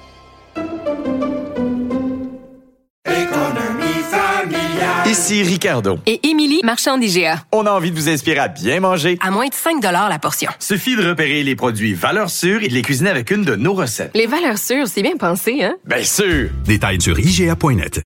Ici 5.11 5.43
Ricardo. 5.43 5.99
Et 6.05 6.25
Émilie, 6.29 6.61
marchand 6.63 6.97
d'IGA. 6.97 7.43
On 7.51 7.65
a 7.65 7.71
envie 7.71 7.91
de 7.91 7.97
vous 7.97 8.07
inspirer 8.07 8.39
à 8.39 8.47
bien 8.47 8.79
manger. 8.79 9.17
À 9.21 9.29
moins 9.29 9.49
de 9.49 9.53
5 9.53 9.83
la 9.83 10.19
portion. 10.19 10.49
Suffit 10.57 10.95
de 10.95 11.05
repérer 11.05 11.43
les 11.43 11.53
produits 11.53 11.93
valeurs 11.93 12.29
sûres 12.29 12.63
et 12.63 12.69
de 12.69 12.73
les 12.73 12.81
cuisiner 12.81 13.09
avec 13.09 13.29
une 13.29 13.43
de 13.43 13.55
nos 13.55 13.73
recettes. 13.73 14.11
Les 14.15 14.25
valeurs 14.25 14.57
sûres, 14.57 14.87
c'est 14.87 15.01
bien 15.01 15.17
pensé, 15.17 15.63
hein? 15.63 15.75
Bien 15.83 16.05
sûr! 16.05 16.49
Détails 16.63 17.01
sur 17.01 17.19
IGA.net. 17.19 18.01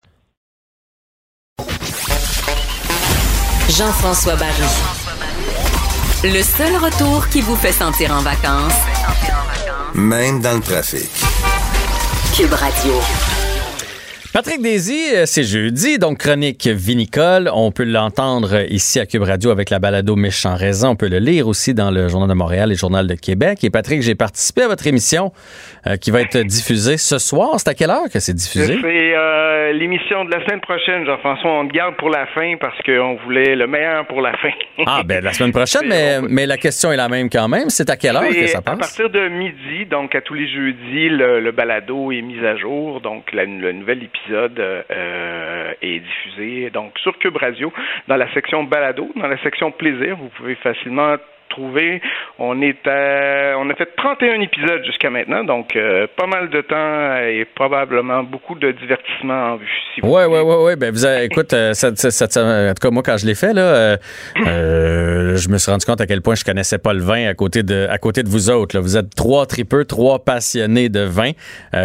Jean-François 3.67 4.35
Barry. 4.35 4.61
Le 6.23 6.43
seul 6.43 6.75
retour 6.75 7.29
qui 7.29 7.41
vous 7.41 7.55
fait 7.55 7.71
sentir 7.71 8.11
en 8.13 8.21
vacances, 8.21 8.77
Même 9.95 10.39
dans 10.39 10.53
le 10.53 10.61
trafic. 10.61 11.09
Cube 12.37 12.53
Radio. 12.53 12.93
Patrick 14.33 14.61
Daisy, 14.61 15.13
euh, 15.13 15.23
c'est 15.25 15.43
jeudi, 15.43 15.99
donc 15.99 16.19
chronique 16.19 16.65
vinicole. 16.65 17.49
On 17.53 17.73
peut 17.73 17.83
l'entendre 17.83 18.61
ici 18.71 18.97
à 18.97 19.05
Cube 19.05 19.23
Radio 19.23 19.51
avec 19.51 19.69
la 19.69 19.79
balado 19.79 20.15
Méchant 20.15 20.55
Raisin. 20.55 20.91
On 20.91 20.95
peut 20.95 21.09
le 21.09 21.17
lire 21.19 21.49
aussi 21.49 21.73
dans 21.73 21.91
le 21.91 22.07
Journal 22.07 22.29
de 22.29 22.33
Montréal 22.33 22.69
et 22.69 22.75
le 22.75 22.77
Journal 22.77 23.07
de 23.07 23.15
Québec. 23.15 23.61
Et 23.65 23.69
Patrick, 23.69 24.01
j'ai 24.01 24.15
participé 24.15 24.61
à 24.61 24.67
votre 24.69 24.87
émission 24.87 25.33
euh, 25.85 25.97
qui 25.97 26.11
va 26.11 26.21
être 26.21 26.37
diffusée 26.43 26.95
ce 26.95 27.17
soir. 27.17 27.55
C'est 27.57 27.67
à 27.67 27.73
quelle 27.73 27.89
heure 27.89 28.09
que 28.11 28.19
c'est 28.21 28.33
diffusé? 28.33 28.77
C'est 28.81 29.15
euh, 29.17 29.73
l'émission 29.73 30.23
de 30.23 30.31
la 30.31 30.41
semaine 30.45 30.61
prochaine, 30.61 31.05
Jean-François. 31.05 31.51
On 31.51 31.67
te 31.67 31.73
garde 31.73 31.97
pour 31.97 32.09
la 32.09 32.25
fin 32.27 32.53
parce 32.57 32.77
qu'on 32.85 33.17
voulait 33.25 33.57
le 33.57 33.67
meilleur 33.67 34.07
pour 34.07 34.21
la 34.21 34.31
fin. 34.37 34.51
Ah, 34.85 35.01
ben 35.03 35.21
la 35.21 35.33
semaine 35.33 35.51
prochaine, 35.51 35.83
mais, 35.89 36.21
mais 36.21 36.45
la 36.45 36.55
question 36.57 36.93
est 36.93 36.97
la 36.97 37.09
même 37.09 37.29
quand 37.29 37.49
même. 37.49 37.69
C'est 37.69 37.89
à 37.89 37.97
quelle 37.97 38.15
heure 38.15 38.29
que 38.29 38.47
ça 38.47 38.59
À 38.59 38.61
passe? 38.61 38.79
partir 38.79 39.09
de 39.09 39.27
midi, 39.27 39.85
donc 39.89 40.15
à 40.15 40.21
tous 40.21 40.35
les 40.35 40.47
jeudis, 40.47 41.09
le, 41.09 41.41
le 41.41 41.51
balado 41.51 42.13
est 42.13 42.21
mis 42.21 42.39
à 42.45 42.55
jour. 42.55 43.01
Donc 43.01 43.25
la- 43.33 43.43
le 43.43 43.73
nouvel 43.73 43.97
épisode 44.03 44.20
euh, 44.29 45.73
est 45.81 45.99
diffusé 45.99 46.69
donc 46.69 46.97
sur 46.99 47.17
Cube 47.19 47.37
Radio 47.37 47.71
dans 48.07 48.17
la 48.17 48.31
section 48.33 48.63
balado, 48.63 49.09
dans 49.15 49.27
la 49.27 49.37
section 49.39 49.71
plaisir. 49.71 50.17
Vous 50.17 50.29
pouvez 50.29 50.55
facilement 50.55 51.17
trouver. 51.51 52.01
On 52.39 52.61
est 52.61 52.85
à- 52.87 53.55
on 53.59 53.69
a 53.69 53.75
fait 53.75 53.89
31 53.97 54.41
épisodes 54.41 54.83
jusqu'à 54.85 55.09
maintenant, 55.09 55.43
donc 55.43 55.75
euh, 55.75 56.07
pas 56.17 56.25
mal 56.27 56.49
de 56.49 56.61
temps 56.61 57.17
et 57.17 57.45
probablement 57.55 58.23
beaucoup 58.23 58.55
de 58.55 58.71
divertissement 58.71 59.53
en 59.53 59.55
vue. 59.57 59.69
Si 59.95 60.01
Ouais, 60.01 60.25
ouais, 60.25 60.41
ouais, 60.41 60.63
ouais. 60.63 60.75
Ben, 60.75 60.91
vous 60.91 61.05
avez- 61.05 61.25
écoute, 61.25 61.53
euh, 61.53 61.73
ça- 61.73 61.95
ça- 61.95 62.11
ça- 62.11 62.27
ça- 62.27 62.69
en 62.71 62.73
tout 62.73 62.87
cas, 62.87 62.91
moi, 62.91 63.03
quand 63.05 63.17
je 63.17 63.25
l'ai 63.27 63.35
fait, 63.35 63.53
là, 63.53 63.97
euh, 64.47 65.35
je 65.37 65.49
me 65.49 65.57
suis 65.57 65.71
rendu 65.71 65.85
compte 65.85 66.01
à 66.01 66.07
quel 66.07 66.21
point 66.21 66.35
je 66.35 66.43
connaissais 66.43 66.77
pas 66.79 66.93
le 66.93 67.01
vin 67.01 67.27
à 67.27 67.33
côté 67.33 67.63
de, 67.63 67.87
à 67.89 67.97
côté 67.97 68.23
de 68.23 68.29
vous 68.29 68.49
autres. 68.49 68.75
là. 68.75 68.81
Vous 68.81 68.97
êtes 68.97 69.13
trois 69.15 69.45
tripeux, 69.45 69.85
trois 69.85 70.19
passionnés 70.19 70.89
de 70.89 71.01
vin. 71.01 71.31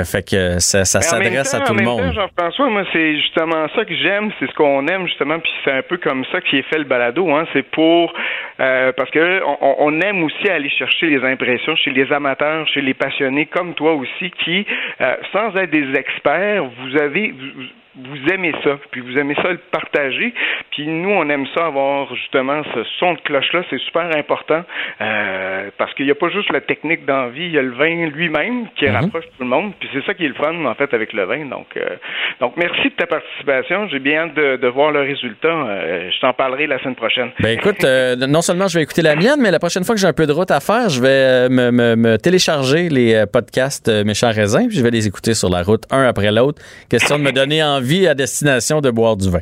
Fait 0.04 0.22
que 0.28 0.58
ça, 0.58 0.84
s'adresse 0.84 1.54
à 1.54 1.60
tout 1.60 1.74
le 1.74 1.84
monde. 1.84 2.12
Jean-François, 2.14 2.68
moi, 2.70 2.82
c'est 2.92 3.16
justement 3.16 3.66
ça 3.74 3.84
que 3.84 3.94
j'aime, 3.94 4.30
c'est 4.38 4.46
ce 4.48 4.54
qu'on 4.54 4.86
aime, 4.88 5.06
justement, 5.06 5.38
puis 5.38 5.50
c'est 5.64 5.72
un 5.72 5.82
peu 5.82 5.96
comme 5.98 6.24
ça 6.32 6.40
qui 6.40 6.58
est 6.58 6.62
fait 6.68 6.78
le 6.78 6.84
balado, 6.84 7.28
hein, 7.30 7.44
c'est 7.52 7.62
pour, 7.64 8.12
parce 8.58 9.10
que 9.10 9.42
on, 9.44 9.55
on 9.60 10.00
aime 10.00 10.22
aussi 10.24 10.48
aller 10.48 10.70
chercher 10.70 11.06
les 11.06 11.24
impressions 11.24 11.76
chez 11.76 11.90
les 11.90 12.12
amateurs, 12.12 12.66
chez 12.68 12.80
les 12.80 12.94
passionnés, 12.94 13.46
comme 13.46 13.74
toi 13.74 13.94
aussi, 13.94 14.30
qui, 14.44 14.66
euh, 15.00 15.16
sans 15.32 15.54
être 15.56 15.70
des 15.70 15.98
experts, 15.98 16.64
vous 16.64 16.96
avez, 16.96 17.32
vous, 17.32 17.64
vous 17.98 18.32
aimez 18.32 18.52
ça, 18.62 18.78
puis 18.90 19.00
vous 19.00 19.16
aimez 19.18 19.34
ça 19.36 19.50
le 19.50 19.58
partager, 19.70 20.34
puis 20.70 20.86
nous, 20.86 21.10
on 21.10 21.28
aime 21.30 21.46
ça 21.54 21.66
avoir 21.66 22.14
justement 22.14 22.62
ce 22.74 22.84
son 22.98 23.14
de 23.14 23.20
cloche-là, 23.20 23.62
c'est 23.70 23.80
super 23.80 24.14
important, 24.16 24.62
euh, 25.00 25.70
parce 25.78 25.92
qu'il 25.94 26.04
n'y 26.06 26.10
a 26.10 26.14
pas 26.14 26.28
juste 26.28 26.50
la 26.52 26.60
technique 26.60 27.04
d'envie, 27.06 27.46
il 27.46 27.52
y 27.52 27.58
a 27.58 27.62
le 27.62 27.72
vin 27.72 28.06
lui-même 28.08 28.66
qui 28.76 28.88
rapproche 28.88 29.24
tout 29.36 29.42
le 29.42 29.48
monde, 29.48 29.72
puis 29.78 29.88
c'est 29.92 30.04
ça 30.04 30.14
qui 30.14 30.24
est 30.24 30.28
le 30.28 30.34
fun, 30.34 30.64
en 30.64 30.74
fait, 30.74 30.92
avec 30.94 31.12
le 31.12 31.24
vin. 31.24 31.46
Donc, 31.46 31.66
euh, 31.76 31.96
donc 32.40 32.54
merci 32.56 32.84
de 32.84 32.94
ta 32.96 33.06
participation, 33.06 33.88
j'ai 33.88 33.98
bien 33.98 34.24
hâte 34.24 34.34
de, 34.34 34.56
de 34.56 34.68
voir 34.68 34.90
le 34.92 35.00
résultat. 35.00 35.48
Euh, 35.48 36.10
je 36.14 36.20
t'en 36.20 36.32
parlerai 36.32 36.66
la 36.66 36.78
semaine 36.80 36.94
prochaine. 36.96 37.30
Ben 37.40 37.56
écoute, 37.58 37.82
euh, 37.84 38.14
non 38.16 38.42
seulement 38.42 38.68
je 38.68 38.78
vais 38.78 38.82
écouter 38.82 39.02
la 39.02 39.16
mienne, 39.16 39.40
mais 39.40 39.50
la 39.50 39.58
prochaine 39.58 39.84
fois 39.84 39.94
que 39.94 40.00
j'ai 40.00 40.06
un 40.06 40.12
peu 40.12 40.26
de 40.26 40.32
route 40.32 40.50
à 40.50 40.60
faire, 40.60 40.88
je 40.88 41.00
vais 41.00 41.08
euh, 41.08 41.48
me, 41.48 41.70
me- 41.70 41.96
me 41.96 42.16
télécharger 42.18 42.88
les 42.88 43.14
euh, 43.14 43.26
podcasts 43.26 43.88
euh, 43.88 44.04
Méchants 44.04 44.32
Raisins, 44.34 44.66
puis 44.68 44.76
je 44.78 44.82
vais 44.82 44.90
les 44.90 45.06
écouter 45.06 45.34
sur 45.34 45.48
la 45.48 45.62
route, 45.62 45.82
un 45.90 46.06
après 46.06 46.30
l'autre. 46.30 46.60
Question 46.90 47.18
de 47.18 47.22
me 47.24 47.32
donner 47.32 47.62
envie 47.62 47.85
à 48.08 48.14
destination 48.14 48.80
de 48.80 48.90
boire 48.90 49.16
du 49.16 49.30
vin. 49.30 49.40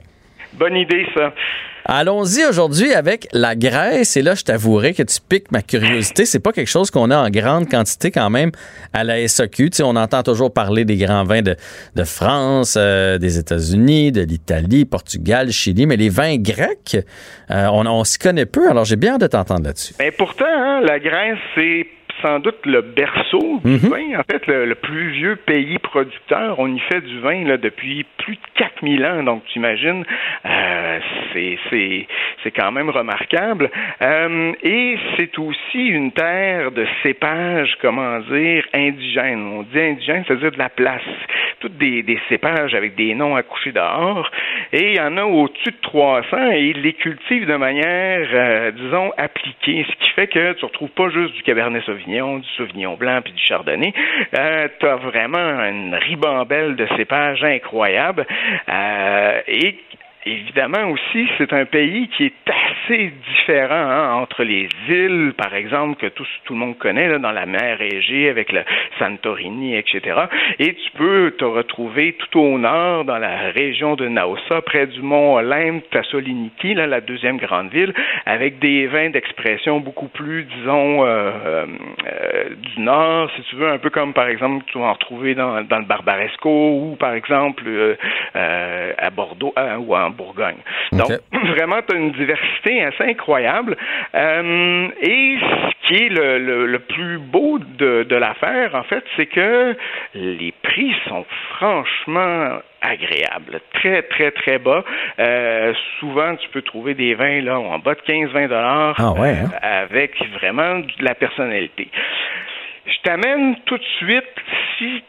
Bonne 0.55 0.77
idée, 0.77 1.07
ça. 1.15 1.33
Allons-y 1.87 2.47
aujourd'hui 2.49 2.95
avec 2.95 3.29
la 3.33 3.55
Grèce. 3.55 4.17
Et 4.17 4.23
là, 4.23 4.35
je 4.35 4.43
t'avouerai 4.43 4.95
que 4.95 5.03
tu 5.03 5.19
piques 5.21 5.53
ma 5.53 5.61
curiosité. 5.61 6.25
C'est 6.25 6.41
pas 6.41 6.53
quelque 6.53 6.71
chose 6.71 6.91
qu'on 6.91 7.11
a 7.11 7.19
en 7.19 7.29
grande 7.29 7.69
quantité 7.69 8.11
quand 8.11 8.31
même 8.31 8.53
à 8.95 9.05
la 9.05 9.27
SAQ. 9.29 9.69
Tu 9.69 9.77
sais, 9.77 9.83
on 9.83 9.97
entend 9.97 10.23
toujours 10.23 10.51
parler 10.51 10.87
des 10.87 10.97
grands 10.97 11.25
vins 11.25 11.43
de, 11.43 11.57
de 11.95 12.05
France, 12.05 12.77
euh, 12.79 13.19
des 13.19 13.39
États-Unis, 13.39 14.13
de 14.13 14.23
l'Italie, 14.23 14.87
Portugal, 14.87 15.51
Chili. 15.51 15.87
Mais 15.87 15.97
les 15.97 16.09
vins 16.09 16.37
grecs, 16.37 16.97
euh, 17.51 17.67
on, 17.71 17.85
on 17.87 18.05
s'y 18.05 18.19
connaît 18.19 18.47
peu. 18.47 18.71
Alors, 18.71 18.87
j'ai 18.87 18.97
bien 18.97 19.15
hâte 19.15 19.21
de 19.21 19.27
t'entendre 19.27 19.65
là-dessus. 19.65 19.93
Mais 19.99 20.11
pourtant, 20.11 20.47
hein, 20.49 20.81
la 20.81 20.99
Grèce, 20.99 21.39
c'est 21.55 21.87
sans 22.23 22.39
doute 22.39 22.65
le 22.67 22.81
berceau 22.83 23.61
du 23.65 23.73
Mhm. 23.73 23.91
vin, 23.91 24.19
en 24.21 24.23
fait, 24.31 24.47
le, 24.47 24.65
le 24.67 24.75
plus 24.75 25.11
vieux 25.11 25.37
pays 25.37 25.79
producteur. 25.79 26.59
On 26.59 26.69
y 26.75 26.79
fait 26.81 27.01
du 27.01 27.21
vin 27.21 27.45
là, 27.45 27.57
depuis 27.57 28.05
plus 28.19 28.35
de 28.37 28.41
4000 28.57 29.05
ans, 29.05 29.23
donc 29.23 29.45
tu 29.47 29.59
imagines, 29.59 30.05
euh, 30.47 30.99
c'est, 31.33 31.59
c'est, 31.71 32.07
c'est 32.43 32.51
quand 32.51 32.73
même 32.73 32.91
remarquable. 32.91 33.71
Euh, 34.03 34.53
et 34.63 34.97
c'est 35.17 35.39
aussi 35.39 35.87
une 35.87 36.13
terre 36.13 36.71
de 36.71 36.87
cépages, 37.03 37.77
comment 37.81 38.19
dire, 38.21 38.65
indigènes. 38.75 39.47
On 39.47 39.63
dit 39.63 39.81
indigène, 39.81 40.25
c'est-à-dire 40.27 40.53
de 40.53 40.59
la 40.59 40.69
place. 40.69 41.03
Toutes 41.61 41.77
des, 41.79 42.03
des 42.03 42.19
cépages 42.29 42.75
avec 42.75 42.95
des 42.95 43.15
noms 43.15 43.37
accouchés 43.37 43.73
dehors. 43.73 44.31
Et 44.73 44.91
il 44.93 44.97
y 44.97 45.01
en 45.01 45.17
a 45.17 45.25
au-dessus 45.25 45.71
de 45.71 45.81
300 45.83 46.53
et 46.53 46.61
ils 46.75 46.83
les 46.83 46.93
cultivent 46.93 47.47
de 47.47 47.57
manière, 47.57 48.29
euh, 48.33 48.71
disons, 48.73 49.13
appliquée. 49.17 49.87
Ce 49.89 50.05
qui 50.05 50.11
fait 50.11 50.27
que 50.27 50.53
tu 50.55 50.65
retrouves 50.65 50.91
pas 50.91 51.09
juste 51.11 51.35
du 51.35 51.43
Cabernet 51.43 51.83
Sauvignon, 51.85 52.04
du 52.07 52.49
Sauvignon 52.57 52.95
Blanc 52.95 53.21
puis 53.23 53.33
du 53.33 53.43
Chardonnay. 53.43 53.93
Euh, 54.37 54.69
tu 54.79 54.87
as 54.87 54.97
vraiment 54.97 55.39
une 55.65 55.95
ribambelle 55.95 56.77
de 56.77 56.87
cépages 56.97 57.43
incroyables. 57.43 58.27
Euh, 58.69 59.41
et 59.47 59.79
Évidemment 60.27 60.91
aussi, 60.91 61.29
c'est 61.37 61.53
un 61.53 61.67
pays 61.67 62.09
qui 62.09 62.25
est 62.25 62.33
assez 62.49 63.13
différent 63.29 63.75
hein, 63.75 64.15
entre 64.15 64.43
les 64.43 64.69
îles, 64.89 65.35
par 65.37 65.55
exemple, 65.55 65.97
que 66.01 66.07
tout, 66.07 66.27
tout 66.45 66.55
le 66.55 66.61
monde 66.61 66.79
connaît 66.79 67.19
dans 67.19 67.31
la 67.31 67.45
mer 67.45 67.81
Égée 67.83 68.31
avec 68.31 68.51
le 68.51 68.63
Santorini, 68.99 69.77
etc. 69.77 70.01
Et 70.59 70.75
tu 70.75 70.91
peux 70.97 71.35
te 71.39 71.45
retrouver 71.45 72.15
tout 72.15 72.41
au 72.41 72.59
nord, 72.59 73.05
dans 73.05 73.19
la 73.19 73.51
région 73.51 73.97
de 73.97 74.09
Naoussa, 74.09 74.63
près 74.63 74.87
du 74.87 75.03
mont 75.03 75.35
Olympe, 75.35 75.85
Thessaloniki, 75.91 76.73
là, 76.73 76.87
la 76.87 77.03
deuxième 77.03 77.37
grande 77.37 77.71
ville, 77.71 77.93
avec 78.25 78.59
des 78.61 78.87
vins 78.87 79.11
d'expression 79.11 79.81
beaucoup 79.81 80.09
plus, 80.09 80.45
disons, 80.45 81.05
euh, 81.05 81.31
euh, 82.07 82.45
du 82.57 82.81
nord, 82.81 83.31
si 83.37 83.43
tu 83.43 83.57
veux, 83.57 83.69
un 83.69 83.79
peu 83.79 83.91
comme, 83.91 84.15
par 84.15 84.29
exemple, 84.29 84.65
tu 84.69 84.79
vas 84.79 84.87
en 84.87 84.93
retrouver 84.95 85.35
dans, 85.35 85.57
le 85.59 85.85
Barbaresco 85.85 86.49
ou, 86.49 86.97
par 86.97 87.13
exemple, 87.13 87.65
euh, 87.67 87.95
euh, 88.37 88.93
à 88.97 89.11
Bordeaux 89.11 89.53
euh, 89.59 89.77
ou 89.77 89.95
en 89.95 90.14
Bourgogne. 90.15 90.59
Donc, 90.93 91.11
vraiment, 91.49 91.81
tu 91.87 91.95
as 91.95 91.99
une 91.99 92.13
diversité 92.13 92.83
assez 92.85 93.05
incroyable. 93.05 93.77
Euh, 94.15 94.89
et 95.01 95.39
ce 95.41 95.87
qui 95.89 96.05
est 96.05 96.09
le, 96.09 96.39
le, 96.39 96.67
le 96.67 96.79
plus 96.79 97.19
beau 97.19 97.59
de, 97.59 98.05
de 98.05 98.17
l'affaire, 98.17 98.75
en 98.75 98.85
fait, 98.85 99.05
c'est 99.17 99.27
que 99.27 99.77
les 100.15 100.53
prix 100.63 100.95
sont 101.09 101.25
franchement 101.51 102.59
agréables, 102.81 103.61
très 103.73 104.03
très 104.03 104.31
très 104.31 104.59
bas. 104.59 104.85
Euh, 105.19 105.73
souvent, 105.99 106.37
tu 106.37 106.49
peux 106.51 106.63
trouver 106.63 106.95
des 106.95 107.15
vins 107.15 107.41
là 107.41 107.59
en 107.59 107.79
bas 107.79 107.95
de 107.95 108.01
15-20 108.01 108.49
dollars 108.49 108.95
Ah 108.99 109.13
ouais, 109.13 109.31
hein? 109.31 109.51
avec 109.63 110.13
vraiment 110.35 110.81
de 110.81 110.93
la 111.01 111.15
personnalité. 111.15 111.89
Je 112.87 112.97
t'amène 113.03 113.57
tout 113.65 113.79
de 113.79 113.85
suite 113.99 114.25
si 114.79 115.03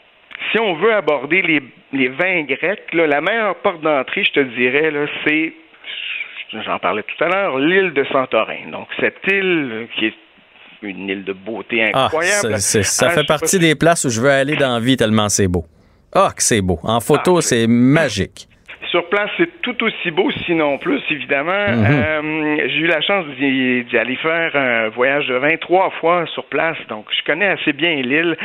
si 0.51 0.59
on 0.59 0.75
veut 0.75 0.93
aborder 0.93 1.41
les, 1.41 1.61
les 1.95 2.09
vins 2.09 2.43
grecs, 2.43 2.93
là, 2.93 3.07
la 3.07 3.21
meilleure 3.21 3.55
porte 3.55 3.81
d'entrée, 3.81 4.23
je 4.23 4.31
te 4.31 4.39
dirais, 4.39 4.91
c'est, 5.25 5.53
j'en 6.65 6.79
parlais 6.79 7.03
tout 7.03 7.23
à 7.23 7.27
l'heure, 7.29 7.59
l'île 7.59 7.93
de 7.93 8.03
Santorin. 8.11 8.69
Donc, 8.71 8.87
cette 8.99 9.17
île 9.27 9.87
qui 9.97 10.07
est 10.07 10.13
une 10.81 11.09
île 11.09 11.23
de 11.23 11.33
beauté 11.33 11.89
Ah, 11.93 12.05
incroyable. 12.05 12.57
c'est- 12.59 12.59
c'est- 12.59 12.83
ça 12.83 13.07
Ah, 13.09 13.11
fait 13.11 13.21
pas 13.25 13.37
partie 13.39 13.59
des 13.59 13.75
places 13.75 14.05
où 14.05 14.09
je 14.09 14.21
veux 14.21 14.29
aller 14.29 14.55
dans 14.55 14.73
la 14.73 14.79
vie 14.79 14.97
tellement 14.97 15.29
c'est 15.29 15.47
beau. 15.47 15.65
Ah, 16.13 16.29
que 16.35 16.43
c'est 16.43 16.61
beau. 16.61 16.79
En 16.83 16.99
photo, 16.99 17.41
c'est 17.41 17.65
magique. 17.67 18.47
Sur 18.91 19.09
place, 19.09 19.29
c'est 19.37 19.61
tout 19.61 19.75
aussi 19.83 20.11
beau, 20.11 20.31
sinon 20.45 20.77
plus, 20.77 21.01
évidemment. 21.09 21.67
Mhm. 21.67 21.85
Euh, 21.85 22.57
j'ai 22.69 22.77
eu 22.77 22.87
la 22.87 23.01
chance 23.01 23.25
d'y 23.37 23.83
d'y 23.83 23.97
aller 23.97 24.15
faire 24.17 24.55
un 24.55 24.87
voyage 24.89 25.27
de 25.27 25.35
23 25.35 25.89
fois 25.99 26.25
sur 26.33 26.45
place, 26.45 26.77
donc 26.87 27.05
je 27.11 27.21
connais 27.25 27.47
assez 27.47 27.73
bien 27.73 27.95
l'île. 27.95 28.37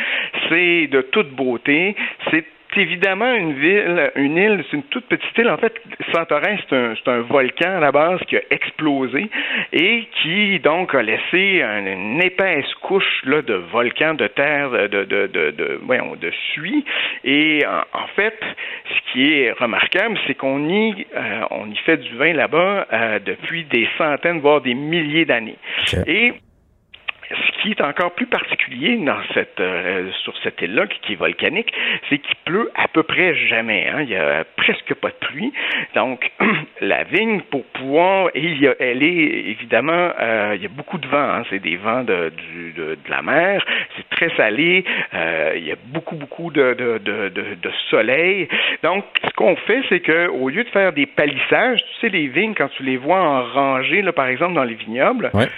C'est 0.49 0.89
de 0.89 1.03
toute 1.03 1.31
beauté. 1.37 1.95
C'est 2.31 2.45
évidemment 2.77 3.33
une 3.35 3.53
ville, 3.55 4.11
une 4.17 4.37
île, 4.37 4.65
c'est 4.71 4.77
une 4.77 4.83
toute 4.85 5.07
petite 5.07 5.37
île. 5.39 5.49
En 5.51 5.57
fait, 5.57 5.75
Santorin, 6.13 6.57
c'est 6.69 6.77
un, 6.77 6.95
c'est 6.97 7.11
un 7.11 7.21
volcan 7.23 7.77
à 7.77 7.81
la 7.81 7.93
base 7.93 8.21
qui 8.29 8.37
a 8.37 8.41
explosé 8.51 9.29
et 9.73 10.05
qui 10.23 10.59
donc 10.61 10.95
a 10.95 11.03
laissé 11.03 11.63
un- 11.63 11.87
une 11.87 12.23
épaisse 12.23 12.73
couche 12.83 13.23
là, 13.25 13.43
de 13.43 13.55
volcans, 13.55 14.15
de 14.15 14.27
terre, 14.27 14.71
de, 14.71 14.87
de, 14.87 15.27
de, 15.27 15.51
de, 15.51 15.81
voyons, 15.83 16.15
de 16.17 16.31
suie. 16.53 16.85
Et 17.25 17.65
en, 17.67 17.99
en 17.99 18.07
fait, 18.17 18.39
ce 18.89 19.13
qui 19.13 19.33
est 19.35 19.53
remarquable, 19.53 20.19
c'est 20.27 20.35
qu'on 20.35 20.69
y, 20.69 21.07
euh, 21.17 21.41
on 21.51 21.69
y 21.71 21.77
fait 21.79 21.97
du 21.97 22.15
vin 22.17 22.33
là-bas 22.33 22.87
euh, 22.93 23.19
depuis 23.25 23.65
des 23.65 23.89
centaines, 23.99 24.41
voire 24.41 24.61
des 24.61 24.75
milliers 24.75 25.25
d'années. 25.25 25.57
Et 26.07 26.33
ce 27.31 27.63
qui 27.63 27.71
est 27.71 27.81
encore 27.81 28.13
plus 28.13 28.27
particulier 28.27 28.97
dans 28.97 29.21
cette, 29.35 29.61
euh, 29.61 30.11
sur 30.25 30.35
cette 30.43 30.61
île-là, 30.63 30.87
qui, 30.87 31.13
est 31.13 31.17
volcanique, 31.17 31.73
c'est 32.09 32.19
qu'il 32.19 32.37
pleut 32.45 32.71
à 32.75 32.89
peu 32.89 33.03
près 33.03 33.35
jamais. 33.35 33.89
Hein. 33.89 34.03
Il 34.03 34.11
y 34.11 34.17
a 34.17 34.45
presque 34.57 34.95
pas 34.95 35.09
de 35.09 35.27
pluie. 35.27 35.53
Donc, 35.95 36.31
la 36.81 37.05
vigne, 37.05 37.41
pour 37.43 37.65
pouvoir, 37.67 38.31
et 38.35 38.43
il 38.43 38.61
y 38.61 38.69
a, 38.69 38.75
elle 38.81 39.03
est 39.03 39.51
évidemment, 39.51 40.11
euh, 40.21 40.55
il 40.57 40.63
y 40.63 40.67
a 40.67 40.71
beaucoup 40.71 40.99
de 40.99 41.07
vent. 41.07 41.19
Hein. 41.19 41.43
C'est 41.51 41.61
des 41.61 41.77
vents 41.77 42.03
de, 42.03 42.31
du, 42.31 42.73
de, 42.73 42.85
de 42.95 43.11
la 43.11 43.23
mer. 43.23 43.65
C'est 43.97 44.09
très 44.11 44.35
salé. 44.37 44.85
Euh, 45.15 45.53
il 45.57 45.65
y 45.65 45.73
a 45.73 45.77
beaucoup, 45.87 46.17
beaucoup 46.17 46.51
de, 46.51 46.75
de, 46.75 46.99
de, 46.99 47.29
de, 47.29 47.55
de 47.55 47.71
soleil. 47.91 48.49
Donc, 48.83 49.05
ce 49.25 49.33
qu'on 49.35 49.57
fait, 49.57 49.83
c'est 49.89 50.01
que 50.01 50.29
au 50.29 50.49
lieu 50.49 50.65
de 50.65 50.69
faire 50.71 50.93
des 50.93 51.07
palissages, 51.07 51.81
tu 51.85 52.01
sais, 52.01 52.09
les 52.09 52.27
vignes, 52.27 52.55
quand 52.55 52.69
tu 52.77 52.83
les 52.83 52.97
vois 52.97 53.21
en 53.21 53.43
rangée, 53.45 54.03
là, 54.03 54.13
par 54.13 54.27
exemple, 54.27 54.55
dans 54.55 54.65
les 54.65 54.75
vignobles, 54.75 55.31
Ouais. 55.35 55.49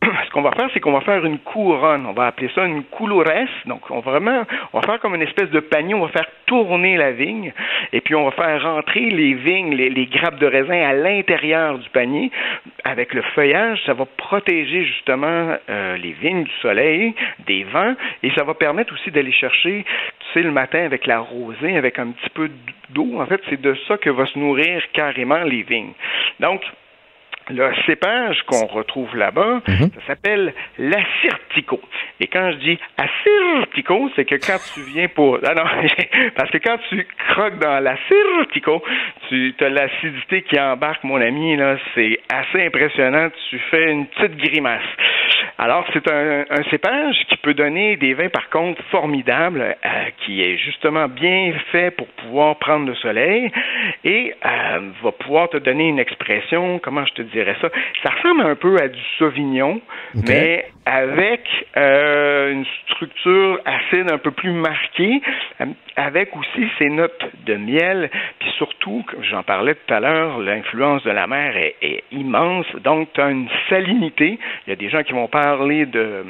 qu'on 0.38 0.48
va 0.48 0.52
faire, 0.52 0.70
c'est 0.72 0.80
qu'on 0.80 0.92
va 0.92 1.00
faire 1.00 1.24
une 1.24 1.38
couronne. 1.38 2.06
On 2.06 2.12
va 2.12 2.26
appeler 2.26 2.48
ça 2.54 2.64
une 2.64 2.84
coulores. 2.84 3.24
Donc, 3.66 3.90
on 3.90 3.98
va 3.98 4.12
vraiment, 4.12 4.44
on 4.72 4.80
faire 4.82 5.00
comme 5.00 5.16
une 5.16 5.22
espèce 5.22 5.50
de 5.50 5.58
panier. 5.58 5.94
On 5.94 6.02
va 6.02 6.08
faire 6.08 6.28
tourner 6.46 6.96
la 6.96 7.10
vigne 7.10 7.52
et 7.92 8.00
puis 8.00 8.14
on 8.14 8.24
va 8.24 8.30
faire 8.30 8.62
rentrer 8.62 9.00
les 9.10 9.34
vignes, 9.34 9.74
les, 9.74 9.90
les 9.90 10.06
grappes 10.06 10.38
de 10.38 10.46
raisin 10.46 10.80
à 10.80 10.92
l'intérieur 10.92 11.78
du 11.78 11.88
panier. 11.90 12.30
Avec 12.84 13.14
le 13.14 13.22
feuillage, 13.34 13.82
ça 13.84 13.94
va 13.94 14.04
protéger 14.04 14.84
justement 14.84 15.56
euh, 15.68 15.96
les 15.96 16.12
vignes 16.12 16.44
du 16.44 16.52
soleil, 16.62 17.14
des 17.46 17.64
vents 17.64 17.94
et 18.22 18.30
ça 18.30 18.44
va 18.44 18.54
permettre 18.54 18.94
aussi 18.94 19.10
d'aller 19.10 19.32
chercher, 19.32 19.84
tu 20.20 20.26
sais, 20.34 20.42
le 20.42 20.52
matin 20.52 20.84
avec 20.84 21.06
la 21.06 21.18
rosée, 21.18 21.76
avec 21.76 21.98
un 21.98 22.12
petit 22.12 22.30
peu 22.30 22.48
d'eau. 22.90 23.20
En 23.20 23.26
fait, 23.26 23.40
c'est 23.50 23.60
de 23.60 23.74
ça 23.88 23.98
que 23.98 24.10
va 24.10 24.26
se 24.26 24.38
nourrir 24.38 24.82
carrément 24.92 25.42
les 25.42 25.62
vignes. 25.62 25.94
Donc, 26.38 26.62
le 27.50 27.70
cépage 27.86 28.42
qu'on 28.46 28.66
retrouve 28.66 29.16
là-bas, 29.16 29.60
ça 29.66 30.06
s'appelle 30.06 30.52
l'assyrtico. 30.78 31.80
Et 32.20 32.26
quand 32.26 32.52
je 32.52 32.56
dis 32.56 32.78
assyrtico, 32.96 34.10
c'est 34.16 34.24
que 34.24 34.34
quand 34.34 34.58
tu 34.74 34.80
viens 34.92 35.08
pour... 35.08 35.38
Ah 35.44 35.54
non, 35.54 35.64
parce 36.36 36.50
que 36.50 36.58
quand 36.58 36.78
tu 36.88 37.06
croques 37.30 37.58
dans 37.58 37.82
l'assyrtico, 37.82 38.82
tu 39.28 39.54
as 39.60 39.68
l'acidité 39.68 40.42
qui 40.42 40.58
embarque, 40.58 41.04
mon 41.04 41.20
ami, 41.20 41.56
là, 41.56 41.76
c'est 41.94 42.20
assez 42.28 42.66
impressionnant. 42.66 43.28
Tu 43.50 43.58
fais 43.70 43.90
une 43.90 44.06
petite 44.06 44.36
grimace. 44.36 44.82
Alors, 45.58 45.84
c'est 45.92 46.08
un, 46.10 46.44
un 46.50 46.62
cépage 46.70 47.16
qui 47.28 47.36
peut 47.38 47.54
donner 47.54 47.96
des 47.96 48.14
vins, 48.14 48.28
par 48.28 48.48
contre, 48.48 48.82
formidables, 48.90 49.60
euh, 49.84 49.88
qui 50.24 50.40
est 50.40 50.56
justement 50.56 51.08
bien 51.08 51.52
fait 51.72 51.90
pour 51.90 52.06
pouvoir 52.08 52.56
prendre 52.56 52.86
le 52.86 52.94
soleil 52.96 53.50
et 54.04 54.34
euh, 54.44 54.90
va 55.02 55.12
pouvoir 55.12 55.48
te 55.48 55.56
donner 55.56 55.88
une 55.88 55.98
expression, 55.98 56.78
comment 56.78 57.04
je 57.06 57.14
te 57.14 57.22
dirais 57.38 57.56
ça? 57.60 57.70
Ça 58.02 58.10
ressemble 58.10 58.42
un 58.42 58.54
peu 58.54 58.76
à 58.80 58.88
du 58.88 59.00
sauvignon, 59.18 59.80
mais 60.14 60.70
avec 60.88 61.42
euh, 61.76 62.50
une 62.50 62.64
structure 62.86 63.60
acide 63.66 64.10
un 64.10 64.16
peu 64.16 64.30
plus 64.30 64.52
marquée, 64.52 65.20
euh, 65.60 65.66
avec 65.96 66.34
aussi 66.34 66.66
ces 66.78 66.88
notes 66.88 67.26
de 67.44 67.56
miel, 67.56 68.10
puis 68.38 68.50
surtout, 68.56 69.04
comme 69.06 69.22
j'en 69.22 69.42
parlais 69.42 69.74
tout 69.74 69.92
à 69.92 70.00
l'heure, 70.00 70.38
l'influence 70.38 71.02
de 71.04 71.10
la 71.10 71.26
mer 71.26 71.54
est, 71.56 72.04
immense, 72.10 72.64
donc 72.82 73.12
tu 73.12 73.20
as 73.20 73.28
une 73.28 73.50
salinité. 73.68 74.38
Il 74.66 74.70
y 74.70 74.72
a 74.72 74.76
des 74.76 74.88
gens 74.88 75.02
qui 75.02 75.12
vont 75.12 75.28
parler 75.28 75.84
de, 75.84 76.24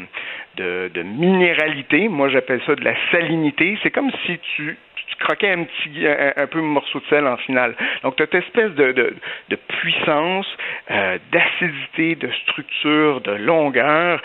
de, 0.56 1.02
minéralité, 1.02 2.09
moi 2.09 2.28
j'appelle 2.28 2.60
ça 2.66 2.74
de 2.74 2.82
la 2.82 2.94
salinité. 3.12 3.78
C'est 3.85 3.93
comme 3.93 4.10
si 4.26 4.39
tu 4.56 4.76
croquais 5.18 5.51
un 5.51 5.64
petit 5.64 6.06
un, 6.06 6.32
un 6.36 6.62
morceau 6.62 7.01
de 7.01 7.05
sel 7.06 7.26
en 7.26 7.36
finale. 7.39 7.74
Donc, 8.02 8.16
tu 8.16 8.22
as 8.22 8.26
cette 8.26 8.44
espèce 8.44 8.72
de, 8.72 8.93
de, 8.93 9.14
de 9.48 9.56
puissance, 9.56 10.47
euh, 10.90 11.18
d'acidité, 11.32 12.14
de 12.14 12.30
structure, 12.43 13.20
de 13.20 13.32
longueur. 13.32 14.22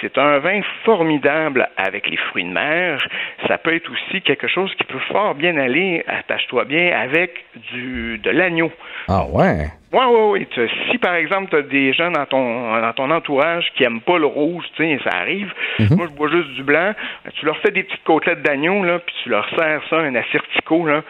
C'est 0.00 0.18
un 0.18 0.38
vin 0.38 0.60
formidable 0.84 1.68
avec 1.76 2.08
les 2.08 2.16
fruits 2.16 2.44
de 2.44 2.52
mer. 2.52 2.98
Ça 3.46 3.58
peut 3.58 3.74
être 3.74 3.90
aussi 3.90 4.20
quelque 4.22 4.48
chose 4.48 4.74
qui 4.74 4.84
peut 4.84 4.98
fort 5.10 5.34
bien 5.34 5.56
aller, 5.56 6.04
attache-toi 6.06 6.64
bien, 6.64 6.98
avec 6.98 7.44
du 7.72 8.18
de 8.18 8.30
l'agneau. 8.30 8.72
Ah 9.08 9.24
ouais? 9.26 9.68
Oui, 9.92 10.00
oui, 10.08 10.46
oui. 10.56 10.68
Si, 10.90 10.98
par 10.98 11.14
exemple, 11.14 11.50
tu 11.50 11.56
as 11.56 11.62
des 11.62 11.92
gens 11.92 12.10
dans 12.10 12.24
ton, 12.24 12.80
dans 12.80 12.92
ton 12.94 13.10
entourage 13.10 13.70
qui 13.76 13.84
aiment 13.84 14.00
pas 14.00 14.18
le 14.18 14.26
rouge, 14.26 14.64
tu 14.74 14.82
sais, 14.82 14.98
ça 15.04 15.18
arrive. 15.18 15.52
Mhm. 15.78 15.96
Moi, 15.96 16.06
je 16.10 16.16
bois 16.16 16.30
juste 16.30 16.48
du 16.54 16.62
blanc. 16.62 16.92
Tu 17.34 17.44
leur 17.44 17.58
fais 17.58 17.70
des 17.70 17.82
petites 17.82 18.02
côtelettes 18.04 18.42
d'agneau, 18.42 18.82
là, 18.84 19.00
puis 19.00 19.14
tu 19.22 19.28
leur 19.28 19.46
sers 19.50 19.82
ça, 19.90 19.96
un 19.98 20.14
assyrtico, 20.14 20.86
là. 20.86 21.02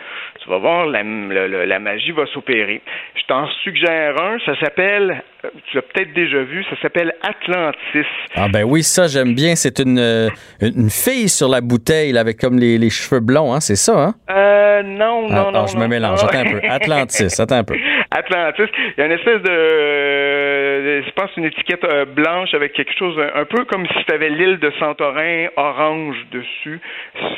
Tu 0.43 0.51
vas 0.51 0.59
voir, 0.59 0.87
la, 0.87 1.79
magie 1.79 2.13
va 2.13 2.27
s'opérer. 2.33 2.83
Je 3.15 3.23
t'en 3.27 3.47
suggère 3.63 4.21
un, 4.21 4.39
ça 4.45 4.59
s'appelle, 4.61 5.23
euh, 5.45 5.49
tu 5.71 5.77
l'as 5.77 5.83
peut-être 5.83 6.13
déjà 6.15 6.43
vu, 6.43 6.65
ça 6.65 6.77
s'appelle 6.83 7.13
Atlantis. 7.23 8.07
Ah 8.35 8.49
ben 8.53 8.65
oui, 8.65 8.83
ça 8.83 9.07
j'aime 9.07 9.35
bien. 9.35 9.55
C'est 9.55 9.79
une, 9.79 9.99
euh, 9.99 10.29
une 10.61 10.91
fille 10.91 11.29
sur 11.29 11.49
la 11.49 11.61
bouteille 11.61 12.13
là, 12.13 12.21
avec 12.21 12.39
comme 12.39 12.59
les, 12.59 12.79
les 12.79 12.91
cheveux 12.91 13.21
blonds, 13.21 13.53
hein? 13.55 13.61
c'est 13.61 13.77
ça, 13.77 13.99
hein? 13.99 14.15
Euh, 14.31 14.83
non, 14.83 15.27
Ah, 15.31 15.35
non, 15.35 15.49
ah, 15.49 15.51
non. 15.53 15.67
je 15.67 15.77
me 15.77 15.87
mélange. 15.87 16.23
Attends 16.25 16.39
un 16.39 16.51
peu. 16.51 16.61
Atlantis, 16.69 17.41
attends 17.41 17.57
un 17.57 17.65
peu. 17.65 17.77
Atlantis. 18.15 18.71
Il 18.97 19.01
y 19.01 19.03
a 19.03 19.07
une 19.07 19.13
espèce 19.13 19.43
de, 19.43 19.51
euh, 19.51 21.03
je 21.05 21.11
pense, 21.13 21.31
une 21.37 21.45
étiquette 21.45 21.85
euh, 21.85 22.05
blanche 22.05 22.55
avec 22.55 22.73
quelque 22.73 22.97
chose 22.99 23.17
un, 23.19 23.41
un 23.41 23.45
peu 23.45 23.65
comme 23.65 23.87
si 23.87 24.05
tu 24.05 24.13
avais 24.13 24.29
l'île 24.29 24.59
de 24.59 24.73
Santorin 24.79 25.47
orange 25.57 26.17
dessus. 26.31 26.81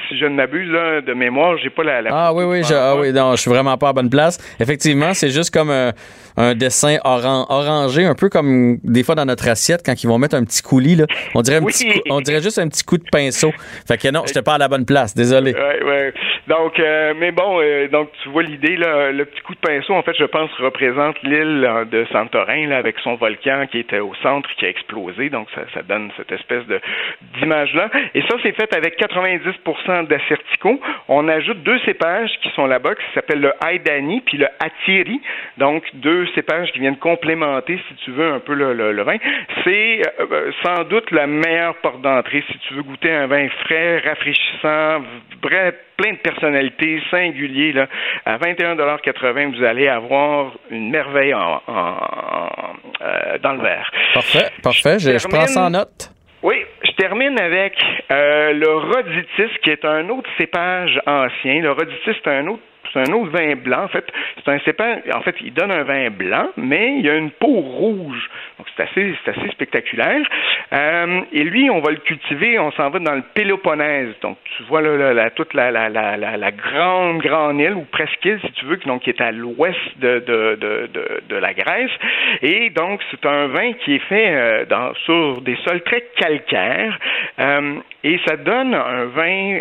Si 0.09 0.19
je 0.19 0.27
ne 0.27 0.35
m'abuse 0.35 0.71
de 0.71 1.15
mémoire, 1.15 1.57
j'ai 1.59 1.71
pas 1.71 1.85
la. 1.85 2.03
la 2.03 2.11
Ah 2.13 2.33
oui, 2.33 2.45
oui, 2.45 2.63
je, 2.63 2.75
ah 2.75 2.97
oui, 2.97 3.13
non, 3.13 3.33
je 3.33 3.41
suis 3.43 3.51
vraiment 3.51 3.77
pas 3.77 3.91
à 3.91 3.93
bonne 3.93 4.11
place. 4.11 4.39
Effectivement, 4.61 5.15
c'est 5.15 5.31
juste 5.31 5.53
comme 5.53 5.71
un 6.37 6.55
dessin 6.55 6.97
oran- 7.05 7.47
orangé, 7.49 8.05
un 8.05 8.15
peu 8.15 8.29
comme 8.29 8.79
des 8.83 9.03
fois 9.05 9.15
dans 9.15 9.25
notre 9.25 9.49
assiette 9.49 9.83
quand 9.85 10.03
ils 10.03 10.07
vont 10.07 10.19
mettre 10.19 10.35
un 10.37 10.45
petit 10.45 10.63
coulis. 10.63 10.97
Là. 10.97 11.07
On, 11.35 11.43
dirait 11.43 11.59
un 11.59 11.63
Oui. 11.63 11.73
petit, 11.73 12.03
on 12.11 12.21
dirait 12.21 12.43
juste 12.43 12.59
un 12.59 12.69
petit 12.69 12.85
coup 12.85 12.99
de 12.99 13.05
pinceau. 13.11 13.53
Fait 13.87 13.99
que 13.99 14.09
non, 14.11 14.23
j'étais 14.27 14.43
pas 14.43 14.55
à 14.55 14.59
la 14.59 14.69
bonne 14.69 14.85
place, 14.87 15.15
désolé. 15.15 15.53
Ouais, 15.55 15.83
ouais. 15.85 16.15
Donc, 16.47 16.79
euh, 16.79 17.15
mais 17.19 17.31
bon, 17.33 17.61
euh, 17.63 17.89
donc 17.89 18.11
tu 18.23 18.29
vois 18.29 18.43
l'idée 18.43 18.77
là, 18.77 19.11
le 19.13 19.25
petit 19.25 19.41
coup 19.43 19.55
de 19.55 19.61
pinceau, 19.61 19.95
en 19.95 20.03
fait, 20.03 20.15
je 20.19 20.25
pense 20.25 20.51
représente 20.59 21.17
l'île 21.23 21.65
euh, 21.67 21.85
de 21.87 22.05
Santorin 22.13 22.67
là, 22.69 22.77
avec 22.77 22.97
son 23.03 23.15
volcan 23.15 23.67
qui 23.71 23.79
était 23.79 24.01
au 24.01 24.13
centre, 24.23 24.49
qui 24.59 24.67
a 24.67 24.69
explosé. 24.69 25.31
Donc, 25.31 25.49
ça, 25.55 25.63
ça 25.73 25.83
donne 25.83 26.11
cette 26.19 26.33
espèce 26.33 26.67
de 26.67 26.81
d'image 27.41 27.73
là. 27.75 27.91
Et 28.15 28.21
ça, 28.23 28.37
c'est 28.43 28.53
fait 28.53 28.75
avec 28.75 28.99
90% 28.99 30.07
d'assertico. 30.09 30.81
On 31.09 31.29
ajoute 31.29 31.63
deux 31.63 31.79
cépages 31.87 32.31
qui 32.43 32.51
sont 32.55 32.67
là-bas, 32.67 32.95
qui 32.95 33.05
s'appellent 33.15 33.41
le 33.41 33.53
Haïdani 33.65 34.21
puis 34.27 34.37
le 34.39 34.49
Atiri. 34.61 35.21
Donc, 35.59 35.83
deux 35.95 36.24
cépages 36.35 36.71
qui 36.73 36.79
viennent 36.81 36.97
complémenter, 36.99 37.79
si 37.89 37.95
tu 38.05 38.11
veux, 38.13 38.33
un 38.33 38.41
peu 38.41 38.55
le, 38.55 38.73
le- 38.73 38.93
le 38.93 39.03
vin. 39.03 39.17
C'est 39.65 40.01
euh, 40.21 40.27
euh, 40.31 40.51
sans 40.65 40.85
doute 40.85 41.11
la 41.11 41.27
meilleure 41.27 41.75
porte 41.77 42.01
d'entrée 42.01 42.43
si 42.51 42.59
tu 42.61 42.75
veux 42.75 42.83
goûter 42.83 43.11
un 43.13 43.27
vin 43.27 43.49
frais, 43.65 43.99
rafraîchissant, 43.99 45.03
bref, 45.43 45.75
plein 45.97 46.13
de 46.13 46.19
personnalité, 46.19 47.01
singulier. 47.11 47.73
Là. 47.73 47.87
À 48.25 48.39
21,80 48.39 49.57
vous 49.57 49.65
allez 49.65 49.89
avoir 49.89 50.53
une 50.71 50.91
merveille 50.91 51.35
en, 51.35 51.63
en- 51.67 51.73
en- 51.73 52.75
euh, 53.03 53.39
dans 53.43 53.53
le 53.53 53.63
verre. 53.63 53.91
Parfait, 54.15 54.51
parfait. 54.63 54.99
Je, 54.99 55.19
je 55.19 55.29
prends 55.29 55.47
ça 55.47 55.65
en 55.67 55.71
note. 55.71 56.11
Oui, 56.43 56.57
je 56.85 56.91
termine 56.93 57.41
avec 57.41 57.75
euh, 58.11 58.53
le 58.53 58.69
Roditis, 58.69 59.59
qui 59.63 59.71
est 59.71 59.85
un 59.85 60.09
autre 60.11 60.29
cépage 60.39 61.01
ancien. 61.07 61.61
Le 61.63 61.73
Roditis, 61.73 62.13
c'est 62.23 62.27
un 62.29 62.47
autre 62.49 62.63
c'est 62.95 63.11
un 63.11 63.13
autre 63.13 63.31
vin 63.31 63.57
blanc. 63.57 63.85
En 63.85 63.89
fait, 63.89 64.07
c'est 64.37 64.51
un 64.51 64.59
cépage. 64.61 65.01
En 65.13 65.21
fait, 65.21 65.35
il 65.41 65.53
donne 65.53 65.71
un 65.71 65.83
vin 65.83 66.11
blanc, 66.11 66.51
mais 66.57 66.99
il 66.99 67.11
a 67.11 67.17
une 67.17 67.33
peau 67.33 67.61
rouge. 67.61 68.31
Donc, 68.59 68.69
c'est 68.77 68.85
assez, 68.85 69.15
c'est 69.25 69.33
assez 69.33 69.51
spectaculaire. 69.51 70.25
Euh, 70.73 71.21
et 71.33 71.43
lui, 71.43 71.69
on 71.71 71.81
va 71.81 71.91
le 71.91 71.99
cultiver. 71.99 72.59
On 72.59 72.71
s'en 72.73 72.91
va 72.91 73.01
dans 73.01 73.15
le 73.15 73.25
Péloponnèse. 73.35 74.15
Donc, 74.23 74.39
tu 74.57 74.63
vois 74.65 74.81
là, 74.81 74.97
là, 74.97 75.13
là, 75.13 75.31
toute 75.31 75.53
la, 75.55 75.71
la, 75.71 75.89
la, 75.89 76.17
la, 76.17 76.51
grande, 76.53 77.19
grande 77.19 77.61
île, 77.61 77.75
ou 77.75 77.85
presque 77.91 78.25
île, 78.25 78.41
si 78.45 78.53
tu 78.53 78.67
veux, 78.67 78.77
donc 78.77 79.03
qui 79.03 79.11
est 79.11 79.21
à 79.21 79.33
l'ouest 79.33 79.79
de, 79.99 80.21
de, 80.21 80.57
de, 80.61 80.89
de, 80.93 81.23
de 81.29 81.37
la 81.37 81.53
Grèce. 81.53 81.91
Et 82.43 82.71
donc, 82.71 83.01
c'est 83.11 83.27
un 83.27 83.49
vin 83.49 83.73
qui 83.73 83.97
est 83.97 84.07
fait 84.09 84.29
euh, 84.29 84.65
dans, 84.67 84.95
sur 85.05 85.41
des 85.43 85.57
sols 85.65 85.83
très 85.83 86.05
calcaires. 86.17 86.99
Euh, 87.41 87.75
et 88.05 88.21
ça 88.27 88.37
donne 88.37 88.75
un 88.75 89.07
vin 89.07 89.61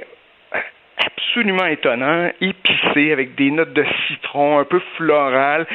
absolument 0.98 1.66
étonnant, 1.66 2.30
épicé, 2.42 3.12
avec 3.12 3.36
des 3.36 3.52
notes 3.52 3.74
de 3.74 3.86
citron, 4.08 4.60
un 4.60 4.66
peu 4.66 4.82
floral. 4.98 5.66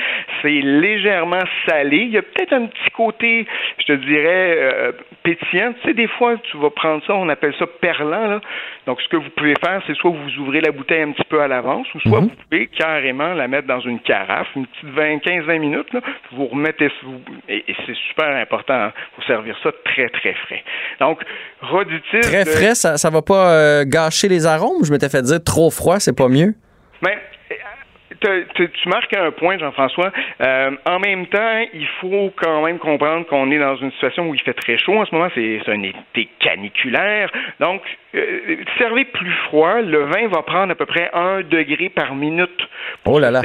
C'est 0.42 0.60
légèrement 0.60 1.42
salé. 1.66 1.98
Il 1.98 2.10
y 2.10 2.18
a 2.18 2.22
peut-être 2.22 2.52
un 2.52 2.66
petit 2.66 2.90
côté, 2.96 3.46
je 3.78 3.84
te 3.86 3.92
dirais, 3.92 4.56
euh, 4.58 4.92
pétillant. 5.22 5.72
Tu 5.80 5.88
sais, 5.88 5.94
des 5.94 6.06
fois, 6.06 6.36
tu 6.50 6.56
vas 6.58 6.70
prendre 6.70 7.02
ça, 7.06 7.14
on 7.14 7.28
appelle 7.28 7.54
ça 7.58 7.66
perlant. 7.66 8.26
Là. 8.28 8.40
Donc, 8.86 9.00
ce 9.02 9.08
que 9.08 9.16
vous 9.16 9.30
pouvez 9.36 9.54
faire, 9.62 9.82
c'est 9.86 9.94
soit 9.96 10.10
vous 10.10 10.42
ouvrez 10.42 10.60
la 10.60 10.70
bouteille 10.70 11.02
un 11.02 11.12
petit 11.12 11.28
peu 11.28 11.40
à 11.40 11.48
l'avance, 11.48 11.86
ou 11.94 12.00
soit 12.00 12.20
vous 12.20 12.30
pouvez 12.48 12.68
carrément 12.68 13.34
la 13.34 13.48
mettre 13.48 13.66
dans 13.66 13.80
une 13.80 14.00
carafe, 14.00 14.48
une 14.56 14.66
petite 14.66 14.90
20, 14.90 15.16
15-20 15.16 15.58
minutes. 15.58 15.92
Là, 15.92 16.00
vous 16.32 16.46
remettez, 16.46 16.88
vous, 17.02 17.20
et, 17.48 17.64
et 17.68 17.76
c'est 17.86 17.96
super 18.08 18.28
important 18.36 18.92
pour 19.14 19.24
servir 19.24 19.56
ça 19.62 19.70
très, 19.84 20.08
très 20.08 20.34
frais. 20.34 20.62
Donc, 21.00 21.20
Roditis... 21.60 22.20
Très 22.20 22.44
frais, 22.44 22.74
ça, 22.74 22.96
ça 22.96 23.10
va 23.10 23.22
pas 23.22 23.50
euh, 23.50 23.84
gâcher 23.84 24.28
les 24.28 24.46
arômes? 24.46 24.84
Je 24.84 24.92
m'étais 24.92 25.07
fait 25.08 25.22
dire 25.22 25.42
trop 25.42 25.70
froid, 25.70 25.98
c'est 25.98 26.16
pas 26.16 26.28
mieux? 26.28 26.54
Mais 27.02 27.16
euh, 28.24 28.44
tu 28.54 28.88
marques 28.88 29.14
un 29.14 29.30
point, 29.30 29.58
Jean-François. 29.58 30.12
Euh, 30.40 30.70
en 30.86 30.98
même 30.98 31.26
temps, 31.26 31.64
il 31.72 31.86
faut 32.00 32.32
quand 32.36 32.64
même 32.64 32.78
comprendre 32.78 33.26
qu'on 33.26 33.50
est 33.50 33.58
dans 33.58 33.76
une 33.76 33.92
situation 33.92 34.28
où 34.28 34.34
il 34.34 34.42
fait 34.42 34.54
très 34.54 34.76
chaud 34.78 34.98
en 34.98 35.04
ce 35.04 35.14
moment. 35.14 35.28
C'est 35.34 35.60
un 35.68 35.82
été 35.82 36.28
caniculaire. 36.40 37.30
Donc, 37.60 37.82
euh, 38.14 38.56
servez 38.78 39.04
plus 39.04 39.30
froid. 39.48 39.80
Le 39.80 40.04
vin 40.04 40.28
va 40.28 40.42
prendre 40.42 40.72
à 40.72 40.74
peu 40.74 40.86
près 40.86 41.10
un 41.12 41.42
degré 41.42 41.88
par 41.90 42.14
minute. 42.14 42.68
Oh 43.04 43.18
là 43.18 43.30
là. 43.30 43.42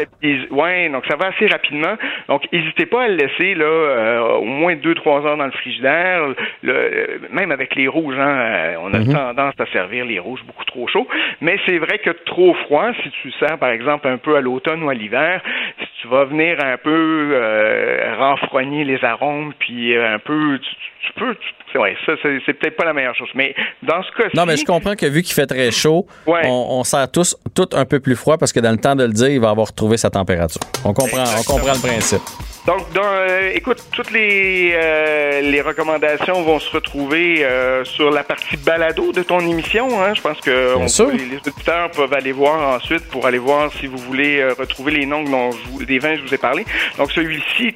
Ouais, 0.52 0.90
donc 0.90 1.06
ça 1.10 1.16
va 1.18 1.28
assez 1.28 1.48
rapidement. 1.48 1.96
Donc, 2.30 2.44
n'hésitez 2.52 2.86
pas 2.86 3.04
à 3.04 3.08
le 3.10 3.16
laisser 3.16 3.56
là 3.56 3.66
euh, 3.66 4.20
au 4.38 4.46
moins 4.46 4.76
deux, 4.76 4.96
trois 4.96 5.26
heures 5.26 5.38
dans 5.38 5.46
le 5.46 5.52
frigidaire. 5.52 6.22
Le, 6.62 6.74
euh, 6.74 7.08
même 7.32 7.52
avec 7.52 7.76
les 7.76 7.88
rouges, 7.88 8.18
hein, 8.18 8.38
euh, 8.38 8.76
on 8.82 8.94
a 8.94 9.00
Mhm. 9.00 9.14
tendance 9.14 9.54
à 9.60 9.66
servir 9.68 10.06
les 10.06 10.20
rouges 10.20 10.44
beaucoup 10.46 10.66
trop 10.66 10.88
chauds. 10.88 11.08
Mais 11.42 11.58
c'est 11.66 11.78
vrai 11.78 12.00
que 12.00 12.12
trop 12.12 12.54
froid, 12.66 12.92
si 13.04 13.10
tu 13.22 13.32
sers 13.34 13.58
par 13.58 13.70
exemple 13.70 14.08
un 14.08 14.18
peu 14.18 14.36
à 14.38 14.42
l'automne 14.42 14.82
ou 14.84 14.90
à 14.90 14.94
l'hiver, 14.94 15.42
si 15.80 15.88
tu 16.02 16.08
vas 16.08 16.24
venir 16.26 16.58
un 16.64 16.78
peu 16.78 17.32
euh, 17.34 18.16
renfrogner 18.18 18.84
les 18.86 19.04
arômes, 19.04 19.54
puis 19.60 19.96
un 19.98 20.20
peu, 20.20 20.60
tu, 20.60 20.70
tu- 21.08 21.14
peux, 21.14 21.36
tu- 21.72 21.78
ouais, 21.78 21.96
ça 22.06 22.14
c'est 22.24 22.54
peut-être 22.54 22.76
pas 22.78 22.86
la 22.86 22.94
meilleure 22.94 23.16
chose. 23.16 23.30
Mais 23.36 23.54
dans 23.82 24.02
ce 24.04 24.12
cas-ci, 24.14 24.36
mais 24.54 24.58
je 24.58 24.66
comprends 24.66 24.96
que 24.96 25.06
vu 25.06 25.22
qu'il 25.24 25.34
fait 25.34 25.46
très 25.48 25.72
chaud, 25.72 26.06
Ouais. 26.28 26.42
on, 26.46 26.80
on 26.80 26.84
sert 26.84 27.10
tous 27.12 27.36
tout 27.54 27.70
un 27.74 27.86
peu 27.86 28.00
plus 28.00 28.16
froid 28.16 28.38
parce 28.38 28.52
que 28.54 28.60
dans 28.60 28.72
le 28.72 28.78
temps 28.78 28.96
de 28.96 29.04
le 29.04 29.14
dire, 29.14 29.30
il 29.30 29.40
va 29.40 29.50
avoir 29.50 29.68
retrouvé 29.68 29.98
sa 29.98 30.10
température. 30.10 30.62
On 30.86 30.94
comprend, 30.94 31.24
on 31.40 31.44
comprend 31.44 31.74
le 31.74 31.80
principe. 31.80 32.22
Donc, 32.66 32.92
dans, 32.94 33.02
euh, 33.04 33.52
écoute, 33.54 33.84
toutes 33.92 34.12
les, 34.12 34.72
euh, 34.74 35.42
les 35.42 35.60
recommandations 35.60 36.44
vont 36.44 36.60
se 36.60 36.70
retrouver 36.72 37.44
euh, 37.44 37.84
sur 37.84 38.10
la 38.10 38.24
partie 38.24 38.56
balado 38.56 39.12
de 39.12 39.22
ton 39.22 39.42
émission. 39.42 40.02
Hein. 40.02 40.14
Je 40.16 40.22
pense 40.22 40.40
que 40.40 40.74
on- 40.78 40.88
les, 41.12 41.26
les 41.26 41.38
auditeurs 41.46 41.92
peuvent 41.92 42.14
aller 42.14 42.32
voir 42.32 42.76
ensuite 42.78 43.04
pour 43.10 43.26
aller 43.26 43.38
voir 43.38 43.70
si 43.80 43.88
vous 43.88 43.98
voulez 43.98 44.40
euh, 44.40 44.54
retrouver 44.58 44.94
les 44.94 45.06
noms 45.06 45.24
dont 45.24 45.52
je 45.52 45.58
vous- 45.72 45.84
des 45.84 46.00
vins 46.00 46.14
que 46.16 46.20
je 46.22 46.28
vous 46.28 46.34
ai 46.34 46.38
parlé. 46.38 46.64
Donc, 46.98 47.12
celui-ci, 47.12 47.74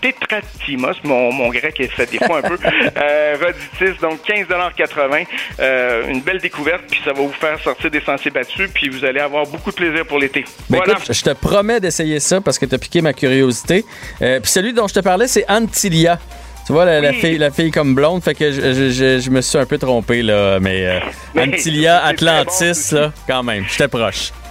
Tetratimos, 0.00 0.94
mon, 1.02 1.32
mon 1.32 1.48
grec 1.48 1.80
est 1.80 1.88
fait 1.90 2.08
des 2.08 2.18
fois 2.18 2.38
un 2.38 2.42
peu, 2.42 2.56
euh, 2.96 3.36
Roditis, 3.40 3.98
donc 4.00 4.20
15,80 4.28 5.26
euh, 5.58 6.06
Une 6.08 6.20
belle 6.20 6.38
découverte, 6.38 6.82
puis 6.88 7.00
ça 7.04 7.12
va 7.12 7.20
vous 7.20 7.32
faire 7.32 7.58
sortir 7.60 7.90
des 7.90 8.00
sentiers 8.00 8.30
battus, 8.30 8.70
puis 8.72 8.88
vous 8.90 9.04
allez 9.04 9.18
avoir 9.20 9.44
beaucoup 9.46 9.70
de 9.70 9.76
plaisir 9.76 10.06
pour 10.06 10.20
l'été. 10.20 10.44
Ben 10.70 10.78
voilà. 10.78 10.92
écoute, 10.92 11.12
je 11.12 11.22
te 11.24 11.30
promets 11.30 11.80
d'essayer 11.80 12.20
ça 12.20 12.40
parce 12.40 12.60
que 12.60 12.66
tu 12.66 12.76
as 12.76 12.78
piqué 12.78 13.00
ma 13.00 13.12
curiosité. 13.12 13.23
Euh, 13.26 14.40
Puis 14.40 14.50
celui 14.50 14.72
dont 14.72 14.86
je 14.88 14.94
te 14.94 15.00
parlais, 15.00 15.26
c'est 15.28 15.44
Antilia. 15.48 16.18
Tu 16.66 16.72
vois, 16.72 16.86
la, 16.86 17.12
fille, 17.12 17.36
la 17.36 17.50
fille 17.50 17.70
comme 17.70 17.94
blonde, 17.94 18.22
fait 18.22 18.34
que 18.34 18.50
je, 18.50 18.60
je- 18.60 18.90
je- 18.90 19.20
je 19.20 19.30
me 19.30 19.42
suis 19.42 19.58
un 19.58 19.66
peu 19.66 19.76
trompé, 19.76 20.22
là. 20.22 20.58
Mais, 20.60 20.86
euh, 20.86 20.98
Mais 21.34 21.42
Antilia, 21.42 22.02
Atlantis, 22.02 22.92
là, 22.92 23.12
quand 23.28 23.42
même, 23.42 23.64
j'étais 23.70 23.88
proche. 23.88 24.32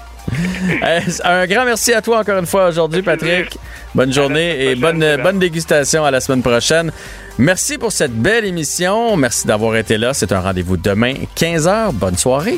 Euh, 0.83 0.99
un 1.25 1.45
grand 1.47 1.65
merci 1.65 1.93
à 1.93 2.01
toi 2.01 2.19
encore 2.19 2.37
une 2.39 2.45
fois 2.45 2.67
aujourd'hui, 2.69 3.01
Patrick. 3.01 3.57
Bonne 3.93 4.13
journée 4.13 4.63
et 4.65 4.75
bonne, 4.75 5.03
bonne 5.21 5.37
dégustation 5.37 6.05
à 6.05 6.11
la 6.11 6.21
semaine 6.21 6.41
prochaine. 6.41 6.91
Merci 7.37 7.77
pour 7.77 7.91
cette 7.91 8.13
belle 8.13 8.45
émission. 8.45 9.15
Merci 9.17 9.45
d'avoir 9.45 9.75
été 9.75 9.97
là. 9.97 10.13
C'est 10.13 10.31
un 10.31 10.39
rendez-vous 10.39 10.77
demain, 10.77 11.13
15h. 11.35 11.91
Bonne 11.93 12.17
soirée. 12.17 12.57